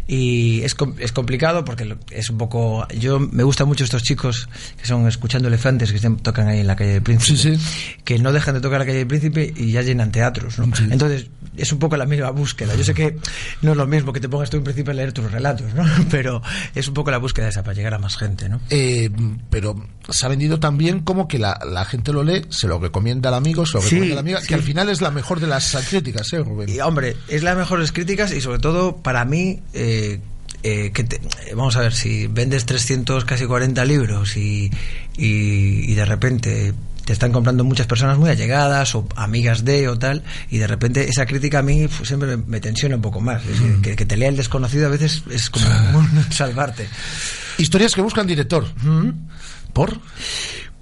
Y 0.08 0.62
es, 0.64 0.76
es 1.00 1.12
complicado 1.12 1.64
porque 1.64 1.96
es 2.12 2.30
un 2.30 2.38
poco... 2.38 2.88
Yo 2.98 3.20
me 3.20 3.44
gustan 3.44 3.68
mucho 3.68 3.84
estos 3.84 4.04
chicos 4.04 4.50
que 4.78 4.86
son 4.88 5.08
escuchando 5.08 5.48
elefantes, 5.48 5.92
que 5.92 6.00
tocan 6.22 6.48
ahí 6.48 6.60
en 6.60 6.68
la 6.68 6.76
calle 6.76 6.94
del 6.94 7.02
Príncipe. 7.02 7.58
Que 8.04 8.20
no 8.20 8.32
dejan 8.32 8.56
de 8.56 8.62
tocar 8.62 8.80
la 8.80 8.86
calle 8.86 9.00
del 9.00 9.08
Príncipe 9.08 9.54
y 9.56 9.72
ya 9.72 9.82
llenan 9.82 10.12
teatros, 10.12 10.58
¿no? 10.60 10.66
Entonces 10.90 11.28
es 11.58 11.72
un 11.72 11.80
poco 11.80 11.98
la 11.98 12.06
misma 12.06 12.32
búsqueda. 12.32 12.76
Yo 12.76 12.84
sé 12.84 12.94
que 12.94 13.18
no 13.62 13.72
es 13.72 13.78
lo 13.78 13.88
mismo 13.88 14.12
que 14.14 14.20
te 14.20 14.30
pongas 14.30 14.50
tú 14.50 14.58
en 14.58 14.64
principio 14.64 14.92
a 14.92 14.96
leer 14.96 15.14
tus 15.14 15.32
relatos, 15.32 15.74
¿no? 15.74 15.84
Pero 16.12 16.42
es 16.74 16.88
un 16.88 16.94
poco 16.94 17.12
la 17.12 17.18
búsqueda 17.18 17.48
esa 17.50 17.64
para 17.64 17.76
llegar 17.76 17.94
a 17.94 18.00
más 18.00 18.18
gente, 18.18 18.50
¿no? 18.50 18.60
Eh, 18.70 19.10
pero 19.50 19.76
se 20.10 20.26
ha 20.26 20.30
vendido 20.30 20.60
también 20.60 21.00
como 21.02 21.28
que 21.28 21.40
la, 21.40 21.60
la 21.70 21.86
gente 21.86 22.12
lo 22.14 22.24
lee, 22.24 22.46
se 22.50 22.68
lo 22.68 22.80
recomienda 22.80 23.30
al 23.30 23.36
amigo, 23.36 23.66
se 23.66 23.78
lo 23.78 23.82
Sí, 23.82 23.90
recomienda 23.96 24.14
a 24.14 24.16
la 24.16 24.20
amiga, 24.22 24.42
que 24.42 24.54
al 24.54 24.62
final 24.62 24.90
es 24.90 25.02
la 25.02 25.12
mejor 25.12 25.40
de 25.40 25.48
las 25.48 25.76
críticas, 25.90 26.32
¿eh, 26.34 26.40
Rubén? 26.40 26.70
Y, 26.70 26.80
hombre, 26.80 27.16
es 27.28 27.44
las 27.44 27.58
mejores 27.58 27.92
críticas 27.92 28.32
y 28.32 28.42
sobre 28.42 28.60
todo 28.60 28.98
para 28.98 29.26
mí, 29.26 29.62
eh, 29.74 30.20
eh, 30.64 30.92
que 30.94 31.04
te- 31.04 31.22
vamos 31.56 31.76
a 31.76 31.82
ver, 31.82 31.94
si 31.94 32.28
vendes 32.28 32.66
300, 32.66 33.24
casi 33.26 33.46
40 33.46 33.84
libros 33.86 34.36
y, 34.38 34.72
y, 35.18 35.92
y 35.92 35.94
de 35.96 36.06
repente 36.06 36.74
te 37.06 37.14
están 37.14 37.32
comprando 37.32 37.64
muchas 37.64 37.86
personas 37.86 38.18
muy 38.18 38.32
allegadas 38.32 38.96
o 38.96 39.08
amigas 39.16 39.64
de 39.64 39.88
o 39.90 40.00
tal, 40.00 40.24
y 40.50 40.58
de 40.58 40.66
repente 40.66 41.08
esa 41.08 41.28
crítica 41.28 41.60
a 41.60 41.62
mí 41.62 41.88
pues, 41.88 42.08
siempre 42.08 42.36
me, 42.36 42.44
me 42.48 42.60
tensiona 42.60 42.96
un 42.96 43.02
poco 43.04 43.22
más. 43.22 43.44
Es 43.44 43.50
decir, 43.60 43.82
que, 43.84 43.96
que 43.96 44.06
te 44.08 44.18
lea 44.18 44.30
el 44.30 44.38
desconocido 44.38 44.88
a 44.88 44.90
veces 44.90 45.22
es 45.30 45.52
como 45.52 45.66
salvarte. 46.32 46.88
Historias 47.60 47.94
que 47.94 48.02
buscan 48.02 48.26
director. 48.26 48.66
¿Por? 49.72 50.00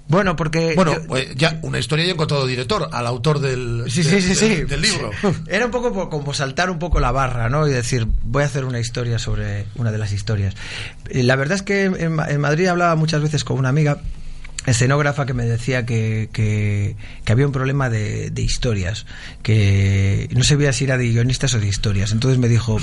Bueno, 0.06 0.36
porque... 0.36 0.74
Bueno, 0.76 0.92
yo- 1.08 1.16
eh, 1.16 1.32
ya 1.34 1.58
una 1.62 1.78
historia 1.78 2.04
ya 2.04 2.10
he 2.10 2.14
encontrado 2.14 2.46
director, 2.46 2.88
al 2.92 3.06
autor 3.06 3.40
del, 3.40 3.84
Sí, 3.88 4.02
de- 4.02 4.20
sí, 4.20 4.34
sí, 4.34 4.48
de- 4.48 4.56
sí. 4.56 4.62
del 4.64 4.82
libro. 4.82 5.10
Era 5.48 5.64
un 5.64 5.70
poco 5.70 5.92
po- 5.94 6.10
como 6.10 6.34
saltar 6.34 6.68
un 6.70 6.78
poco 6.78 7.00
la 7.00 7.10
barra, 7.10 7.48
¿no? 7.48 7.66
Y 7.66 7.72
decir, 7.72 8.06
voy 8.22 8.42
a 8.42 8.46
hacer 8.46 8.64
una 8.66 8.80
historia 8.80 9.18
sobre 9.18 9.64
una 9.76 9.90
de 9.92 9.98
las 9.98 10.12
historias. 10.12 10.54
Eh, 11.08 11.22
La 11.22 11.36
verdad 11.36 11.56
es 11.56 11.62
que 11.62 11.84
en 11.84 12.40
Madrid 12.40 12.66
hablaba 12.66 12.94
muchas 12.96 13.22
veces 13.22 13.44
con 13.44 13.58
una 13.58 13.70
amiga 13.70 13.98
escenógrafa 14.66 15.26
que 15.26 15.34
me 15.34 15.44
decía 15.44 15.84
que, 15.84 16.28
que, 16.32 16.96
había 17.26 17.46
un 17.46 17.52
problema 17.52 17.90
de, 17.90 18.30
de 18.30 18.42
historias, 18.42 19.06
que 19.42 20.28
no 20.32 20.44
sabía 20.44 20.72
si 20.72 20.84
era 20.84 20.96
de 20.96 21.08
guionistas 21.08 21.54
o 21.54 21.60
de 21.60 21.66
historias. 21.66 22.12
Entonces 22.12 22.38
me 22.38 22.48
dijo, 22.48 22.78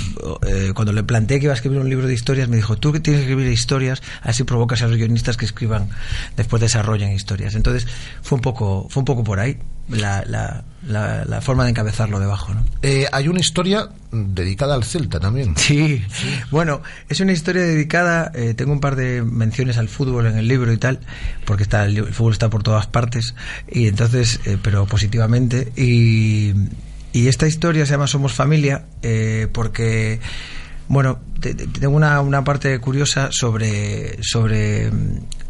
eh, 0.46 0.72
cuando 0.74 0.92
le 0.92 1.02
planteé 1.02 1.38
que 1.38 1.46
iba 1.46 1.52
a 1.52 1.56
escribir 1.56 1.78
un 1.78 1.88
libro 1.88 2.06
de 2.06 2.14
historias, 2.14 2.48
me 2.48 2.56
dijo, 2.56 2.76
tú 2.76 2.92
que 2.92 3.00
tienes 3.00 3.20
que 3.22 3.30
escribir 3.30 3.52
historias, 3.52 4.02
así 4.22 4.44
provocas 4.44 4.82
a 4.82 4.88
los 4.88 4.96
guionistas 4.96 5.36
que 5.36 5.44
escriban, 5.44 5.88
después 6.36 6.60
desarrollen 6.60 7.12
historias. 7.12 7.54
Entonces 7.54 7.86
fue 8.22 8.36
un 8.36 8.42
poco, 8.42 8.86
fue 8.88 9.00
un 9.00 9.04
poco 9.04 9.24
por 9.24 9.40
ahí 9.40 9.58
la, 9.92 10.24
la, 10.26 10.64
la, 10.86 11.24
la 11.24 11.40
forma 11.40 11.64
de 11.64 11.70
encabezarlo 11.70 12.18
debajo, 12.18 12.52
¿no? 12.54 12.64
Eh, 12.82 13.06
hay 13.12 13.28
una 13.28 13.40
historia 13.40 13.88
dedicada 14.10 14.74
al 14.74 14.84
Celta 14.84 15.20
también. 15.20 15.54
Sí, 15.56 16.02
bueno, 16.50 16.82
es 17.08 17.20
una 17.20 17.32
historia 17.32 17.62
dedicada, 17.62 18.30
eh, 18.34 18.54
tengo 18.54 18.72
un 18.72 18.80
par 18.80 18.96
de 18.96 19.22
menciones 19.22 19.78
al 19.78 19.88
fútbol 19.88 20.26
en 20.26 20.36
el 20.38 20.48
libro 20.48 20.72
y 20.72 20.78
tal, 20.78 20.98
porque 21.44 21.62
está 21.62 21.84
el, 21.84 21.96
el 21.98 22.12
fútbol 22.14 22.32
está 22.32 22.50
por 22.50 22.62
todas 22.62 22.86
partes, 22.86 23.34
y 23.70 23.86
entonces, 23.86 24.40
eh, 24.44 24.58
pero 24.62 24.86
positivamente, 24.86 25.72
y, 25.76 26.52
y 27.12 27.28
esta 27.28 27.46
historia 27.46 27.86
se 27.86 27.92
llama 27.92 28.06
Somos 28.06 28.32
Familia, 28.32 28.86
eh, 29.02 29.48
porque... 29.52 30.20
Bueno, 30.88 31.20
te- 31.40 31.54
te- 31.54 31.66
tengo 31.68 31.96
una, 31.96 32.20
una 32.20 32.44
parte 32.44 32.78
curiosa 32.80 33.28
sobre, 33.30 34.22
sobre, 34.22 34.90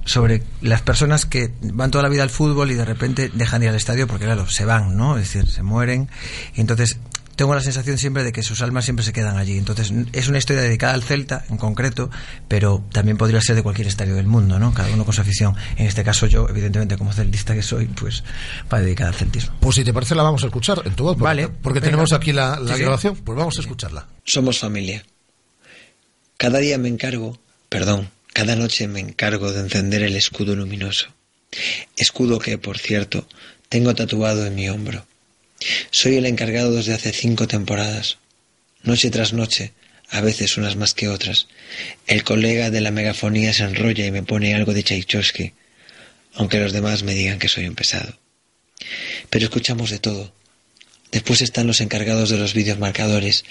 sobre 0.04 0.42
las 0.60 0.82
personas 0.82 1.26
que 1.26 1.52
van 1.62 1.90
toda 1.90 2.02
la 2.02 2.08
vida 2.10 2.22
al 2.22 2.30
fútbol 2.30 2.70
y 2.70 2.74
de 2.74 2.84
repente 2.84 3.30
dejan 3.32 3.60
de 3.60 3.66
ir 3.66 3.70
al 3.70 3.76
estadio 3.76 4.06
porque, 4.06 4.24
claro, 4.24 4.48
se 4.48 4.64
van, 4.64 4.96
¿no? 4.96 5.16
Es 5.16 5.32
decir, 5.32 5.50
se 5.50 5.62
mueren. 5.62 6.08
Y 6.54 6.60
entonces 6.60 6.98
tengo 7.36 7.54
la 7.54 7.62
sensación 7.62 7.96
siempre 7.98 8.24
de 8.24 8.32
que 8.32 8.42
sus 8.42 8.60
almas 8.62 8.84
siempre 8.84 9.04
se 9.04 9.12
quedan 9.12 9.36
allí. 9.38 9.56
Entonces 9.56 9.92
es 10.12 10.28
una 10.28 10.38
historia 10.38 10.60
dedicada 10.62 10.92
al 10.92 11.02
Celta 11.02 11.44
en 11.48 11.56
concreto, 11.56 12.10
pero 12.46 12.84
también 12.92 13.16
podría 13.16 13.40
ser 13.40 13.56
de 13.56 13.62
cualquier 13.62 13.86
estadio 13.88 14.14
del 14.14 14.26
mundo, 14.26 14.58
¿no? 14.58 14.74
Cada 14.74 14.90
uno 14.92 15.04
con 15.04 15.14
su 15.14 15.22
afición. 15.22 15.56
En 15.76 15.86
este 15.86 16.04
caso 16.04 16.26
yo, 16.26 16.46
evidentemente, 16.48 16.98
como 16.98 17.12
celtista 17.12 17.54
que 17.54 17.62
soy, 17.62 17.86
pues 17.86 18.22
va 18.72 18.80
dedicada 18.80 19.10
al 19.10 19.16
celtismo. 19.16 19.54
Pues 19.60 19.76
si 19.76 19.84
te 19.84 19.92
parece 19.94 20.14
la 20.14 20.22
vamos 20.24 20.42
a 20.42 20.46
escuchar 20.46 20.82
en 20.84 20.94
tu 20.94 21.04
voz. 21.04 21.12
porque- 21.14 21.24
Vale, 21.24 21.48
Porque 21.48 21.80
venga. 21.80 21.90
tenemos 21.92 22.12
aquí 22.12 22.32
la, 22.32 22.58
la 22.60 22.72
Sí, 22.72 22.78
sí. 22.78 22.82
grabación. 22.82 23.16
Pues 23.16 23.38
vamos 23.38 23.56
a 23.56 23.60
escucharla. 23.60 24.06
Somos 24.24 24.58
familia. 24.58 25.02
Cada 26.36 26.58
día 26.58 26.76
me 26.76 26.88
encargo, 26.88 27.38
perdón, 27.68 28.10
cada 28.32 28.56
noche 28.56 28.88
me 28.88 29.00
encargo 29.00 29.52
de 29.52 29.60
encender 29.60 30.02
el 30.02 30.16
escudo 30.16 30.56
luminoso. 30.56 31.08
Escudo 31.96 32.38
que, 32.38 32.58
por 32.58 32.78
cierto, 32.78 33.28
tengo 33.68 33.94
tatuado 33.94 34.46
en 34.46 34.54
mi 34.54 34.68
hombro. 34.68 35.06
Soy 35.90 36.16
el 36.16 36.26
encargado 36.26 36.72
desde 36.72 36.94
hace 36.94 37.12
cinco 37.12 37.46
temporadas. 37.46 38.18
Noche 38.82 39.10
tras 39.10 39.32
noche, 39.32 39.72
a 40.08 40.20
veces 40.20 40.56
unas 40.56 40.76
más 40.76 40.94
que 40.94 41.08
otras, 41.08 41.46
el 42.06 42.24
colega 42.24 42.70
de 42.70 42.80
la 42.80 42.90
megafonía 42.90 43.52
se 43.52 43.62
enrolla 43.64 44.04
y 44.04 44.10
me 44.10 44.22
pone 44.22 44.54
algo 44.54 44.74
de 44.74 44.82
Tchaikovsky, 44.82 45.52
aunque 46.34 46.58
los 46.58 46.72
demás 46.72 47.02
me 47.02 47.14
digan 47.14 47.38
que 47.38 47.48
soy 47.48 47.66
un 47.66 47.74
pesado. 47.74 48.18
Pero 49.30 49.44
escuchamos 49.44 49.90
de 49.90 49.98
todo. 49.98 50.34
Después 51.12 51.42
están 51.42 51.66
los 51.66 51.80
encargados 51.80 52.30
de 52.30 52.38
los 52.38 52.54
vídeos 52.54 52.78
marcadores, 52.78 53.44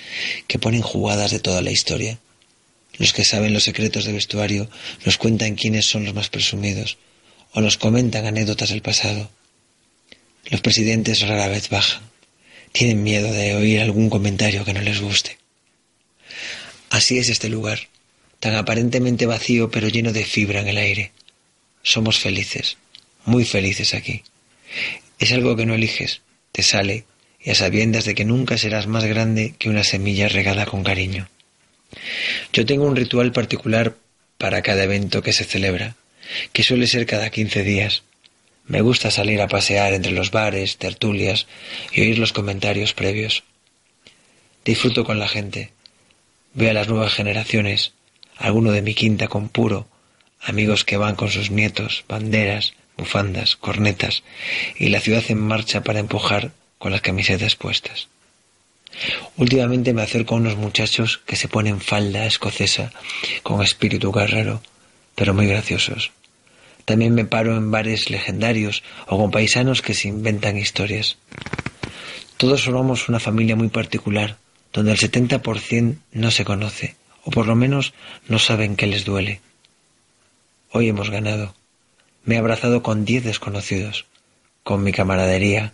que 0.48 0.60
ponen 0.60 0.82
jugadas 0.82 1.32
de 1.32 1.40
toda 1.40 1.62
la 1.62 1.72
historia. 1.72 2.20
Los 2.98 3.14
que 3.14 3.26
saben 3.26 3.54
los 3.54 3.64
secretos 3.64 4.06
de 4.06 4.14
vestuario 4.14 4.70
nos 5.06 5.18
cuentan 5.18 5.56
quiénes 5.56 5.86
son 5.86 6.06
los 6.06 6.14
más 6.14 6.30
presumidos, 6.30 6.98
o 7.54 7.62
nos 7.62 7.78
comentan 7.78 8.26
anécdotas 8.26 8.70
del 8.70 8.82
pasado. 8.82 9.30
Los 10.50 10.62
presidentes 10.62 11.22
rara 11.22 11.48
vez 11.48 11.70
bajan. 11.70 12.02
Tienen 12.72 13.04
miedo 13.04 13.32
de 13.32 13.56
oír 13.56 13.82
algún 13.82 14.10
comentario 14.10 14.64
que 14.64 14.74
no 14.74 14.82
les 14.82 15.02
guste. 15.02 15.38
Así 16.90 17.18
es 17.18 17.30
este 17.30 17.50
lugar, 17.50 17.88
tan 18.40 18.56
aparentemente 18.56 19.26
vacío 19.26 19.72
pero 19.72 19.88
lleno 19.88 20.14
de 20.14 20.26
fibra 20.26 20.62
en 20.62 20.68
el 20.68 20.78
aire. 20.78 21.12
Somos 21.84 22.20
felices, 22.20 22.78
muy 23.26 23.46
felices 23.46 23.94
aquí. 23.94 24.24
Es 25.20 25.32
algo 25.32 25.56
que 25.56 25.66
no 25.66 25.74
eliges, 25.74 26.22
te 26.52 26.64
sale, 26.64 27.06
y 27.44 27.52
a 27.52 27.56
sabiendas 27.56 28.06
de 28.06 28.16
que 28.16 28.26
nunca 28.26 28.58
serás 28.58 28.88
más 28.88 29.06
grande 29.06 29.56
que 29.58 29.70
una 29.70 29.84
semilla 29.84 30.28
regada 30.28 30.66
con 30.66 30.84
cariño. 30.84 31.30
Yo 32.54 32.66
tengo 32.66 32.86
un 32.86 32.96
ritual 32.96 33.32
particular 33.32 33.96
para 34.38 34.62
cada 34.62 34.84
evento 34.84 35.22
que 35.22 35.34
se 35.34 35.44
celebra, 35.44 35.96
que 36.54 36.64
suele 36.64 36.88
ser 36.88 37.06
cada 37.06 37.30
15 37.30 37.64
días. 37.64 38.04
Me 38.66 38.82
gusta 38.82 39.12
salir 39.12 39.42
a 39.42 39.48
pasear 39.48 39.94
entre 39.94 40.12
los 40.12 40.32
bares, 40.32 40.78
tertulias 40.78 41.48
y 41.92 42.02
oír 42.02 42.20
los 42.20 42.34
comentarios 42.34 42.94
previos. 42.94 43.44
Disfruto 44.64 45.04
con 45.04 45.20
la 45.20 45.28
gente. 45.28 45.72
Veo 46.54 46.72
a 46.72 46.74
las 46.74 46.88
nuevas 46.88 47.14
generaciones, 47.14 47.94
alguno 48.38 48.72
de 48.72 48.82
mi 48.82 48.94
quinta 48.94 49.28
con 49.28 49.50
puro, 49.50 49.88
amigos 50.42 50.84
que 50.86 50.98
van 50.98 51.16
con 51.16 51.30
sus 51.30 51.52
nietos, 51.52 52.04
banderas, 52.08 52.74
bufandas, 52.98 53.56
cornetas 53.56 54.24
y 54.78 54.90
la 54.90 55.00
ciudad 55.00 55.24
en 55.30 55.40
marcha 55.40 55.84
para 55.84 56.00
empujar 56.00 56.52
con 56.78 56.92
las 56.92 57.02
camisetas 57.02 57.56
puestas. 57.56 58.10
Últimamente 59.38 59.94
me 59.94 60.02
acerco 60.02 60.36
a 60.36 60.38
unos 60.38 60.58
muchachos 60.58 61.22
que 61.26 61.36
se 61.36 61.48
ponen 61.48 61.80
falda 61.80 62.26
escocesa 62.26 62.92
con 63.44 63.62
espíritu 63.62 64.12
guerrero, 64.12 64.62
pero 65.16 65.34
muy 65.34 65.48
graciosos. 65.48 66.12
También 66.86 67.14
me 67.14 67.26
paro 67.26 67.56
en 67.56 67.72
bares 67.72 68.10
legendarios 68.10 68.84
o 69.08 69.18
con 69.18 69.32
paisanos 69.32 69.82
que 69.82 69.94
se 69.94 70.08
inventan 70.08 70.58
historias. 70.58 71.18
Todos 72.38 72.64
formamos 72.64 73.08
una 73.08 73.20
familia 73.20 73.56
muy 73.56 73.70
particular, 73.70 74.38
donde 74.74 74.92
el 74.94 74.98
70% 74.98 75.98
no 76.12 76.32
se 76.32 76.46
conoce, 76.46 76.96
o 77.24 77.32
por 77.32 77.46
lo 77.46 77.56
menos 77.56 77.94
no 78.28 78.40
saben 78.40 78.76
qué 78.76 78.88
les 78.88 79.06
duele. 79.06 79.42
Hoy 80.72 80.90
hemos 80.90 81.10
ganado. 81.10 81.54
Me 82.24 82.36
he 82.36 82.38
abrazado 82.38 82.82
con 82.82 83.06
diez 83.06 83.24
desconocidos, 83.24 84.06
con 84.64 84.84
mi 84.84 84.92
camaradería, 84.92 85.74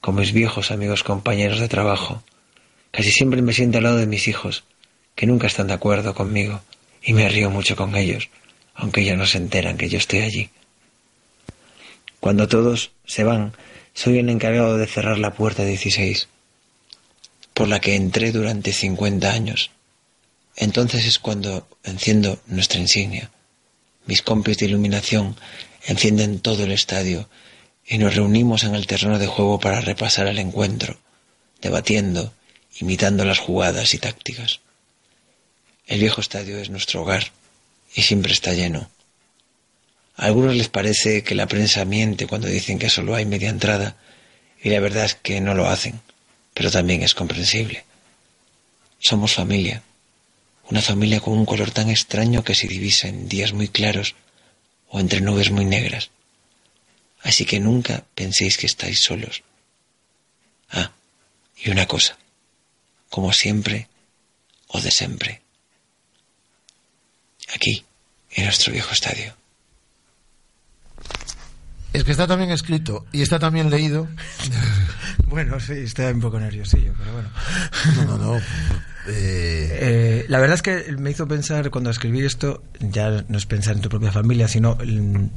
con 0.00 0.14
mis 0.14 0.32
viejos 0.32 0.70
amigos 0.70 1.04
compañeros 1.04 1.60
de 1.60 1.68
trabajo. 1.68 2.22
Casi 2.90 3.10
siempre 3.10 3.42
me 3.42 3.52
siento 3.52 3.78
al 3.78 3.84
lado 3.84 3.96
de 3.98 4.06
mis 4.06 4.28
hijos, 4.28 4.64
que 5.14 5.26
nunca 5.26 5.46
están 5.46 5.68
de 5.68 5.74
acuerdo 5.74 6.14
conmigo, 6.14 6.62
y 7.02 7.12
me 7.12 7.28
río 7.28 7.50
mucho 7.50 7.76
con 7.76 7.96
ellos, 7.96 8.28
aunque 8.74 9.02
ellos 9.02 9.16
no 9.16 9.26
se 9.26 9.38
enteran 9.38 9.76
que 9.76 9.88
yo 9.88 9.98
estoy 9.98 10.20
allí. 10.20 10.50
Cuando 12.20 12.48
todos 12.48 12.90
se 13.06 13.24
van, 13.24 13.54
soy 13.94 14.18
el 14.18 14.28
encargado 14.28 14.76
de 14.76 14.86
cerrar 14.86 15.18
la 15.18 15.34
puerta 15.34 15.64
16, 15.64 16.28
por 17.54 17.68
la 17.68 17.80
que 17.80 17.94
entré 17.94 18.32
durante 18.32 18.72
50 18.72 19.30
años. 19.30 19.70
Entonces 20.56 21.06
es 21.06 21.18
cuando 21.18 21.66
enciendo 21.84 22.40
nuestra 22.46 22.80
insignia. 22.80 23.30
Mis 24.06 24.22
compis 24.22 24.58
de 24.58 24.66
iluminación 24.66 25.36
encienden 25.86 26.40
todo 26.40 26.64
el 26.64 26.72
estadio 26.72 27.28
y 27.86 27.98
nos 27.98 28.14
reunimos 28.14 28.64
en 28.64 28.74
el 28.74 28.86
terreno 28.86 29.18
de 29.18 29.26
juego 29.26 29.58
para 29.60 29.80
repasar 29.80 30.26
el 30.26 30.38
encuentro, 30.38 30.98
debatiendo, 31.60 32.32
imitando 32.80 33.24
las 33.24 33.38
jugadas 33.38 33.94
y 33.94 33.98
tácticas. 33.98 34.60
El 35.86 36.00
viejo 36.00 36.20
estadio 36.20 36.58
es 36.58 36.70
nuestro 36.70 37.02
hogar 37.02 37.30
y 37.94 38.02
siempre 38.02 38.32
está 38.32 38.52
lleno. 38.54 38.90
A 40.16 40.26
algunos 40.26 40.54
les 40.54 40.68
parece 40.68 41.22
que 41.22 41.34
la 41.34 41.46
prensa 41.46 41.84
miente 41.84 42.26
cuando 42.26 42.48
dicen 42.48 42.78
que 42.78 42.90
solo 42.90 43.14
hay 43.14 43.24
media 43.26 43.50
entrada 43.50 43.96
y 44.62 44.70
la 44.70 44.80
verdad 44.80 45.04
es 45.04 45.14
que 45.14 45.40
no 45.40 45.54
lo 45.54 45.68
hacen, 45.68 46.00
pero 46.54 46.70
también 46.70 47.02
es 47.02 47.14
comprensible. 47.14 47.84
Somos 48.98 49.34
familia, 49.34 49.82
una 50.68 50.82
familia 50.82 51.20
con 51.20 51.34
un 51.34 51.46
color 51.46 51.70
tan 51.70 51.90
extraño 51.90 52.44
que 52.44 52.54
se 52.54 52.68
divisa 52.68 53.08
en 53.08 53.28
días 53.28 53.52
muy 53.52 53.68
claros 53.68 54.14
o 54.88 55.00
entre 55.00 55.20
nubes 55.20 55.50
muy 55.50 55.64
negras. 55.64 56.10
Así 57.22 57.44
que 57.44 57.60
nunca 57.60 58.04
penséis 58.14 58.56
que 58.56 58.66
estáis 58.66 59.00
solos. 59.00 59.42
Ah, 60.70 60.92
y 61.56 61.70
una 61.70 61.86
cosa, 61.86 62.16
como 63.10 63.32
siempre 63.32 63.88
o 64.68 64.80
de 64.80 64.90
siempre. 64.90 65.42
Aquí, 67.54 67.84
en 68.30 68.44
nuestro 68.44 68.72
viejo 68.72 68.92
estadio. 68.92 69.34
Es 71.92 72.04
que 72.04 72.12
está 72.12 72.26
también 72.26 72.50
escrito 72.50 73.04
y 73.12 73.22
está 73.22 73.38
también 73.38 73.70
leído. 73.70 74.08
Bueno, 75.26 75.60
sí, 75.60 75.74
está 75.74 76.10
un 76.10 76.20
poco 76.20 76.40
nerviosillo, 76.40 76.92
pero 76.98 77.12
bueno. 77.12 77.30
No, 77.96 78.04
no, 78.04 78.18
no. 78.18 78.40
Eh, 79.12 80.26
la 80.28 80.38
verdad 80.38 80.56
es 80.56 80.62
que 80.62 80.92
me 80.98 81.10
hizo 81.10 81.26
pensar 81.26 81.70
cuando 81.70 81.90
escribí 81.90 82.24
esto, 82.24 82.62
ya 82.80 83.24
no 83.28 83.38
es 83.38 83.46
pensar 83.46 83.74
en 83.74 83.80
tu 83.80 83.88
propia 83.88 84.12
familia, 84.12 84.46
sino 84.46 84.76
en 84.80 85.32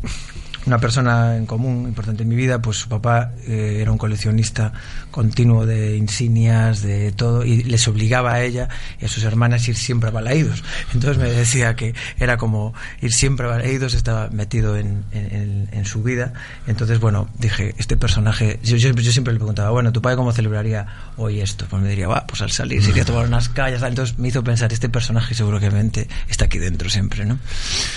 una 0.65 0.79
persona 0.79 1.35
en 1.37 1.45
común 1.45 1.85
importante 1.87 2.23
en 2.23 2.29
mi 2.29 2.35
vida, 2.35 2.61
pues 2.61 2.77
su 2.77 2.89
papá 2.89 3.31
eh, 3.47 3.79
era 3.81 3.91
un 3.91 3.97
coleccionista 3.97 4.73
continuo 5.11 5.65
de 5.65 5.97
insignias, 5.97 6.81
de 6.81 7.11
todo, 7.11 7.43
y 7.45 7.63
les 7.63 7.87
obligaba 7.87 8.33
a 8.33 8.41
ella 8.43 8.69
y 9.01 9.05
a 9.05 9.07
sus 9.07 9.23
hermanas 9.23 9.67
a 9.67 9.71
ir 9.71 9.75
siempre 9.77 10.09
a 10.09 10.11
Balaídos. 10.11 10.63
Entonces 10.93 11.17
me 11.21 11.29
decía 11.29 11.75
que 11.75 11.93
era 12.19 12.37
como 12.37 12.73
ir 13.01 13.11
siempre 13.13 13.45
a 13.45 13.49
Balaídos, 13.49 13.93
estaba 13.93 14.29
metido 14.29 14.77
en, 14.77 15.03
en- 15.11 15.83
su 15.83 16.01
vida. 16.01 16.31
Entonces, 16.65 16.99
bueno, 17.01 17.27
dije, 17.39 17.75
este 17.77 17.97
personaje, 17.97 18.57
yo, 18.63 18.77
yo- 18.77 18.93
siempre 19.11 19.33
le 19.33 19.39
preguntaba, 19.39 19.69
bueno, 19.71 19.91
¿tu 19.91 20.01
padre 20.01 20.15
cómo 20.15 20.31
celebraría 20.31 20.87
hoy 21.17 21.41
esto? 21.41 21.65
Pues 21.69 21.83
me 21.83 21.89
diría, 21.89 22.07
va, 22.07 22.25
pues 22.25 22.41
al 22.41 22.51
salir, 22.51 22.81
se 22.81 22.91
iría 22.91 23.03
a 23.03 23.05
tomar 23.05 23.25
unas 23.27 23.49
calles, 23.49 23.81
entonces 23.83 24.17
me 24.17 24.29
hizo 24.29 24.43
pensar, 24.45 24.71
este 24.71 24.87
personaje 24.87 25.35
seguramente 25.35 26.07
está 26.29 26.45
aquí 26.45 26.57
dentro 26.57 26.89
siempre, 26.89 27.25
¿no? 27.25 27.37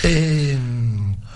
Eh, 0.03 0.56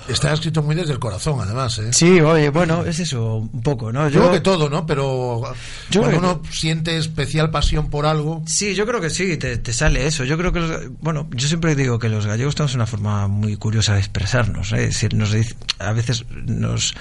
está 0.07 0.33
escrito 0.33 0.61
muy 0.63 0.75
desde 0.75 0.93
el 0.93 0.99
corazón, 0.99 1.39
además. 1.41 1.77
¿eh? 1.79 1.93
Sí, 1.93 2.19
oye, 2.21 2.49
bueno, 2.49 2.83
es 2.85 2.99
eso, 2.99 3.37
un 3.37 3.61
poco, 3.61 3.91
¿no? 3.91 4.09
Yo 4.09 4.19
creo 4.21 4.31
que 4.33 4.39
todo, 4.41 4.69
¿no? 4.69 4.85
Pero 4.85 5.41
Yo 5.89 6.01
cuando 6.01 6.17
uno 6.19 6.41
siente 6.51 6.97
especial 6.97 7.51
pasión 7.51 7.89
por 7.89 8.05
algo. 8.05 8.43
Sí, 8.45 8.73
yo 8.75 8.85
creo 8.85 9.01
que 9.01 9.09
sí, 9.09 9.37
te, 9.37 9.57
te 9.57 9.73
sale 9.73 10.05
eso. 10.07 10.23
Yo 10.23 10.37
creo 10.37 10.51
que, 10.51 10.59
los- 10.59 10.81
bueno, 11.01 11.27
yo 11.31 11.47
siempre 11.47 11.75
digo 11.75 11.99
que 11.99 12.09
los 12.09 12.25
gallegos 12.25 12.55
tenemos 12.55 12.75
una 12.75 12.85
forma 12.87 13.27
muy 13.27 13.55
curiosa 13.57 13.93
de 13.93 13.99
expresarnos. 13.99 14.71
¿eh? 14.73 14.83
Es 14.85 14.89
decir, 14.95 15.13
nos 15.13 15.31
a 15.79 15.91
veces 15.93 16.25
nos, 16.45 16.93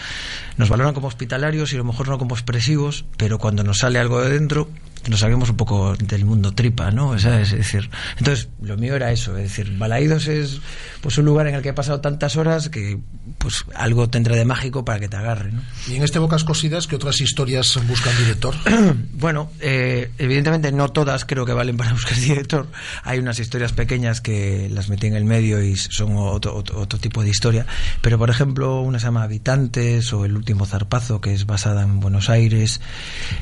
nos 0.57 0.69
valoran 0.69 0.95
como 0.95 1.09
hospitalarios 1.09 1.73
y 1.73 1.77
a 1.77 1.79
lo 1.79 1.85
mejor 1.85 2.09
no 2.09 2.19
como 2.19 2.35
expresivos, 2.35 3.05
pero 3.17 3.39
cuando 3.39 3.65
nos 3.65 3.79
sale 3.79 3.99
algo 3.99 4.21
de 4.21 4.31
dentro, 4.31 4.69
nos 5.09 5.21
sabíamos 5.21 5.51
un 5.51 5.57
poco 5.57 5.95
del 5.97 6.25
mundo 6.25 6.53
tripa, 6.53 6.91
¿no? 6.91 7.19
¿Sabes? 7.19 7.53
Es 7.53 7.59
decir, 7.59 7.91
entonces 8.19 8.49
lo 8.63 8.77
mío 8.77 8.97
era 8.97 9.11
eso, 9.13 9.37
es 9.37 9.45
decir, 9.45 9.77
Balaídos 9.79 10.29
es 10.29 10.61
pues 11.01 11.17
un 11.19 11.25
lugar 11.25 11.47
en 11.47 11.55
el 11.55 11.63
que 11.63 11.71
he 11.71 11.75
pasado 11.75 12.01
tantas 12.01 12.37
horas 12.37 12.69
que 12.69 12.99
pues 13.39 13.65
algo 13.75 14.11
tendrá 14.11 14.37
de 14.37 14.45
mágico 14.45 14.85
para 14.85 15.01
que 15.01 15.09
te 15.09 15.17
agarre, 15.17 15.53
¿no? 15.53 15.63
Y 15.89 15.97
en 15.97 16.03
este 16.03 16.19
Bocas 16.19 16.45
Cosidas, 16.45 16.87
¿qué 16.87 16.97
otras 16.97 17.21
historias 17.21 17.79
buscan 17.87 18.17
director? 18.19 18.55
bueno, 19.13 19.51
eh, 19.61 20.11
evidentemente 20.19 20.73
no 20.73 20.91
todas 20.91 21.25
creo 21.25 21.47
que 21.47 21.53
valen 21.53 21.77
para 21.77 21.93
buscar 21.93 22.17
director. 22.19 22.67
Hay 23.03 23.19
unas 23.19 23.39
historias 23.39 23.73
pequeñas 23.73 24.21
que 24.21 24.69
las 24.71 24.89
metí 24.89 25.07
en 25.07 25.15
el 25.15 25.25
medio 25.25 25.63
y 25.63 25.77
son 25.77 26.17
otro, 26.17 26.55
otro, 26.55 26.81
otro 26.81 26.99
tipo 26.99 27.23
de 27.23 27.31
historia. 27.31 27.67
Pero, 28.03 28.19
por 28.19 28.31
ejemplo, 28.31 28.81
una 28.81 28.99
se 28.99 29.07
llama 29.07 29.23
Habitantes 29.23 30.13
o 30.13 30.25
El 30.25 30.37
último 30.37 30.67
zarpazo, 30.67 31.21
que 31.21 31.33
es 31.33 31.47
basada 31.47 31.83
en 31.83 32.01
Buenos 32.01 32.29
Aires. 32.29 32.81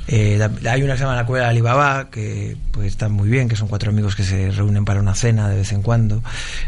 Eh, 0.07 0.39
hay 0.69 0.83
una 0.83 0.95
que 0.95 0.99
se 0.99 1.05
llama 1.05 1.17
La 1.17 1.27
cueva 1.27 1.48
Alibaba, 1.49 2.11
que 2.11 2.57
pues 2.73 2.89
está 2.89 3.09
muy 3.09 3.29
bien, 3.29 3.49
que 3.49 3.57
son 3.57 3.69
cuatro 3.69 3.91
amigos 3.91 4.17
que 4.17 4.23
se 4.23 4.51
reúnen 4.51 4.85
para 4.85 5.01
una 5.01 5.15
cena 5.15 5.49
de 5.49 5.57
vez 5.57 5.73
en 5.73 5.83
cuando. 5.83 6.23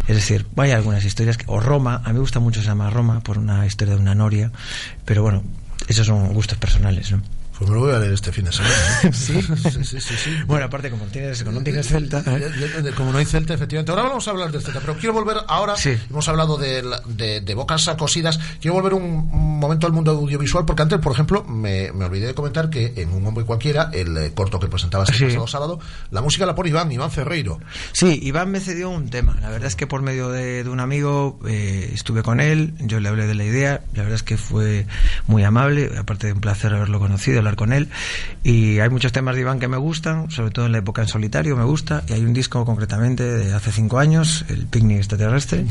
Es 0.08 0.16
decir, 0.16 0.46
hay 0.56 0.72
algunas 0.72 1.04
historias. 1.04 1.36
Que, 1.36 1.44
o 1.48 1.60
Roma, 1.60 2.02
a 2.04 2.08
mí 2.08 2.14
me 2.14 2.20
gusta 2.20 2.40
mucho, 2.40 2.60
se 2.60 2.68
llama 2.68 2.90
Roma, 2.90 3.20
por 3.20 3.38
una 3.38 3.66
historia 3.66 3.94
de 3.94 4.00
una 4.00 4.14
noria. 4.14 4.50
Pero 5.04 5.22
bueno, 5.22 5.42
esos 5.88 6.06
son 6.06 6.32
gustos 6.32 6.58
personales, 6.58 7.12
¿no? 7.12 7.22
Pues 7.60 7.68
me 7.70 7.76
lo 7.76 7.82
voy 7.82 7.94
a 7.94 7.98
leer 7.98 8.14
este 8.14 8.32
fin 8.32 8.46
de 8.46 8.52
semana. 8.52 8.74
¿eh? 9.04 9.10
¿Sí? 9.12 9.40
sí, 9.42 9.84
sí, 9.84 10.00
sí, 10.00 10.14
sí. 10.16 10.30
Bueno, 10.46 10.64
aparte, 10.64 10.88
como 10.90 11.04
tienes, 11.04 11.44
como 11.44 11.58
no 11.58 11.62
tienes 11.62 11.86
Celta. 11.86 12.24
Como 12.96 13.12
no 13.12 13.18
hay 13.18 13.26
Celta, 13.26 13.52
efectivamente. 13.52 13.92
Ahora 13.92 14.04
vamos 14.04 14.26
a 14.26 14.30
hablar 14.30 14.50
del 14.50 14.62
Celta, 14.62 14.80
pero 14.80 14.96
quiero 14.96 15.12
volver 15.12 15.36
ahora. 15.46 15.74
Hemos 16.08 16.26
hablado 16.28 16.56
de, 16.56 16.82
de, 17.06 17.42
de 17.42 17.54
bocas 17.54 17.86
cosidas. 17.98 18.40
Quiero 18.60 18.74
volver 18.76 18.94
un, 18.94 19.02
un 19.30 19.58
momento 19.60 19.86
al 19.86 19.92
mundo 19.92 20.12
audiovisual, 20.12 20.64
porque 20.64 20.80
antes, 20.82 20.98
por 21.00 21.12
ejemplo, 21.12 21.44
me, 21.44 21.92
me 21.92 22.06
olvidé 22.06 22.28
de 22.28 22.34
comentar 22.34 22.70
que 22.70 22.94
en 22.96 23.12
Un 23.12 23.26
Hombre 23.26 23.44
Cualquiera, 23.44 23.90
el 23.92 24.16
eh, 24.16 24.32
corto 24.34 24.58
que 24.58 24.68
presentabas 24.68 25.10
el 25.10 25.16
Sí. 25.16 25.24
pasado 25.26 25.46
sábado, 25.46 25.80
la 26.10 26.22
música 26.22 26.46
la 26.46 26.54
pone 26.54 26.70
Iván, 26.70 26.90
Iván 26.90 27.10
Ferreiro. 27.10 27.60
Sí, 27.92 28.18
Iván 28.22 28.50
me 28.50 28.60
cedió 28.60 28.88
un 28.88 29.10
tema. 29.10 29.36
La 29.42 29.50
verdad 29.50 29.66
es 29.68 29.76
que 29.76 29.86
por 29.86 30.00
medio 30.00 30.30
de, 30.30 30.64
de 30.64 30.70
un 30.70 30.80
amigo 30.80 31.38
eh, 31.46 31.90
estuve 31.92 32.22
con 32.22 32.40
él, 32.40 32.72
yo 32.80 33.00
le 33.00 33.08
hablé 33.10 33.26
de 33.26 33.34
la 33.34 33.44
idea, 33.44 33.82
la 33.92 34.02
verdad 34.02 34.14
es 34.16 34.22
que 34.22 34.38
fue 34.38 34.86
muy 35.26 35.44
amable, 35.44 35.90
aparte 35.98 36.28
de 36.28 36.32
un 36.32 36.40
placer 36.40 36.72
haberlo 36.72 36.98
conocido, 37.00 37.42
hablar 37.50 37.56
con 37.56 37.72
él. 37.72 37.88
Y 38.42 38.78
hay 38.78 38.88
muchos 38.88 39.12
temas 39.12 39.34
de 39.34 39.42
Iván 39.42 39.58
que 39.58 39.68
me 39.68 39.76
gustan, 39.76 40.30
sobre 40.30 40.50
todo 40.50 40.66
en 40.66 40.72
la 40.72 40.78
época 40.78 41.02
en 41.02 41.08
solitario 41.08 41.56
me 41.56 41.64
gusta, 41.64 42.04
y 42.08 42.12
hay 42.12 42.24
un 42.24 42.32
disco 42.32 42.64
concretamente 42.64 43.24
de 43.24 43.52
hace 43.52 43.72
cinco 43.72 43.98
años, 43.98 44.44
el 44.48 44.66
Picnic 44.66 44.98
Extraterrestre, 44.98 45.66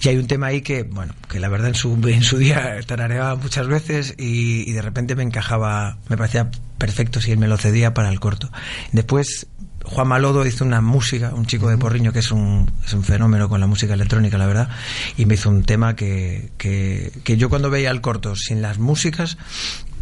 y 0.00 0.08
hay 0.08 0.16
un 0.16 0.26
tema 0.26 0.48
ahí 0.48 0.60
que, 0.62 0.82
bueno, 0.82 1.14
que 1.28 1.40
la 1.40 1.48
verdad 1.48 1.68
en 1.68 1.74
su, 1.74 1.98
en 2.08 2.22
su 2.22 2.38
día 2.38 2.78
tarareaba 2.86 3.36
muchas 3.36 3.66
veces 3.66 4.14
y, 4.18 4.68
y 4.68 4.72
de 4.72 4.82
repente 4.82 5.14
me 5.14 5.22
encajaba, 5.22 5.98
me 6.08 6.16
parecía 6.16 6.50
perfecto 6.78 7.20
si 7.20 7.32
él 7.32 7.38
me 7.38 7.48
lo 7.48 7.56
cedía 7.56 7.94
para 7.94 8.08
el 8.08 8.20
corto. 8.20 8.50
Después 8.92 9.48
Juan 9.84 10.08
Malodo 10.08 10.44
hizo 10.44 10.64
una 10.64 10.80
música, 10.80 11.32
un 11.34 11.46
chico 11.46 11.68
de 11.68 11.78
Porriño 11.78 12.12
que 12.12 12.18
es 12.18 12.30
un, 12.30 12.70
es 12.84 12.92
un 12.92 13.02
fenómeno 13.02 13.48
con 13.48 13.60
la 13.60 13.66
música 13.66 13.94
electrónica, 13.94 14.36
la 14.36 14.46
verdad, 14.46 14.68
y 15.16 15.24
me 15.24 15.34
hizo 15.34 15.48
un 15.48 15.64
tema 15.64 15.96
que, 15.96 16.50
que, 16.58 17.12
que 17.24 17.36
yo 17.36 17.48
cuando 17.48 17.70
veía 17.70 17.90
el 17.90 18.00
corto 18.00 18.36
sin 18.36 18.60
las 18.60 18.78
músicas, 18.78 19.38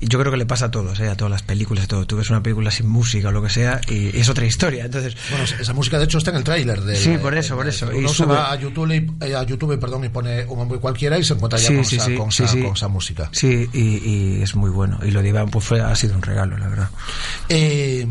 yo 0.01 0.18
creo 0.18 0.31
que 0.31 0.39
le 0.39 0.47
pasa 0.47 0.66
a 0.66 0.70
todos, 0.70 0.98
¿eh? 1.01 1.09
a 1.09 1.16
todas 1.16 1.31
las 1.31 1.43
películas, 1.43 1.85
y 1.85 1.86
todo. 1.89 2.06
Tú 2.06 2.16
ves 2.16 2.31
una 2.31 2.43
película 2.43 2.70
sin 2.70 2.89
música 2.89 3.28
o 3.28 3.32
lo 3.32 3.43
que 3.43 3.51
sea 3.51 3.81
y 3.89 4.16
es 4.18 4.28
otra 4.28 4.44
historia. 4.47 4.85
Entonces, 4.85 5.16
Bueno, 5.31 5.44
esa 5.44 5.73
música 5.73 5.98
de 5.98 6.05
hecho 6.05 6.18
está 6.18 6.31
en 6.31 6.36
el 6.39 6.44
tráiler. 6.44 6.81
Sí, 6.97 7.16
por 7.18 7.35
eso, 7.35 7.56
por 7.56 7.66
eso. 7.68 7.86
Uno 7.89 7.98
Y 8.01 8.09
se 8.09 8.14
sube- 8.24 8.35
va 8.35 8.52
a 8.52 8.56
YouTube, 8.56 8.90
y, 8.93 9.24
eh, 9.24 9.35
a 9.36 9.43
YouTube 9.44 9.78
perdón, 9.78 10.05
y 10.05 10.09
pone 10.09 10.44
Un 10.47 10.60
Hombre 10.60 10.78
Cualquiera 10.78 11.18
y 11.18 11.24
se 11.24 11.35
encuentra 11.35 11.59
ya 11.59 11.68
Sí, 11.68 11.74
con, 11.77 11.85
sí, 11.85 11.97
esa, 11.97 12.05
sí, 12.06 12.14
con, 12.16 12.32
sí, 12.32 12.43
esa- 12.44 12.52
sí. 12.52 12.62
con 12.62 12.73
esa 12.73 12.89
música. 12.89 13.28
sí, 13.32 13.68
y, 13.73 13.81
y 13.81 14.43
es 14.43 14.55
muy 14.55 14.70
bueno. 14.70 14.98
Y 15.05 15.10
lo 15.10 15.23
de 15.23 15.28
Iván 15.28 15.48
pues 15.51 15.64
fue, 15.64 15.81
ha 15.81 15.94
sido 15.94 16.14
un 16.14 16.23
regalo, 16.23 16.56
la 16.59 16.68
verdad. 16.68 16.90
Eh, 17.48 18.06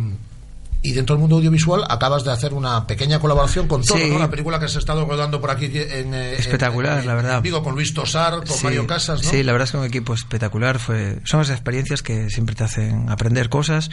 y 0.90 0.94
dentro 0.94 1.16
del 1.16 1.22
mundo 1.22 1.38
audiovisual 1.38 1.84
acabas 1.90 2.24
de 2.24 2.32
hacer 2.32 2.54
una 2.54 2.86
pequeña 2.88 3.20
colaboración 3.20 3.68
con 3.68 3.84
Toro, 3.84 4.00
Sí. 4.00 4.10
¿no? 4.12 4.20
la 4.20 4.30
película 4.30 4.60
que 4.60 4.68
se 4.68 4.78
ha 4.78 4.80
estado 4.80 5.06
rodando 5.06 5.40
por 5.42 5.52
aquí 5.52 5.66
en, 5.74 6.14
eh, 6.14 6.36
Espectacular, 6.36 7.00
en- 7.00 7.08
la 7.08 7.14
verdad. 7.16 7.38
en 7.38 7.44
Vigo 7.44 7.64
con 7.64 7.74
Luis 7.76 7.94
Tosar, 7.94 8.36
con 8.38 8.48
Sí, 8.48 8.64
Mario 8.64 8.88
Casas, 8.88 9.24
¿no? 9.24 9.30
Sí, 9.30 9.44
la 9.44 9.52
verdad 9.52 9.66
es 9.66 9.72
que 9.72 9.78
un 9.78 9.86
equipo 9.86 10.14
espectacular. 10.14 10.80
Fue, 10.80 11.20
son 11.24 11.42
esas 11.42 11.56
experiencias 11.56 12.02
que 12.02 12.30
siempre 12.30 12.56
te 12.56 12.64
hacen 12.64 13.10
aprender 13.10 13.50
cosas. 13.50 13.90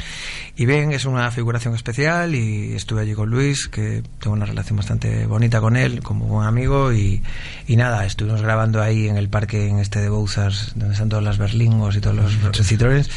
Y 0.57 0.67
Ben 0.67 0.93
es 0.93 1.05
una 1.05 1.31
figuración 1.31 1.75
especial 1.75 2.35
y 2.35 2.75
estuve 2.75 3.03
allí 3.03 3.15
con 3.15 3.31
Luis, 3.31 3.69
que 3.69 4.03
tengo 4.21 4.35
una 4.35 4.47
relación 4.47 4.77
bastante 4.77 5.27
bonita 5.27 5.61
con 5.61 5.77
él, 5.77 6.03
como 6.03 6.27
buen 6.27 6.47
amigo. 6.47 6.93
Y, 6.93 7.23
y 7.67 7.77
nada, 7.77 8.05
estuvimos 8.07 8.43
grabando 8.43 8.83
ahí 8.83 9.09
en 9.09 9.17
el 9.17 9.29
parque 9.29 9.69
en 9.69 9.79
este 9.79 10.01
de 10.01 10.09
Bouzas, 10.09 10.73
donde 10.75 10.95
están 10.95 11.09
todas 11.09 11.25
las 11.25 11.39
berlingos 11.39 11.97
y 11.97 12.01
todos 12.01 12.17
los 12.17 12.33
citrones. 12.67 13.09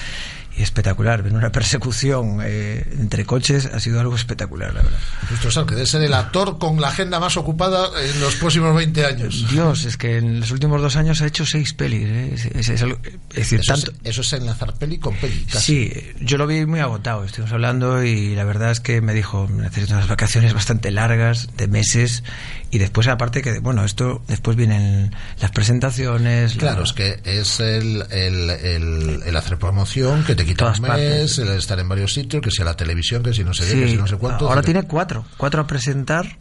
Y 0.57 0.61
espectacular, 0.63 1.21
ver 1.21 1.33
una 1.33 1.51
persecución 1.51 2.39
eh, 2.41 2.85
entre 2.97 3.25
coches 3.25 3.65
ha 3.65 3.79
sido 3.81 3.99
algo 3.99 4.15
espectacular, 4.15 4.73
la 4.73 4.83
verdad. 4.83 4.99
Luis 5.29 5.41
Tosar, 5.41 5.65
que 5.65 5.75
debe 5.75 5.85
ser 5.85 6.01
el 6.03 6.13
actor 6.13 6.57
con 6.57 6.79
la 6.79 6.87
agenda 6.87 7.19
más 7.19 7.35
ocupada 7.35 7.89
en 8.01 8.21
los 8.21 8.35
próximos 8.35 8.73
20 8.73 9.05
años. 9.05 9.49
Dios, 9.51 9.83
es 9.83 9.97
que 9.97 10.17
en 10.17 10.39
los 10.39 10.51
últimos 10.51 10.81
dos 10.81 10.95
años 10.95 11.21
ha 11.21 11.25
hecho 11.27 11.45
seis 11.45 11.73
pelis. 11.73 12.07
¿eh? 12.07 12.31
Es, 12.33 12.45
es- 12.45 12.69
es 12.69 12.81
algo- 12.83 12.99
es 13.31 13.35
decir, 13.35 13.59
Eso, 13.59 13.73
tanto, 13.73 13.91
es, 13.91 13.97
eso 14.11 14.21
es 14.21 14.31
enlazar 14.33 14.73
peli 14.75 14.97
con 14.97 15.13
peli. 15.17 15.45
casi. 15.51 15.89
Sí, 15.89 16.01
yo 16.21 16.37
lo 16.37 16.47
vi 16.47 16.65
muy 16.65 16.79
agotado. 16.79 17.25
Estuvimos 17.25 17.51
hablando 17.51 18.01
y 18.05 18.33
la 18.35 18.45
verdad 18.45 18.71
es 18.71 18.79
que 18.79 19.01
me 19.01 19.13
dijo, 19.13 19.49
necesito 19.51 19.93
unas 19.93 20.07
vacaciones 20.07 20.53
bastante 20.53 20.89
largas, 20.89 21.49
de 21.57 21.67
meses. 21.67 22.23
Y 22.71 22.77
después, 22.77 23.07
aparte 23.07 23.41
que, 23.41 23.59
bueno, 23.59 23.85
esto, 23.85 24.21
después 24.27 24.57
vienen 24.57 25.15
las 25.39 25.51
presentaciones. 25.51 26.55
la- 26.55 26.59
Claro, 26.59 26.83
es 26.83 26.93
que 26.93 27.19
es 27.23 27.59
el, 27.59 28.03
el, 28.11 28.49
el, 28.49 29.23
el 29.25 29.35
hacer 29.37 29.57
promoción 29.57 30.23
que 30.25 30.35
te 30.35 30.45
quita 30.45 30.65
un 30.65 30.81
mes, 30.81 30.81
partes. 30.89 31.37
el 31.37 31.49
estar 31.49 31.79
en 31.79 31.87
varios 31.87 32.13
sitios, 32.13 32.41
que 32.41 32.51
si 32.51 32.61
a 32.61 32.65
la 32.65 32.75
televisión, 32.75 33.23
que 33.23 33.33
si 33.33 33.43
no 33.43 33.53
sé 33.53 33.65
qué, 33.65 33.79
que 33.79 33.85
Sí, 33.85 33.91
si 33.93 33.97
no 33.97 34.07
sé 34.07 34.17
cuánto. 34.17 34.49
ahora 34.49 34.61
tiene 34.61 34.83
cuatro. 34.83 35.25
Cuatro 35.37 35.61
a 35.61 35.67
presentar. 35.67 36.37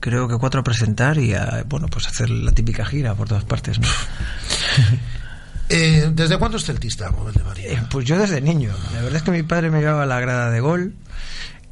Creo 0.00 0.26
que 0.28 0.36
cuatro 0.38 0.60
a 0.60 0.64
presentar 0.64 1.18
y 1.18 1.34
a, 1.34 1.64
bueno, 1.66 1.88
pues 1.88 2.06
hacer 2.06 2.30
la 2.30 2.52
típica 2.52 2.84
gira 2.84 3.14
por 3.14 3.28
todas 3.28 3.44
partes. 3.44 3.78
¿no? 3.78 3.86
Eh, 5.70 6.10
¿Desde 6.14 6.38
cuándo 6.38 6.56
es 6.56 6.64
celtista, 6.64 7.10
María? 7.44 7.72
Eh, 7.72 7.82
pues 7.90 8.06
yo 8.06 8.18
desde 8.18 8.40
niño. 8.40 8.72
La 8.94 9.02
verdad 9.02 9.16
es 9.16 9.22
que 9.22 9.30
mi 9.30 9.42
padre 9.42 9.70
me 9.70 9.80
llevaba 9.80 10.04
a 10.04 10.06
la 10.06 10.18
grada 10.18 10.50
de 10.50 10.60
gol 10.60 10.94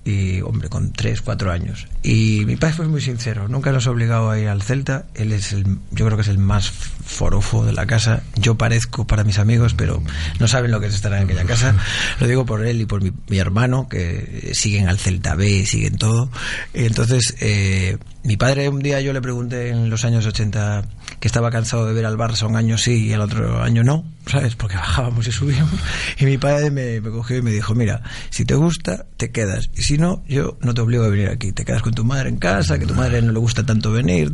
y, 0.06 0.40
hombre, 0.42 0.68
con 0.68 0.92
tres, 0.92 1.20
cuatro 1.20 1.50
años. 1.50 1.88
Y 2.04 2.44
mi 2.46 2.54
padre 2.54 2.76
fue 2.76 2.86
muy 2.86 3.00
sincero. 3.00 3.48
Nunca 3.48 3.72
nos 3.72 3.88
ha 3.88 3.90
obligado 3.90 4.30
a 4.30 4.38
ir 4.38 4.46
al 4.46 4.62
Celta. 4.62 5.06
Él 5.14 5.32
es 5.32 5.52
el, 5.52 5.64
yo 5.90 6.06
creo 6.06 6.16
que 6.16 6.22
es 6.22 6.28
el 6.28 6.38
más 6.38 6.70
forofo 6.70 7.64
de 7.64 7.72
la 7.72 7.86
casa. 7.86 8.22
Yo 8.36 8.56
parezco 8.56 9.04
para 9.06 9.24
mis 9.24 9.40
amigos, 9.40 9.74
pero 9.74 10.00
no 10.38 10.46
saben 10.46 10.70
lo 10.70 10.78
que 10.78 10.86
es 10.86 10.94
estar 10.94 11.12
en 11.12 11.24
aquella 11.24 11.44
casa. 11.44 11.74
Lo 12.20 12.28
digo 12.28 12.46
por 12.46 12.64
él 12.64 12.80
y 12.80 12.86
por 12.86 13.02
mi, 13.02 13.12
mi 13.28 13.38
hermano, 13.38 13.88
que 13.88 14.52
siguen 14.54 14.88
al 14.88 14.98
Celta 14.98 15.34
B, 15.34 15.66
siguen 15.66 15.96
todo. 15.96 16.30
Entonces, 16.72 17.34
eh, 17.40 17.98
mi 18.26 18.36
padre 18.36 18.68
un 18.68 18.80
día 18.80 19.00
yo 19.00 19.12
le 19.12 19.22
pregunté 19.22 19.68
en 19.68 19.88
los 19.88 20.04
años 20.04 20.26
80 20.26 20.82
que 21.20 21.28
estaba 21.28 21.50
cansado 21.50 21.86
de 21.86 21.94
ver 21.94 22.04
al 22.06 22.16
Barça 22.16 22.46
un 22.46 22.56
año 22.56 22.76
sí 22.76 23.06
y 23.06 23.12
el 23.12 23.20
otro 23.20 23.62
año 23.62 23.84
no, 23.84 24.04
¿sabes? 24.26 24.56
Porque 24.56 24.74
bajábamos 24.74 25.26
y 25.28 25.32
subíamos. 25.32 25.78
Y 26.18 26.24
mi 26.24 26.36
padre 26.36 26.70
me, 26.70 27.00
cogió 27.10 27.36
y 27.36 27.42
me 27.42 27.52
dijo, 27.52 27.74
mira, 27.74 28.02
si 28.30 28.44
te 28.44 28.54
gusta, 28.54 29.06
te 29.16 29.30
quedas. 29.30 29.70
Y 29.76 29.82
si 29.82 29.96
no, 29.96 30.24
yo 30.26 30.58
no 30.60 30.74
te 30.74 30.80
obligo 30.80 31.04
a 31.04 31.08
venir 31.08 31.28
aquí. 31.28 31.52
Te 31.52 31.64
quedas 31.64 31.82
con 31.82 31.94
tu 31.94 32.04
madre 32.04 32.28
en 32.28 32.38
casa, 32.38 32.78
que 32.78 32.86
tu 32.86 32.94
madre 32.94 33.22
no 33.22 33.32
le 33.32 33.38
gusta 33.38 33.64
tanto 33.64 33.92
venir. 33.92 34.30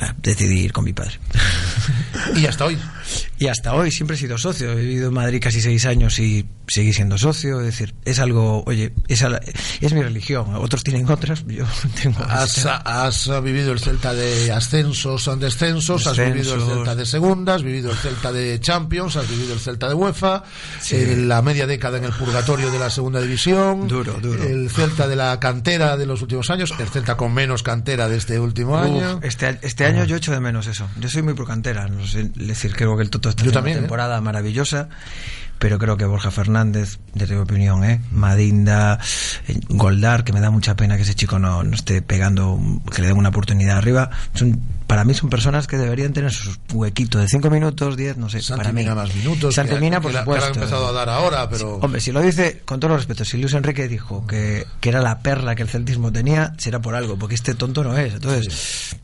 Ah, 0.00 0.14
Decidí 0.22 0.60
ir 0.60 0.72
con 0.72 0.84
mi 0.84 0.92
padre. 0.92 1.18
Y 2.36 2.46
hasta 2.46 2.64
hoy. 2.64 2.78
Y 3.38 3.48
hasta 3.48 3.74
hoy 3.74 3.90
siempre 3.90 4.16
he 4.16 4.18
sido 4.18 4.38
socio. 4.38 4.72
He 4.72 4.76
vivido 4.76 5.08
en 5.08 5.14
Madrid 5.14 5.40
casi 5.42 5.60
seis 5.60 5.84
años 5.86 6.18
y 6.18 6.46
seguí 6.66 6.92
siendo 6.92 7.18
socio. 7.18 7.60
Es 7.60 7.66
decir, 7.66 7.94
es 8.04 8.18
algo, 8.18 8.62
oye, 8.66 8.92
es, 9.08 9.22
es 9.80 9.92
mi 9.92 10.02
religión. 10.02 10.54
Otros 10.54 10.82
tienen 10.84 11.08
otras, 11.10 11.44
yo 11.46 11.64
tengo 12.02 12.18
Has, 12.28 12.64
has 12.66 13.30
vivido 13.42 13.72
el 13.72 13.80
Celta 13.80 14.14
de 14.14 14.50
ascensos, 14.52 15.22
son 15.22 15.40
descensos, 15.40 16.06
has 16.06 16.16
vivido 16.18 16.54
el. 16.54 16.62
Celta 16.62 16.94
de 16.94 17.06
segunda, 17.06 17.54
has 17.54 17.62
vivido 17.62 17.90
el 17.90 17.96
Celta 17.98 18.32
de 18.32 18.58
Champions, 18.60 19.16
has 19.16 19.28
vivido 19.28 19.52
el 19.54 19.60
Celta 19.60 19.88
de 19.88 19.94
UEFA, 19.94 20.42
Sí. 20.80 20.96
eh, 20.96 21.16
la 21.16 21.42
media 21.42 21.66
década 21.66 21.98
en 21.98 22.04
el 22.04 22.12
purgatorio 22.12 22.70
de 22.70 22.78
la 22.78 22.90
segunda 22.90 23.20
división, 23.20 23.86
Duro, 23.88 24.14
duro. 24.20 24.42
el 24.42 24.70
Celta 24.70 25.06
de 25.08 25.16
la 25.16 25.38
cantera 25.40 25.96
de 25.96 26.06
los 26.06 26.22
últimos 26.22 26.48
años, 26.50 26.72
el 26.78 26.88
Celta 26.88 27.16
con 27.16 27.32
menos 27.34 27.62
cantera 27.62 28.08
de 28.08 28.16
este 28.16 28.38
último 28.38 28.74
Uf, 28.74 28.84
año. 28.84 29.20
este, 29.22 29.58
este 29.62 29.84
año 29.86 30.04
yo 30.04 30.16
echo 30.16 30.32
de 30.32 30.40
menos 30.40 30.66
eso. 30.66 30.88
Yo 31.00 31.08
soy 31.08 31.22
muy 31.22 31.34
pro 31.34 31.46
cantera. 31.46 31.88
No 31.88 32.06
sé, 32.06 32.20
es 32.20 32.46
decir, 32.46 32.74
creo 32.94 32.98
que 32.98 33.02
el 33.04 33.10
Toto 33.10 33.28
está 33.28 33.42
haciendo 33.42 33.58
también, 33.58 33.76
¿eh? 33.76 33.78
una 33.80 33.86
temporada 33.86 34.20
maravillosa. 34.20 34.88
Pero 35.56 35.78
creo 35.78 35.96
que 35.96 36.04
Borja 36.04 36.32
Fernández, 36.32 36.98
desde 37.14 37.36
mi 37.36 37.40
opinión, 37.40 37.84
¿eh? 37.84 38.00
Madinda, 38.10 38.98
eh, 39.46 39.58
Goldar, 39.68 40.24
que 40.24 40.32
me 40.32 40.40
da 40.40 40.50
mucha 40.50 40.74
pena 40.74 40.96
que 40.96 41.02
ese 41.04 41.14
chico 41.14 41.38
no, 41.38 41.62
no 41.62 41.74
esté 41.74 42.02
pegando, 42.02 42.58
que 42.92 43.00
le 43.00 43.08
den 43.08 43.16
una 43.16 43.28
oportunidad 43.28 43.78
arriba. 43.78 44.10
Son, 44.34 44.60
para 44.88 45.04
mí 45.04 45.14
son 45.14 45.30
personas 45.30 45.68
que 45.68 45.78
deberían 45.78 46.12
tener 46.12 46.32
su 46.32 46.50
huequito 46.72 47.18
de 47.20 47.28
5 47.28 47.48
minutos, 47.50 47.96
10, 47.96 48.16
no 48.16 48.28
sé. 48.28 48.42
Santi 48.42 48.62
para 48.62 48.72
mí. 48.72 48.82
Mina 48.82 48.94
más 48.96 49.14
minutos, 49.14 49.54
Santi 49.54 49.76
Mina, 49.76 50.00
por 50.00 50.12
la- 50.12 50.20
que 50.20 50.24
supuesto. 50.24 50.46
han 50.48 50.54
empezado 50.54 50.88
a 50.88 50.92
dar 50.92 51.08
ahora, 51.08 51.48
pero- 51.48 51.76
Hombre, 51.76 52.00
si 52.00 52.10
lo 52.10 52.20
dice, 52.20 52.60
con 52.64 52.80
todo 52.80 52.90
los 52.90 52.98
respetos, 52.98 53.28
si 53.28 53.38
Luis 53.38 53.54
Enrique 53.54 53.86
dijo 53.86 54.26
que, 54.26 54.66
que 54.80 54.88
era 54.88 55.00
la 55.00 55.20
perla 55.20 55.54
que 55.54 55.62
el 55.62 55.68
celtismo 55.68 56.12
tenía, 56.12 56.52
será 56.58 56.80
por 56.82 56.96
algo, 56.96 57.16
porque 57.16 57.36
este 57.36 57.54
tonto 57.54 57.84
no 57.84 57.96
es. 57.96 58.12
Entonces, 58.14 58.96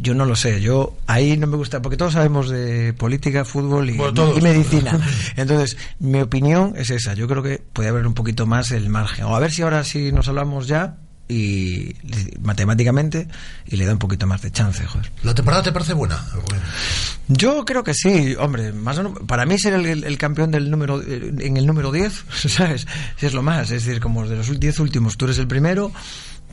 yo 0.00 0.14
no 0.14 0.24
lo 0.24 0.36
sé. 0.36 0.60
Yo 0.60 0.96
ahí 1.06 1.36
no 1.36 1.46
me 1.46 1.56
gusta, 1.56 1.80
porque 1.82 1.96
todos 1.96 2.12
sabemos 2.14 2.48
de 2.50 2.92
política, 2.94 3.44
fútbol 3.44 3.90
y, 3.90 3.96
Bueno, 3.96 4.14
todos. 4.14 4.38
y 4.38 4.40
medicina. 4.40 4.98
Entonces, 5.36 5.76
mi 5.98 6.20
opinión 6.20 6.74
es 6.76 6.90
esa. 6.90 7.14
Yo 7.14 7.26
creo 7.28 7.42
que 7.42 7.58
puede 7.72 7.88
haber 7.88 8.06
un 8.06 8.14
poquito 8.14 8.46
más 8.46 8.70
el 8.70 8.88
margen. 8.88 9.24
O 9.26 9.34
a 9.36 9.38
ver 9.40 9.50
si 9.52 9.62
ahora 9.62 9.84
sí 9.84 10.12
nos 10.12 10.28
hablamos 10.28 10.66
ya 10.68 10.96
y 11.30 11.94
matemáticamente 12.42 13.28
y 13.66 13.76
le 13.76 13.84
da 13.84 13.92
un 13.92 13.98
poquito 13.98 14.26
más 14.26 14.40
de 14.42 14.50
chance, 14.50 14.84
joder. 14.86 15.10
¿La 15.22 15.34
temporada 15.34 15.62
te 15.62 15.72
parece 15.72 15.92
buena? 15.92 16.24
Yo 17.28 17.64
creo 17.66 17.84
que 17.84 17.92
sí, 17.92 18.34
hombre, 18.38 18.72
más 18.72 18.96
o 18.98 19.02
no- 19.02 19.14
para 19.14 19.44
mí 19.44 19.58
ser 19.58 19.74
el, 19.74 19.84
el- 19.84 20.04
el 20.04 20.16
campeón 20.16 20.50
del 20.50 20.70
número 20.70 21.02
en 21.02 21.56
el 21.58 21.66
número 21.66 21.92
10, 21.92 22.24
¿sabes? 22.48 22.86
Si 23.16 23.26
es 23.26 23.34
lo 23.34 23.42
más, 23.42 23.70
es 23.70 23.84
decir, 23.84 24.00
como 24.00 24.26
de 24.26 24.36
los 24.36 24.58
10 24.58 24.80
últimos 24.80 25.18
tú 25.18 25.26
eres 25.26 25.38
el 25.38 25.46
primero, 25.46 25.92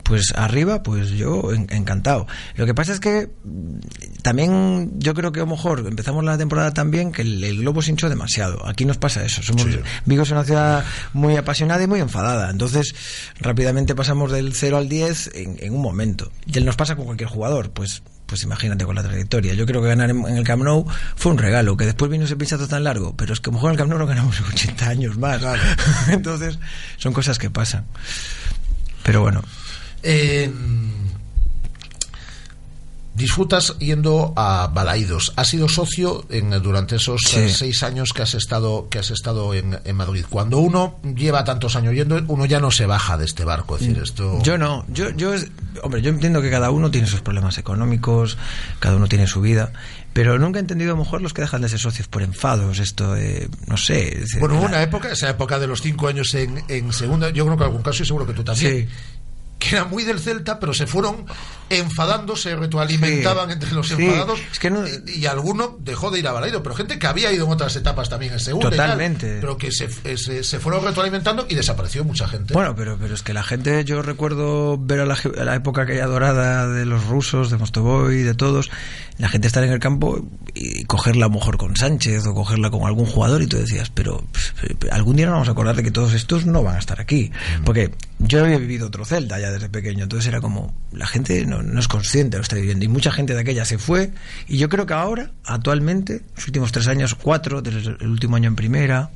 pues 0.06 0.32
arriba, 0.36 0.82
pues 0.82 1.10
yo 1.10 1.52
en- 1.52 1.66
encantado. 1.70 2.26
Lo 2.54 2.64
que 2.64 2.74
pasa 2.74 2.92
es 2.92 3.00
que 3.00 3.28
mm, 3.44 3.78
también 4.22 4.92
yo 4.98 5.14
creo 5.14 5.32
que 5.32 5.40
a 5.40 5.44
lo 5.44 5.50
mejor 5.50 5.84
empezamos 5.86 6.24
la 6.24 6.38
temporada 6.38 6.72
también 6.72 7.10
que 7.12 7.22
el, 7.22 7.42
el 7.42 7.58
globo 7.58 7.82
se 7.82 7.90
hinchó 7.90 8.08
demasiado. 8.08 8.66
Aquí 8.66 8.84
nos 8.84 8.98
pasa 8.98 9.24
eso. 9.24 9.42
Somos 9.42 9.66
Vigo 10.04 10.22
es 10.22 10.30
una 10.30 10.44
ciudad 10.44 10.84
muy 11.12 11.36
apasionada 11.36 11.82
y 11.82 11.86
muy 11.86 12.00
enfadada. 12.00 12.50
Entonces, 12.50 12.94
rápidamente 13.40 13.94
pasamos 13.94 14.30
del 14.30 14.54
0 14.54 14.76
al 14.76 14.88
10 14.88 15.30
en, 15.34 15.56
en 15.60 15.74
un 15.74 15.82
momento. 15.82 16.30
Y 16.46 16.60
nos 16.60 16.76
pasa 16.76 16.94
con 16.94 17.06
cualquier 17.06 17.28
jugador, 17.28 17.70
pues 17.70 18.02
pues 18.26 18.42
imagínate 18.42 18.84
con 18.84 18.96
la 18.96 19.04
trayectoria. 19.04 19.54
Yo 19.54 19.66
creo 19.66 19.80
que 19.80 19.86
ganar 19.86 20.10
en, 20.10 20.26
el 20.26 20.42
Camp 20.42 20.64
Nou 20.64 20.84
fue 21.14 21.30
un 21.30 21.38
regalo, 21.38 21.76
que 21.76 21.84
después 21.84 22.10
vino 22.10 22.24
ese 22.24 22.34
pinchazo 22.34 22.66
tan 22.66 22.82
largo, 22.82 23.14
pero 23.16 23.32
es 23.32 23.38
que 23.38 23.50
a 23.50 23.52
lo 23.52 23.54
mejor 23.58 23.70
en 23.70 23.74
el 23.74 23.78
Camp 23.78 23.90
Nou 23.90 23.98
lo 24.00 24.06
ganamos 24.08 24.40
80 24.40 24.88
años 24.88 25.16
más. 25.16 25.40
Entonces, 26.08 26.58
son 26.96 27.12
cosas 27.12 27.38
que 27.38 27.50
pasan. 27.50 27.86
Pero 29.04 29.20
bueno, 29.20 29.44
Eh, 30.08 30.50
disfrutas 33.14 33.74
yendo 33.78 34.34
a 34.36 34.70
Balaídos. 34.74 35.32
Has 35.36 35.48
sido 35.48 35.70
socio 35.70 36.26
en, 36.28 36.50
durante 36.62 36.96
esos 36.96 37.22
Sí. 37.22 37.40
eh, 37.40 37.48
seis 37.48 37.82
años 37.82 38.12
que 38.12 38.20
has 38.20 38.34
estado 38.34 38.88
que 38.90 38.98
has 38.98 39.10
estado 39.10 39.54
en, 39.54 39.78
en 39.84 39.96
Madrid. 39.96 40.26
Cuando 40.28 40.58
uno 40.58 40.98
lleva 41.16 41.42
tantos 41.42 41.76
años 41.76 41.94
yendo, 41.94 42.22
uno 42.28 42.44
ya 42.44 42.60
no 42.60 42.70
se 42.70 42.84
baja 42.84 43.16
de 43.16 43.24
este 43.24 43.46
barco. 43.46 43.76
Es 43.76 43.82
decir, 43.86 44.02
esto. 44.02 44.38
Yo 44.42 44.58
no, 44.58 44.84
yo, 44.88 45.08
yo, 45.16 45.32
es- 45.32 45.46
hombre, 45.82 46.02
yo 46.02 46.10
entiendo 46.10 46.42
que 46.42 46.50
cada 46.50 46.70
uno 46.70 46.90
tiene 46.90 47.06
sus 47.06 47.22
problemas 47.22 47.56
económicos, 47.56 48.36
cada 48.80 48.96
uno 48.96 49.06
tiene 49.08 49.26
su 49.26 49.40
vida, 49.40 49.72
pero 50.12 50.38
nunca 50.38 50.58
he 50.58 50.60
entendido 50.60 50.92
a 50.92 50.96
lo 50.98 51.02
mejor 51.02 51.22
los 51.22 51.32
que 51.32 51.40
dejan 51.40 51.62
de 51.62 51.70
ser 51.70 51.78
socios 51.78 52.08
por 52.08 52.20
enfados, 52.22 52.78
esto, 52.80 53.14
de, 53.14 53.48
no 53.66 53.78
sé. 53.78 54.14
decir, 54.20 54.40
Bueno, 54.40 54.56
hubo 54.56 54.64
la- 54.64 54.68
una 54.68 54.82
época, 54.82 55.10
esa 55.10 55.30
época 55.30 55.58
de 55.58 55.66
los 55.66 55.80
cinco 55.80 56.08
años 56.08 56.34
en, 56.34 56.62
en 56.68 56.92
segunda, 56.92 57.30
yo 57.30 57.46
creo 57.46 57.56
que 57.56 57.62
en 57.64 57.68
algún 57.70 57.82
caso 57.82 58.02
y 58.02 58.06
seguro 58.06 58.26
que 58.26 58.34
tú 58.34 58.44
también, 58.44 58.90
que 59.58 59.74
era 59.76 59.84
muy 59.84 60.04
del 60.04 60.20
Celta, 60.20 60.60
pero 60.60 60.74
se 60.74 60.86
fueron 60.86 61.24
enfadando, 61.68 62.36
se 62.36 62.54
retroalimentaban 62.54 63.48
Sí. 63.48 63.52
entre 63.54 63.72
los 63.72 63.88
Sí. 63.88 63.94
enfadados 63.94 64.38
Es 64.52 64.58
que 64.60 64.70
no- 64.70 64.86
y, 64.86 65.18
y 65.20 65.26
alguno 65.26 65.76
dejó 65.80 66.10
de 66.12 66.20
ir 66.20 66.28
a 66.28 66.32
Balaido, 66.32 66.62
pero 66.62 66.74
gente 66.76 66.98
que 66.98 67.06
había 67.08 67.32
ido 67.32 67.46
en 67.46 67.52
otras 67.52 67.74
etapas 67.74 68.08
también 68.08 68.34
en 68.34 68.38
segunda 68.40 68.68
tal, 68.70 68.76
Totalmente. 68.78 69.38
pero 69.40 69.56
que 69.56 69.72
se, 69.72 69.88
eh, 70.04 70.16
se, 70.16 70.44
se 70.44 70.60
fueron 70.60 70.84
retroalimentando 70.84 71.46
y 71.48 71.54
desapareció 71.56 72.04
mucha 72.04 72.28
gente. 72.28 72.54
Bueno, 72.54 72.74
pero, 72.76 72.96
pero 73.00 73.14
es 73.14 73.22
que 73.22 73.32
la 73.32 73.42
gente, 73.42 73.84
yo 73.84 74.02
recuerdo 74.02 74.78
ver 74.78 75.00
a 75.00 75.06
la, 75.06 75.14
a 75.40 75.44
la 75.44 75.54
época 75.56 75.82
aquella 75.82 76.06
dorada 76.06 76.68
de 76.68 76.84
los 76.86 77.04
rusos, 77.06 77.50
de 77.50 77.56
Mostovoy, 77.56 78.22
de 78.22 78.34
todos, 78.34 78.70
la 79.18 79.28
gente 79.28 79.48
estar 79.48 79.64
en 79.64 79.72
el 79.72 79.80
campo 79.80 80.24
y 80.54 80.84
cogerla 80.84 81.26
a 81.26 81.28
lo 81.28 81.34
mejor 81.34 81.56
con 81.56 81.74
Sánchez 81.76 82.26
o 82.26 82.34
cogerla 82.34 82.70
con 82.70 82.84
algún 82.86 83.06
jugador 83.06 83.42
y 83.42 83.46
tú 83.48 83.56
decías, 83.56 83.90
pero 83.90 84.22
algún 84.92 85.16
día 85.16 85.26
nos 85.26 85.32
vamos 85.34 85.48
a 85.48 85.52
acordar 85.52 85.74
de 85.74 85.82
que 85.82 85.90
todos 85.90 86.12
estos 86.12 86.46
no 86.46 86.62
van 86.62 86.76
a 86.76 86.78
estar 86.78 87.00
aquí. 87.00 87.32
Porque 87.64 87.90
yo 88.18 88.42
había 88.44 88.58
vivido 88.58 88.86
otro 88.86 89.04
Celta 89.04 89.38
ya 89.38 89.50
desde 89.50 89.68
pequeño, 89.68 90.04
entonces 90.04 90.26
era 90.28 90.40
como, 90.40 90.74
la 90.92 91.06
gente 91.06 91.44
no, 91.46 91.62
no 91.62 91.78
es 91.80 91.88
consciente 91.88 92.30
de 92.32 92.38
lo 92.38 92.42
que 92.42 92.44
está 92.46 92.56
viviendo 92.56 92.84
y 92.84 92.88
mucha 92.88 93.12
gente 93.12 93.34
de 93.34 93.40
aquella 93.40 93.64
se 93.64 93.78
fue 93.78 94.10
y 94.48 94.58
yo 94.58 94.68
creo 94.68 94.86
que 94.86 94.94
ahora, 94.94 95.30
actualmente, 95.44 96.22
los 96.34 96.46
últimos 96.46 96.72
tres 96.72 96.86
años, 96.88 97.14
cuatro, 97.14 97.60
desde 97.62 97.90
el 98.00 98.08
último 98.08 98.36
año 98.36 98.48
en 98.48 98.56
primera, 98.56 99.10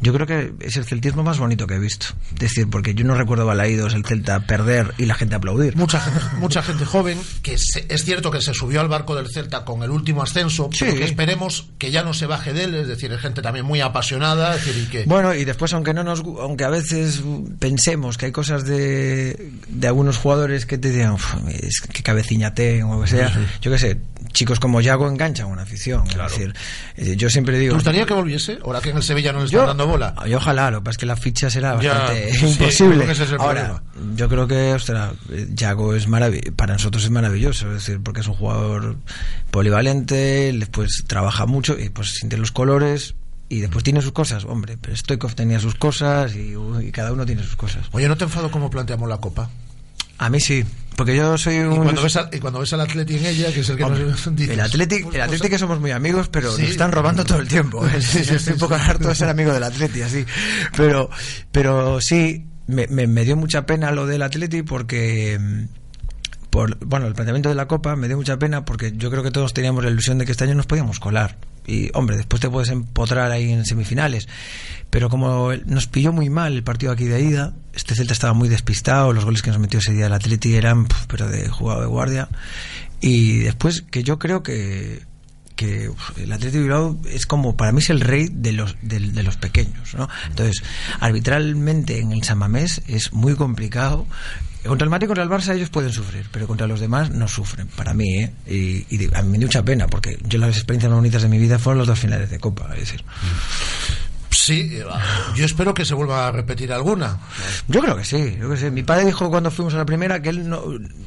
yo 0.00 0.12
creo 0.14 0.26
que 0.26 0.52
es 0.60 0.76
el 0.76 0.84
celtismo 0.84 1.22
más 1.22 1.38
bonito 1.38 1.66
que 1.66 1.74
he 1.74 1.78
visto. 1.78 2.06
Es 2.32 2.38
decir, 2.38 2.68
porque 2.70 2.94
yo 2.94 3.04
no 3.04 3.14
recuerdo 3.14 3.44
Balaídos, 3.46 3.92
el 3.94 4.04
Celta 4.04 4.40
perder 4.46 4.94
y 4.98 5.04
la 5.06 5.14
gente 5.14 5.34
aplaudir. 5.34 5.76
Mucha 5.76 6.00
gente, 6.00 6.20
mucha 6.38 6.62
gente 6.62 6.84
joven 6.84 7.18
que 7.42 7.58
se- 7.58 7.84
es 7.88 8.04
cierto 8.04 8.30
que 8.30 8.40
se 8.40 8.54
subió 8.54 8.80
al 8.80 8.88
barco 8.88 9.14
del 9.14 9.28
Celta 9.30 9.64
con 9.64 9.82
el 9.82 9.90
último 9.90 10.22
ascenso, 10.22 10.70
pero 10.78 10.92
Sí. 10.92 10.98
que 10.98 11.04
esperemos 11.04 11.68
que 11.78 11.90
ya 11.90 12.02
no 12.02 12.14
se 12.14 12.26
baje 12.26 12.52
de 12.54 12.64
él, 12.64 12.74
es 12.74 12.88
decir, 12.88 13.12
es 13.12 13.20
gente 13.20 13.42
también 13.42 13.66
muy 13.66 13.80
apasionada, 13.82 14.54
es 14.56 14.64
decir, 14.64 14.82
y 14.82 14.86
que 14.86 15.04
Bueno, 15.04 15.34
y 15.34 15.44
después, 15.44 15.72
aunque 15.74 15.92
no 15.92 16.02
nos, 16.02 16.20
aunque 16.20 16.64
a 16.64 16.70
veces 16.70 17.20
pensemos 17.58 18.16
que 18.16 18.26
hay 18.26 18.29
cosas 18.32 18.64
de, 18.64 19.50
de 19.68 19.86
algunos 19.86 20.16
jugadores 20.18 20.66
que 20.66 20.78
te 20.78 20.90
digan, 20.90 21.12
"Uf, 21.12 21.34
es 21.48 21.80
que 21.80 22.02
cabeciñate 22.02 22.82
o 22.82 22.94
lo 22.96 23.02
que 23.02 23.08
sea, 23.08 23.32
yo 23.60 23.70
qué 23.70 23.78
sé, 23.78 24.00
chicos 24.32 24.60
como 24.60 24.80
Yago 24.80 25.08
enganchan 25.08 25.46
una 25.46 25.62
afición. 25.62 26.04
Es 26.08 26.16
decir, 26.16 26.54
eh, 26.96 27.16
yo 27.16 27.28
siempre 27.30 27.58
digo. 27.58 27.72
¿Te 27.72 27.76
gustaría 27.76 28.06
que 28.06 28.14
volviese? 28.14 28.58
Ahora 28.64 28.80
que 28.80 28.90
en 28.90 28.96
el 28.98 29.02
Sevilla 29.02 29.32
no 29.32 29.40
le 29.40 29.46
están 29.46 29.60
Yo- 29.62 29.66
dando 29.66 29.86
bola. 29.86 30.14
Y 30.26 30.34
ojalá, 30.34 30.70
lo 30.70 30.78
que 30.80 30.84
pasa 30.84 30.90
es 30.92 30.98
que 30.98 31.06
la 31.06 31.16
ficha 31.16 31.50
será 31.50 31.80
Ya, 31.80 31.94
bastante 31.94 32.32
sí, 32.34 32.46
imposible. 32.50 33.10
es 33.10 33.20
yo 34.16 34.28
creo 34.28 34.46
que, 34.46 34.72
ostras, 34.72 35.12
Yago 35.54 35.94
es 35.94 36.06
maravilloso, 36.08 36.52
para 36.54 36.74
nosotros 36.74 37.04
es 37.04 37.10
maravilloso, 37.10 37.66
es 37.68 37.74
decir, 37.74 38.00
porque 38.02 38.20
es 38.20 38.26
un 38.28 38.34
jugador 38.34 38.96
polivalente, 39.50 40.52
después 40.56 41.04
trabaja 41.06 41.46
mucho 41.46 41.78
y 41.78 41.88
pues 41.90 42.10
siente 42.14 42.36
los 42.36 42.52
colores 42.52 43.14
y 43.50 43.60
después 43.60 43.84
tiene 43.84 44.00
sus 44.00 44.12
cosas, 44.12 44.44
hombre, 44.46 44.78
pero 44.80 44.96
Stoikov 44.96 45.34
tenía 45.34 45.60
sus 45.60 45.74
cosas 45.74 46.34
y, 46.34 46.54
y 46.82 46.90
cada 46.92 47.12
uno 47.12 47.26
tiene 47.26 47.42
sus 47.42 47.56
cosas. 47.56 47.86
Oye, 47.92 48.08
¿no 48.08 48.16
te 48.16 48.24
enfado 48.24 48.50
cómo 48.50 48.70
planteamos 48.70 49.06
la 49.08 49.18
Copa? 49.18 49.50
A 50.18 50.28
mí 50.30 50.38
sí, 50.40 50.64
porque 50.96 51.16
yo 51.16 51.36
soy 51.38 51.58
un... 51.58 51.72
Y 51.72 51.76
cuando 51.78 52.02
ves, 52.02 52.16
al- 52.16 52.28
y 52.32 52.38
cuando 52.38 52.60
ves 52.60 52.72
al 52.74 52.82
Atleti 52.82 53.16
en 53.16 53.26
ella, 53.26 53.52
que 53.52 53.60
es 53.60 53.68
el 53.70 53.76
que 53.76 53.84
Hombre, 53.84 54.04
nos 54.04 54.24
dices, 54.36 54.52
el 54.54 54.60
Atleti, 54.60 55.04
el 55.14 55.20
Atleti 55.20 55.48
que 55.48 55.58
somos 55.58 55.80
muy 55.80 55.90
amigos, 55.90 56.28
pero 56.28 56.54
Sí. 56.54 56.62
nos 56.62 56.70
están 56.72 56.92
robando 56.92 57.24
todo 57.24 57.38
el 57.40 57.48
tiempo. 57.48 57.86
¿eh? 57.86 57.90
Sí, 58.00 58.22
sí, 58.24 58.34
Estoy 58.34 58.52
un 58.54 58.58
poco 58.60 58.74
harto 58.74 59.08
de 59.08 59.14
ser 59.14 59.28
amigo 59.28 59.52
del 59.52 59.62
Atleti, 59.64 60.02
así. 60.02 60.24
Pero, 60.76 61.08
pero 61.50 62.00
sí, 62.00 62.44
me, 62.66 62.86
me- 62.86 63.06
me 63.06 63.24
dio 63.24 63.34
mucha 63.36 63.66
pena 63.66 63.90
lo 63.92 64.06
del 64.06 64.22
Atleti 64.22 64.62
porque... 64.62 65.40
Por, 66.50 66.84
bueno, 66.84 67.06
el 67.06 67.14
planteamiento 67.14 67.48
de 67.48 67.54
la 67.54 67.66
Copa 67.66 67.96
me 67.96 68.08
dio 68.08 68.16
mucha 68.16 68.38
pena 68.38 68.64
porque 68.64 68.92
yo 68.96 69.10
creo 69.10 69.22
que 69.22 69.30
todos 69.30 69.54
teníamos 69.54 69.84
la 69.84 69.90
ilusión 69.90 70.18
de 70.18 70.26
que 70.26 70.32
este 70.32 70.44
año 70.44 70.54
nos 70.54 70.66
podíamos 70.66 70.98
colar. 70.98 71.36
Y, 71.66 71.90
hombre, 71.94 72.16
después 72.16 72.40
te 72.40 72.50
puedes 72.50 72.70
empotrar 72.70 73.30
ahí 73.30 73.52
en 73.52 73.64
semifinales. 73.64 74.28
Pero 74.90 75.08
como 75.08 75.52
nos 75.66 75.86
pilló 75.86 76.12
muy 76.12 76.28
mal 76.28 76.54
el 76.54 76.64
partido 76.64 76.90
aquí 76.90 77.04
de 77.04 77.22
ida, 77.22 77.54
este 77.74 77.94
Celta 77.94 78.12
estaba 78.12 78.32
muy 78.32 78.48
despistado, 78.48 79.12
los 79.12 79.24
goles 79.24 79.42
que 79.42 79.50
nos 79.50 79.60
metió 79.60 79.78
ese 79.78 79.92
día 79.92 80.06
el 80.06 80.12
Atleti 80.12 80.54
eran, 80.54 80.88
pero 81.06 81.28
de 81.28 81.48
jugado 81.48 81.82
de 81.82 81.86
guardia. 81.86 82.28
Y 83.00 83.38
después 83.38 83.82
que 83.82 84.02
yo 84.02 84.18
creo 84.18 84.42
que 84.42 85.08
que 85.60 85.90
el 86.16 86.32
Atlético 86.32 86.62
Bilbao 86.62 86.98
es 87.06 87.26
como 87.26 87.54
para 87.54 87.70
mí 87.70 87.80
es 87.80 87.90
el 87.90 88.00
rey 88.00 88.28
de 88.32 88.52
los 88.52 88.76
de, 88.80 88.98
de 88.98 89.22
los 89.22 89.36
pequeños 89.36 89.94
¿no? 89.94 90.08
entonces 90.28 90.62
arbitralmente 91.00 92.00
en 92.00 92.12
el 92.12 92.22
San 92.22 92.38
Mamés 92.38 92.80
es 92.86 93.12
muy 93.12 93.34
complicado 93.34 94.06
contra 94.66 94.84
el 94.84 94.90
Madrid 94.90 95.06
contra 95.06 95.24
el 95.24 95.30
Barça 95.30 95.54
ellos 95.54 95.70
pueden 95.70 95.92
sufrir 95.92 96.26
pero 96.30 96.46
contra 96.46 96.66
los 96.66 96.80
demás 96.80 97.10
no 97.10 97.28
sufren 97.28 97.68
para 97.68 97.94
mí 97.94 98.22
¿eh? 98.22 98.32
y, 98.46 99.14
a 99.14 99.22
mí 99.22 99.30
me 99.30 99.38
dio 99.38 99.46
mucha 99.46 99.64
pena 99.64 99.86
porque 99.86 100.18
yo 100.26 100.38
las 100.38 100.56
experiencias 100.56 100.90
más 100.90 100.98
bonitas 100.98 101.22
de 101.22 101.28
mi 101.28 101.38
vida 101.38 101.58
fueron 101.58 101.78
los 101.78 101.88
dos 101.88 101.98
finales 101.98 102.30
de 102.30 102.38
Copa 102.38 102.70
es 102.74 102.80
decir 102.80 103.04
Sí, 104.30 104.70
eh, 104.72 104.84
yo 105.34 105.44
espero 105.44 105.74
que 105.74 105.84
se 105.84 105.94
vuelva 105.94 106.28
a 106.28 106.32
repetir 106.32 106.72
alguna. 106.72 107.18
Yo 107.68 107.80
creo 107.80 107.96
que 107.96 108.04
sí, 108.04 108.32
yo 108.32 108.36
creo 108.38 108.50
que 108.50 108.56
sí. 108.56 108.70
Mi 108.70 108.82
padre 108.84 109.06
dijo 109.06 109.28
cuando 109.28 109.50
fuimos 109.50 109.74
a 109.74 109.78
la 109.78 109.84
primera 109.84 110.22
que 110.22 110.28
él 110.28 110.48
no, 110.48 110.62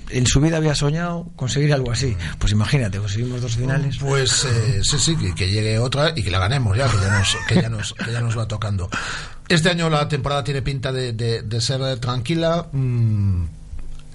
en 0.10 0.28
su 0.28 0.42
vida 0.42 0.58
había 0.58 0.76
soñado 0.76 1.30
conseguir 1.36 1.74
algo 1.74 1.92
así. 1.92 2.16
Pues 2.38 2.52
imagínate, 2.52 3.00
conseguimos 3.00 3.42
dos 3.42 3.56
finales. 3.56 3.98
Pues 4.00 4.46
eh, 4.46 4.82
sí, 4.84 5.00
sí, 5.00 5.16
que, 5.16 5.34
que 5.34 5.50
llegue 5.50 5.80
otra 5.80 6.12
y 6.16 6.22
que 6.24 6.32
la 6.32 6.40
ganemos 6.40 6.78
ya, 6.78 6.88
que 6.90 6.98
ya 6.98 7.10
nos, 7.18 7.38
que 7.48 7.56
ya 7.56 7.70
nos, 7.70 7.94
que 7.94 8.12
ya 8.12 8.22
nos 8.22 8.38
va 8.38 8.48
tocando. 8.48 8.90
Este 9.48 9.70
año 9.70 9.90
la 9.90 10.08
temporada 10.08 10.44
tiene 10.44 10.62
pinta 10.62 10.92
de, 10.92 11.14
de- 11.14 11.42
de 11.44 11.62
ser 11.62 11.98
tranquila. 12.00 12.68
Mm, 12.72 13.46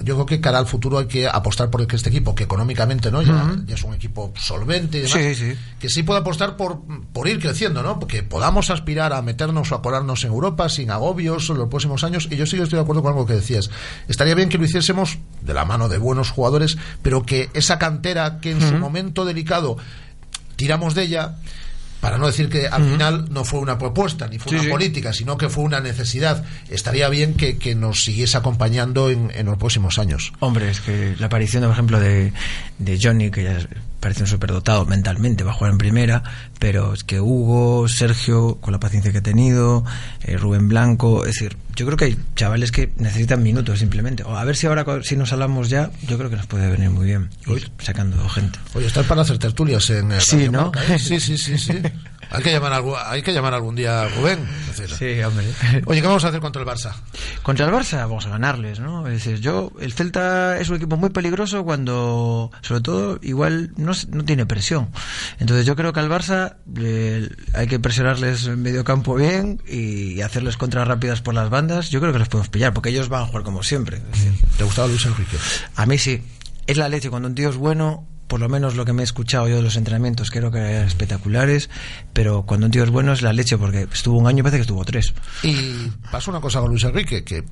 yo 0.00 0.14
creo 0.14 0.26
que 0.26 0.40
cara 0.40 0.58
al 0.58 0.66
futuro 0.66 0.98
hay 0.98 1.06
que 1.06 1.26
apostar 1.26 1.70
por 1.70 1.82
este 1.82 2.08
equipo, 2.08 2.34
que 2.34 2.44
económicamente 2.44 3.10
no 3.10 3.22
ya, 3.22 3.56
es 3.68 3.82
un 3.82 3.94
equipo 3.94 4.32
solvente 4.36 4.98
y 4.98 5.00
demás, 5.02 5.12
Sí, 5.18 5.34
sí. 5.34 5.54
que 5.78 5.88
sí 5.88 6.02
pueda 6.02 6.20
apostar 6.20 6.56
por, 6.56 6.80
por 7.12 7.28
ir 7.28 7.40
creciendo, 7.40 7.82
¿no? 7.82 7.98
Que 8.00 8.22
podamos 8.22 8.70
aspirar 8.70 9.12
a 9.12 9.22
meternos 9.22 9.72
o 9.72 9.74
a 9.74 9.82
colarnos 9.82 10.22
en 10.24 10.30
Europa 10.30 10.68
sin 10.68 10.90
agobios 10.90 11.50
en 11.50 11.58
los 11.58 11.68
próximos 11.68 12.04
años. 12.04 12.28
Y 12.30 12.36
yo 12.36 12.46
sí 12.46 12.56
que 12.56 12.62
estoy 12.62 12.76
de 12.76 12.82
acuerdo 12.82 13.02
con 13.02 13.12
algo 13.12 13.26
que 13.26 13.34
decías. 13.34 13.70
Estaría 14.08 14.34
bien 14.34 14.48
que 14.48 14.58
lo 14.58 14.64
hiciésemos 14.64 15.18
de 15.42 15.54
la 15.54 15.64
mano 15.64 15.88
de 15.88 15.98
buenos 15.98 16.30
jugadores, 16.30 16.78
pero 17.02 17.24
que 17.24 17.50
esa 17.54 17.78
cantera 17.78 18.38
que 18.40 18.52
en 18.52 18.60
su 18.60 18.74
momento 18.76 19.24
delicado 19.24 19.76
tiramos 20.56 20.94
de 20.94 21.02
ella, 21.04 21.36
para 22.00 22.16
no 22.18 22.26
decir 22.26 22.48
que 22.48 22.68
al 22.68 22.84
final 22.84 23.26
no 23.30 23.44
fue 23.44 23.60
una 23.60 23.76
propuesta 23.78 24.28
ni 24.28 24.38
fue 24.38 24.50
Sí, 24.50 24.54
una 24.56 24.64
sí. 24.64 24.70
política, 24.70 25.12
sino 25.12 25.36
que 25.36 25.48
fue 25.48 25.64
una 25.64 25.80
necesidad. 25.80 26.44
Estaría 26.70 27.08
bien 27.08 27.34
que, 27.34 27.58
que 27.58 27.74
nos 27.74 28.04
siguiese 28.04 28.36
acompañando 28.36 29.10
en, 29.10 29.30
en 29.34 29.46
los 29.46 29.58
próximos 29.58 29.98
años. 29.98 30.32
Hombre, 30.40 30.70
es 30.70 30.80
que 30.80 31.14
la 31.18 31.26
aparición, 31.26 31.64
por 31.64 31.72
ejemplo, 31.72 31.98
de, 32.00 32.32
de 32.78 32.98
Johnny, 33.02 33.30
que 33.30 33.44
ya 33.44 33.58
parece 34.00 34.22
un 34.22 34.28
superdotado 34.28 34.84
mentalmente, 34.86 35.44
va 35.44 35.52
a 35.52 35.54
jugar 35.54 35.72
en 35.72 35.78
primera, 35.78 36.22
pero 36.58 36.94
es 36.94 37.04
que 37.04 37.20
Hugo, 37.20 37.88
Sergio, 37.88 38.56
con 38.60 38.72
la 38.72 38.80
paciencia 38.80 39.12
que 39.12 39.18
ha 39.18 39.22
tenido, 39.22 39.84
eh, 40.22 40.36
Rubén 40.36 40.68
Blanco, 40.68 41.24
es 41.24 41.34
decir, 41.34 41.56
yo 41.74 41.86
creo 41.86 41.96
que 41.96 42.04
hay 42.06 42.18
chavales 42.36 42.72
que 42.72 42.92
necesitan 42.96 43.42
minutos 43.42 43.78
simplemente. 43.78 44.22
O 44.24 44.36
a 44.36 44.44
ver 44.44 44.56
si 44.56 44.66
ahora, 44.66 44.84
si 45.02 45.16
nos 45.16 45.32
hablamos 45.32 45.68
ya, 45.68 45.90
yo 46.06 46.18
creo 46.18 46.30
que 46.30 46.36
nos 46.36 46.46
puede 46.46 46.68
venir 46.70 46.90
muy 46.90 47.06
bien, 47.06 47.30
ir 47.46 47.70
sacando 47.78 48.28
gente. 48.28 48.58
Oye, 48.74 48.86
estás 48.86 49.06
para 49.06 49.22
hacer 49.22 49.38
tertulias 49.38 49.88
en 49.90 50.12
eh, 50.12 50.20
Sí, 50.20 50.36
Radio 50.36 50.52
¿no? 50.52 50.62
Marca, 50.62 50.94
¿eh? 50.94 50.98
Sí, 50.98 51.20
sí, 51.20 51.38
sí, 51.38 51.58
sí. 51.58 51.72
Hay 52.30 52.42
que 52.42 52.52
llamar, 52.52 52.72
algún- 52.72 52.94
hay 53.04 53.22
que 53.22 53.32
llamar 53.32 53.54
algún 53.54 53.74
día 53.74 54.02
a 54.02 54.08
Rubén. 54.08 54.38
Sí, 54.98 55.20
hombre. 55.22 55.46
Oye, 55.86 56.00
¿qué 56.00 56.06
vamos 56.06 56.24
a 56.24 56.28
hacer 56.28 56.40
contra 56.40 56.62
el 56.62 56.68
Barça? 56.68 56.92
Contra 57.42 57.66
el 57.66 57.72
Barça 57.72 57.98
vamos 57.98 58.26
a 58.26 58.30
ganarles, 58.30 58.80
¿no? 58.80 59.06
Es 59.06 59.14
decir, 59.24 59.40
yo, 59.40 59.72
el 59.80 59.92
Celta 59.92 60.58
es 60.58 60.68
un 60.68 60.76
equipo 60.76 60.96
muy 60.96 61.10
peligroso 61.10 61.64
cuando, 61.64 62.50
sobre 62.62 62.80
todo, 62.82 63.18
igual 63.22 63.72
no, 63.76 63.92
tiene 64.24 64.46
presión. 64.46 64.88
Entonces 65.38 65.66
yo 65.66 65.74
creo 65.74 65.92
que 65.92 66.00
al 66.00 66.08
Barça 66.10 66.56
eh, 66.76 67.28
hay 67.54 67.66
que 67.66 67.78
presionarles 67.80 68.46
en 68.46 68.62
medio 68.62 68.84
campo 68.84 69.14
bien 69.14 69.60
y 69.66 70.20
hacerles 70.20 70.56
contras 70.56 70.86
rápidas 70.86 71.22
por 71.22 71.34
las 71.34 71.50
bandas. 71.50 71.90
Yo 71.90 72.00
creo 72.00 72.12
que 72.12 72.18
los 72.18 72.28
podemos 72.28 72.48
pillar, 72.50 72.72
porque 72.74 72.90
ellos 72.90 73.08
van 73.08 73.22
a 73.22 73.26
jugar 73.26 73.42
como 73.42 73.62
siempre. 73.62 73.96
Es 73.96 74.24
decir, 74.24 74.32
¿Te 74.58 74.64
gustaba 74.64 74.86
Luis 74.88 75.04
Enrique? 75.06 75.36
a 75.76 75.86
mí 75.86 75.98
sí. 75.98 76.22
Es 76.66 76.76
la 76.76 76.88
leche. 76.90 77.08
Cuando 77.08 77.28
un 77.28 77.34
tío 77.34 77.48
es 77.48 77.56
bueno, 77.56 78.06
por 78.28 78.40
lo 78.40 78.48
menos 78.48 78.76
lo 78.76 78.84
que 78.84 78.92
me 78.92 79.02
he 79.02 79.04
escuchado 79.04 79.48
yo 79.48 79.56
de 79.56 79.62
los 79.62 79.76
entrenamientos, 79.76 80.30
creo 80.30 80.50
que 80.50 80.58
eran 80.58 80.86
espectaculares. 80.86 81.70
Pero 82.12 82.42
cuando 82.42 82.66
un 82.66 82.72
tío 82.72 82.84
es 82.84 82.90
bueno 82.90 83.12
es 83.12 83.22
la 83.22 83.32
leche, 83.32 83.58
porque 83.58 83.88
estuvo 83.92 84.18
un 84.18 84.26
año, 84.26 84.44
parece 84.44 84.58
que 84.58 84.62
estuvo 84.62 84.84
tres. 84.84 85.14
Y 85.42 85.88
pasa 86.12 86.30
una 86.30 86.40
cosa 86.40 86.60
con 86.60 86.70
Luis 86.70 86.84
Enrique, 86.84 87.24
que, 87.24 87.44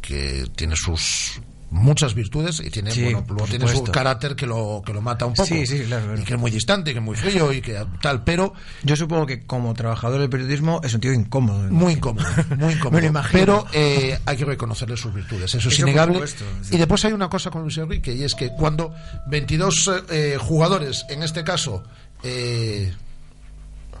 que 0.00 0.46
tiene 0.54 0.74
sus 0.76 1.40
muchas 1.70 2.14
virtudes 2.14 2.60
y 2.64 2.70
tiene, 2.70 2.90
Sí, 2.92 3.12
bueno, 3.12 3.24
tiene 3.48 3.66
su 3.68 3.82
carácter 3.84 4.36
que 4.36 4.46
lo, 4.46 4.82
que 4.86 4.92
lo 4.92 5.00
mata 5.02 5.26
un 5.26 5.34
poco. 5.34 5.46
Sí, 5.48 5.66
sí, 5.66 5.80
claro, 5.80 6.04
claro. 6.06 6.20
Y 6.20 6.24
que 6.24 6.34
es 6.34 6.40
muy 6.40 6.50
distante, 6.50 6.92
que 6.92 6.98
es 7.00 7.04
muy 7.04 7.16
frío 7.16 7.52
y 7.52 7.60
que 7.60 7.84
tal, 8.00 8.22
pero 8.24 8.52
Yo 8.84 8.94
supongo 8.96 9.26
que 9.26 9.44
como 9.46 9.74
trabajador 9.74 10.20
del 10.20 10.30
periodismo 10.30 10.80
es 10.84 10.94
un 10.94 11.00
tío 11.00 11.12
incómodo. 11.12 11.68
muy 11.70 11.94
incómodo, 11.94 12.26
muy 12.56 12.72
incómodo. 12.74 12.92
Me 12.96 13.00
lo 13.02 13.06
imagino. 13.08 13.38
Pero 13.40 13.66
eh, 13.72 14.18
hay 14.24 14.36
que 14.36 14.44
reconocerle 14.44 14.96
sus 14.96 15.12
virtudes, 15.12 15.54
eso 15.54 15.68
es 15.68 15.74
Eso 15.74 15.82
innegable. 15.82 16.14
supuesto. 16.14 16.44
Y 16.70 16.76
después 16.78 17.04
hay 17.04 17.12
una 17.12 17.28
cosa 17.28 17.50
con 17.50 17.62
Luis 17.62 17.76
Enrique, 17.78 18.14
y 18.14 18.22
es 18.22 18.34
que 18.34 18.50
cuando 18.52 18.94
22 19.28 19.90
eh, 20.10 20.38
jugadores, 20.40 21.04
en 21.08 21.22
este 21.24 21.42
caso, 21.42 21.82
eh, 22.22 22.92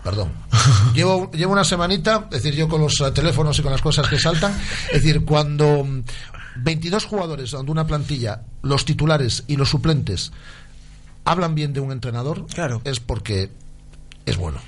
perdón, 0.04 0.32
llevo, 0.94 1.30
llevo 1.32 1.52
una 1.52 1.64
semanita, 1.64 2.28
es 2.30 2.42
decir, 2.42 2.54
yo 2.54 2.68
con 2.68 2.80
los 2.80 3.00
eh, 3.00 3.10
teléfonos 3.10 3.58
y 3.58 3.62
con 3.62 3.72
las 3.72 3.82
cosas 3.82 4.08
que 4.08 4.18
saltan, 4.18 4.56
es 4.92 5.02
decir, 5.02 5.24
cuando 5.24 5.84
22 6.58 7.04
jugadores 7.04 7.50
de 7.52 7.58
una 7.58 7.86
plantilla, 7.86 8.42
los 8.62 8.84
titulares 8.84 9.44
y 9.46 9.56
los 9.56 9.70
suplentes, 9.70 10.32
hablan 11.24 11.54
bien 11.54 11.72
de 11.72 11.80
un 11.80 11.92
entrenador, 11.92 12.46
Claro. 12.46 12.80
es 12.84 13.00
porque 13.00 13.50
es 14.26 14.36
bueno. 14.36 14.58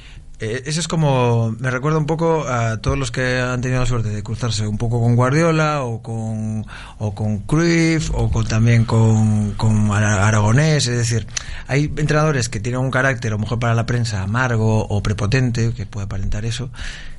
Eh, 0.40 0.62
eso 0.66 0.78
es 0.78 0.86
como, 0.86 1.50
me 1.58 1.68
recuerda 1.68 1.98
un 1.98 2.06
poco 2.06 2.46
a 2.46 2.76
todos 2.80 2.96
los 2.96 3.10
que 3.10 3.40
han 3.40 3.60
tenido 3.60 3.80
la 3.80 3.86
suerte 3.86 4.10
de 4.10 4.22
cruzarse 4.22 4.68
un 4.68 4.78
poco 4.78 5.00
con 5.02 5.16
Guardiola 5.16 5.82
o 5.82 6.00
con, 6.00 6.64
o 6.98 7.12
con 7.12 7.38
Cruyff 7.40 8.10
o 8.14 8.30
con, 8.30 8.46
también 8.46 8.84
con, 8.84 9.54
con 9.54 9.90
Ara- 9.90 10.28
Aragonés. 10.28 10.86
Es 10.86 10.96
decir, 10.96 11.26
hay 11.66 11.92
entrenadores 11.96 12.48
que 12.48 12.60
tienen 12.60 12.80
un 12.80 12.92
carácter, 12.92 13.32
a 13.32 13.34
lo 13.34 13.40
mejor 13.40 13.58
para 13.58 13.74
la 13.74 13.84
prensa, 13.84 14.22
amargo 14.22 14.86
o 14.86 15.02
prepotente, 15.02 15.72
que 15.72 15.86
puede 15.86 16.04
aparentar 16.06 16.44
eso. 16.44 16.70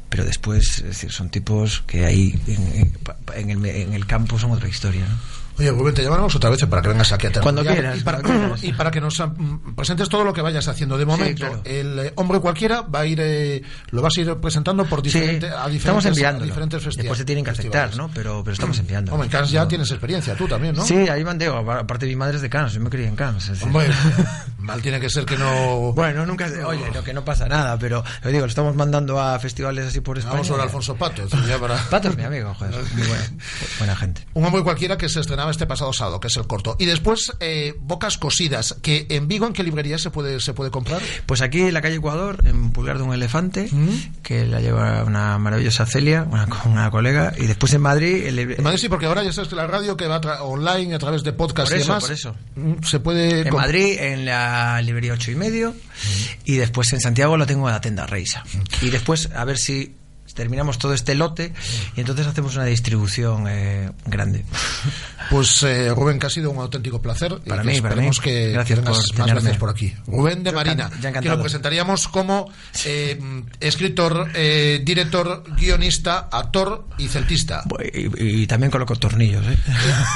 Pero 0.10 0.26
después, 0.26 0.84
son 1.10 1.30
tipos 1.30 1.84
que 1.86 2.06
ahí 2.06 2.40
en, 2.48 2.81
en- 2.81 2.94
en 3.36 3.49
el, 3.52 3.65
en 3.65 3.94
el 3.94 4.06
campo 4.07 4.40
son 4.40 4.52
otra 4.52 4.68
historia. 4.68 5.06
¿no? 5.07 5.18
Oye, 5.60 5.72
Rubén, 5.72 5.94
te 5.94 6.03
llamaremos 6.03 6.34
otra 6.36 6.49
vez 6.49 6.65
para 6.65 6.81
que 6.81 6.88
vengas 6.88 7.11
aquí 7.11 7.27
a 7.27 7.31
Cuando 7.41 7.61
tertuliar 7.64 7.94
quieras, 7.94 7.99
Y 7.99 8.03
para, 8.03 8.22
cuando 8.22 8.40
quieras. 8.44 8.64
y 8.64 8.73
para 8.73 8.91
que 8.91 9.02
nos 9.02 9.19
mm, 9.19 9.76
presentes 9.76 10.07
todo 10.10 10.23
lo 10.23 10.34
que 10.34 10.41
vayas 10.41 10.68
haciendo. 10.69 10.98
De 10.98 11.06
momento, 11.06 11.45
claro. 11.45 11.61
el 11.65 11.99
eh, 11.99 12.14
hombre 12.15 12.40
cualquiera 12.40 12.81
va 12.81 13.02
a 13.02 13.06
ir, 13.06 13.19
eh, 13.22 13.61
lo 13.91 14.02
vas 14.02 14.18
a 14.18 14.22
ir 14.22 14.36
presentando 14.38 14.86
por 14.86 15.02
diferente, 15.02 15.48
a 15.48 15.68
diferentes, 15.68 16.15
estamos 16.18 16.41
a 16.41 16.45
diferentes 16.45 16.81
festivales. 16.84 16.98
Después 16.98 17.18
se 17.18 17.26
tienen 17.26 17.44
que 17.44 17.52
aceptar, 17.52 17.95
¿no? 17.98 18.10
Pero, 18.14 18.41
pero 18.44 18.53
estamos 18.53 18.80
enviando. 18.80 19.11
Hombre, 19.11 19.26
en 19.26 19.31
Cannes 19.31 19.52
ya 19.52 19.68
tienes 19.68 19.91
experiencia, 19.91 20.36
tú 20.36 20.48
también, 20.48 20.76
¿no? 20.76 20.84
Sí, 20.86 20.95
ahí 20.95 21.23
mandé. 21.26 21.48
Aparte, 21.48 22.06
mi 22.06 22.15
madre 22.15 22.38
es 22.38 22.41
de 22.41 22.49
Cannes, 22.49 22.73
yo 22.73 22.80
me 22.81 22.90
crié 22.90 23.07
en 23.07 23.15
Cannes. 23.18 23.52
Hombre, 23.61 23.90
mal 24.60 24.81
tiene 24.81 24.99
que 24.99 25.10
ser 25.10 25.26
que 25.26 25.38
no... 25.38 25.91
Bueno, 25.94 26.26
nunca. 26.26 26.48
Oye, 26.65 26.90
lo 26.94 27.03
que 27.03 27.14
no 27.14 27.26
pasa 27.26 27.48
nada, 27.48 27.77
pero 27.77 28.03
lo 28.23 28.30
digo, 28.30 28.41
lo 28.45 28.49
estamos 28.49 28.76
mandando 28.76 29.19
a 29.22 29.38
festivales 29.40 29.88
así 29.88 29.99
por 29.99 30.18
España. 30.18 30.34
Vamos 30.36 30.48
sobre 30.48 30.64
Alfonso 30.64 30.95
Pato. 30.95 31.23
es 31.23 31.30
decir, 31.31 31.48
ya 31.48 31.60
para- 31.60 31.76
Pato 31.90 32.07
es 32.10 32.18
mi 32.18 32.23
amigo, 32.23 32.53
joder. 32.53 32.73
Muy 32.94 33.07
buena, 33.07 33.23
buena 33.80 33.95
gente. 33.95 34.26
Un 34.34 34.45
hombre 34.45 34.64
cualquiera 34.64 34.98
que 34.98 35.10
se 35.10 35.19
estrenaba 35.19 35.48
este 35.51 35.65
pasado 35.65 35.93
sábado, 35.93 36.19
que 36.19 36.27
es 36.27 36.38
el 36.38 36.47
corto. 36.47 36.76
Y 36.80 36.85
después, 36.85 37.31
eh, 37.39 37.73
Bocas 37.81 38.17
Cosidas, 38.17 38.76
que 38.81 39.07
en 39.09 39.27
Vigo, 39.27 39.45
¿en 39.47 39.53
qué 39.53 39.63
librería 39.63 39.97
se 39.97 40.09
puede, 40.11 40.39
se 40.39 40.53
puede 40.53 40.71
comprar? 40.71 41.01
Pues 41.26 41.41
aquí 41.41 41.61
en 41.61 41.73
la 41.73 41.81
calle 41.81 41.95
Ecuador, 41.95 42.41
en 42.45 42.71
Pulgar 42.71 42.97
de 42.97 43.03
un 43.03 43.13
Elefante, 43.13 43.67
Mm. 43.71 44.21
que 44.23 44.45
la 44.45 44.59
lleva 44.61 45.03
una 45.03 45.38
maravillosa 45.38 45.85
Celia, 45.85 46.26
una, 46.30 46.47
una 46.65 46.91
colega, 46.91 47.34
y 47.38 47.45
después 47.47 47.73
en 47.73 47.81
Madrid. 47.81 48.26
el- 48.26 48.39
En 48.39 48.63
Madrid 48.63 48.80
sí, 48.80 48.89
porque 48.89 49.05
ahora 49.05 49.23
ya 49.23 49.31
sabes 49.34 49.49
que 49.49 49.55
la 49.55 49.67
radio 49.67 49.95
que 49.97 50.07
va 50.07 50.21
tra- 50.21 50.38
online 50.41 50.95
a 50.95 50.99
través 50.99 51.23
de 51.23 51.34
podcast 51.34 51.69
Por 51.69 51.77
y 51.77 51.81
eso, 51.81 51.88
demás. 51.91 52.03
por 52.03 52.11
eso. 52.13 52.35
mm, 52.55 52.84
Se 52.84 52.99
puede. 52.99 53.47
En 53.47 53.53
Madrid, 53.55 53.97
en 53.99 54.26
la 54.26 54.81
librería 54.81 55.13
ocho 55.13 55.31
y 55.31 55.35
medio, 55.35 55.76
y 56.45 56.55
después 56.55 56.91
en 56.93 57.01
Santiago 57.01 57.38
lo 57.38 57.45
tengo 57.45 57.67
en 57.67 57.73
la 57.73 57.81
tienda 57.81 58.05
Reisa. 58.05 58.43
Y 58.81 58.89
después, 58.89 59.30
a 59.35 59.43
ver 59.45 59.57
si 59.57 59.95
terminamos 60.39 60.77
todo 60.77 60.93
este 60.93 61.15
lote 61.15 61.51
y 61.97 61.99
entonces 61.99 62.25
hacemos 62.25 62.55
una 62.55 62.63
distribución 62.63 63.43
eh, 63.49 63.91
grande. 64.05 64.45
Pues 65.29 65.63
eh, 65.63 65.93
Rubén, 65.93 66.17
que 66.17 66.27
ha 66.27 66.29
sido 66.29 66.49
un 66.49 66.59
auténtico 66.59 67.01
placer. 67.01 67.33
y 67.45 67.49
Para 67.49 67.61
que 67.61 67.67
mí, 67.67 67.81
para 67.81 67.89
esperemos 67.93 68.17
mí. 68.19 68.23
que 68.23 68.51
Gracias 68.53 68.79
por 68.79 68.89
más 68.89 69.03
tenerme. 69.13 69.41
veces 69.41 69.57
por 69.57 69.69
aquí. 69.69 69.93
Rubén 70.07 70.43
de 70.43 70.51
Yo 70.51 70.55
Marina, 70.55 70.89
que 71.21 71.27
lo 71.29 71.41
presentaríamos 71.41 72.07
como 72.07 72.49
eh, 72.85 73.19
escritor, 73.59 74.31
director, 74.33 75.43
guionista, 75.57 76.29
actor 76.31 76.85
y 76.97 77.09
celtista. 77.09 77.63
Y, 77.93 78.43
y 78.43 78.47
también 78.47 78.71
coloco 78.71 78.95
tornillos, 78.95 79.45
¿eh? 79.45 79.57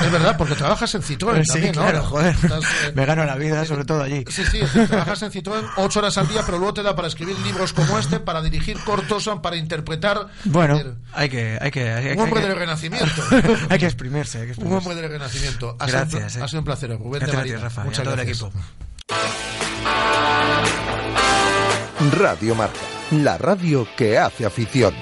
Es 0.06 0.12
verdad, 0.12 0.38
porque 0.38 0.56
trabajas 0.56 0.96
en 0.96 1.02
Citroën 1.02 1.44
Sí, 1.44 1.50
también, 1.52 1.76
¿no? 1.76 1.82
claro, 1.82 2.04
joder. 2.06 2.34
Estás, 2.42 2.64
Me 2.96 3.06
gano 3.06 3.26
la 3.26 3.36
vida, 3.36 3.66
sobre 3.66 3.84
todo 3.84 4.02
allí. 4.04 4.24
Sí, 4.30 4.44
sí, 4.50 4.60
trabajas 4.88 5.22
en 5.24 5.32
Citroën 5.32 5.64
ocho 5.78 6.00
horas 6.00 6.18
al 6.18 6.28
día, 6.30 6.44
pero 6.46 6.58
luego 6.58 6.74
te 6.74 6.82
da 6.84 6.96
para 6.96 7.10
escribir 7.10 7.38
libros 7.40 7.74
como 7.74 8.00
este, 8.00 8.20
para 8.22 8.42
dirigir 8.42 8.78
cortos, 8.80 9.30
para 9.42 9.58
interpretar. 9.58 10.13
Bueno, 10.46 10.78
decir, 10.78 10.94
hay 11.14 11.30
que, 11.30 11.58
hay 11.62 11.72
que, 11.72 11.90
hay, 11.92 12.14
un 12.14 12.20
hombre 12.20 12.40
hay 12.40 12.44
que- 12.46 12.50
del 12.50 12.58
renacimiento. 12.60 13.24
hay 13.70 13.80
que 13.80 13.86
exprimirse, 13.86 14.38
hay 14.40 14.44
que 14.46 14.52
Un 14.52 14.52
exprimirse. 14.54 14.90
hombre 14.90 15.02
del 15.02 15.12
renacimiento. 15.12 15.76
Ha 15.80 15.86
sido 15.88 15.98
un 16.04 16.10
Gracias, 16.10 16.36
eh. 16.36 16.42
ha 16.44 16.48
sido 16.48 16.60
un 16.60 16.66
placer, 16.66 16.90
Rubén 16.98 17.20
Gracias 17.22 17.32
de 17.32 17.38
Marina. 17.38 17.58
ti, 17.58 17.64
Rafa, 17.64 17.84
Muchas 17.84 18.04
todo 18.04 18.14
el 18.14 18.26
gracias. 18.26 18.42
equipo. 18.42 18.60
Radio 22.18 22.56
Marca, 22.56 22.80
la 23.12 23.38
radio 23.38 23.88
que 23.96 24.18
hace 24.18 24.46
afición. 24.46 24.94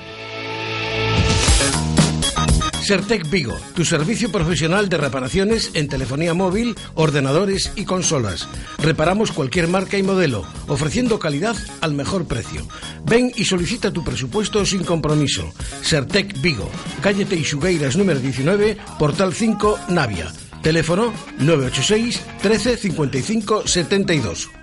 Sertec 2.82 3.30
Vigo, 3.30 3.56
tu 3.76 3.86
servicio 3.86 4.32
profesional 4.32 4.90
de 4.90 4.98
reparaciones 4.98 5.72
en 5.76 5.88
telefonía 5.88 6.34
móvil, 6.34 6.76
ordenadores 6.96 7.72
y 7.76 7.86
consolas. 7.86 8.48
Reparamos 8.80 9.32
cualquier 9.32 9.68
marca 9.68 9.98
y 9.98 10.04
modelo, 10.04 10.46
ofreciendo 10.68 11.20
calidad 11.20 11.56
al 11.82 11.94
mejor 11.94 12.26
precio. 12.26 12.68
Ven 13.06 13.32
y 13.36 13.46
solicita 13.46 13.92
tu 13.92 14.04
presupuesto 14.04 14.66
sin 14.66 14.84
compromiso. 14.84 15.54
Sertec 15.84 16.42
Vigo, 16.42 16.70
calle 17.02 17.26
Teixugueiras 17.26 17.96
número 17.96 18.20
19, 18.20 18.78
portal 18.98 19.34
5, 19.34 19.80
Navia. 19.90 20.32
Teléfono 20.64 21.14
986 21.40 22.22
13 22.42 22.78
55 22.78 23.68
72. 23.68 24.61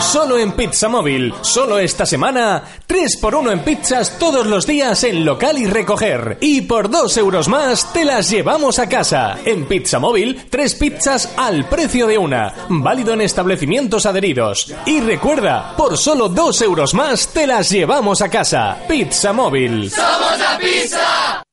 Solo 0.00 0.38
en 0.38 0.52
Pizza 0.52 0.88
Móvil, 0.88 1.34
solo 1.42 1.78
esta 1.78 2.06
semana, 2.06 2.62
3x1 2.88 3.52
en 3.52 3.60
pizzas 3.60 4.18
todos 4.18 4.46
los 4.46 4.66
días 4.66 5.04
en 5.04 5.24
local 5.24 5.58
y 5.58 5.66
recoger. 5.66 6.38
Y 6.40 6.62
por 6.62 6.88
2 6.88 7.16
euros 7.18 7.46
más 7.46 7.92
te 7.92 8.04
las 8.04 8.30
llevamos 8.30 8.78
a 8.78 8.88
casa. 8.88 9.38
En 9.44 9.66
Pizza 9.66 9.98
Móvil, 9.98 10.46
3 10.48 10.74
pizzas 10.76 11.34
al 11.36 11.68
precio 11.68 12.06
de 12.06 12.16
una. 12.16 12.54
Válido 12.68 13.12
en 13.12 13.20
establecimientos 13.20 14.06
adheridos. 14.06 14.72
Y 14.86 15.00
recuerda, 15.00 15.74
por 15.76 15.98
solo 15.98 16.28
2 16.28 16.62
euros 16.62 16.94
más 16.94 17.28
te 17.28 17.46
las 17.46 17.70
llevamos 17.70 18.22
a 18.22 18.28
casa. 18.30 18.78
Pizza 18.88 19.32
Móvil. 19.32 19.90
¡Somos 19.90 20.38
la 20.38 20.58
pizza! 20.58 21.47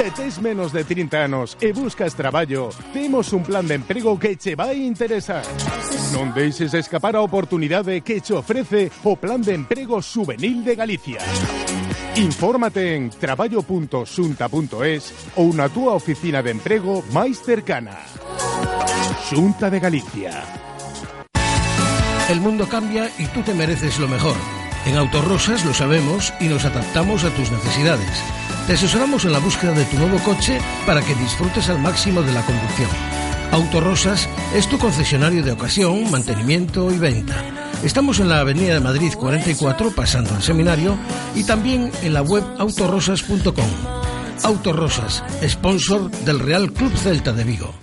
Se 0.00 0.10
tes 0.12 0.40
menos 0.40 0.72
de 0.72 0.82
30 0.82 1.28
anos 1.28 1.58
e 1.60 1.76
buscas 1.76 2.16
traballo, 2.16 2.72
temos 2.96 3.36
un 3.36 3.44
plan 3.44 3.68
de 3.68 3.76
emprego 3.76 4.16
que 4.16 4.40
che 4.40 4.56
vai 4.56 4.80
interesar. 4.80 5.44
Non 6.16 6.32
deixes 6.32 6.72
escapar 6.72 7.20
a 7.20 7.22
oportunidade 7.22 8.00
que 8.00 8.24
che 8.24 8.32
ofrece 8.32 8.88
o 9.04 9.20
Plan 9.20 9.44
de 9.44 9.52
Emprego 9.52 10.00
Juvenil 10.00 10.64
de 10.64 10.72
Galicia. 10.72 11.20
Infórmate 12.16 12.96
en 12.96 13.12
traballo.xunta.es 13.12 15.36
ou 15.36 15.52
na 15.52 15.68
túa 15.68 15.92
oficina 15.92 16.40
de 16.40 16.56
emprego 16.56 17.04
máis 17.12 17.44
cercana. 17.44 18.00
Xunta 19.28 19.68
de 19.68 19.84
Galicia. 19.84 20.32
El 22.32 22.40
mundo 22.40 22.64
cambia 22.64 23.04
y 23.20 23.28
tú 23.36 23.44
te 23.44 23.52
mereces 23.52 24.00
lo 24.00 24.08
mejor. 24.08 24.40
En 24.88 24.96
Autorosas 24.96 25.60
lo 25.68 25.76
sabemos 25.76 26.32
y 26.40 26.48
nos 26.48 26.64
adaptamos 26.64 27.28
a 27.28 27.30
tus 27.36 27.52
necesidades. 27.52 28.48
Te 28.70 28.74
asesoramos 28.74 29.24
en 29.24 29.32
la 29.32 29.40
búsqueda 29.40 29.72
de 29.72 29.84
tu 29.86 29.98
nuevo 29.98 30.16
coche 30.22 30.60
para 30.86 31.02
que 31.02 31.16
disfrutes 31.16 31.68
al 31.68 31.80
máximo 31.80 32.22
de 32.22 32.32
la 32.32 32.46
conducción. 32.46 32.88
Autorosas 33.50 34.28
es 34.54 34.68
tu 34.68 34.78
concesionario 34.78 35.42
de 35.42 35.50
ocasión, 35.50 36.08
mantenimiento 36.08 36.88
y 36.92 36.96
venta. 36.96 37.34
Estamos 37.82 38.20
en 38.20 38.28
la 38.28 38.38
Avenida 38.38 38.74
de 38.74 38.78
Madrid 38.78 39.12
44, 39.18 39.90
pasando 39.90 40.36
al 40.36 40.42
seminario, 40.44 40.96
y 41.34 41.42
también 41.42 41.90
en 42.02 42.12
la 42.12 42.22
web 42.22 42.44
autorosas.com. 42.60 43.70
Autorosas, 44.44 45.24
sponsor 45.48 46.08
del 46.08 46.38
Real 46.38 46.72
Club 46.72 46.96
Celta 46.96 47.32
de 47.32 47.42
Vigo. 47.42 47.74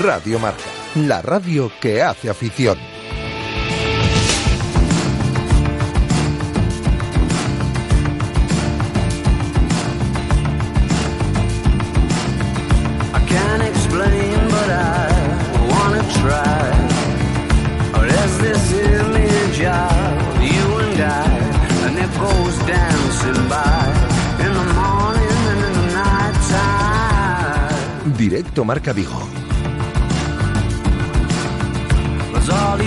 Radio 0.00 0.38
Marca, 0.38 0.62
la 0.94 1.20
radio 1.20 1.72
que 1.80 2.00
hace 2.00 2.30
afición. 2.30 2.78
Directo 28.38 28.64
Marca 28.64 28.92
Vigo. 28.92 29.18
There's 32.32 32.48
all 32.50 32.78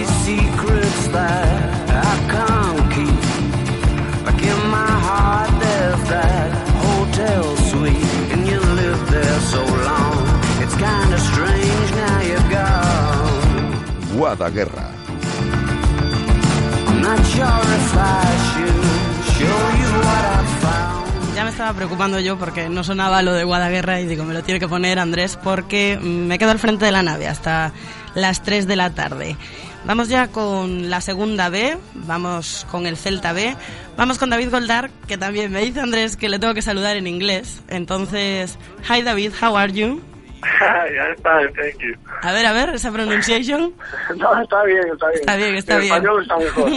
Ya 21.42 21.46
me 21.46 21.50
estaba 21.50 21.74
preocupando 21.74 22.20
yo 22.20 22.38
porque 22.38 22.70
no 22.70 22.84
sonaba 22.84 23.24
lo 23.24 23.34
de 23.34 23.44
Guadaguerra 23.44 24.00
y 24.00 24.06
digo, 24.06 24.26
me 24.26 24.36
lo 24.36 24.44
tiene 24.44 24.60
que 24.60 24.68
poner 24.68 25.00
Andrés 25.00 25.40
porque 25.44 25.98
mm, 26.00 26.28
me 26.28 26.38
quedo 26.38 26.52
al 26.52 26.60
frente 26.60 26.86
de 26.86 26.92
la 26.92 27.02
nave 27.02 27.28
hasta 27.28 27.72
las 28.14 28.44
3 28.44 28.68
de 28.68 28.76
la 28.76 28.92
tarde. 28.92 29.38
Vamos 29.84 30.08
ya 30.08 30.28
con 30.28 30.92
la 30.92 31.02
segunda 31.02 31.50
B, 31.50 31.80
vamos 31.96 32.68
con 32.70 32.86
el 32.86 32.96
Celta 32.96 33.34
B, 33.34 33.56
vamos 33.98 34.20
con 34.20 34.30
David 34.30 34.52
Goldar, 34.52 34.92
que 35.08 35.18
también 35.18 35.52
me 35.52 35.62
dice 35.62 35.80
Andrés 35.80 36.16
que 36.16 36.30
le 36.30 36.38
tengo 36.38 36.54
que 36.54 36.62
saludar 36.62 36.96
en 36.96 37.08
inglés. 37.08 37.64
Entonces, 37.70 38.60
hi 38.88 39.02
David, 39.02 39.32
how 39.42 39.58
are 39.58 39.74
you? 39.74 40.00
ya 40.62 41.08
está, 41.16 41.40
thank 41.56 41.80
you. 41.80 41.96
A 42.22 42.34
ver, 42.34 42.46
a 42.46 42.52
ver, 42.52 42.70
esa 42.76 42.92
pronunciation. 42.92 43.74
No, 44.16 44.40
está 44.40 44.64
bien, 44.66 44.84
está 44.94 45.08
bien. 45.08 45.20
Está 45.22 45.36
bien, 45.38 45.56
está 45.56 45.74
En 45.74 45.82
bien. 45.82 45.94
español 45.96 46.22
está 46.22 46.38
mejor. 46.38 46.72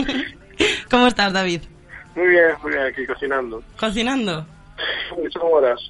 ¿Cómo 0.91 1.07
estás, 1.07 1.35
David? 1.35 1.61
Muy 2.15 2.29
bien, 2.29 2.45
muy 2.63 2.73
bien, 2.73 2.85
aquí 2.85 3.05
cocinando. 3.07 3.63
¿Cocinando? 3.79 4.54
Son 5.33 5.43
horas. 5.53 5.81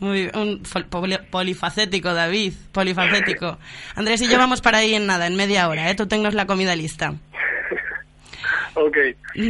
Muy 0.00 0.30
un 0.34 0.62
polifacético, 1.30 2.12
David, 2.12 2.54
polifacético. 2.72 3.58
Andrés 3.94 4.20
y 4.22 4.28
yo 4.28 4.36
vamos 4.36 4.60
para 4.60 4.78
ahí 4.78 4.94
en 4.94 5.06
nada, 5.06 5.28
en 5.28 5.36
media 5.36 5.68
hora, 5.68 5.88
¿eh? 5.88 5.94
Tú 5.94 6.08
tengas 6.08 6.34
la 6.34 6.46
comida 6.46 6.74
lista. 6.74 7.14
Ok. 8.74 8.96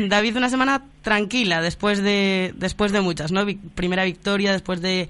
David, 0.09 0.37
una 0.37 0.51
semana 0.51 0.83
tranquila 1.01 1.63
después 1.63 2.03
de 2.03 2.53
después 2.55 2.93
de 2.93 3.01
muchas, 3.01 3.33
¿no? 3.33 3.47
Primera 3.75 4.05
victoria 4.05 4.53
después 4.53 4.83
de 4.83 5.09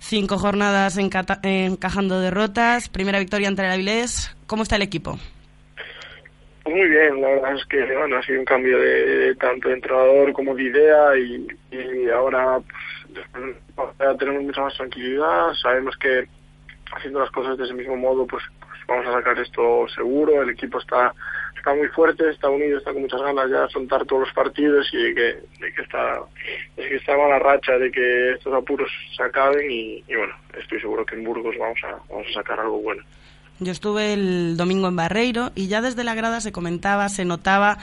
cinco 0.00 0.38
jornadas 0.38 0.96
encajando 0.96 2.20
derrotas, 2.20 2.88
primera 2.88 3.18
victoria 3.18 3.48
ante 3.48 3.64
el 3.64 3.72
Avilés. 3.72 4.34
¿Cómo 4.46 4.62
está 4.62 4.76
el 4.76 4.82
equipo? 4.82 5.18
Muy 6.64 6.88
bien, 6.88 7.20
la 7.20 7.28
verdad 7.28 7.56
es 7.56 7.64
que 7.66 7.78
bueno, 7.96 8.16
ha 8.16 8.22
sido 8.22 8.40
un 8.40 8.44
cambio 8.44 8.78
de, 8.78 9.34
tanto 9.36 9.68
de 9.68 9.74
entrenador 9.74 10.32
como 10.32 10.54
de 10.54 10.64
idea 10.64 11.16
y, 11.18 11.46
y 11.70 12.10
ahora 12.10 12.58
pues, 12.60 12.87
tenemos 14.18 14.42
mucha 14.42 14.62
más 14.62 14.76
tranquilidad, 14.76 15.54
sabemos 15.60 15.96
que 15.96 16.28
haciendo 16.94 17.20
las 17.20 17.30
cosas 17.30 17.58
de 17.58 17.64
ese 17.64 17.74
mismo 17.74 17.96
modo 17.96 18.26
pues, 18.26 18.42
pues 18.60 18.80
vamos 18.86 19.06
a 19.06 19.12
sacar 19.12 19.38
esto 19.38 19.86
seguro, 19.94 20.42
el 20.42 20.50
equipo 20.50 20.78
está 20.78 21.12
está 21.56 21.74
muy 21.74 21.88
fuerte, 21.88 22.30
está 22.30 22.48
unido, 22.48 22.78
está 22.78 22.92
con 22.92 23.02
muchas 23.02 23.20
ganas 23.20 23.50
ya 23.50 23.58
de 23.58 23.64
afrontar 23.64 24.06
todos 24.06 24.22
los 24.22 24.32
partidos 24.32 24.88
y 24.92 24.96
de 24.96 25.14
que, 25.14 25.22
de 25.60 25.74
que 25.74 25.82
está 25.82 26.20
de 26.76 26.88
que 26.88 26.96
está 26.96 27.16
mala 27.16 27.38
racha 27.38 27.72
de 27.78 27.90
que 27.90 28.32
estos 28.32 28.54
apuros 28.54 28.90
se 29.16 29.22
acaben 29.22 29.70
y, 29.70 30.04
y 30.08 30.14
bueno, 30.16 30.34
estoy 30.58 30.80
seguro 30.80 31.04
que 31.04 31.16
en 31.16 31.24
Burgos 31.24 31.56
vamos 31.58 31.78
a, 31.84 31.98
vamos 32.08 32.26
a 32.30 32.34
sacar 32.34 32.60
algo 32.60 32.80
bueno. 32.80 33.02
Yo 33.60 33.72
estuve 33.72 34.12
el 34.12 34.56
domingo 34.56 34.86
en 34.86 34.94
Barreiro 34.94 35.50
y 35.56 35.66
ya 35.66 35.80
desde 35.80 36.04
la 36.04 36.14
grada 36.14 36.40
se 36.40 36.52
comentaba, 36.52 37.08
se 37.08 37.24
notaba 37.24 37.78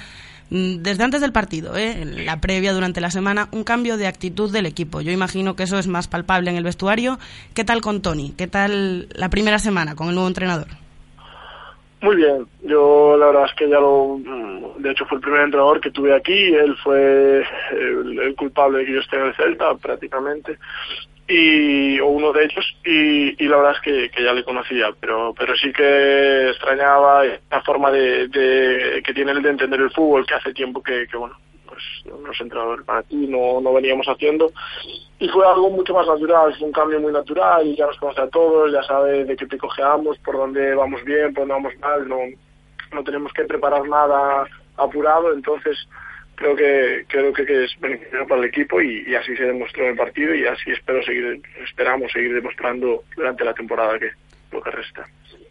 desde 0.50 1.04
antes 1.04 1.22
del 1.22 1.32
partido, 1.32 1.76
¿eh? 1.76 2.02
en 2.02 2.26
la 2.26 2.40
previa 2.40 2.74
durante 2.74 3.02
la 3.02 3.10
semana, 3.10 3.48
un 3.52 3.64
cambio 3.64 3.98
de 3.98 4.08
actitud 4.08 4.52
del 4.52 4.66
equipo. 4.66 5.02
Yo 5.02 5.12
imagino 5.12 5.56
que 5.56 5.64
eso 5.64 5.80
es 5.80 5.88
más 5.88 6.08
palpable 6.08 6.52
en 6.52 6.58
el 6.58 6.64
vestuario. 6.64 7.18
¿Qué 7.54 7.64
tal 7.64 7.82
con 7.82 8.02
Tony? 8.02 8.34
¿Qué 8.38 8.48
tal 8.48 9.08
la 9.16 9.30
primera 9.30 9.60
semana 9.60 9.96
con 9.96 10.10
el 10.10 10.16
nuevo 10.16 10.28
entrenador? 10.28 10.68
Muy 12.02 12.18
bien, 12.18 12.46
yo 12.62 13.18
la 13.18 13.28
verdad 13.28 13.46
es 13.46 13.54
que 13.56 13.68
ya 13.68 13.80
lo, 13.80 14.20
mm, 14.20 14.82
de 14.82 14.92
hecho 14.92 15.06
fue 15.06 15.18
el 15.18 15.24
primer 15.24 15.42
entrenador 15.42 15.82
que 15.82 15.90
tuve 15.90 16.14
aquí, 16.14 16.54
él 16.54 16.76
fue 16.84 17.44
el, 17.72 18.20
el 18.20 18.36
culpable 18.36 18.80
de 18.80 18.86
que 18.86 18.94
yo 18.94 19.00
esté 19.00 19.16
en 19.16 19.26
el 19.26 19.36
Celta 19.36 19.74
prácticamente, 19.76 20.60
y, 21.28 22.00
o 22.00 22.08
uno 22.08 22.32
de 22.34 22.46
ellos, 22.46 22.78
y, 22.86 23.44
y 23.44 23.48
la 23.48 23.58
verdad 23.58 23.76
es 23.76 23.82
que, 24.12 24.24
ya 24.24 24.34
le 24.34 24.44
conocía, 24.44 24.90
pero, 25.00 25.34
pero 25.38 25.56
sí 25.56 25.72
que 25.74 26.50
extrañaba 26.50 27.24
la 27.26 27.62
forma 27.64 27.90
de, 27.92 28.28
de- 28.28 29.02
que 29.04 29.14
tiene 29.14 29.32
él 29.32 29.42
de 29.42 29.50
entender 29.50 29.80
el 29.82 29.92
fútbol, 29.92 30.26
que 30.26 30.36
hace 30.36 30.54
tiempo 30.54 30.84
que, 30.84 31.08
que 31.08 31.18
bueno, 31.18 31.36
pues 31.68 31.82
los 32.06 32.40
entrenadores 32.40 32.86
para 32.86 33.00
aquí 33.00 33.16
no, 33.28 33.60
no 33.60 33.74
veníamos 33.74 34.06
haciendo, 34.08 34.52
y 35.18 35.28
fue 35.30 35.48
algo 35.48 35.70
mucho 35.72 35.94
más 35.94 36.06
natural, 36.08 36.54
fue 36.58 36.68
un 36.68 36.74
cambio 36.74 37.00
muy 37.00 37.12
natural, 37.12 37.66
y 37.66 37.76
ya 37.76 37.88
nos 37.88 37.98
conoce 37.98 38.22
a 38.22 38.30
todos, 38.30 38.72
ya 38.72 38.84
sabe 38.84 39.26
de 39.26 39.36
qué 39.36 39.48
te 39.48 39.58
cojeamos, 39.58 40.18
por 40.20 40.38
dónde 40.38 40.76
vamos 40.76 41.04
bien, 41.06 41.34
por 41.34 41.48
dónde 41.48 41.54
vamos 41.56 41.74
mal, 41.80 42.08
no, 42.08 42.18
no 42.94 43.04
tenemos 43.04 43.34
que 43.34 43.46
preparar 43.46 43.88
nada 43.88 44.46
apurado, 44.78 45.34
entonces 45.34 45.88
creo 46.36 46.56
que 46.56 47.06
creo 47.08 47.34
que, 47.34 47.46
que 47.46 47.64
es 47.66 47.72
beneficioso 47.80 48.28
para 48.28 48.42
el 48.42 48.48
equipo 48.48 48.82
y, 48.82 49.04
y 49.08 49.16
así 49.16 49.36
se 49.36 49.44
demostró 49.44 49.84
en 49.84 49.92
el 49.92 49.98
partido 49.98 50.34
y 50.36 50.46
así 50.46 50.72
espero 50.72 51.04
seguir 51.04 51.42
esperamos 51.64 52.12
seguir 52.12 52.34
demostrando 52.34 53.04
durante 53.16 53.44
la 53.46 53.54
temporada 53.54 53.98
que 54.00 54.10
lo 54.52 54.62
que 54.62 54.72
resta. 54.72 55.06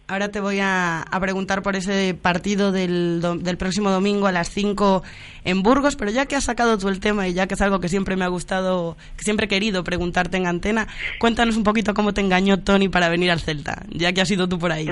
Ahora 0.07 0.29
te 0.31 0.39
voy 0.39 0.59
a, 0.61 1.01
a 1.01 1.19
preguntar 1.21 1.63
por 1.63 1.77
ese 1.77 2.15
partido 2.21 2.73
del, 2.73 3.23
do- 3.23 3.37
del 3.37 3.57
próximo 3.57 3.91
domingo 3.91 4.27
a 4.27 4.33
las 4.33 4.51
5 4.51 5.03
en 5.47 5.63
Burgos, 5.63 5.97
pero 5.97 6.11
ya 6.11 6.27
que 6.27 6.37
has 6.37 6.45
sacado 6.45 6.77
tú 6.77 6.91
el 6.91 7.01
tema 7.01 7.27
y 7.27 7.33
ya 7.33 7.47
que 7.47 7.55
es 7.55 7.63
algo 7.63 7.81
que 7.81 7.89
siempre 7.89 8.15
me 8.15 8.27
ha 8.27 8.29
gustado, 8.29 8.99
que 9.17 9.25
siempre 9.25 9.47
he 9.47 9.49
querido 9.49 9.83
preguntarte 9.83 10.37
en 10.37 10.47
antena, 10.47 10.89
cuéntanos 11.19 11.57
un 11.57 11.65
poquito 11.65 11.95
cómo 11.95 12.13
te 12.13 12.21
engañó 12.21 12.61
Tony 12.61 12.91
para 12.91 13.09
venir 13.09 13.31
al 13.31 13.41
Celta, 13.41 13.83
ya 13.89 14.13
que 14.13 14.21
has 14.21 14.31
ido 14.31 14.47
tú 14.47 14.59
por 14.59 14.73
ahí. 14.73 14.87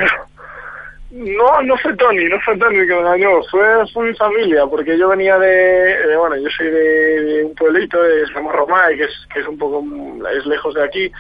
No, 1.15 1.61
no 1.61 1.77
fue 1.77 1.95
Tony, 1.95 2.25
no 2.25 2.41
fue 2.41 2.57
Tony 2.57 2.87
que 2.87 2.95
me 2.95 3.01
engañó, 3.01 3.43
fue, 3.51 3.87
fue 3.93 4.09
mi 4.09 4.15
familia, 4.17 4.67
porque 4.67 4.97
yo 4.97 5.09
venía 5.09 5.39
de, 5.39 6.07
de- 6.07 6.17
bueno, 6.17 6.37
yo 6.37 6.49
soy 6.49 6.71
de, 6.71 7.45
un 7.45 7.55
pueblito 7.55 8.03
de 8.03 8.27
Samarromay, 8.29 8.97
que 8.97 9.05
es, 9.05 9.27
que 9.31 9.41
es 9.41 9.47
un 9.47 9.59
poco, 9.59 9.85
es 10.35 10.47
lejos 10.47 10.73
de 10.75 10.83
aquí, 10.83 11.13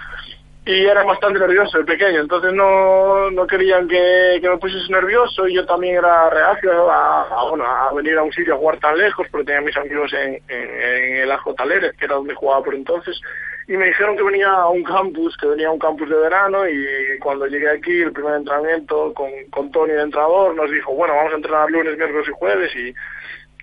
y 0.64 0.86
era 0.86 1.02
bastante 1.04 1.40
nervioso 1.40 1.76
de 1.76 1.84
pequeño, 1.84 2.20
entonces 2.20 2.54
no, 2.54 3.30
no 3.32 3.46
querían 3.46 3.86
que, 3.86 4.38
que 4.40 4.48
me 4.48 4.56
pusiese 4.56 4.90
nervioso 4.90 5.46
y 5.46 5.56
yo 5.56 5.66
también 5.66 5.96
era 5.96 6.30
reacio 6.30 6.90
a, 6.90 7.48
bueno, 7.50 7.66
a 7.66 7.92
venir 7.92 8.16
a 8.16 8.22
un 8.22 8.32
sitio 8.32 8.54
a 8.54 8.58
jugar 8.58 8.78
tan 8.78 8.96
lejos 8.96 9.26
porque 9.30 9.44
tenía 9.44 9.60
mis 9.60 9.76
amigos 9.76 10.10
en, 10.14 10.40
en, 10.48 10.70
en 10.82 11.16
el 11.18 11.32
Ajo 11.32 11.52
Talleres, 11.52 11.92
que 11.98 12.06
era 12.06 12.14
donde 12.14 12.34
jugaba 12.34 12.62
por 12.64 12.74
entonces, 12.74 13.20
y 13.72 13.76
me 13.78 13.86
dijeron 13.86 14.18
que 14.18 14.22
venía 14.22 14.52
a 14.52 14.68
un 14.68 14.82
campus, 14.84 15.34
que 15.38 15.46
venía 15.46 15.68
a 15.68 15.72
un 15.72 15.78
campus 15.78 16.06
de 16.06 16.16
verano 16.16 16.68
y 16.68 17.18
cuando 17.20 17.46
llegué 17.46 17.70
aquí, 17.70 18.02
el 18.02 18.12
primer 18.12 18.34
entrenamiento 18.34 19.14
con, 19.14 19.30
con 19.50 19.72
Tony 19.72 19.92
de 19.92 20.02
entrenador, 20.02 20.54
nos 20.54 20.70
dijo, 20.70 20.92
bueno, 20.94 21.14
vamos 21.14 21.32
a 21.32 21.36
entrenar 21.36 21.70
lunes, 21.70 21.96
miércoles 21.96 22.28
y 22.28 22.32
jueves 22.32 22.76
y 22.76 22.94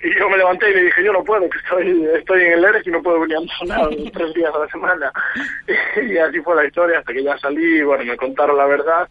y 0.01 0.17
yo 0.17 0.29
me 0.29 0.37
levanté 0.37 0.71
y 0.71 0.73
le 0.73 0.83
dije, 0.85 1.03
yo 1.03 1.11
no 1.11 1.23
puedo, 1.23 1.47
que 1.49 1.57
estoy, 1.57 2.07
estoy 2.17 2.41
en 2.41 2.53
el 2.53 2.63
ERES 2.63 2.87
y 2.87 2.89
no 2.89 3.03
puedo 3.03 3.19
venir 3.19 3.35
a 3.35 3.41
entrenar 3.41 3.89
tres 4.13 4.33
días 4.33 4.51
a 4.55 4.59
la 4.59 4.67
semana. 4.69 5.11
Y 6.09 6.17
así 6.17 6.39
fue 6.39 6.55
la 6.55 6.65
historia, 6.65 6.99
hasta 6.99 7.13
que 7.13 7.21
ya 7.21 7.37
salí, 7.37 7.79
y 7.79 7.81
bueno, 7.83 8.05
me 8.05 8.15
contaron 8.15 8.57
la 8.57 8.65
verdad, 8.65 9.09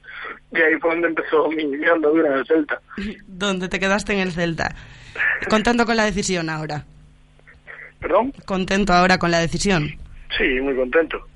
y 0.50 0.60
ahí 0.60 0.74
fue 0.80 0.90
donde 0.92 1.08
empezó 1.08 1.48
mi, 1.50 1.64
mi 1.66 1.86
andadura 1.86 2.28
en 2.28 2.38
el 2.38 2.46
Celta. 2.46 2.80
donde 3.26 3.68
te 3.68 3.78
quedaste 3.78 4.14
en 4.14 4.20
el 4.20 4.32
Celta. 4.32 4.74
Contento 5.50 5.84
con 5.84 5.96
la 5.96 6.04
decisión 6.04 6.48
ahora. 6.48 6.84
¿Perdón? 8.00 8.32
Contento 8.46 8.94
ahora 8.94 9.18
con 9.18 9.30
la 9.30 9.40
decisión. 9.40 9.98
Sí, 10.36 10.60
muy 10.60 10.76
contento. 10.76 11.26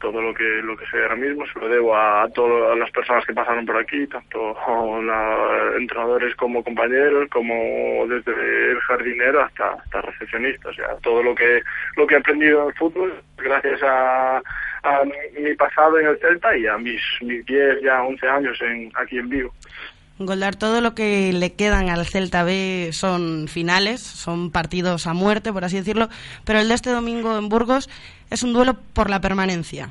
Todo 0.00 0.22
lo 0.22 0.32
que 0.32 0.44
lo 0.62 0.74
que 0.76 0.86
sé 0.86 1.02
ahora 1.02 1.16
mismo 1.16 1.44
se 1.52 1.58
lo 1.60 1.68
debo 1.68 1.94
a, 1.94 2.22
a 2.22 2.28
todas 2.30 2.76
las 2.78 2.90
personas 2.90 3.24
que 3.26 3.34
pasaron 3.34 3.66
por 3.66 3.76
aquí, 3.76 4.06
tanto 4.06 4.56
la- 5.02 5.76
entrenadores 5.78 6.34
como 6.36 6.64
compañeros, 6.64 7.28
como 7.30 8.06
desde 8.08 8.70
el 8.72 8.80
jardinero 8.80 9.42
hasta, 9.42 9.72
hasta 9.74 10.00
recepcionista. 10.00 10.70
O 10.70 10.72
sea, 10.72 10.86
todo 11.02 11.22
lo 11.22 11.34
que 11.34 11.60
lo 11.96 12.06
que 12.06 12.14
he 12.14 12.18
aprendido 12.18 12.62
en 12.62 12.68
el 12.68 12.74
fútbol, 12.74 13.22
gracias 13.36 13.80
a, 13.82 14.40
mi, 15.38 15.54
pasado 15.54 15.98
en 15.98 16.06
el 16.06 16.18
Celta 16.18 16.56
y 16.56 16.66
a 16.66 16.78
mis, 16.78 17.02
mis 17.20 17.44
10, 17.44 17.82
ya 17.82 18.02
11 18.02 18.26
años 18.26 18.58
en, 18.62 18.90
aquí 18.96 19.18
en 19.18 19.28
Vigo. 19.28 19.52
Goldar, 20.22 20.54
todo 20.56 20.82
lo 20.82 20.94
que 20.94 21.32
le 21.32 21.54
quedan 21.54 21.88
al 21.88 22.04
Celta 22.04 22.42
B 22.44 22.90
son 22.92 23.48
finales, 23.48 24.02
son 24.02 24.50
partidos 24.50 25.06
a 25.06 25.14
muerte, 25.14 25.50
por 25.50 25.64
así 25.64 25.76
decirlo, 25.76 26.08
pero 26.44 26.58
el 26.58 26.68
de 26.68 26.74
este 26.74 26.90
domingo 26.90 27.38
en 27.38 27.48
Burgos 27.48 27.88
es 28.30 28.42
un 28.42 28.52
duelo 28.52 28.74
por 28.94 29.10
la 29.10 29.20
permanencia. 29.20 29.90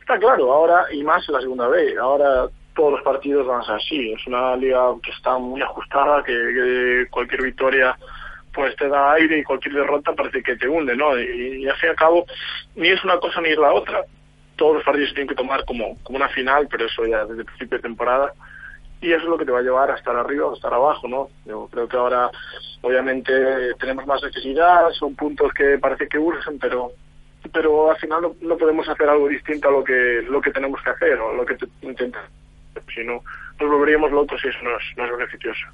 Está 0.00 0.18
claro, 0.18 0.52
ahora 0.52 0.86
y 0.92 1.02
más 1.02 1.28
en 1.28 1.34
la 1.34 1.40
segunda 1.40 1.68
vez. 1.68 1.96
Ahora 1.98 2.48
todos 2.74 2.92
los 2.92 3.02
partidos 3.02 3.46
van 3.46 3.60
a 3.60 3.64
ser 3.64 3.74
así. 3.74 4.12
Es 4.12 4.26
una 4.26 4.56
liga 4.56 4.80
que 5.02 5.10
está 5.10 5.36
muy 5.36 5.60
ajustada, 5.60 6.22
que, 6.22 7.06
cualquier 7.10 7.42
victoria 7.42 7.96
pues 8.54 8.74
te 8.76 8.88
da 8.88 9.12
aire 9.12 9.38
y 9.38 9.44
cualquier 9.44 9.74
derrota 9.74 10.14
parece 10.14 10.42
que 10.42 10.56
te 10.56 10.68
hunde, 10.68 10.96
¿no? 10.96 11.16
Y, 11.18 11.62
y 11.62 11.68
al 11.68 11.76
fin 11.76 11.88
y 11.88 11.90
al 11.90 11.96
cabo 11.96 12.26
ni 12.74 12.88
es 12.88 13.04
una 13.04 13.18
cosa 13.18 13.40
ni 13.40 13.50
es 13.50 13.58
la 13.58 13.72
otra. 13.72 14.04
Todos 14.56 14.76
los 14.76 14.84
partidos 14.84 15.10
se 15.10 15.14
tienen 15.16 15.28
que 15.28 15.34
tomar 15.34 15.64
como, 15.64 15.96
como 16.02 16.16
una 16.16 16.28
final, 16.28 16.66
pero 16.70 16.86
eso 16.86 17.04
ya 17.06 17.24
desde 17.24 17.40
el 17.40 17.46
principio 17.46 17.78
de 17.78 17.82
temporada. 17.82 18.32
Y 19.00 19.12
eso 19.12 19.24
es 19.24 19.28
lo 19.28 19.38
que 19.38 19.44
te 19.44 19.52
va 19.52 19.60
a 19.60 19.62
llevar 19.62 19.90
a 19.90 19.94
estar 19.94 20.16
arriba 20.16 20.46
o 20.46 20.52
a 20.52 20.56
estar 20.56 20.74
abajo, 20.74 21.06
¿no? 21.06 21.28
Yo 21.46 21.68
creo 21.70 21.88
que 21.88 21.96
ahora, 21.96 22.30
obviamente, 22.80 23.32
tenemos 23.78 24.06
más 24.06 24.22
necesidad, 24.22 24.90
son 24.92 25.14
puntos 25.14 25.52
que 25.52 25.78
parece 25.78 26.08
que 26.08 26.18
urgen, 26.18 26.58
pero 26.58 26.92
pero 27.52 27.90
al 27.90 27.96
final 27.98 28.22
no, 28.40 28.56
podemos 28.56 28.88
hacer 28.88 29.08
algo 29.08 29.28
distinto 29.28 29.68
a 29.68 29.72
lo 29.72 29.84
que 29.84 30.22
lo 30.28 30.40
que 30.40 30.50
tenemos 30.50 30.80
que 30.82 30.90
hacer 30.90 31.14
o 31.18 31.34
lo 31.34 31.44
que 31.46 31.54
te- 31.54 31.66
intenta 31.82 32.20
si 32.94 33.02
no 33.04 33.22
nos 33.60 33.70
volveríamos 33.70 34.12
locos 34.12 34.40
y 34.44 34.48
eso 34.48 34.58
no 34.62 34.70
es, 34.70 34.84
no 34.96 35.04
es 35.04 35.10
beneficioso 35.18 35.66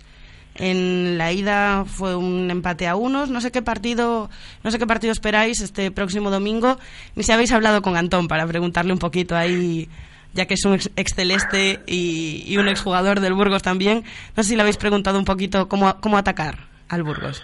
En 0.54 1.18
la 1.18 1.32
ida 1.32 1.84
fue 1.84 2.14
un 2.16 2.50
empate 2.50 2.86
a 2.86 2.96
unos. 2.96 3.28
No 3.28 3.40
sé 3.40 3.50
qué 3.50 3.60
partido, 3.60 4.30
no 4.62 4.70
sé 4.70 4.78
qué 4.78 4.86
partido 4.86 5.12
esperáis 5.12 5.60
este 5.60 5.90
próximo 5.90 6.30
domingo. 6.30 6.78
Ni 7.16 7.24
si 7.24 7.32
habéis 7.32 7.52
hablado 7.52 7.82
con 7.82 7.96
Antón 7.96 8.28
para 8.28 8.46
preguntarle 8.46 8.92
un 8.92 8.98
poquito 9.00 9.36
ahí, 9.36 9.88
ya 10.32 10.46
que 10.46 10.54
es 10.54 10.64
un 10.64 10.74
ex, 10.74 10.90
ex 10.96 11.14
celeste 11.14 11.80
y, 11.86 12.44
y 12.46 12.56
un 12.56 12.68
exjugador 12.68 13.20
del 13.20 13.34
Burgos 13.34 13.62
también. 13.62 14.04
No 14.36 14.42
sé 14.42 14.50
si 14.50 14.54
le 14.56 14.62
habéis 14.62 14.76
preguntado 14.78 15.18
un 15.18 15.24
poquito 15.24 15.68
cómo, 15.68 16.00
cómo 16.00 16.16
atacar 16.18 16.56
al 16.88 17.02
Burgos. 17.02 17.42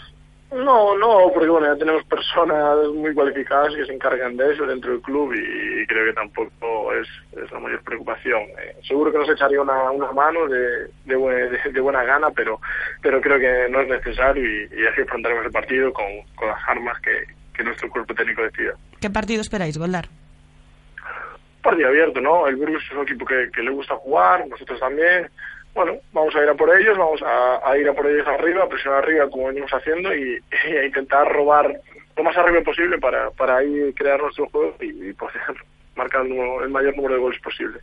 No 0.52 0.96
no 0.98 1.30
porque 1.32 1.48
bueno 1.48 1.66
ya 1.72 1.78
tenemos 1.78 2.04
personas 2.04 2.76
muy 2.94 3.14
cualificadas 3.14 3.74
que 3.74 3.86
se 3.86 3.92
encargan 3.92 4.36
de 4.36 4.52
eso 4.52 4.66
dentro 4.66 4.90
del 4.92 5.00
club 5.00 5.32
y, 5.32 5.86
creo 5.86 6.06
que 6.06 6.12
tampoco 6.12 6.92
es, 6.94 7.06
es 7.42 7.50
la 7.52 7.60
mayor 7.60 7.82
preocupación 7.84 8.40
Eh, 8.58 8.76
seguro 8.82 9.12
que 9.12 9.18
nos 9.18 9.30
echaría 9.30 9.60
una, 9.60 9.90
una 9.92 10.10
mano 10.12 10.46
de, 10.48 10.88
de, 11.04 11.16
de- 11.16 11.72
de 11.72 11.80
buena 11.80 12.02
gana 12.04 12.30
pero 12.30 12.60
pero 13.00 13.20
creo 13.20 13.38
que 13.38 13.68
no 13.70 13.80
es 13.80 13.88
necesario 13.88 14.44
y, 14.44 14.68
y 14.82 14.86
así 14.86 15.02
afrontaremos 15.02 15.46
el 15.46 15.52
partido 15.52 15.92
con, 15.92 16.06
con 16.34 16.48
las 16.48 16.60
armas 16.68 17.00
que, 17.00 17.24
que 17.54 17.62
nuestro 17.62 17.88
cuerpo 17.90 18.14
técnico 18.14 18.42
decida 18.42 18.72
¿Qué 19.00 19.08
partido 19.08 19.40
esperáis, 19.40 19.78
Goldar? 19.78 20.08
partido 21.62 21.88
abierto, 21.88 22.20
¿no? 22.22 22.46
El 22.46 22.56
Burgos 22.56 22.82
es 22.82 22.96
un 22.96 23.02
equipo 23.02 23.26
que, 23.26 23.50
que 23.54 23.62
le 23.62 23.70
gusta 23.70 23.94
jugar, 23.96 24.46
nosotros 24.48 24.80
también. 24.80 25.28
Bueno, 25.74 25.92
vamos 26.12 26.34
a 26.34 26.42
ir 26.42 26.48
a 26.48 26.54
por 26.54 26.68
ellos, 26.78 26.98
vamos 26.98 27.22
a, 27.22 27.60
a 27.70 27.78
ir 27.78 27.88
a 27.88 27.92
por 27.94 28.06
ellos 28.06 28.26
arriba, 28.26 28.64
a 28.64 28.68
presionar 28.68 29.02
arriba 29.04 29.28
como 29.30 29.46
venimos 29.46 29.70
haciendo 29.72 30.14
y, 30.14 30.38
y 30.68 30.76
a 30.76 30.84
intentar 30.84 31.26
robar 31.32 31.72
lo 32.16 32.24
más 32.24 32.36
arriba 32.36 32.60
posible 32.62 32.98
para, 32.98 33.30
para 33.30 33.58
ahí 33.58 33.92
crear 33.94 34.20
nuestro 34.20 34.48
juego 34.50 34.74
y, 34.80 35.08
y 35.10 35.12
poder 35.12 35.40
marcar 35.96 36.22
el, 36.22 36.30
número- 36.30 36.64
el 36.64 36.70
mayor 36.70 36.96
número 36.96 37.14
de 37.14 37.20
goles 37.20 37.40
posible. 37.40 37.78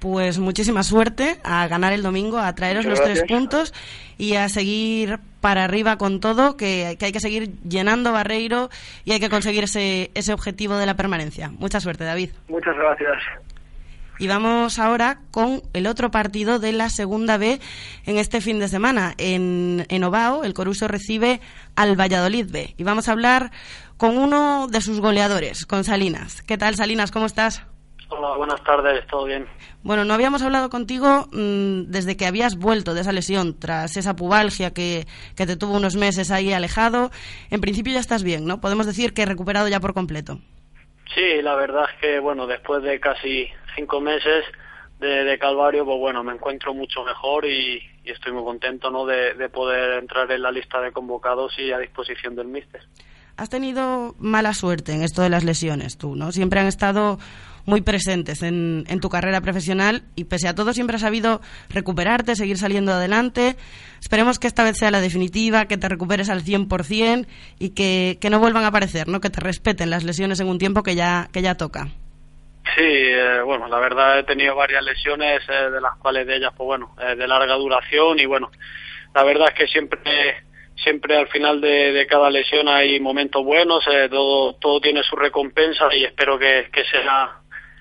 Pues 0.00 0.38
muchísima 0.38 0.82
suerte 0.82 1.36
a 1.44 1.66
ganar 1.66 1.94
el 1.94 2.02
domingo, 2.02 2.36
a 2.38 2.54
traeros 2.54 2.84
Muchas 2.84 2.98
los 2.98 3.08
tres 3.08 3.24
puntos 3.26 3.72
y 4.18 4.34
a 4.34 4.50
seguir 4.50 5.18
para 5.40 5.64
arriba 5.64 5.96
con 5.96 6.20
todo, 6.20 6.58
que, 6.58 6.96
que 6.98 7.06
hay 7.06 7.12
que 7.12 7.20
seguir 7.20 7.48
llenando 7.66 8.12
Barreiro 8.12 8.68
y 9.06 9.12
hay 9.12 9.20
que 9.20 9.30
conseguir 9.30 9.64
ese, 9.64 10.10
ese 10.14 10.34
objetivo 10.34 10.76
de 10.76 10.84
la 10.84 10.94
permanencia. 10.94 11.48
Mucha 11.58 11.80
suerte, 11.80 12.04
David. 12.04 12.30
Muchas 12.48 12.76
gracias. 12.76 13.16
Y 14.18 14.28
vamos 14.28 14.78
ahora 14.78 15.18
con 15.30 15.62
el 15.72 15.86
otro 15.86 16.10
partido 16.10 16.58
de 16.58 16.72
la 16.72 16.88
segunda 16.88 17.36
B 17.36 17.60
en 18.06 18.18
este 18.18 18.40
fin 18.40 18.60
de 18.60 18.68
semana. 18.68 19.14
En, 19.18 19.86
en 19.88 20.04
Ovao, 20.04 20.44
el 20.44 20.54
Coruso 20.54 20.86
recibe 20.86 21.40
al 21.74 21.98
Valladolid 21.98 22.46
B. 22.50 22.74
Y 22.76 22.84
vamos 22.84 23.08
a 23.08 23.12
hablar 23.12 23.50
con 23.96 24.16
uno 24.16 24.68
de 24.68 24.80
sus 24.80 25.00
goleadores, 25.00 25.66
con 25.66 25.84
Salinas. 25.84 26.42
¿Qué 26.42 26.56
tal, 26.56 26.76
Salinas? 26.76 27.10
¿Cómo 27.10 27.26
estás? 27.26 27.66
Hola, 28.10 28.36
buenas 28.36 28.62
tardes, 28.62 29.04
¿todo 29.08 29.24
bien? 29.24 29.46
Bueno, 29.82 30.04
no 30.04 30.14
habíamos 30.14 30.42
hablado 30.42 30.70
contigo 30.70 31.26
mm, 31.32 31.90
desde 31.90 32.16
que 32.16 32.26
habías 32.26 32.56
vuelto 32.56 32.94
de 32.94 33.00
esa 33.00 33.12
lesión, 33.12 33.58
tras 33.58 33.96
esa 33.96 34.14
pubalgia 34.14 34.72
que, 34.72 35.06
que 35.36 35.46
te 35.46 35.56
tuvo 35.56 35.74
unos 35.76 35.96
meses 35.96 36.30
ahí 36.30 36.52
alejado. 36.52 37.10
En 37.50 37.60
principio 37.60 37.92
ya 37.92 38.00
estás 38.00 38.22
bien, 38.22 38.44
¿no? 38.46 38.60
Podemos 38.60 38.86
decir 38.86 39.14
que 39.14 39.26
recuperado 39.26 39.68
ya 39.68 39.80
por 39.80 39.94
completo. 39.94 40.38
Sí, 41.14 41.42
la 41.42 41.54
verdad 41.54 41.84
es 41.92 42.00
que, 42.00 42.18
bueno, 42.18 42.46
después 42.46 42.82
de 42.82 43.00
casi 43.00 43.48
cinco 43.74 44.00
meses 44.00 44.44
de, 45.00 45.24
de 45.24 45.38
Calvario, 45.38 45.84
pues 45.84 45.98
bueno, 45.98 46.22
me 46.22 46.32
encuentro 46.32 46.74
mucho 46.74 47.04
mejor 47.04 47.44
y, 47.44 47.82
estoy 48.04 48.32
muy 48.32 48.44
contento, 48.44 48.90
¿no?, 48.90 49.06
de, 49.06 49.34
de 49.34 49.48
poder 49.48 49.98
entrar 49.98 50.30
en 50.30 50.42
la 50.42 50.52
lista 50.52 50.80
de 50.80 50.92
convocados 50.92 51.58
y 51.58 51.72
a 51.72 51.78
disposición 51.78 52.36
del 52.36 52.48
míster. 52.48 52.82
Has 53.36 53.50
tenido 53.50 54.14
mala 54.18 54.54
suerte 54.54 54.92
en 54.92 55.02
esto 55.02 55.22
de 55.22 55.30
las 55.30 55.42
lesiones, 55.42 55.98
tú, 55.98 56.14
¿no? 56.14 56.30
Siempre 56.30 56.60
han 56.60 56.66
estado 56.66 57.18
muy 57.66 57.80
presentes 57.80 58.42
en, 58.42 58.84
en 58.88 59.00
tu 59.00 59.08
carrera 59.08 59.40
profesional 59.40 60.04
y 60.14 60.24
pese 60.24 60.48
a 60.48 60.54
todo 60.54 60.72
siempre 60.72 60.96
has 60.96 61.02
sabido 61.02 61.40
recuperarte, 61.70 62.36
seguir 62.36 62.58
saliendo 62.58 62.92
adelante. 62.92 63.56
Esperemos 64.00 64.38
que 64.38 64.46
esta 64.46 64.62
vez 64.62 64.76
sea 64.78 64.90
la 64.90 65.00
definitiva, 65.00 65.64
que 65.64 65.78
te 65.78 65.88
recuperes 65.88 66.28
al 66.28 66.44
100% 66.44 67.26
y 67.58 67.70
que, 67.70 68.18
no 68.30 68.38
vuelvan 68.38 68.64
a 68.64 68.68
aparecer, 68.68 69.08
¿no? 69.08 69.20
Que 69.20 69.30
te 69.30 69.40
respeten 69.40 69.90
las 69.90 70.04
lesiones 70.04 70.38
en 70.40 70.46
un 70.46 70.58
tiempo 70.58 70.82
que 70.82 70.94
ya 70.94 71.54
toca. 71.56 71.88
Sí, 72.76 72.82
eh, 72.82 73.40
bueno, 73.42 73.68
la 73.68 73.78
verdad 73.78 74.18
he 74.18 74.24
tenido 74.24 74.56
varias 74.56 74.82
lesiones, 74.82 75.42
eh, 75.48 75.70
de 75.70 75.80
las 75.80 75.96
cuales 75.98 76.26
de 76.26 76.36
ellas, 76.36 76.52
pues 76.56 76.66
bueno, 76.66 76.96
eh, 77.00 77.14
de 77.14 77.28
larga 77.28 77.54
duración 77.54 78.18
y 78.18 78.26
bueno, 78.26 78.50
la 79.14 79.22
verdad 79.22 79.48
es 79.48 79.54
que 79.54 79.66
siempre, 79.68 80.42
siempre 80.74 81.16
al 81.16 81.28
final 81.28 81.60
de, 81.60 82.04
cada 82.10 82.30
lesión 82.30 82.66
hay 82.68 82.98
momentos 82.98 83.44
buenos, 83.44 83.86
eh, 83.86 84.08
todo, 84.08 84.54
todo 84.54 84.80
tiene 84.80 85.04
su 85.04 85.14
recompensa 85.14 85.94
y 85.94 86.04
espero 86.04 86.36
que, 86.36 86.68
que 86.72 86.84
sea 86.84 87.38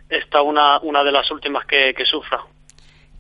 esta 0.10 0.44
una, 0.44 0.80
una 0.82 1.04
de 1.04 1.12
las 1.12 1.30
últimas 1.32 1.66
que, 1.66 1.96
que 1.96 2.06
sufra. 2.06 2.42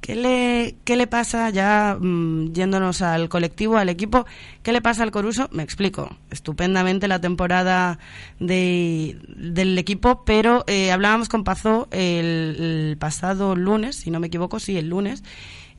¿Qué 0.03 0.17
le, 0.17 0.75
¿Qué 0.84 0.97
le 0.97 1.07
pasa 1.07 1.49
ya 1.49 1.97
mm, 1.97 2.51
yéndonos 2.51 3.01
al 3.01 3.30
colectivo, 3.30 3.77
al 3.77 3.88
equipo? 3.88 4.25
¿Qué 4.61 4.73
le 4.73 4.81
pasa 4.81 5.01
al 5.01 5.11
Coruso? 5.11 5.47
Me 5.53 5.63
explico. 5.63 6.13
Estupendamente 6.30 7.07
la 7.07 7.21
temporada 7.21 7.99
de, 8.38 9.17
del 9.30 9.77
equipo, 9.77 10.25
pero 10.25 10.65
eh, 10.67 10.91
hablábamos 10.91 11.30
con 11.30 11.45
Pazó 11.45 11.88
el, 11.91 12.89
el 12.91 12.97
pasado 12.99 13.55
lunes, 13.55 13.95
si 13.95 14.11
no 14.11 14.19
me 14.19 14.27
equivoco, 14.27 14.59
sí, 14.59 14.77
el 14.77 14.89
lunes, 14.89 15.23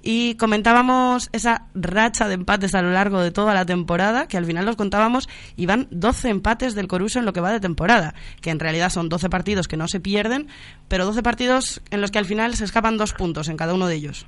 y 0.05 0.36
comentábamos 0.36 1.31
esa 1.32 1.66
racha 1.74 2.28
de 2.28 2.35
empates 2.35 2.74
a 2.74 2.82
lo 2.82 2.90
largo 2.90 3.20
de 3.20 3.31
toda 3.31 3.55
la 3.55 3.64
temporada, 3.64 4.28
que 4.28 4.36
al 4.36 4.44
final 4.44 4.66
los 4.66 4.76
contábamos, 4.76 5.28
y 5.56 5.66
van 5.66 5.89
12 5.90 6.28
empates 6.28 6.74
del 6.74 6.89
Coruso 6.89 7.18
en 7.18 7.24
lo 7.24 7.32
que 7.32 7.40
va 7.40 7.51
de 7.51 7.60
temporada, 7.60 8.14
que 8.43 8.51
en 8.51 8.60
realidad 8.60 8.90
son 8.90 9.09
12 9.09 9.31
partidos 9.31 9.66
que 9.66 9.78
no 9.78 9.89
se 9.89 10.01
pierden, 10.01 10.48
pero 10.89 11.06
12 11.06 11.22
partidos 11.22 11.81
en 11.90 12.02
los 12.02 12.10
que 12.10 12.18
al 12.18 12.26
final 12.26 12.55
se 12.55 12.64
escapan 12.64 12.98
dos 12.98 13.14
puntos 13.14 13.48
en 13.48 13.56
cada 13.56 13.74
uno 13.74 13.86
de 13.86 13.94
ellos. 13.94 14.26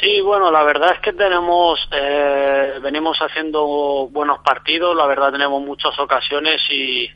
Sí, 0.00 0.20
bueno, 0.22 0.50
la 0.50 0.64
verdad 0.64 0.94
es 0.94 1.00
que 1.00 1.12
tenemos, 1.12 1.78
eh, 1.92 2.78
venimos 2.82 3.18
haciendo 3.18 4.08
buenos 4.10 4.38
partidos, 4.38 4.96
la 4.96 5.06
verdad 5.06 5.30
tenemos 5.30 5.62
muchas 5.62 5.96
ocasiones 5.98 6.60
y, 6.70 7.08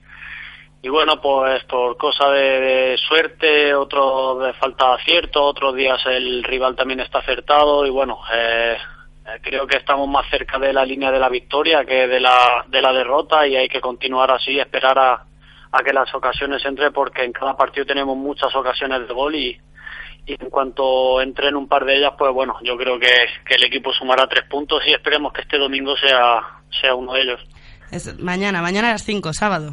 y 0.87 0.89
bueno, 0.89 1.21
pues 1.21 1.65
por 1.65 1.97
cosa 1.97 2.31
de, 2.31 2.61
de 2.61 2.97
suerte, 2.97 3.75
otro 3.75 4.39
de 4.39 4.53
falta 4.53 4.91
de 4.91 4.95
acierto, 4.95 5.43
otros 5.43 5.75
días 5.75 6.01
el 6.07 6.45
rival 6.45 6.77
también 6.77 7.01
está 7.01 7.19
acertado 7.19 7.85
y 7.85 7.91
bueno, 7.91 8.21
eh, 8.33 8.77
eh, 9.27 9.41
creo 9.43 9.67
que 9.67 9.79
estamos 9.79 10.09
más 10.09 10.31
cerca 10.31 10.61
de 10.61 10.73
la 10.73 10.85
línea 10.85 11.11
de 11.11 11.19
la 11.19 11.29
victoria 11.29 11.85
que 11.85 12.07
de 12.07 12.21
la, 12.21 12.65
de 12.69 12.81
la 12.81 12.93
derrota 12.93 13.45
y 13.49 13.57
hay 13.57 13.69
que 13.69 13.81
continuar 13.81 14.31
así, 14.31 14.61
esperar 14.61 14.97
a, 14.97 15.25
a 15.73 15.83
que 15.83 15.93
las 15.93 16.15
ocasiones 16.15 16.65
entren 16.65 16.93
porque 16.93 17.25
en 17.25 17.33
cada 17.33 17.57
partido 17.57 17.85
tenemos 17.85 18.17
muchas 18.17 18.55
ocasiones 18.55 19.09
de 19.09 19.13
gol 19.13 19.35
y, 19.35 19.61
y 20.25 20.35
en 20.41 20.51
cuanto 20.51 21.21
entren 21.21 21.57
un 21.57 21.67
par 21.67 21.85
de 21.85 21.97
ellas, 21.97 22.13
pues 22.17 22.33
bueno, 22.33 22.59
yo 22.63 22.77
creo 22.77 22.97
que, 23.01 23.13
que 23.45 23.57
el 23.57 23.65
equipo 23.65 23.93
sumará 23.93 24.29
tres 24.29 24.45
puntos 24.49 24.81
y 24.87 24.93
esperemos 24.93 25.33
que 25.33 25.41
este 25.41 25.59
domingo 25.59 25.97
sea, 25.97 26.61
sea 26.81 26.95
uno 26.95 27.13
de 27.15 27.23
ellos. 27.23 27.41
Es 27.91 28.19
mañana, 28.21 28.63
mañana 28.63 28.89
a 28.89 28.93
las 28.93 29.05
5, 29.05 29.33
sábado. 29.33 29.73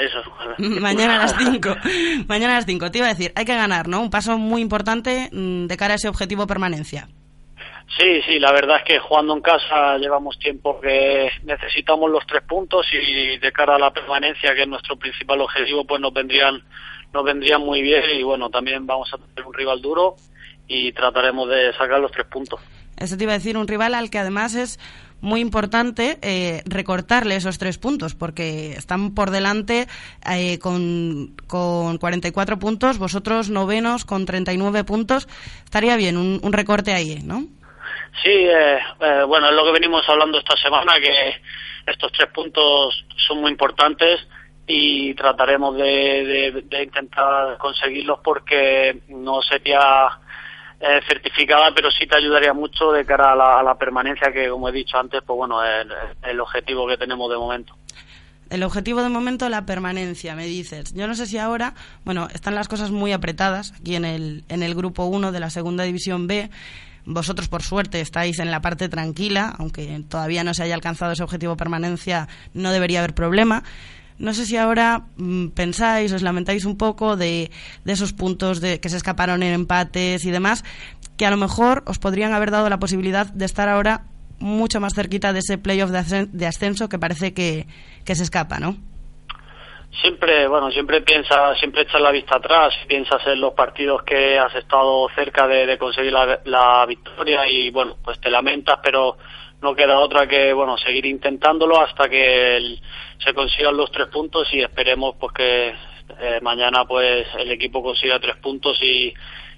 Eso. 0.00 0.22
mañana 0.80 1.16
a 1.16 1.18
las 1.18 1.36
5. 1.38 1.76
mañana 2.26 2.54
a 2.54 2.56
las 2.56 2.66
5. 2.66 2.90
Te 2.90 2.98
iba 2.98 3.06
a 3.06 3.14
decir, 3.14 3.32
hay 3.34 3.44
que 3.44 3.54
ganar, 3.54 3.88
¿no? 3.88 4.00
Un 4.00 4.10
paso 4.10 4.38
muy 4.38 4.60
importante 4.62 5.28
mm, 5.32 5.66
de 5.66 5.76
cara 5.76 5.94
a 5.94 5.96
ese 5.96 6.08
objetivo 6.08 6.46
permanencia. 6.46 7.08
Sí, 7.98 8.20
sí, 8.26 8.38
la 8.38 8.52
verdad 8.52 8.76
es 8.78 8.84
que 8.84 8.98
jugando 8.98 9.34
en 9.34 9.40
casa 9.40 9.96
llevamos 9.98 10.38
tiempo 10.38 10.78
que 10.80 11.30
necesitamos 11.44 12.10
los 12.10 12.24
tres 12.26 12.42
puntos 12.42 12.86
y 12.92 13.38
de 13.38 13.50
cara 13.52 13.76
a 13.76 13.78
la 13.78 13.90
permanencia, 13.92 14.54
que 14.54 14.62
es 14.62 14.68
nuestro 14.68 14.96
principal 14.96 15.40
objetivo, 15.40 15.84
pues 15.86 16.00
nos 16.00 16.12
vendrían, 16.12 16.62
nos 17.12 17.24
vendrían 17.24 17.62
muy 17.62 17.80
bien 17.80 18.02
y 18.14 18.22
bueno, 18.22 18.50
también 18.50 18.86
vamos 18.86 19.12
a 19.14 19.16
tener 19.16 19.46
un 19.46 19.54
rival 19.54 19.80
duro 19.80 20.16
y 20.68 20.92
trataremos 20.92 21.48
de 21.48 21.72
sacar 21.72 21.98
los 21.98 22.12
tres 22.12 22.26
puntos. 22.26 22.60
Eso 22.98 23.16
te 23.16 23.24
iba 23.24 23.32
a 23.32 23.38
decir, 23.38 23.56
un 23.56 23.66
rival 23.66 23.94
al 23.94 24.10
que 24.10 24.18
además 24.18 24.54
es 24.54 24.78
muy 25.20 25.40
importante 25.40 26.18
eh, 26.22 26.62
recortarle 26.66 27.36
esos 27.36 27.58
tres 27.58 27.78
puntos, 27.78 28.14
porque 28.14 28.72
están 28.72 29.14
por 29.14 29.30
delante 29.30 29.88
eh, 30.30 30.58
con, 30.58 31.34
con 31.46 31.98
44 31.98 32.58
puntos, 32.58 32.98
vosotros 32.98 33.50
novenos 33.50 34.04
con 34.04 34.26
39 34.26 34.84
puntos. 34.84 35.28
Estaría 35.64 35.96
bien 35.96 36.16
un, 36.16 36.40
un 36.42 36.52
recorte 36.52 36.92
ahí, 36.92 37.20
¿no? 37.24 37.40
Sí, 38.22 38.30
eh, 38.30 38.78
eh, 39.00 39.22
bueno, 39.26 39.48
es 39.48 39.54
lo 39.54 39.64
que 39.64 39.72
venimos 39.72 40.08
hablando 40.08 40.38
esta 40.38 40.56
semana, 40.56 40.94
que 41.00 41.40
estos 41.90 42.12
tres 42.12 42.28
puntos 42.34 43.04
son 43.26 43.40
muy 43.40 43.50
importantes 43.50 44.20
y 44.66 45.14
trataremos 45.14 45.76
de, 45.76 45.82
de- 46.52 46.62
de 46.66 46.82
intentar 46.82 47.56
conseguirlos 47.58 48.18
porque 48.22 48.98
no 49.08 49.40
sería 49.42 49.80
eh, 50.80 51.00
certificada, 51.08 51.72
pero 51.74 51.90
sí 51.90 52.06
te 52.06 52.16
ayudaría 52.16 52.52
mucho 52.52 52.92
de 52.92 53.04
cara 53.04 53.32
a 53.32 53.36
la, 53.36 53.58
a 53.58 53.62
la 53.62 53.76
permanencia, 53.76 54.32
que 54.32 54.48
como 54.48 54.68
he 54.68 54.72
dicho 54.72 54.96
antes, 54.96 55.22
pues 55.26 55.36
bueno, 55.36 55.64
es 55.64 55.86
el, 55.86 56.30
el 56.30 56.40
objetivo 56.40 56.86
que 56.86 56.96
tenemos 56.96 57.30
de 57.30 57.36
momento. 57.36 57.74
El 58.50 58.62
objetivo 58.62 59.02
de 59.02 59.10
momento, 59.10 59.48
la 59.48 59.66
permanencia, 59.66 60.34
me 60.34 60.46
dices. 60.46 60.94
Yo 60.94 61.06
no 61.06 61.14
sé 61.14 61.26
si 61.26 61.36
ahora, 61.36 61.74
bueno, 62.04 62.28
están 62.32 62.54
las 62.54 62.68
cosas 62.68 62.90
muy 62.90 63.12
apretadas 63.12 63.72
aquí 63.72 63.94
en 63.94 64.04
el, 64.04 64.44
en 64.48 64.62
el 64.62 64.74
grupo 64.74 65.04
1 65.04 65.32
de 65.32 65.40
la 65.40 65.50
segunda 65.50 65.84
división 65.84 66.26
B. 66.26 66.50
Vosotros, 67.04 67.48
por 67.48 67.62
suerte, 67.62 68.00
estáis 68.00 68.38
en 68.38 68.50
la 68.50 68.60
parte 68.60 68.88
tranquila, 68.88 69.54
aunque 69.58 70.02
todavía 70.08 70.44
no 70.44 70.54
se 70.54 70.62
haya 70.62 70.74
alcanzado 70.74 71.12
ese 71.12 71.22
objetivo 71.22 71.56
permanencia, 71.56 72.28
no 72.54 72.70
debería 72.70 73.00
haber 73.00 73.14
problema. 73.14 73.64
No 74.18 74.34
sé 74.34 74.46
si 74.46 74.56
ahora 74.56 75.02
mm, 75.16 75.48
pensáis, 75.48 76.12
os 76.12 76.22
lamentáis 76.22 76.64
un 76.64 76.76
poco 76.76 77.16
de, 77.16 77.50
de 77.84 77.92
esos 77.92 78.12
puntos 78.12 78.60
de, 78.60 78.80
que 78.80 78.88
se 78.88 78.96
escaparon 78.96 79.42
en 79.42 79.52
empates 79.52 80.24
y 80.24 80.30
demás, 80.30 80.64
que 81.16 81.26
a 81.26 81.30
lo 81.30 81.36
mejor 81.36 81.82
os 81.86 81.98
podrían 81.98 82.32
haber 82.32 82.50
dado 82.50 82.68
la 82.68 82.78
posibilidad 82.78 83.26
de 83.26 83.44
estar 83.44 83.68
ahora 83.68 84.02
mucho 84.40 84.80
más 84.80 84.94
cerquita 84.94 85.32
de 85.32 85.40
ese 85.40 85.58
playoff 85.58 85.90
de, 85.90 86.26
de 86.26 86.46
ascenso 86.46 86.88
que 86.88 86.98
parece 86.98 87.34
que, 87.34 87.66
se 88.06 88.22
escapa, 88.22 88.58
¿no? 88.58 88.76
Siempre, 90.02 90.46
bueno, 90.48 90.70
siempre 90.70 91.00
piensas, 91.00 91.58
siempre 91.58 91.82
echas 91.82 92.00
la 92.00 92.12
vista 92.12 92.36
atrás, 92.36 92.74
piensas 92.86 93.26
en 93.26 93.40
los 93.40 93.54
partidos 93.54 94.02
que 94.02 94.38
has 94.38 94.54
estado 94.54 95.08
cerca 95.14 95.46
de, 95.48 95.66
de 95.66 95.78
conseguir 95.78 96.12
la, 96.12 96.40
la 96.44 96.84
victoria 96.86 97.48
y 97.48 97.70
bueno, 97.70 97.96
pues 98.04 98.20
te 98.20 98.30
lamentas, 98.30 98.78
pero 98.82 99.16
no 99.62 99.74
queda 99.74 99.98
otra 99.98 100.26
que 100.26 100.52
bueno 100.52 100.76
seguir 100.78 101.06
intentándolo 101.06 101.80
hasta 101.80 102.08
que 102.08 102.56
el- 102.56 102.80
se 103.24 103.34
consigan 103.34 103.76
los 103.76 103.90
tres 103.90 104.06
puntos 104.08 104.46
y 104.52 104.60
esperemos 104.60 105.16
pues 105.18 105.32
que 105.32 105.68
eh, 106.20 106.38
mañana 106.42 106.84
pues 106.86 107.26
el 107.38 107.50
equipo 107.50 107.82
consiga 107.82 108.18
tres 108.20 108.36
puntos 108.36 108.78
y, 108.80 109.12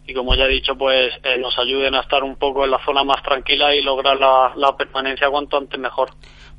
y 0.06 0.14
como 0.14 0.34
ya 0.34 0.44
he 0.44 0.48
dicho 0.48 0.74
pues 0.76 1.12
eh, 1.22 1.36
nos 1.38 1.58
ayuden 1.58 1.94
a 1.94 2.00
estar 2.00 2.22
un 2.24 2.36
poco 2.36 2.64
en 2.64 2.70
la 2.70 2.82
zona 2.84 3.04
más 3.04 3.22
tranquila 3.22 3.74
y 3.74 3.82
lograr 3.82 4.18
la, 4.18 4.52
la 4.56 4.76
permanencia 4.76 5.28
cuanto 5.28 5.58
antes 5.58 5.78
mejor. 5.78 6.10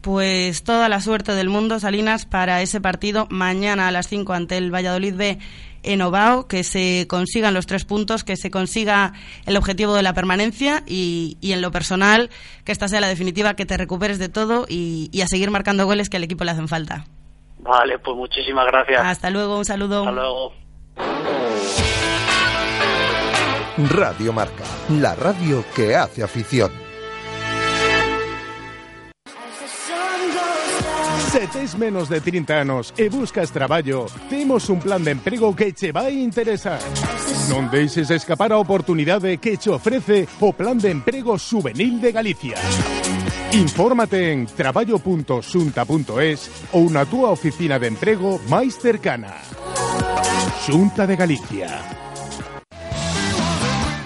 Pues 0.01 0.63
toda 0.63 0.89
la 0.89 0.99
suerte 0.99 1.34
del 1.34 1.49
mundo, 1.49 1.80
Salinas, 1.80 2.26
para 2.26 2.61
ese 2.63 2.81
partido 2.81 3.27
mañana 3.30 3.88
a 3.88 3.91
las 3.91 4.07
5 4.07 4.34
ante 4.34 4.57
el 4.57 4.73
Valladolid 4.73 5.15
B 5.15 5.38
en 5.83 6.01
Ovao, 6.01 6.47
que 6.47 6.63
se 6.63 7.05
consigan 7.09 7.53
los 7.53 7.65
tres 7.65 7.85
puntos, 7.85 8.23
que 8.23 8.37
se 8.37 8.51
consiga 8.51 9.13
el 9.45 9.57
objetivo 9.57 9.93
de 9.93 10.03
la 10.03 10.13
permanencia 10.13 10.83
y, 10.85 11.37
y 11.41 11.53
en 11.53 11.61
lo 11.61 11.71
personal, 11.71 12.29
que 12.63 12.71
esta 12.71 12.87
sea 12.87 13.01
la 13.01 13.07
definitiva, 13.07 13.55
que 13.55 13.65
te 13.65 13.77
recuperes 13.77 14.19
de 14.19 14.29
todo 14.29 14.65
y, 14.67 15.09
y 15.11 15.21
a 15.21 15.27
seguir 15.27 15.51
marcando 15.51 15.85
goles 15.85 16.09
que 16.09 16.17
al 16.17 16.23
equipo 16.23 16.43
le 16.43 16.51
hacen 16.51 16.67
falta. 16.67 17.05
Vale, 17.59 17.99
pues 17.99 18.17
muchísimas 18.17 18.65
gracias. 18.67 19.01
Hasta 19.03 19.29
luego, 19.29 19.57
un 19.57 19.65
saludo. 19.65 19.99
Hasta 19.99 20.11
luego. 20.11 20.53
Radio 23.89 24.33
Marca, 24.33 24.63
la 24.89 25.15
radio 25.15 25.63
que 25.75 25.95
hace 25.95 26.23
afición. 26.23 26.71
Se 31.31 31.47
tes 31.47 31.77
menos 31.77 32.09
de 32.09 32.19
30 32.19 32.59
anos 32.59 32.93
e 32.97 33.07
buscas 33.07 33.55
traballo, 33.55 34.05
temos 34.27 34.67
un 34.67 34.83
plan 34.83 34.99
de 34.99 35.15
emprego 35.15 35.55
que 35.55 35.71
che 35.71 35.95
vai 35.95 36.19
interesar. 36.19 36.83
Non 37.47 37.71
deixes 37.71 38.11
escapar 38.11 38.51
a 38.51 38.59
oportunidade 38.59 39.39
que 39.39 39.55
che 39.55 39.71
ofrece 39.71 40.27
o 40.43 40.51
Plan 40.51 40.75
de 40.75 40.91
Emprego 40.91 41.39
Juvenil 41.39 42.03
de 42.03 42.11
Galicia. 42.11 42.59
Infórmate 43.55 44.35
en 44.35 44.43
traballo.xunta.es 44.43 46.39
ou 46.75 46.91
na 46.91 47.07
túa 47.07 47.31
oficina 47.31 47.79
de 47.79 47.87
emprego 47.87 48.35
máis 48.51 48.75
cercana. 48.75 49.31
Xunta 50.67 51.07
de 51.07 51.15
Galicia. 51.15 52.10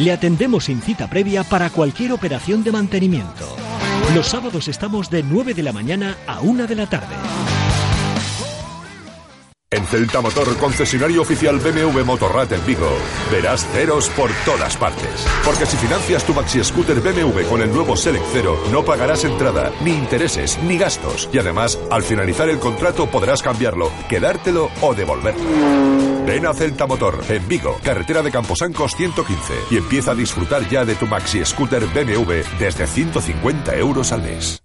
Le 0.00 0.12
atendemos 0.12 0.64
sin 0.64 0.80
cita 0.80 1.10
previa 1.10 1.44
para 1.44 1.68
cualquier 1.68 2.12
operación 2.12 2.64
de 2.64 2.72
mantenimiento. 2.72 3.54
Los 4.14 4.28
sábados 4.28 4.66
estamos 4.66 5.10
de 5.10 5.22
9 5.22 5.52
de 5.52 5.62
la 5.62 5.72
mañana 5.72 6.16
a 6.26 6.40
1 6.40 6.66
de 6.66 6.74
la 6.74 6.86
tarde. 6.86 7.14
En 9.72 9.86
Celta 9.86 10.20
Motor, 10.20 10.56
concesionario 10.56 11.22
oficial 11.22 11.60
BMW 11.60 12.02
Motorrad 12.04 12.52
en 12.52 12.66
Vigo, 12.66 12.90
verás 13.30 13.64
ceros 13.66 14.08
por 14.08 14.28
todas 14.44 14.76
partes. 14.76 15.24
Porque 15.44 15.64
si 15.64 15.76
financias 15.76 16.24
tu 16.24 16.34
maxi 16.34 16.64
scooter 16.64 17.00
BMW 17.00 17.42
con 17.48 17.62
el 17.62 17.70
nuevo 17.72 17.96
Select 17.96 18.24
Cero, 18.32 18.60
no 18.72 18.84
pagarás 18.84 19.22
entrada, 19.22 19.70
ni 19.84 19.92
intereses, 19.92 20.58
ni 20.64 20.76
gastos. 20.76 21.28
Y 21.32 21.38
además, 21.38 21.78
al 21.88 22.02
finalizar 22.02 22.48
el 22.48 22.58
contrato 22.58 23.08
podrás 23.08 23.42
cambiarlo, 23.42 23.92
quedártelo 24.08 24.72
o 24.80 24.92
devolverlo. 24.92 25.44
Ven 26.26 26.46
a 26.46 26.52
Celta 26.52 26.88
Motor, 26.88 27.20
en 27.28 27.46
Vigo, 27.46 27.78
carretera 27.84 28.22
de 28.22 28.32
Camposancos 28.32 28.96
115, 28.96 29.54
y 29.70 29.76
empieza 29.76 30.10
a 30.10 30.16
disfrutar 30.16 30.68
ya 30.68 30.84
de 30.84 30.96
tu 30.96 31.06
maxi 31.06 31.44
scooter 31.44 31.86
BMW 31.86 32.42
desde 32.58 32.88
150 32.88 33.76
euros 33.76 34.10
al 34.10 34.22
mes. 34.22 34.64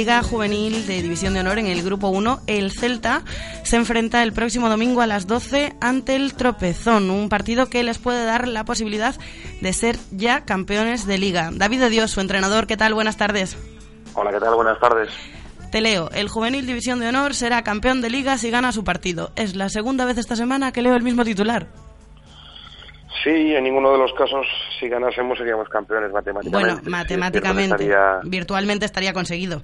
Liga 0.00 0.22
Juvenil 0.22 0.86
de 0.86 1.02
División 1.02 1.34
de 1.34 1.40
Honor 1.40 1.58
en 1.58 1.66
el 1.66 1.82
Grupo 1.82 2.08
1, 2.08 2.40
el 2.46 2.70
Celta 2.72 3.22
se 3.64 3.76
enfrenta 3.76 4.22
el 4.22 4.32
próximo 4.32 4.70
domingo 4.70 5.02
a 5.02 5.06
las 5.06 5.26
12 5.26 5.74
ante 5.78 6.16
el 6.16 6.32
Tropezón, 6.32 7.10
un 7.10 7.28
partido 7.28 7.66
que 7.68 7.82
les 7.82 7.98
puede 7.98 8.24
dar 8.24 8.48
la 8.48 8.64
posibilidad 8.64 9.14
de 9.60 9.72
ser 9.74 9.98
ya 10.10 10.46
campeones 10.46 11.06
de 11.06 11.18
liga. 11.18 11.50
David 11.52 11.80
de 11.80 11.90
Dios, 11.90 12.12
su 12.12 12.22
entrenador, 12.22 12.66
¿qué 12.66 12.78
tal? 12.78 12.94
Buenas 12.94 13.18
tardes. 13.18 13.58
Hola, 14.14 14.30
¿qué 14.32 14.40
tal? 14.40 14.54
Buenas 14.54 14.80
tardes. 14.80 15.10
Te 15.70 15.82
leo, 15.82 16.08
el 16.14 16.30
Juvenil 16.30 16.64
División 16.64 16.98
de 16.98 17.08
Honor 17.08 17.34
será 17.34 17.60
campeón 17.62 18.00
de 18.00 18.08
liga 18.08 18.38
si 18.38 18.50
gana 18.50 18.72
su 18.72 18.84
partido. 18.84 19.32
Es 19.36 19.54
la 19.54 19.68
segunda 19.68 20.06
vez 20.06 20.16
esta 20.16 20.34
semana 20.34 20.72
que 20.72 20.80
leo 20.80 20.96
el 20.96 21.02
mismo 21.02 21.26
titular. 21.26 21.66
Sí, 23.22 23.28
en 23.28 23.64
ninguno 23.64 23.92
de 23.92 23.98
los 23.98 24.14
casos, 24.14 24.46
si 24.80 24.88
ganásemos, 24.88 25.36
seríamos 25.36 25.68
campeones 25.68 26.10
matemáticamente. 26.10 26.74
Bueno, 26.74 26.90
matemáticamente, 26.90 27.74
estaría- 27.84 28.20
virtualmente 28.24 28.86
estaría 28.86 29.12
conseguido. 29.12 29.62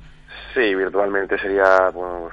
Sí, 0.56 0.74
virtualmente 0.74 1.38
sería 1.38 1.90
bueno, 1.90 2.30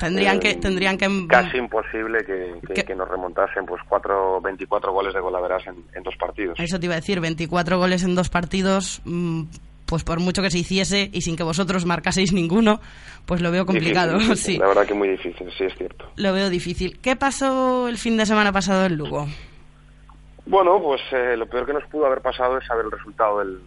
Tendrían 0.00 0.36
eh, 0.36 0.40
que, 0.40 0.54
tendrían 0.54 0.96
que 0.96 1.08
casi 1.28 1.58
imposible 1.58 2.24
que, 2.24 2.54
que- 2.74 2.84
que 2.84 2.94
nos 2.94 3.08
remontasen 3.08 3.66
pues 3.66 3.82
cuatro, 3.88 4.40
24 4.40 4.92
goles 4.92 5.12
de 5.12 5.20
golaveras 5.20 5.66
en, 5.66 5.76
en 5.94 6.02
dos 6.02 6.16
partidos. 6.16 6.58
Eso 6.58 6.78
te 6.80 6.86
iba 6.86 6.94
a 6.94 7.00
decir, 7.00 7.20
24 7.20 7.78
goles 7.78 8.04
en 8.04 8.14
dos 8.14 8.28
partidos, 8.30 9.02
mm, 9.04 9.42
pues 9.86 10.04
por 10.04 10.20
mucho 10.20 10.40
que 10.42 10.50
se 10.50 10.58
hiciese 10.58 11.10
y 11.12 11.22
sin 11.22 11.36
que 11.36 11.42
vosotros 11.42 11.84
marcaseis 11.84 12.32
ninguno, 12.32 12.80
pues 13.26 13.40
lo 13.40 13.50
veo 13.50 13.66
complicado, 13.66 14.12
Difícil, 14.18 14.34
difícil, 14.36 14.52
sí. 14.54 14.58
La 14.58 14.68
verdad 14.68 14.86
que 14.86 14.94
muy 14.94 15.08
difícil, 15.08 15.50
sí, 15.58 15.64
es 15.64 15.74
cierto. 15.76 16.04
Lo 16.16 16.32
veo 16.32 16.48
difícil. 16.48 17.00
¿Qué 17.00 17.16
pasó 17.16 17.88
el 17.88 17.98
fin 17.98 18.16
de 18.16 18.26
semana 18.26 18.52
pasado 18.52 18.86
en 18.86 18.96
Lugo? 18.96 19.26
Bueno, 20.46 20.80
pues 20.80 21.00
eh, 21.12 21.36
lo 21.36 21.46
peor 21.46 21.66
que 21.66 21.72
nos 21.74 21.84
pudo 21.86 22.06
haber 22.06 22.20
pasado 22.22 22.56
es 22.58 22.66
saber 22.66 22.84
el 22.86 22.92
resultado 22.92 23.40
del, 23.40 23.58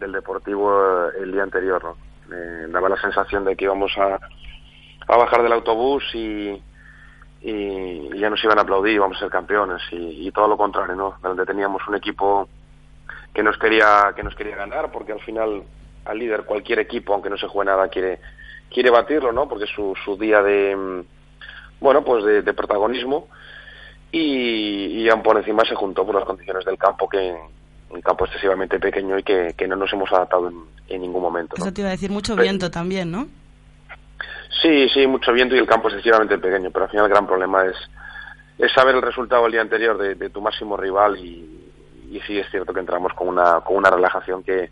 del 0.00 0.12
Deportivo 0.12 0.72
eh, 1.08 1.10
el 1.22 1.32
día 1.32 1.42
anterior, 1.42 1.82
¿no? 1.84 2.07
Eh, 2.30 2.66
daba 2.68 2.88
la 2.88 3.00
sensación 3.00 3.44
de 3.44 3.56
que 3.56 3.64
íbamos 3.64 3.96
a, 3.96 4.18
a 5.06 5.16
bajar 5.16 5.42
del 5.42 5.52
autobús 5.52 6.04
y, 6.14 6.62
y, 7.40 8.18
ya 8.18 8.28
nos 8.28 8.42
iban 8.44 8.58
a 8.58 8.62
aplaudir, 8.62 8.94
íbamos 8.94 9.16
a 9.16 9.20
ser 9.20 9.30
campeones 9.30 9.80
y, 9.90 10.30
todo 10.32 10.48
lo 10.48 10.56
contrario, 10.56 10.94
¿no? 10.94 11.14
Donde 11.22 11.46
teníamos 11.46 11.86
un 11.88 11.94
equipo 11.94 12.48
que 13.32 13.42
nos 13.42 13.56
quería 13.56 14.12
que 14.14 14.22
nos 14.22 14.34
quería 14.34 14.56
ganar 14.56 14.90
porque 14.90 15.12
al 15.12 15.20
final 15.20 15.62
al 16.04 16.18
líder 16.18 16.44
cualquier 16.44 16.80
equipo 16.80 17.12
aunque 17.12 17.30
no 17.30 17.36
se 17.36 17.46
juegue 17.46 17.70
nada 17.70 17.88
quiere 17.88 18.20
quiere 18.70 18.90
batirlo, 18.90 19.32
¿no? 19.32 19.48
Porque 19.48 19.66
su, 19.66 19.94
su 20.04 20.16
día 20.16 20.42
de 20.42 20.76
mm, 20.76 21.04
bueno, 21.80 22.04
pues 22.04 22.24
de, 22.24 22.42
de 22.42 22.52
protagonismo 22.52 23.28
y, 24.10 25.02
y 25.02 25.08
aún 25.08 25.22
por 25.22 25.36
encima 25.36 25.64
se 25.64 25.74
juntó 25.74 26.04
por 26.04 26.14
las 26.14 26.24
condiciones 26.24 26.64
del 26.64 26.76
campo 26.76 27.08
que 27.08 27.36
un 27.90 28.00
campo 28.02 28.24
excesivamente 28.26 28.78
pequeño 28.78 29.18
y 29.18 29.22
que, 29.22 29.54
que 29.56 29.66
no 29.68 29.76
nos 29.76 29.92
hemos 29.92 30.10
adaptado 30.12 30.48
en, 30.48 30.56
en 30.88 31.00
ningún 31.02 31.22
momento. 31.22 31.54
¿no? 31.58 31.64
Eso 31.64 31.72
te 31.72 31.80
iba 31.80 31.88
a 31.88 31.92
decir 31.92 32.10
mucho 32.10 32.34
Pero- 32.34 32.42
viento 32.44 32.70
también, 32.70 33.10
¿no? 33.10 33.26
Sí, 34.62 34.88
sí, 34.92 35.06
mucho 35.06 35.32
viento 35.32 35.54
y 35.54 35.58
el 35.58 35.66
campo 35.66 35.88
es 35.88 35.94
excesivamente 35.94 36.38
pequeño, 36.38 36.70
pero 36.70 36.86
al 36.86 36.90
final 36.90 37.06
el 37.06 37.10
gran 37.12 37.26
problema 37.26 37.64
es, 37.64 37.76
es 38.58 38.72
saber 38.72 38.94
el 38.96 39.02
resultado 39.02 39.46
el 39.46 39.52
día 39.52 39.60
anterior 39.60 39.96
de, 39.98 40.14
de 40.16 40.30
tu 40.30 40.40
máximo 40.40 40.76
rival 40.76 41.16
y, 41.18 41.70
y 42.10 42.20
sí 42.26 42.38
es 42.38 42.50
cierto 42.50 42.72
que 42.72 42.80
entramos 42.80 43.12
con 43.14 43.28
una, 43.28 43.60
con 43.60 43.76
una 43.76 43.90
relajación 43.90 44.42
que, 44.42 44.70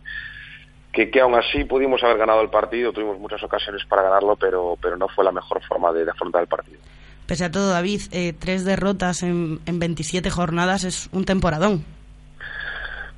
que, 0.91 1.09
que 1.09 1.21
aún 1.21 1.35
así 1.35 1.63
pudimos 1.63 2.03
haber 2.03 2.17
ganado 2.17 2.41
el 2.41 2.49
partido, 2.49 2.91
tuvimos 2.91 3.17
muchas 3.19 3.41
ocasiones 3.43 3.83
para 3.87 4.01
ganarlo, 4.01 4.35
pero, 4.35 4.77
pero 4.81 4.97
no 4.97 5.07
fue 5.07 5.23
la 5.23 5.31
mejor 5.31 5.61
forma 5.65 5.93
de, 5.93 6.03
de 6.03 6.11
afrontar 6.11 6.41
el 6.41 6.47
partido. 6.47 6.79
Pese 7.25 7.45
a 7.45 7.51
todo, 7.51 7.69
David, 7.69 8.01
eh, 8.11 8.33
tres 8.37 8.65
derrotas 8.65 9.21
en, 9.23 9.59
en 9.65 9.79
27 9.79 10.29
jornadas 10.29 10.83
es 10.83 11.07
un 11.13 11.23
temporadón. 11.25 11.85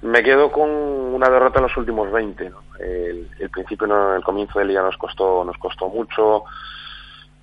Me 0.02 0.24
quedo 0.24 0.52
con 0.52 0.70
una 0.70 1.30
derrota 1.30 1.60
en 1.60 1.64
los 1.64 1.78
últimos 1.78 2.12
20. 2.12 2.50
¿no? 2.50 2.64
El, 2.80 3.30
el 3.40 3.50
principio, 3.50 3.88
no, 3.88 4.16
el 4.16 4.24
comienzo 4.24 4.60
de 4.60 4.66
liga 4.66 4.82
nos 4.82 4.98
costó, 4.98 5.44
nos 5.44 5.58
costó 5.58 5.90
mucho. 5.90 6.44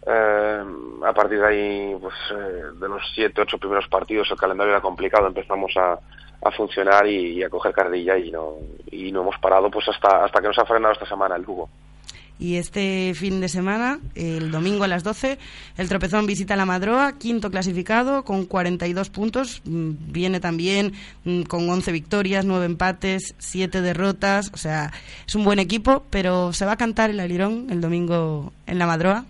Eh, 0.06 0.64
a 1.04 1.12
partir 1.12 1.40
de 1.40 1.46
ahí, 1.46 1.96
pues 2.00 2.14
eh, 2.30 2.62
de 2.80 2.88
los 2.88 3.02
siete, 3.14 3.42
ocho 3.42 3.58
primeros 3.58 3.88
partidos, 3.88 4.30
el 4.30 4.38
calendario 4.38 4.72
era 4.72 4.80
complicado. 4.80 5.26
Empezamos 5.26 5.76
a, 5.76 5.98
a 6.42 6.50
funcionar 6.52 7.06
y, 7.06 7.42
a 7.42 7.50
coger 7.50 7.72
carrilla 7.72 8.16
y 8.16 8.30
no, 8.30 8.54
y 8.90 9.10
no 9.12 9.22
hemos 9.22 9.38
parado 9.38 9.70
pues 9.70 9.88
hasta, 9.88 10.24
hasta 10.24 10.40
que 10.40 10.48
nos 10.48 10.58
ha 10.58 10.64
frenado 10.64 10.92
esta 10.92 11.06
semana 11.06 11.36
el 11.36 11.42
Lugo. 11.42 11.68
Y 12.38 12.56
este 12.56 13.14
fin 13.14 13.40
de 13.40 13.48
semana, 13.48 13.98
el 14.14 14.50
domingo 14.50 14.84
a 14.84 14.88
las 14.88 15.02
12, 15.02 15.38
el 15.78 15.88
Tropezón 15.88 16.26
visita 16.26 16.54
la 16.54 16.66
Madroa, 16.66 17.18
quinto 17.18 17.50
clasificado 17.50 18.24
con 18.24 18.44
42 18.44 19.08
puntos. 19.08 19.62
Mm, 19.64 19.92
Viene 20.12 20.40
también 20.40 20.92
mm, 21.24 21.42
con 21.42 21.68
11 21.68 21.92
victorias, 21.92 22.44
9 22.44 22.66
empates, 22.66 23.34
7 23.38 23.80
derrotas. 23.80 24.50
O 24.52 24.58
sea, 24.58 24.92
es 25.26 25.34
un 25.34 25.44
buen 25.44 25.58
equipo, 25.58 26.04
pero 26.10 26.52
¿se 26.52 26.66
va 26.66 26.72
a 26.72 26.76
cantar 26.76 27.10
el 27.10 27.20
alirón 27.20 27.68
el 27.70 27.80
domingo 27.80 28.52
en 28.66 28.78
la 28.78 28.86
Madroa? 28.86 29.24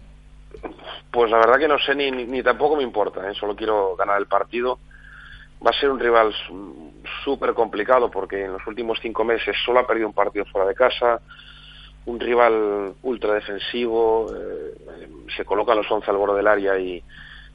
Pues 1.10 1.30
la 1.30 1.38
verdad 1.38 1.58
que 1.58 1.68
no 1.68 1.78
sé 1.78 1.94
ni, 1.94 2.10
ni, 2.10 2.42
tampoco 2.42 2.76
me 2.76 2.82
importa, 2.82 3.30
¿eh? 3.30 3.34
solo 3.34 3.54
quiero 3.56 3.96
ganar 3.96 4.18
el 4.18 4.26
partido. 4.26 4.78
Va 5.64 5.70
a 5.70 5.80
ser 5.80 5.90
un 5.90 5.98
rival 5.98 6.34
súper 7.24 7.54
complicado 7.54 8.10
porque 8.10 8.44
en 8.44 8.52
los 8.52 8.66
últimos 8.66 8.98
cinco 9.00 9.24
meses 9.24 9.56
solo 9.64 9.80
ha 9.80 9.86
perdido 9.86 10.08
un 10.08 10.12
partido 10.12 10.44
fuera 10.44 10.68
de 10.68 10.74
casa, 10.74 11.20
un 12.06 12.20
rival 12.20 12.94
ultra 13.02 13.34
defensivo, 13.34 14.32
eh, 14.34 15.08
se 15.36 15.44
colocan 15.44 15.76
los 15.76 15.90
11 15.90 16.10
al 16.10 16.16
borde 16.16 16.36
del 16.36 16.46
área 16.46 16.78
y, 16.78 17.02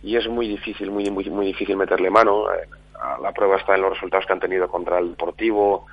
y 0.03 0.15
es 0.15 0.27
muy 0.27 0.47
difícil, 0.47 0.91
muy, 0.91 1.09
muy, 1.09 1.29
muy 1.29 1.45
difícil 1.47 1.77
meterle 1.77 2.09
mano. 2.09 2.51
Eh, 2.51 2.67
a 3.01 3.17
la 3.19 3.31
prueba 3.31 3.57
está 3.57 3.75
en 3.75 3.81
los 3.81 3.93
resultados 3.93 4.25
que 4.25 4.33
han 4.33 4.39
tenido 4.39 4.67
contra 4.67 4.99
el 4.99 5.11
Deportivo, 5.11 5.87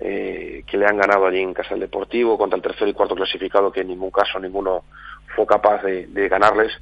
eh, 0.00 0.64
que 0.66 0.76
le 0.76 0.86
han 0.86 0.98
ganado 0.98 1.26
allí 1.26 1.40
en 1.40 1.54
casa 1.54 1.70
del 1.70 1.80
Deportivo, 1.80 2.36
contra 2.36 2.56
el 2.56 2.62
tercero 2.62 2.90
y 2.90 2.94
cuarto 2.94 3.14
clasificado, 3.14 3.72
que 3.72 3.80
en 3.80 3.88
ningún 3.88 4.10
caso 4.10 4.38
ninguno 4.38 4.84
fue 5.34 5.46
capaz 5.46 5.82
de, 5.82 6.06
de 6.08 6.28
ganarles. 6.28 6.72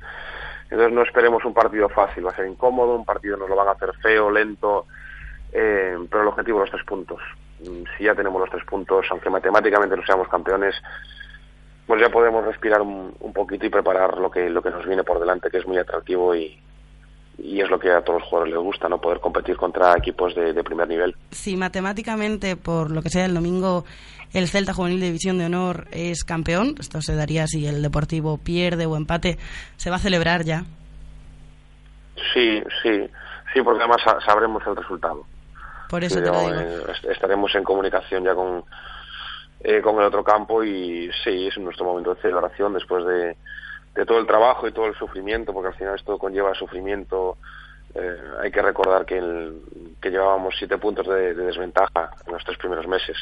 Entonces 0.64 0.92
no 0.92 1.02
esperemos 1.02 1.44
un 1.44 1.52
partido 1.52 1.90
fácil, 1.90 2.26
va 2.26 2.30
a 2.30 2.36
ser 2.36 2.46
incómodo, 2.46 2.96
un 2.96 3.04
partido 3.04 3.36
nos 3.36 3.48
lo 3.48 3.54
van 3.54 3.68
a 3.68 3.72
hacer 3.72 3.92
feo, 4.02 4.30
lento, 4.30 4.86
eh, 5.52 5.98
pero 6.10 6.22
el 6.22 6.28
objetivo 6.28 6.60
los 6.60 6.70
tres 6.70 6.84
puntos. 6.84 7.20
Mm, 7.64 7.84
Si 7.96 8.04
ya 8.04 8.14
tenemos 8.14 8.40
los 8.40 8.50
tres 8.50 8.64
puntos, 8.64 9.06
aunque 9.10 9.30
matemáticamente 9.30 9.96
no 9.96 10.02
seamos 10.04 10.28
campeones, 10.28 10.74
pues 11.86 12.00
ya 12.00 12.08
podemos 12.10 12.44
respirar 12.44 12.80
un, 12.80 13.14
un 13.20 13.32
poquito 13.32 13.66
y 13.66 13.70
preparar 13.70 14.18
lo 14.18 14.30
que 14.30 14.48
lo 14.48 14.62
que 14.62 14.70
nos 14.70 14.86
viene 14.86 15.04
por 15.04 15.18
delante, 15.20 15.50
que 15.50 15.58
es 15.58 15.66
muy 15.66 15.78
atractivo 15.78 16.34
y, 16.34 16.58
y 17.38 17.60
es 17.60 17.68
lo 17.70 17.78
que 17.78 17.90
a 17.90 18.02
todos 18.02 18.20
los 18.20 18.28
jugadores 18.28 18.54
les 18.54 18.62
gusta, 18.62 18.88
no 18.88 19.00
poder 19.00 19.20
competir 19.20 19.56
contra 19.56 19.96
equipos 19.96 20.34
de, 20.34 20.52
de 20.52 20.64
primer 20.64 20.88
nivel. 20.88 21.14
Si 21.30 21.56
matemáticamente, 21.56 22.56
por 22.56 22.90
lo 22.90 23.02
que 23.02 23.10
sea, 23.10 23.24
el 23.26 23.34
domingo 23.34 23.84
el 24.32 24.48
Celta 24.48 24.72
Juvenil 24.72 25.00
de 25.00 25.06
División 25.06 25.36
de 25.38 25.46
Honor 25.46 25.86
es 25.90 26.24
campeón, 26.24 26.76
esto 26.80 27.02
se 27.02 27.14
daría 27.14 27.46
si 27.46 27.66
el 27.66 27.82
Deportivo 27.82 28.38
pierde 28.38 28.86
o 28.86 28.96
empate, 28.96 29.38
se 29.76 29.90
va 29.90 29.96
a 29.96 29.98
celebrar 29.98 30.44
ya. 30.44 30.64
Sí, 32.32 32.62
sí, 32.82 33.10
sí, 33.52 33.62
porque 33.62 33.80
además 33.80 34.00
sa- 34.04 34.20
sabremos 34.24 34.62
el 34.66 34.76
resultado. 34.76 35.24
Por 35.92 36.02
eso 36.04 36.14
Sí, 36.16 36.22
te 36.24 36.30
lo 36.30 36.34
yo, 36.34 36.48
digo. 36.48 36.60
eh, 36.88 36.90
est- 36.90 37.04
estaremos 37.04 37.54
en 37.54 37.64
comunicación 37.64 38.24
ya 38.24 38.34
con, 38.34 38.64
eh, 39.60 39.82
con 39.82 39.96
el 39.98 40.04
otro 40.04 40.24
campo 40.24 40.64
y 40.64 41.10
sí, 41.22 41.48
es 41.48 41.58
nuestro 41.58 41.84
momento 41.84 42.14
de 42.14 42.22
celebración 42.22 42.72
después 42.72 43.04
de, 43.04 43.36
de 43.94 44.06
todo 44.06 44.18
el 44.18 44.26
trabajo 44.26 44.66
y 44.66 44.72
todo 44.72 44.86
el 44.86 44.94
sufrimiento, 44.94 45.52
porque 45.52 45.68
al 45.68 45.74
final 45.74 45.96
esto 45.96 46.16
conlleva 46.16 46.54
sufrimiento. 46.54 47.36
Eh, 47.94 48.16
hay 48.40 48.50
que 48.50 48.62
recordar 48.62 49.04
que, 49.04 49.18
el- 49.18 49.60
que 50.00 50.08
llevábamos 50.10 50.54
siete 50.58 50.78
puntos 50.78 51.06
de, 51.06 51.34
de 51.34 51.44
desventaja 51.44 52.10
en 52.26 52.32
los 52.32 52.42
tres 52.42 52.56
primeros 52.56 52.86
meses. 52.88 53.18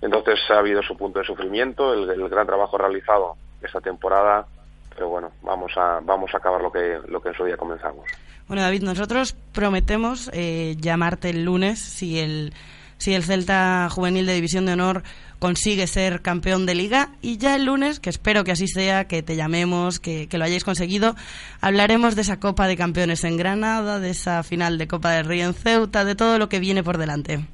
Entonces 0.00 0.40
ha 0.48 0.58
habido 0.60 0.82
su 0.82 0.96
punto 0.96 1.18
de 1.18 1.26
sufrimiento, 1.26 1.92
el, 1.92 2.08
el 2.08 2.26
gran 2.30 2.46
trabajo 2.46 2.78
realizado 2.78 3.36
esta 3.60 3.82
temporada, 3.82 4.46
pero 4.94 5.10
bueno, 5.10 5.32
vamos 5.42 5.72
a, 5.76 6.00
vamos 6.02 6.32
a 6.34 6.38
acabar 6.38 6.62
lo 6.62 6.72
que, 6.72 7.00
lo 7.08 7.20
que 7.20 7.28
en 7.28 7.34
su 7.34 7.44
día 7.44 7.58
comenzamos. 7.58 8.06
Bueno, 8.48 8.62
David, 8.62 8.82
nosotros 8.82 9.34
prometemos 9.52 10.30
eh, 10.32 10.76
llamarte 10.80 11.30
el 11.30 11.44
lunes 11.44 11.80
si 11.80 12.18
el, 12.20 12.52
si 12.96 13.12
el 13.14 13.24
Celta 13.24 13.88
Juvenil 13.90 14.24
de 14.26 14.34
División 14.34 14.66
de 14.66 14.74
Honor 14.74 15.02
consigue 15.40 15.86
ser 15.88 16.22
campeón 16.22 16.64
de 16.64 16.74
liga 16.76 17.10
y 17.22 17.38
ya 17.38 17.56
el 17.56 17.64
lunes, 17.64 17.98
que 18.00 18.08
espero 18.08 18.44
que 18.44 18.52
así 18.52 18.68
sea, 18.68 19.06
que 19.08 19.22
te 19.22 19.34
llamemos, 19.36 19.98
que, 19.98 20.28
que 20.28 20.38
lo 20.38 20.44
hayáis 20.44 20.62
conseguido, 20.64 21.16
hablaremos 21.60 22.14
de 22.14 22.22
esa 22.22 22.38
Copa 22.38 22.68
de 22.68 22.76
Campeones 22.76 23.24
en 23.24 23.36
Granada, 23.36 23.98
de 23.98 24.10
esa 24.10 24.42
final 24.44 24.78
de 24.78 24.86
Copa 24.86 25.10
del 25.10 25.26
Rey 25.26 25.40
en 25.40 25.52
Ceuta, 25.52 26.04
de 26.04 26.14
todo 26.14 26.38
lo 26.38 26.48
que 26.48 26.60
viene 26.60 26.82
por 26.84 26.98
delante. 26.98 27.44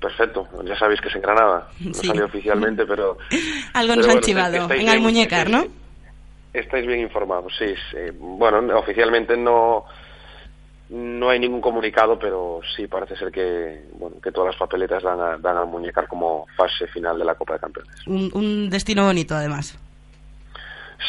Perfecto, 0.00 0.46
ya 0.66 0.76
sabéis 0.78 1.00
que 1.00 1.08
es 1.08 1.14
en 1.14 1.22
Granada. 1.22 1.68
No 1.80 1.94
Sí. 1.94 2.08
salió 2.08 2.26
oficialmente, 2.26 2.84
pero. 2.84 3.16
Algo 3.72 3.96
nos 3.96 4.04
pero 4.06 4.12
han 4.18 4.20
bueno, 4.20 4.26
chivado, 4.26 4.70
en 4.74 4.88
Almuñécar, 4.90 5.48
¿no? 5.48 5.64
Estáis 6.54 6.86
bien 6.86 7.00
informados, 7.00 7.52
sí. 7.58 7.74
sí. 7.90 7.98
Bueno, 8.18 8.78
oficialmente 8.78 9.36
no 9.36 9.84
no 10.90 11.30
hay 11.30 11.40
ningún 11.40 11.60
comunicado, 11.60 12.18
pero 12.18 12.60
sí 12.76 12.86
parece 12.86 13.16
ser 13.16 13.32
que 13.32 13.84
bueno 13.94 14.16
que 14.22 14.30
todas 14.30 14.52
las 14.52 14.58
papeletas 14.58 15.02
dan 15.02 15.20
a, 15.20 15.36
dan 15.38 15.56
a 15.56 15.64
Muñecar 15.64 16.06
como 16.06 16.46
fase 16.56 16.86
final 16.86 17.18
de 17.18 17.24
la 17.24 17.34
Copa 17.34 17.54
de 17.54 17.60
Campeones. 17.60 18.06
Un, 18.06 18.30
un 18.34 18.70
destino 18.70 19.04
bonito, 19.04 19.34
además. 19.34 19.78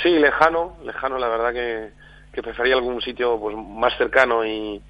Sí, 0.01 0.09
lejano, 0.09 0.77
lejano, 0.83 1.17
la 1.19 1.27
verdad 1.27 1.53
que, 1.53 1.89
que 2.33 2.41
prefería 2.41 2.75
algún 2.75 3.01
sitio 3.01 3.39
pues 3.39 3.55
más 3.55 3.95
cercano 3.97 4.45
y, 4.45 4.81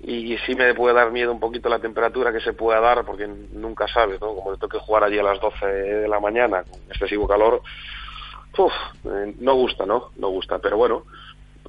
y, 0.00 0.32
y 0.32 0.38
sí 0.38 0.54
me 0.54 0.74
puede 0.74 0.94
dar 0.94 1.10
miedo 1.10 1.32
un 1.32 1.40
poquito 1.40 1.68
la 1.68 1.78
temperatura 1.78 2.32
que 2.32 2.40
se 2.40 2.52
pueda 2.52 2.80
dar, 2.80 3.04
porque 3.04 3.26
nunca 3.26 3.86
sabes, 3.88 4.20
¿no? 4.20 4.34
Como 4.34 4.52
le 4.52 4.58
toque 4.58 4.78
jugar 4.78 5.04
allí 5.04 5.18
a 5.18 5.24
las 5.24 5.40
12 5.40 5.66
de 5.66 6.08
la 6.08 6.20
mañana 6.20 6.62
con 6.62 6.80
excesivo 6.88 7.26
calor, 7.26 7.62
uf, 8.58 8.72
eh, 9.04 9.34
no 9.40 9.54
gusta, 9.54 9.86
¿no? 9.86 10.10
No 10.16 10.28
gusta, 10.28 10.58
pero 10.58 10.76
bueno, 10.76 11.04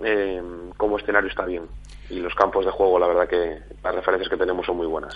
eh, 0.03 0.41
como 0.77 0.97
escenario 0.97 1.29
está 1.29 1.45
bien. 1.45 1.63
Y 2.09 2.19
los 2.19 2.33
campos 2.33 2.65
de 2.65 2.71
juego, 2.71 2.99
la 2.99 3.07
verdad 3.07 3.27
que 3.27 3.59
las 3.83 3.95
referencias 3.95 4.29
que 4.29 4.37
tenemos 4.37 4.65
son 4.65 4.77
muy 4.77 4.87
buenas. 4.87 5.13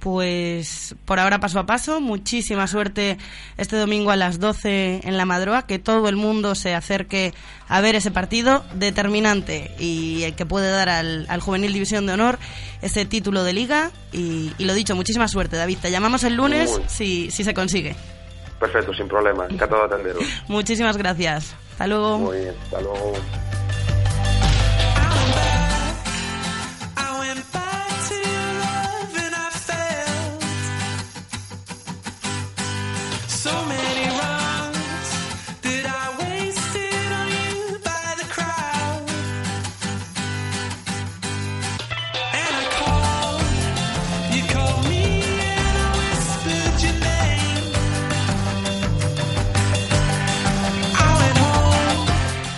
Pues 0.00 0.96
por 1.04 1.20
ahora 1.20 1.40
paso 1.40 1.58
a 1.58 1.66
paso, 1.66 2.00
muchísima 2.00 2.66
suerte 2.66 3.18
este 3.58 3.76
domingo 3.76 4.10
a 4.10 4.16
las 4.16 4.40
12 4.40 5.02
en 5.04 5.18
la 5.18 5.26
Madroa, 5.26 5.66
que 5.66 5.78
todo 5.78 6.08
el 6.08 6.16
mundo 6.16 6.54
se 6.54 6.74
acerque 6.74 7.34
a 7.68 7.82
ver 7.82 7.94
ese 7.94 8.10
partido 8.10 8.64
determinante 8.72 9.70
y 9.78 10.22
el 10.22 10.34
que 10.34 10.46
puede 10.46 10.70
dar 10.70 10.88
al, 10.88 11.26
al 11.28 11.40
Juvenil 11.42 11.74
División 11.74 12.06
de 12.06 12.14
Honor 12.14 12.38
ese 12.80 13.04
título 13.04 13.44
de 13.44 13.52
liga. 13.52 13.90
Y, 14.10 14.52
y 14.56 14.64
lo 14.64 14.72
dicho, 14.72 14.96
muchísima 14.96 15.28
suerte, 15.28 15.56
David. 15.56 15.76
Te 15.82 15.90
llamamos 15.90 16.24
el 16.24 16.34
lunes 16.34 16.80
si, 16.86 17.30
si 17.30 17.44
se 17.44 17.52
consigue. 17.52 17.94
Perfecto, 18.60 18.92
sin 18.92 19.08
problema. 19.08 19.46
Encantado 19.48 19.88
de 19.88 19.94
atenderos. 19.94 20.22
Muchísimas 20.48 20.96
gracias. 20.96 21.56
Hasta 21.72 21.86
luego. 21.86 22.18
Muy 22.18 22.38
bien, 22.40 22.54
hasta 22.62 22.80
luego. 22.82 23.12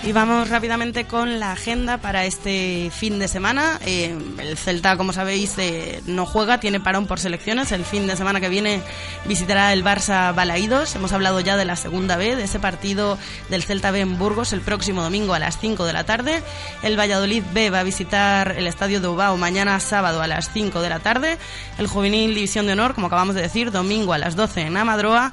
Y 0.04 0.10
vamos 0.10 0.50
rápidamente 0.50 1.04
con 1.04 1.38
la 1.38 1.52
agenda 1.52 1.96
para 1.96 2.24
este 2.24 2.90
fin 2.92 3.20
de 3.20 3.28
semana. 3.28 3.78
Eh, 3.86 4.12
el 4.38 4.58
Celta, 4.58 4.96
como 4.96 5.12
sabéis, 5.12 5.56
eh, 5.58 6.02
no 6.06 6.26
juega, 6.26 6.58
tiene 6.58 6.80
parón 6.80 7.06
por 7.06 7.20
selecciones. 7.20 7.70
El 7.70 7.84
fin 7.84 8.08
de 8.08 8.16
semana 8.16 8.40
que 8.40 8.48
viene 8.48 8.82
visitará 9.26 9.72
el 9.72 9.84
Barça 9.84 10.34
Balaídos. 10.34 10.96
Hemos 10.96 11.12
hablado 11.12 11.38
ya 11.38 11.56
de 11.56 11.64
la 11.64 11.76
segunda 11.76 12.16
B, 12.16 12.34
de 12.34 12.42
ese 12.42 12.58
partido 12.58 13.16
del 13.48 13.62
Celta 13.62 13.92
B 13.92 14.00
en 14.00 14.18
Burgos 14.18 14.52
el 14.52 14.60
próximo 14.60 15.02
domingo 15.02 15.34
a 15.34 15.38
las 15.38 15.58
5 15.60 15.84
de 15.84 15.92
la 15.92 16.02
tarde. 16.02 16.42
El 16.82 16.98
Valladolid 16.98 17.44
B 17.54 17.70
va 17.70 17.78
a 17.78 17.84
visitar 17.84 18.56
el 18.58 18.66
Estadio 18.66 19.00
de 19.00 19.06
Ubao 19.06 19.36
mañana 19.36 19.78
sábado 19.78 20.20
a 20.20 20.26
las 20.26 20.50
5 20.52 20.82
de 20.82 20.88
la 20.88 20.98
tarde. 20.98 21.38
El 21.78 21.86
Juvenil 21.86 22.34
División 22.34 22.66
de 22.66 22.72
Honor, 22.72 22.94
como 22.94 23.06
acabamos 23.06 23.36
de 23.36 23.42
decir, 23.42 23.70
domingo 23.70 24.12
a 24.12 24.18
las 24.18 24.34
12 24.34 24.62
en 24.62 24.76
Amadroa. 24.76 25.32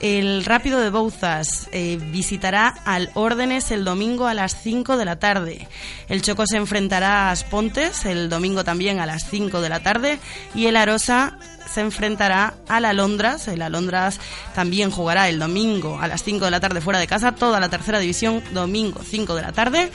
El 0.00 0.44
Rápido 0.44 0.80
de 0.80 0.90
Bouzas 0.90 1.68
eh, 1.72 1.98
visitará 2.12 2.68
al 2.84 3.10
Órdenes 3.14 3.70
el 3.70 3.82
domingo 3.82 4.26
a 4.26 4.34
las 4.34 4.54
5 4.62 4.98
de 4.98 5.04
la 5.06 5.18
tarde. 5.18 5.68
El 6.08 6.20
Choco 6.20 6.46
se 6.46 6.58
enfrentará 6.58 7.28
a 7.28 7.30
Aspontes 7.30 8.04
el 8.04 8.28
domingo 8.28 8.62
también 8.62 9.00
a 9.00 9.06
las 9.06 9.28
5 9.30 9.62
de 9.62 9.68
la 9.70 9.80
tarde. 9.80 10.18
Y 10.54 10.66
el 10.66 10.76
Arosa 10.76 11.38
se 11.66 11.80
enfrentará 11.80 12.54
al 12.68 12.84
Alondras. 12.84 13.48
El 13.48 13.62
Alondras 13.62 14.20
también 14.54 14.90
jugará 14.90 15.30
el 15.30 15.38
domingo 15.38 15.98
a 15.98 16.08
las 16.08 16.22
5 16.22 16.44
de 16.44 16.50
la 16.50 16.60
tarde 16.60 16.82
fuera 16.82 16.98
de 16.98 17.06
casa. 17.06 17.32
Toda 17.32 17.58
la 17.58 17.70
tercera 17.70 17.98
división, 17.98 18.42
domingo 18.52 19.00
5 19.02 19.34
de 19.34 19.42
la 19.42 19.52
tarde. 19.52 19.90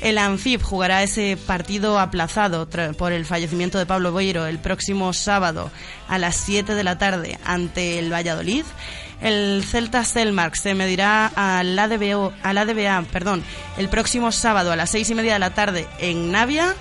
El 0.00 0.18
Anfib 0.18 0.62
jugará 0.62 1.04
ese 1.04 1.38
partido 1.46 2.00
aplazado 2.00 2.68
por 2.98 3.12
el 3.12 3.24
fallecimiento 3.24 3.78
de 3.78 3.86
Pablo 3.86 4.10
Boiro 4.10 4.46
el 4.46 4.58
próximo 4.58 5.12
sábado 5.12 5.70
a 6.08 6.18
las 6.18 6.34
7 6.34 6.74
de 6.74 6.84
la 6.84 6.98
tarde 6.98 7.38
ante 7.44 8.00
el 8.00 8.12
Valladolid. 8.12 8.64
El 9.24 9.64
Celta 9.64 10.04
Selmark 10.04 10.54
se 10.54 10.74
medirá 10.74 11.32
al 11.34 11.78
ADBO, 11.78 12.34
al 12.42 12.58
ADBA 12.58 13.06
perdón, 13.10 13.42
el 13.78 13.88
próximo 13.88 14.30
sábado 14.32 14.70
a 14.70 14.76
las 14.76 14.90
seis 14.90 15.08
y 15.08 15.14
media 15.14 15.32
de 15.32 15.38
la 15.38 15.54
tarde 15.54 15.88
en 15.98 16.30
Navia. 16.30 16.74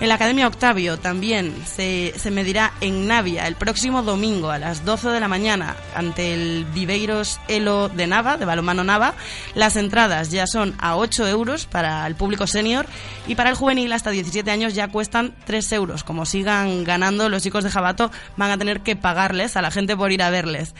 En 0.00 0.08
la 0.08 0.14
Academia 0.14 0.48
Octavio 0.48 0.98
también 0.98 1.54
se, 1.66 2.14
se 2.16 2.30
medirá 2.30 2.72
en 2.80 3.06
Navia 3.06 3.46
el 3.46 3.56
próximo 3.56 4.02
domingo 4.02 4.50
a 4.50 4.58
las 4.58 4.86
12 4.86 5.10
de 5.10 5.20
la 5.20 5.28
mañana 5.28 5.76
ante 5.94 6.32
el 6.32 6.64
Viveiros 6.64 7.38
Elo 7.46 7.90
de 7.90 8.06
Nava, 8.06 8.38
de 8.38 8.46
balonmano 8.46 8.84
Nava. 8.84 9.12
Las 9.54 9.76
entradas 9.76 10.30
ya 10.30 10.46
son 10.46 10.74
a 10.78 10.96
8 10.96 11.28
euros 11.28 11.66
para 11.66 12.06
el 12.06 12.14
público 12.14 12.46
senior 12.46 12.86
y 13.26 13.34
para 13.34 13.50
el 13.50 13.54
juvenil 13.54 13.92
hasta 13.92 14.10
17 14.10 14.50
años 14.50 14.74
ya 14.74 14.88
cuestan 14.88 15.34
3 15.44 15.70
euros. 15.72 16.04
Como 16.04 16.24
sigan 16.24 16.84
ganando 16.84 17.28
los 17.28 17.42
chicos 17.42 17.64
de 17.64 17.70
Jabato 17.70 18.10
van 18.38 18.50
a 18.50 18.56
tener 18.56 18.80
que 18.80 18.96
pagarles 18.96 19.58
a 19.58 19.62
la 19.62 19.70
gente 19.70 19.94
por 19.94 20.10
ir 20.10 20.22
a 20.22 20.30
verles. 20.30 20.74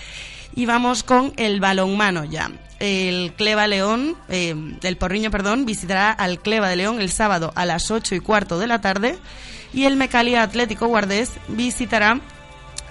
Y 0.54 0.66
vamos 0.66 1.02
con 1.02 1.32
el 1.36 1.60
balonmano 1.60 2.24
ya. 2.24 2.50
El 2.78 3.32
Cleva 3.36 3.66
León, 3.66 4.16
eh, 4.28 4.54
el 4.82 4.96
Porriño, 4.96 5.30
perdón, 5.30 5.64
visitará 5.64 6.10
al 6.10 6.40
Cleva 6.40 6.68
de 6.68 6.76
León 6.76 7.00
el 7.00 7.10
sábado 7.10 7.52
a 7.54 7.64
las 7.64 7.90
8 7.90 8.16
y 8.16 8.20
cuarto 8.20 8.58
de 8.58 8.66
la 8.66 8.80
tarde. 8.80 9.18
Y 9.72 9.84
el 9.84 9.96
Mecalia 9.96 10.42
Atlético 10.42 10.86
Guardés 10.86 11.30
visitará 11.48 12.20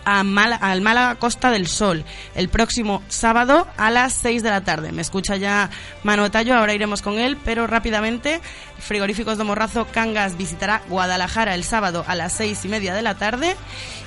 a 0.05 0.23
Mal- 0.23 0.57
al 0.61 0.81
Málaga 0.81 1.15
Costa 1.15 1.51
del 1.51 1.67
Sol 1.67 2.03
el 2.35 2.49
próximo 2.49 3.01
sábado 3.07 3.67
a 3.77 3.89
las 3.91 4.13
6 4.13 4.43
de 4.43 4.49
la 4.49 4.61
tarde. 4.61 4.91
Me 4.91 5.01
escucha 5.01 5.35
ya 5.37 5.69
Manu 6.03 6.29
Tallo, 6.29 6.55
ahora 6.55 6.73
iremos 6.73 7.01
con 7.01 7.19
él, 7.19 7.37
pero 7.43 7.67
rápidamente, 7.67 8.41
Frigoríficos 8.79 9.37
de 9.37 9.43
Morrazo 9.43 9.85
Cangas 9.91 10.37
visitará 10.37 10.81
Guadalajara 10.89 11.53
el 11.55 11.63
sábado 11.63 12.03
a 12.07 12.15
las 12.15 12.33
6 12.33 12.65
y 12.65 12.67
media 12.67 12.93
de 12.93 13.01
la 13.03 13.15
tarde 13.15 13.55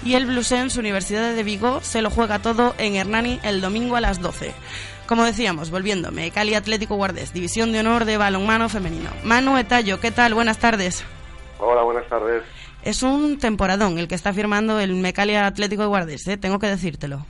y 0.04 0.14
el 0.14 0.26
Blusens 0.26 0.76
Universidad 0.76 1.32
de 1.34 1.42
Vigo 1.42 1.80
se 1.82 2.02
lo 2.02 2.10
juega 2.10 2.40
todo 2.40 2.74
en 2.78 2.96
Hernani 2.96 3.38
el 3.42 3.60
domingo 3.60 3.96
a 3.96 4.00
las 4.00 4.20
12. 4.20 4.52
Como 5.06 5.24
decíamos, 5.24 5.70
volviéndome, 5.70 6.30
Cali 6.30 6.54
Atlético 6.54 6.96
Guardés, 6.96 7.32
División 7.34 7.72
de 7.72 7.80
Honor 7.80 8.04
de 8.06 8.16
Balonmano 8.16 8.68
Femenino. 8.70 9.10
Manu 9.22 9.62
Tallo, 9.64 10.00
¿qué 10.00 10.10
tal? 10.10 10.32
Buenas 10.34 10.56
tardes. 10.58 11.04
Hola, 11.58 11.82
buenas 11.82 12.08
tardes. 12.08 12.42
Es 12.84 13.02
un 13.02 13.38
temporadón 13.38 13.98
el 13.98 14.08
que 14.08 14.14
está 14.14 14.34
firmando 14.34 14.78
el 14.78 14.94
Mecalia 14.94 15.46
Atlético 15.46 15.82
de 15.82 15.88
Guardés, 15.88 16.28
¿eh? 16.28 16.36
tengo 16.36 16.58
que 16.58 16.66
decírtelo. 16.66 17.24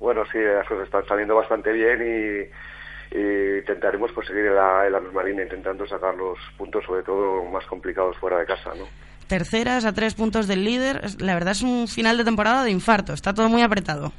Bueno, 0.00 0.24
sí, 0.32 0.38
las 0.38 0.66
cosas 0.66 0.86
están 0.86 1.06
saliendo 1.06 1.36
bastante 1.36 1.70
bien 1.72 2.00
y, 2.02 3.16
y 3.16 3.58
intentaremos 3.58 4.10
pues, 4.12 4.26
seguir 4.26 4.46
en 4.46 4.56
la, 4.56 4.86
en 4.86 4.92
la 4.92 5.00
misma 5.00 5.22
línea, 5.22 5.44
intentando 5.44 5.86
sacar 5.86 6.16
los 6.16 6.36
puntos, 6.58 6.84
sobre 6.84 7.04
todo 7.04 7.44
más 7.44 7.64
complicados 7.66 8.16
fuera 8.18 8.38
de 8.38 8.46
casa, 8.46 8.70
¿no? 8.76 8.88
Terceras 9.28 9.84
a 9.84 9.92
tres 9.92 10.14
puntos 10.14 10.48
del 10.48 10.64
líder. 10.64 11.02
La 11.20 11.34
verdad 11.34 11.52
es 11.52 11.62
un 11.62 11.86
final 11.86 12.18
de 12.18 12.24
temporada 12.24 12.64
de 12.64 12.72
infarto. 12.72 13.12
Está 13.12 13.32
todo 13.32 13.48
muy 13.48 13.62
apretado. 13.62 14.12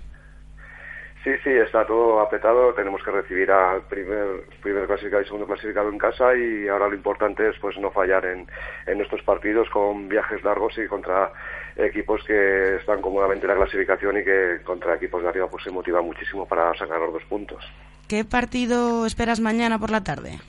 Sí, 1.23 1.29
sí, 1.43 1.51
está 1.51 1.85
todo 1.85 2.19
apretado. 2.19 2.73
Tenemos 2.73 3.03
que 3.03 3.11
recibir 3.11 3.51
al 3.51 3.83
primer, 3.83 4.43
primer 4.61 4.87
clasificado 4.87 5.21
y 5.21 5.25
segundo 5.25 5.45
clasificado 5.45 5.89
en 5.89 5.99
casa 5.99 6.35
y 6.35 6.67
ahora 6.67 6.87
lo 6.87 6.95
importante 6.95 7.47
es 7.47 7.55
pues 7.59 7.77
no 7.77 7.91
fallar 7.91 8.25
en, 8.25 8.47
en 8.87 9.01
estos 9.01 9.21
partidos 9.21 9.69
con 9.69 10.09
viajes 10.09 10.43
largos 10.43 10.75
y 10.79 10.87
contra 10.87 11.31
equipos 11.75 12.23
que 12.23 12.77
están 12.77 13.01
cómodamente 13.01 13.45
en 13.45 13.51
la 13.51 13.57
clasificación 13.57 14.17
y 14.17 14.23
que 14.23 14.61
contra 14.63 14.95
equipos 14.95 15.21
de 15.21 15.29
arriba 15.29 15.47
pues 15.47 15.63
se 15.63 15.69
motiva 15.69 16.01
muchísimo 16.01 16.47
para 16.47 16.73
sacar 16.75 16.99
los 16.99 17.13
dos 17.13 17.23
puntos. 17.25 17.63
¿Qué 18.07 18.25
partido 18.25 19.05
esperas 19.05 19.39
mañana 19.39 19.77
por 19.77 19.91
la 19.91 20.03
tarde? 20.03 20.39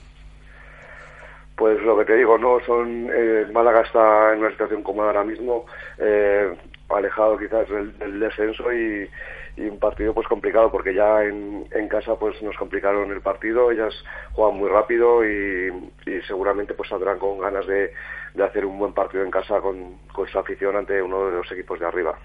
Pues 1.55 1.79
lo 1.83 1.95
que 1.99 2.05
te 2.05 2.15
digo, 2.15 2.39
no 2.39 2.59
son 2.65 3.11
eh, 3.13 3.45
Málaga 3.53 3.81
está 3.81 4.33
en 4.33 4.39
una 4.39 4.49
situación 4.49 4.81
cómoda 4.81 5.09
ahora 5.09 5.23
mismo, 5.23 5.67
eh, 5.99 6.51
alejado 6.89 7.37
quizás 7.37 7.69
del, 7.69 7.95
del 7.99 8.19
descenso 8.19 8.73
y, 8.73 9.07
y 9.55 9.61
un 9.67 9.77
partido 9.79 10.13
pues 10.13 10.27
complicado 10.27 10.71
porque 10.71 10.93
ya 10.95 11.23
en, 11.23 11.67
en 11.71 11.87
casa 11.87 12.15
pues 12.15 12.41
nos 12.41 12.55
complicaron 12.57 13.11
el 13.11 13.21
partido, 13.21 13.69
ellas 13.71 13.93
juegan 14.33 14.57
muy 14.57 14.69
rápido 14.69 15.23
y, 15.23 15.67
y 16.07 16.21
seguramente 16.27 16.73
pues 16.73 16.89
saldrán 16.89 17.19
con 17.19 17.39
ganas 17.39 17.65
de, 17.67 17.91
de 18.33 18.43
hacer 18.43 18.65
un 18.65 18.79
buen 18.79 18.93
partido 18.93 19.23
en 19.23 19.29
casa 19.31 19.59
con, 19.61 19.97
con 20.11 20.27
su 20.27 20.39
afición 20.39 20.75
ante 20.75 21.01
uno 21.01 21.27
de 21.27 21.35
los 21.37 21.51
equipos 21.51 21.79
de 21.79 21.85
arriba. 21.85 22.15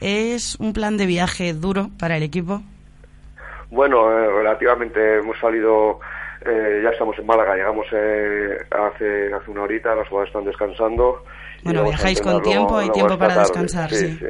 ¿Es 0.00 0.56
un 0.58 0.72
plan 0.72 0.96
de 0.96 1.06
viaje 1.06 1.52
duro 1.52 1.90
para 1.98 2.16
el 2.16 2.22
equipo? 2.22 2.62
Bueno, 3.70 4.10
eh, 4.10 4.26
relativamente 4.32 5.18
hemos 5.18 5.38
salido, 5.38 6.00
eh, 6.44 6.80
ya 6.82 6.90
estamos 6.90 7.16
en 7.18 7.26
Málaga, 7.26 7.54
llegamos 7.54 7.86
eh, 7.92 8.56
hace, 8.70 9.32
hace 9.32 9.50
una 9.50 9.62
horita, 9.62 9.94
las 9.94 10.08
jugadoras 10.08 10.30
están 10.30 10.44
descansando. 10.46 11.22
y 11.60 11.64
Bueno, 11.64 11.84
viajáis 11.84 12.20
con 12.20 12.42
tiempo, 12.42 12.76
luego 12.78 12.92
tiempo 12.92 13.16
para 13.18 13.34
tarde. 13.34 13.40
descansar, 13.42 13.90
sí. 13.90 14.08
sí. 14.18 14.18
Sí, 14.18 14.26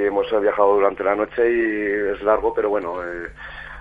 hemos 0.00 0.30
eh, 0.32 0.38
viajado 0.40 0.74
durante 0.74 1.04
la 1.04 1.14
noche 1.14 1.42
y 1.50 2.12
es 2.12 2.22
largo, 2.22 2.52
pero 2.54 2.68
bueno, 2.70 3.02
eh, 3.02 3.28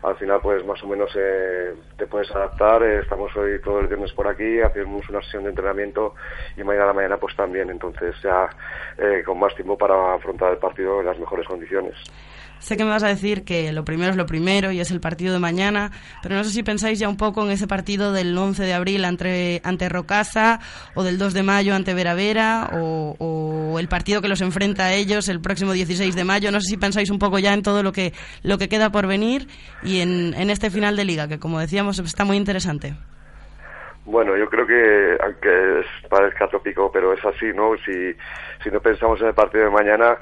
al 0.04 0.16
final 0.18 0.42
pues 0.42 0.66
más 0.66 0.84
o 0.84 0.88
menos 0.88 1.10
eh, 1.16 1.74
te 1.98 2.08
puedes 2.08 2.30
adaptar. 2.32 2.84
eh, 2.84 3.00
estamos 3.00 3.36
hoy 3.36 3.60
todo 3.62 3.80
el 3.80 3.88
viernes 3.88 4.12
por 4.14 4.28
aquí, 4.28 4.60
hacemos 4.60 5.08
una 5.10 5.22
sesión 5.22 5.44
de 5.44 5.50
entrenamiento 5.50 6.16
y 6.58 6.64
mañana 6.64 6.86
a 6.86 6.88
la 6.88 6.94
mañana 6.94 7.18
pues 7.18 7.36
también, 7.36 7.70
entonces 7.70 8.16
ya 8.22 8.50
eh, 8.98 9.24
con 9.26 9.40
más 9.40 9.56
tiempo 9.56 9.78
para 9.78 10.14
afrontar 10.16 10.52
el 10.52 10.58
partido 10.58 11.00
en 11.00 11.06
las 11.06 11.18
mejores 11.18 11.48
condiciones. 11.48 11.96
Sé 12.64 12.78
que 12.78 12.86
me 12.86 12.92
vas 12.92 13.04
a 13.04 13.10
decir 13.10 13.44
que 13.44 13.74
lo 13.74 13.84
primero 13.84 14.12
es 14.12 14.16
lo 14.16 14.26
primero 14.26 14.72
y 14.72 14.80
es 14.80 14.90
el 14.90 15.02
partido 15.02 15.34
de 15.34 15.40
mañana, 15.40 15.92
pero 16.22 16.36
no 16.36 16.46
sé 16.46 16.52
si 16.52 16.64
pensáis 16.64 16.98
ya 16.98 17.10
un 17.10 17.18
poco 17.18 17.44
en 17.44 17.52
ese 17.52 17.68
partido 17.68 18.14
del 18.14 18.38
11 18.38 18.64
de 18.64 18.74
abril 18.74 19.04
ante, 19.04 19.60
ante 19.66 19.90
Rocasa 19.90 20.62
o 20.96 21.04
del 21.04 21.18
2 21.18 21.34
de 21.34 21.44
mayo 21.44 21.76
ante 21.76 21.94
Veravera 21.94 22.70
o, 22.72 23.18
o 23.20 23.80
el 23.80 23.90
partido 23.90 24.22
que 24.22 24.30
los 24.30 24.40
enfrenta 24.40 24.86
a 24.86 24.94
ellos 24.94 25.28
el 25.28 25.42
próximo 25.42 25.74
16 25.74 26.16
de 26.16 26.24
mayo. 26.24 26.54
No 26.54 26.62
sé 26.62 26.70
si 26.70 26.78
pensáis 26.78 27.10
un 27.10 27.20
poco 27.20 27.38
ya 27.38 27.54
en 27.54 27.64
todo 27.64 27.84
lo 27.84 27.92
que, 27.92 28.14
lo 28.44 28.58
que 28.58 28.70
queda 28.70 28.94
por 28.94 29.08
venir 29.08 29.50
y 29.84 30.00
en, 30.00 30.34
en 30.34 30.50
este 30.50 30.70
final 30.70 30.96
de 30.96 31.04
liga, 31.04 31.28
que 31.28 31.40
como 31.40 31.60
decíamos 31.60 32.00
está 32.00 32.24
muy 32.24 32.38
interesante. 32.38 32.94
Bueno, 34.06 34.38
yo 34.38 34.50
creo 34.50 34.66
que, 34.66 35.18
aunque 35.22 35.86
parezca 36.10 36.48
tópico, 36.48 36.90
pero 36.94 37.12
es 37.12 37.26
así, 37.26 37.48
¿no? 37.54 37.76
Si, 37.86 38.16
si 38.64 38.72
no 38.72 38.80
pensamos 38.80 39.20
en 39.20 39.28
el 39.28 39.34
partido 39.34 39.66
de 39.66 39.70
mañana 39.70 40.18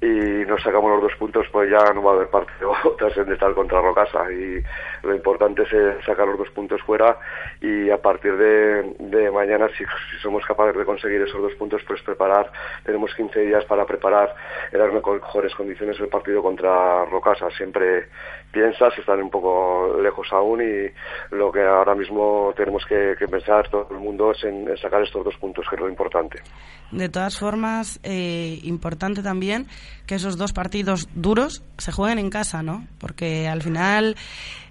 y 0.00 0.44
nos 0.46 0.62
sacamos 0.62 0.90
los 0.90 1.02
dos 1.02 1.18
puntos, 1.18 1.46
pues 1.50 1.70
ya 1.70 1.92
no 1.94 2.02
va 2.02 2.12
a 2.12 2.14
haber 2.16 2.28
partido 2.28 2.72
trascendental 2.98 3.54
contra 3.54 3.80
Rocasa. 3.80 4.30
Y 4.30 4.62
lo 5.06 5.14
importante 5.14 5.62
es 5.62 5.72
eh, 5.72 5.96
sacar 6.04 6.26
los 6.26 6.38
dos 6.38 6.50
puntos 6.50 6.82
fuera 6.82 7.18
y 7.60 7.90
a 7.90 7.98
partir 7.98 8.36
de, 8.36 8.94
de 8.98 9.30
mañana, 9.30 9.68
si, 9.68 9.84
si 9.84 10.22
somos 10.22 10.44
capaces 10.44 10.76
de 10.76 10.84
conseguir 10.84 11.22
esos 11.22 11.40
dos 11.40 11.54
puntos, 11.54 11.82
pues 11.86 12.02
preparar, 12.02 12.50
tenemos 12.84 13.14
15 13.14 13.40
días 13.40 13.64
para 13.64 13.84
preparar 13.84 14.34
en 14.72 14.78
las 14.78 14.92
mejores 14.92 15.54
condiciones 15.54 15.98
el 16.00 16.08
partido 16.08 16.42
contra 16.42 17.04
Rocasa. 17.06 17.50
Siempre 17.50 18.08
piensas, 18.52 18.96
están 18.98 19.22
un 19.22 19.30
poco 19.30 19.98
lejos 20.00 20.28
aún 20.32 20.62
y 20.62 21.34
lo 21.34 21.52
que 21.52 21.62
ahora 21.62 21.94
mismo 21.94 22.52
tenemos 22.56 22.84
que, 22.86 23.14
que 23.18 23.26
pensar 23.26 23.68
todo 23.68 23.88
el 23.90 23.98
mundo 23.98 24.32
es 24.32 24.44
en, 24.44 24.68
en 24.68 24.76
sacar 24.76 25.02
estos 25.02 25.24
dos 25.24 25.36
puntos, 25.36 25.66
que 25.68 25.76
es 25.76 25.80
lo 25.80 25.88
importante. 25.88 26.40
De 26.90 27.08
todas 27.08 27.38
formas, 27.38 27.98
eh, 28.02 28.60
importante 28.62 29.22
también 29.22 29.66
que 30.06 30.14
esos 30.14 30.36
dos 30.36 30.52
partidos 30.52 31.08
duros 31.14 31.62
se 31.78 31.92
jueguen 31.92 32.18
en 32.18 32.30
casa, 32.30 32.62
¿no? 32.62 32.86
Porque 32.98 33.48
al 33.48 33.62
final 33.62 34.16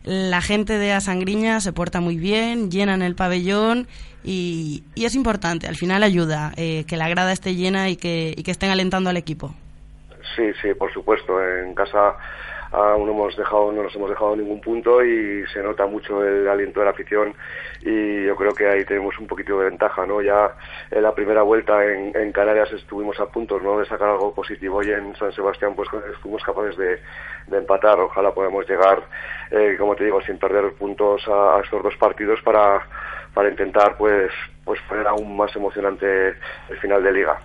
la 0.06 0.42
gente 0.42 0.78
de 0.78 0.94
Asangriña 0.94 1.60
se 1.60 1.74
porta 1.74 2.00
muy 2.00 2.16
bien, 2.16 2.70
llenan 2.70 3.02
el 3.02 3.16
pabellón 3.16 3.88
y, 4.24 4.84
y 4.94 5.06
es 5.06 5.16
importante, 5.16 5.68
al 5.68 5.76
final 5.76 6.04
ayuda 6.04 6.52
eh, 6.58 6.86
que 6.88 6.96
la 6.96 7.10
grada 7.10 7.32
esté 7.32 7.56
llena 7.56 7.90
y 7.90 7.96
que, 7.96 8.34
y 8.38 8.44
que 8.44 8.52
estén 8.52 8.70
alentando 8.70 9.10
al 9.10 9.18
equipo. 9.18 9.54
Sí, 10.36 10.44
sí, 10.62 10.74
por 10.74 10.94
supuesto. 10.94 11.42
En 11.42 11.74
casa 11.74 12.16
aún 12.76 13.06
no 13.06 13.14
hemos 13.14 13.36
dejado, 13.38 13.72
no 13.72 13.84
nos 13.84 13.96
hemos 13.96 14.10
dejado 14.10 14.36
ningún 14.36 14.60
punto 14.62 15.04
y 15.04 15.46
se 15.48 15.64
nota 15.64 15.86
mucho 15.86 16.24
el 16.24 16.48
aliento 16.48 16.80
de 16.80 16.86
la 16.86 16.92
afición 16.92 17.34
y 17.82 18.26
yo 18.26 18.36
creo 18.36 18.54
que 18.54 18.68
ahí 18.68 18.86
tenemos 18.86 19.18
un 19.20 19.28
poquito 19.28 19.60
de 19.60 19.70
ventaja, 19.70 20.06
¿no? 20.06 20.22
Ya 20.22 20.56
en 20.92 21.04
la 21.04 21.14
primera 21.14 21.42
vuelta 21.44 21.86
en, 21.86 22.16
en 22.16 22.32
Canarias 22.32 22.72
estuvimos 22.74 23.20
a 23.20 23.28
punto, 23.28 23.60
¿no? 23.60 23.80
De 23.80 23.86
sacar 23.86 24.10
algo 24.10 24.34
positivo 24.34 24.84
y 24.84 24.92
en 24.92 25.16
San 25.16 25.32
Sebastián 25.32 25.74
pues 25.76 25.90
fuimos 26.22 26.44
capaces 26.44 26.78
de, 26.78 27.00
de 27.48 27.58
empatar. 27.58 28.00
Ojalá 28.00 28.34
podamos 28.34 28.68
llegar, 28.68 29.04
eh, 29.52 29.76
como 29.78 29.96
te 29.96 30.06
digo, 30.06 30.22
sin 30.22 30.38
perder 30.38 30.74
puntos 30.74 31.28
a, 31.28 31.58
a 31.58 31.62
estos 31.62 31.82
dos 31.82 31.96
partidos 31.98 32.42
para 32.42 32.82
para 33.34 33.50
intentar 33.50 33.98
pues 33.98 34.32
pues 34.64 34.80
poner 34.88 35.06
aún 35.08 35.36
más 35.36 35.56
emocionante 35.56 36.30
el 36.70 36.78
final 36.80 37.04
de 37.04 37.12
liga. 37.12 37.40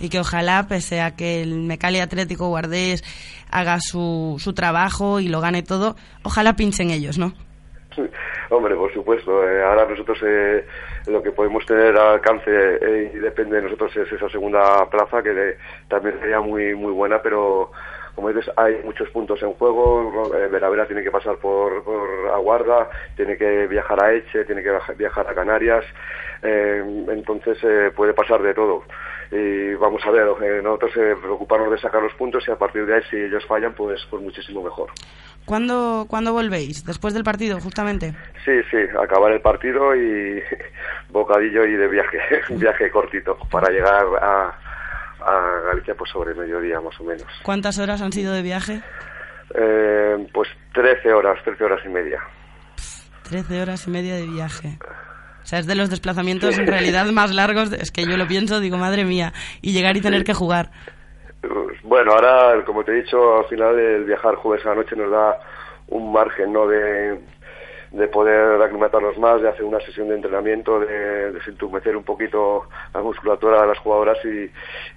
Y 0.00 0.08
que 0.08 0.18
ojalá, 0.18 0.66
pese 0.68 1.00
a 1.00 1.14
que 1.14 1.42
el 1.42 1.54
Mecali 1.62 2.00
Atlético 2.00 2.48
Guardés 2.48 3.04
haga 3.50 3.78
su, 3.80 4.36
su 4.38 4.52
trabajo 4.54 5.20
y 5.20 5.28
lo 5.28 5.40
gane 5.40 5.62
todo, 5.62 5.96
ojalá 6.24 6.54
pinchen 6.54 6.90
ellos, 6.90 7.18
¿no? 7.18 7.32
Hombre, 8.50 8.74
por 8.76 8.92
supuesto. 8.94 9.46
eh, 9.48 9.62
ahora 9.62 9.86
nosotros 9.86 10.18
eh, 10.24 10.64
lo 11.06 11.22
que 11.22 11.32
podemos 11.32 11.64
tener 11.66 11.96
al 11.96 12.14
alcance 12.14 12.50
eh, 12.50 13.12
y 13.14 13.18
depende 13.18 13.56
de 13.56 13.62
nosotros 13.62 13.94
es 13.96 14.10
esa 14.10 14.28
segunda 14.30 14.88
plaza 14.88 15.22
que 15.22 15.30
de- 15.30 15.56
también 15.88 16.18
sería 16.20 16.40
muy 16.40 16.74
muy 16.74 16.92
buena, 16.92 17.20
pero 17.20 17.70
como 18.14 18.28
dices 18.28 18.50
hay 18.56 18.76
muchos 18.84 19.08
puntos 19.10 19.42
en 19.42 19.52
juego. 19.54 20.32
Eh, 20.36 20.48
Veravera 20.48 20.86
tiene 20.86 21.02
que 21.02 21.10
pasar 21.10 21.36
por, 21.36 21.82
por 21.84 22.08
Aguarda, 22.32 22.88
tiene 23.16 23.36
que 23.36 23.66
viajar 23.66 24.02
a 24.04 24.12
Eche, 24.14 24.44
tiene 24.44 24.62
que 24.62 24.70
viaja- 24.70 24.92
viajar 24.94 25.28
a 25.28 25.34
Canarias. 25.34 25.84
entonces 26.42 27.58
puede 27.94 28.14
pasar 28.14 28.40
de 28.42 28.54
todo. 28.54 28.84
Y 29.32 29.74
vamos 29.74 30.02
a 30.04 30.10
ver, 30.10 30.26
eh, 30.42 30.60
nosotros 30.62 30.90
eh, 30.96 31.14
preocuparnos 31.20 31.70
de 31.70 31.78
sacar 31.78 32.02
los 32.02 32.12
puntos 32.14 32.42
y 32.48 32.50
a 32.50 32.56
partir 32.56 32.84
de 32.84 32.96
ahí 32.96 33.02
si 33.10 33.16
ellos 33.16 33.44
fallan 33.46 33.74
pues 33.74 34.00
pues 34.10 34.22
muchísimo 34.22 34.62
mejor. 34.62 34.90
¿Cuándo, 35.44 36.06
¿Cuándo 36.08 36.32
volvéis? 36.32 36.84
¿Después 36.84 37.14
del 37.14 37.22
partido, 37.22 37.60
justamente? 37.60 38.14
Sí, 38.44 38.52
sí, 38.70 38.78
acabar 39.00 39.32
el 39.32 39.40
partido 39.40 39.94
y 39.94 40.42
bocadillo 41.10 41.64
y 41.64 41.74
de 41.74 41.88
viaje, 41.88 42.18
un 42.50 42.58
viaje 42.60 42.90
cortito 42.90 43.38
para 43.50 43.70
llegar 43.70 44.04
a, 44.20 44.58
a 45.20 45.60
Galicia 45.66 45.94
pues 45.94 46.10
sobre 46.10 46.34
mediodía 46.34 46.80
más 46.80 46.98
o 47.00 47.04
menos. 47.04 47.26
¿Cuántas 47.42 47.78
horas 47.78 48.02
han 48.02 48.12
sido 48.12 48.32
de 48.32 48.42
viaje? 48.42 48.82
Eh, 49.54 50.28
pues 50.32 50.48
13 50.74 51.12
horas, 51.12 51.42
13 51.44 51.64
horas 51.64 51.80
y 51.84 51.88
media. 51.88 52.20
13 53.28 53.62
horas 53.62 53.86
y 53.86 53.90
media 53.90 54.16
de 54.16 54.26
viaje. 54.26 54.78
O 55.42 55.46
sea, 55.46 55.58
es 55.58 55.66
de 55.66 55.74
los 55.74 55.90
desplazamientos 55.90 56.58
en 56.58 56.66
realidad 56.66 57.06
más 57.06 57.34
largos. 57.34 57.72
Es 57.72 57.90
que 57.90 58.04
yo 58.04 58.16
lo 58.16 58.26
pienso, 58.26 58.60
digo, 58.60 58.76
madre 58.76 59.04
mía, 59.04 59.32
y 59.62 59.72
llegar 59.72 59.96
y 59.96 60.00
tener 60.00 60.24
que 60.24 60.34
jugar. 60.34 60.70
Bueno, 61.82 62.12
ahora, 62.12 62.64
como 62.64 62.84
te 62.84 62.92
he 62.92 63.02
dicho, 63.02 63.38
al 63.38 63.46
final 63.46 63.78
el 63.78 64.04
viajar 64.04 64.34
jueves 64.36 64.64
a 64.66 64.70
la 64.70 64.74
noche 64.76 64.94
nos 64.94 65.10
da 65.10 65.40
un 65.88 66.12
margen, 66.12 66.52
¿no? 66.52 66.66
De, 66.68 67.18
de 67.92 68.08
poder 68.08 68.60
aclimatarnos 68.62 69.18
más, 69.18 69.40
de 69.40 69.48
hacer 69.48 69.64
una 69.64 69.80
sesión 69.80 70.08
de 70.08 70.16
entrenamiento, 70.16 70.78
de 70.78 71.32
desentumecer 71.32 71.96
un 71.96 72.04
poquito 72.04 72.68
la 72.94 73.00
musculatura 73.00 73.62
de 73.62 73.68
las 73.68 73.78
jugadoras 73.78 74.18
y, 74.24 74.50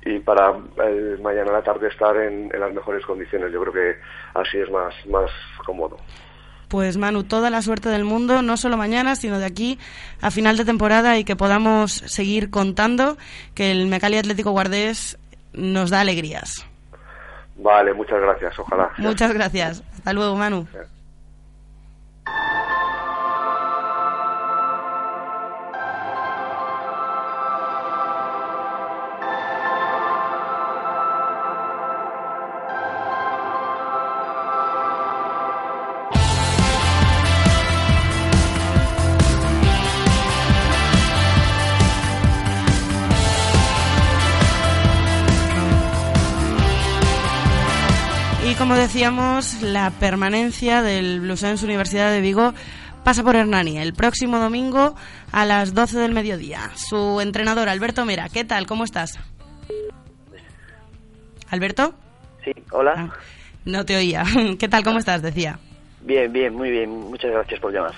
y 0.10 0.20
para 0.20 0.54
mañana 1.22 1.52
a 1.52 1.54
la 1.54 1.64
tarde 1.64 1.88
estar 1.88 2.16
en, 2.18 2.52
en 2.54 2.60
las 2.60 2.74
mejores 2.74 3.04
condiciones. 3.06 3.52
Yo 3.52 3.62
creo 3.62 3.74
que 3.74 3.96
así 4.36 4.58
es 4.60 4.70
más, 4.70 4.94
más 5.08 5.32
cómodo. 5.66 5.98
Pues 6.74 6.98
Manu, 6.98 7.24
toda 7.24 7.52
la 7.52 7.62
suerte 7.62 7.90
del 7.90 8.04
mundo, 8.04 8.42
no 8.42 8.58
solo 8.58 8.78
mañana, 8.78 9.16
sino 9.16 9.38
de 9.38 9.46
aquí 9.46 9.78
a 10.22 10.32
final 10.32 10.58
de 10.58 10.66
temporada 10.66 11.20
y 11.20 11.24
que 11.24 11.36
podamos 11.36 11.92
seguir 11.92 12.50
contando 12.50 13.16
que 13.54 13.70
el 13.70 13.86
Mecali 13.86 14.18
Atlético 14.18 14.50
Guardés 14.50 15.20
nos 15.54 15.92
da 15.92 16.02
alegrías. 16.02 16.66
Vale, 17.58 17.94
muchas 17.94 18.20
gracias, 18.20 18.58
ojalá. 18.58 18.90
Muchas 18.98 19.32
gracias. 19.36 19.84
Hasta 19.94 20.14
luego, 20.14 20.36
Manu. 20.36 20.68
Como 48.64 48.76
decíamos, 48.78 49.62
la 49.62 49.92
permanencia 49.92 50.82
del 50.82 51.20
Bluesens 51.20 51.64
Universidad 51.64 52.14
de 52.14 52.22
Vigo 52.22 52.54
pasa 53.04 53.22
por 53.22 53.36
Hernani 53.36 53.78
el 53.78 53.94
próximo 53.94 54.40
domingo 54.40 54.96
a 55.34 55.44
las 55.44 55.74
12 55.74 56.00
del 56.00 56.14
mediodía. 56.14 56.72
Su 56.76 57.20
entrenador, 57.20 57.68
Alberto 57.68 58.06
Mera, 58.06 58.30
¿qué 58.30 58.46
tal? 58.46 58.66
¿Cómo 58.66 58.86
estás? 58.86 59.20
¿Alberto? 61.50 61.94
Sí, 62.46 62.54
hola. 62.72 62.94
Ah, 62.96 63.14
no 63.66 63.84
te 63.84 63.98
oía. 63.98 64.24
¿Qué 64.58 64.70
tal? 64.70 64.86
¿Cómo 64.86 64.98
estás? 64.98 65.22
Decía. 65.22 65.60
Bien, 66.00 66.32
bien, 66.32 66.56
muy 66.56 66.72
bien. 66.72 66.90
Muchas 66.90 67.32
gracias 67.32 67.60
por 67.60 67.74
llamar. 67.74 67.96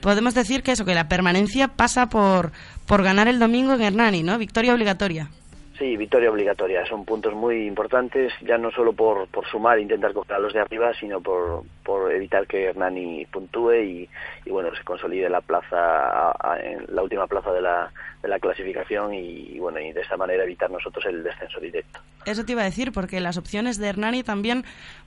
Podemos 0.00 0.34
decir 0.34 0.64
que 0.64 0.72
eso, 0.72 0.84
que 0.84 0.96
la 0.96 1.08
permanencia 1.08 1.68
pasa 1.68 2.08
por, 2.08 2.50
por 2.86 3.04
ganar 3.04 3.28
el 3.28 3.38
domingo 3.38 3.74
en 3.74 3.82
Hernani, 3.82 4.24
¿no? 4.24 4.36
Victoria 4.36 4.74
obligatoria. 4.74 5.30
Sí, 5.78 5.96
victoria 5.96 6.30
obligatoria. 6.30 6.84
Son 6.86 7.04
puntos 7.04 7.34
muy 7.34 7.66
importantes, 7.66 8.32
ya 8.44 8.58
no 8.58 8.72
solo 8.72 8.92
por, 8.94 9.28
por 9.28 9.46
sumar 9.46 9.78
e 9.78 9.82
intentar 9.82 10.12
coger 10.12 10.34
a 10.34 10.38
los 10.40 10.52
de 10.52 10.58
arriba, 10.60 10.92
sino 10.98 11.20
por, 11.20 11.62
por 11.84 12.10
evitar 12.12 12.48
que 12.48 12.64
Hernani 12.64 13.26
puntúe 13.26 13.74
y, 13.74 14.08
y, 14.44 14.50
bueno, 14.50 14.74
se 14.74 14.82
consolide 14.82 15.30
la 15.30 15.40
plaza, 15.40 15.76
a- 15.76 16.36
a- 16.40 16.60
en 16.60 16.84
la 16.88 17.00
última 17.02 17.28
plaza 17.28 17.52
de 17.52 17.60
la, 17.62 17.92
de 18.22 18.28
la 18.28 18.40
clasificación 18.40 19.14
y, 19.14 19.20
y, 19.54 19.58
bueno, 19.60 19.78
y 19.78 19.92
de 19.92 20.00
esta 20.00 20.16
manera 20.16 20.42
evitar 20.42 20.68
nosotros 20.68 21.04
el 21.06 21.22
descenso 21.22 21.60
directo. 21.60 22.00
Eso 22.26 22.44
te 22.44 22.52
iba 22.52 22.62
a 22.62 22.64
decir, 22.64 22.90
porque 22.90 23.20
las 23.20 23.36
opciones 23.38 23.78
de 23.78 23.86
Hernani 23.88 24.24
también 24.24 24.64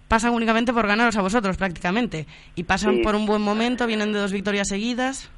pasan 0.08 0.32
únicamente 0.34 0.72
por 0.72 0.88
ganaros 0.88 1.18
a 1.18 1.22
vosotros 1.22 1.58
prácticamente. 1.58 2.28
Y 2.56 2.64
pasan 2.64 2.96
Sí. 2.96 3.02
por 3.02 3.16
un 3.16 3.26
buen 3.26 3.42
momento, 3.42 3.88
vienen 3.88 4.14
de 4.14 4.20
dos 4.20 4.32
victorias 4.32 4.70
seguidas. 4.70 5.30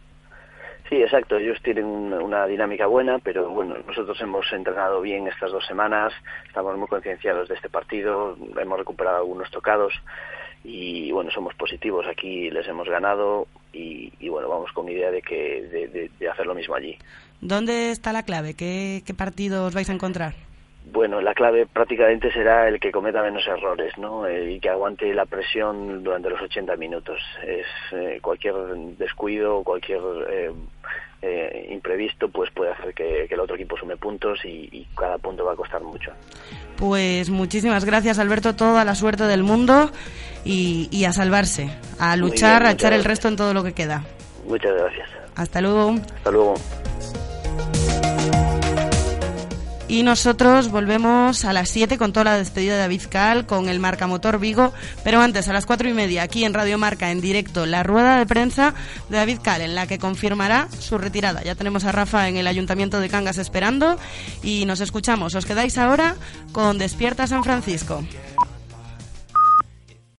Sí, 0.89 1.01
exacto. 1.01 1.38
Ellos 1.38 1.60
tienen 1.64 1.85
un- 1.85 2.14
una 2.14 2.45
dinámica 2.45 2.85
buena, 2.88 3.19
pero 3.19 3.49
bueno, 3.49 3.76
nosotros 3.88 4.19
hemos 4.22 4.51
entrenado 4.51 5.01
bien 5.01 5.27
estas 5.27 5.51
dos 5.51 5.65
semanas, 5.65 6.14
estamos 6.47 6.77
muy 6.77 6.88
concienciados 6.88 7.47
de 7.49 7.55
este 7.55 7.69
partido, 7.69 8.35
hemos 8.60 8.77
recuperado 8.77 9.18
algunos 9.18 9.49
tocados 9.49 9.93
y 10.64 11.11
bueno, 11.11 11.31
somos 11.31 11.53
positivos 11.55 12.05
aquí, 12.07 12.49
les 12.51 12.68
hemos 12.68 12.88
ganado 12.88 13.47
y, 13.73 14.14
y, 14.19 14.30
bueno, 14.30 14.47
vamos 14.49 14.72
con 14.72 14.88
idea 14.88 15.10
de 15.10 15.22
que 15.22 15.64
de, 15.64 15.88
de- 15.88 16.11
de 16.19 16.30
hacer 16.30 16.45
lo 16.45 16.53
mismo 16.53 16.76
allí. 16.76 16.97
¿Dónde 17.41 17.89
está 17.91 18.14
la 18.14 18.23
clave? 18.23 18.53
¿Qué, 18.53 19.01
qué 19.05 19.14
partido 19.14 19.65
os 19.65 19.73
vais 19.73 19.89
a 19.89 19.93
encontrar? 19.93 20.34
bueno, 20.85 21.22
la 21.22 21.34
clave 21.34 21.65
prácticamente 21.65 22.30
será 22.34 22.68
el 22.68 22.77
que 22.80 22.91
cometa 22.91 23.23
menos 23.23 23.47
errores, 23.47 23.97
¿no? 23.97 24.27
Eh, 24.27 24.51
y 24.51 24.60
que 24.60 24.69
aguante 24.69 25.11
la 25.14 25.26
presión 25.26 26.03
durante 26.03 26.30
los 26.30 26.41
80 26.41 26.76
minutos. 26.76 27.19
Es 27.41 27.65
eh, 27.93 28.19
cualquier 28.22 28.53
descuido, 28.97 29.64
cualquier 29.64 30.01
eh, 30.30 30.51
eh, 31.23 31.69
imprevisto, 31.71 32.27
pues 32.27 32.51
puede 32.51 32.71
hacer 32.71 32.93
que, 32.93 33.25
que 33.27 33.33
el 33.33 33.39
otro 33.39 33.55
equipo 33.55 33.77
sume 33.77 33.95
puntos 33.95 34.43
y, 34.43 34.69
y 34.71 34.87
cada 34.95 35.17
punto 35.17 35.45
va 35.45 35.53
a 35.53 35.55
costar 35.55 35.81
mucho. 35.81 36.11
Pues 36.75 37.29
muchísimas 37.29 37.85
gracias, 37.85 38.19
Alberto. 38.19 38.55
Toda 38.55 38.83
la 38.83 38.93
suerte 38.93 39.23
del 39.23 39.43
mundo 39.43 39.89
y, 40.43 40.89
y 40.91 41.05
a 41.05 41.13
salvarse, 41.13 41.69
a 41.97 42.17
luchar, 42.17 42.63
bien, 42.63 42.69
a 42.69 42.71
echar 42.73 42.93
el 42.93 43.05
resto 43.05 43.29
en 43.29 43.37
todo 43.37 43.53
lo 43.53 43.63
que 43.63 43.73
queda. 43.73 44.03
Muchas 44.45 44.73
gracias. 44.73 45.09
Hasta 45.35 45.61
luego. 45.61 45.95
Hasta 46.17 46.31
luego. 46.31 46.55
Y 49.93 50.01
nosotros 50.01 50.71
volvemos 50.71 51.45
a 51.45 51.53
las 51.53 51.69
7 51.69 51.99
con 51.99 52.13
toda 52.13 52.23
la 52.23 52.37
despedida 52.39 52.73
de 52.73 52.79
David 52.79 53.03
Cal, 53.11 53.45
con 53.45 53.69
el 53.69 53.79
Marcamotor 53.79 54.39
Vigo. 54.39 54.73
Pero 55.03 55.21
antes, 55.21 55.47
a 55.49 55.53
las 55.53 55.67
4 55.67 55.87
y 55.87 55.93
media, 55.93 56.23
aquí 56.23 56.45
en 56.45 56.55
Radio 56.55 56.79
Marca, 56.79 57.11
en 57.11 57.21
directo, 57.21 57.67
la 57.67 57.83
rueda 57.83 58.17
de 58.17 58.25
prensa 58.25 58.73
de 59.09 59.17
David 59.17 59.37
Cal, 59.43 59.61
en 59.61 59.75
la 59.75 59.85
que 59.85 59.99
confirmará 59.99 60.67
su 60.79 60.97
retirada. 60.97 61.43
Ya 61.43 61.53
tenemos 61.53 61.85
a 61.85 61.91
Rafa 61.91 62.27
en 62.27 62.37
el 62.37 62.47
Ayuntamiento 62.47 62.99
de 62.99 63.07
Cangas 63.07 63.37
esperando 63.37 63.99
y 64.41 64.65
nos 64.65 64.81
escuchamos. 64.81 65.35
Os 65.35 65.45
quedáis 65.45 65.77
ahora 65.77 66.15
con 66.53 66.79
Despierta 66.79 67.27
San 67.27 67.43
Francisco. 67.43 68.03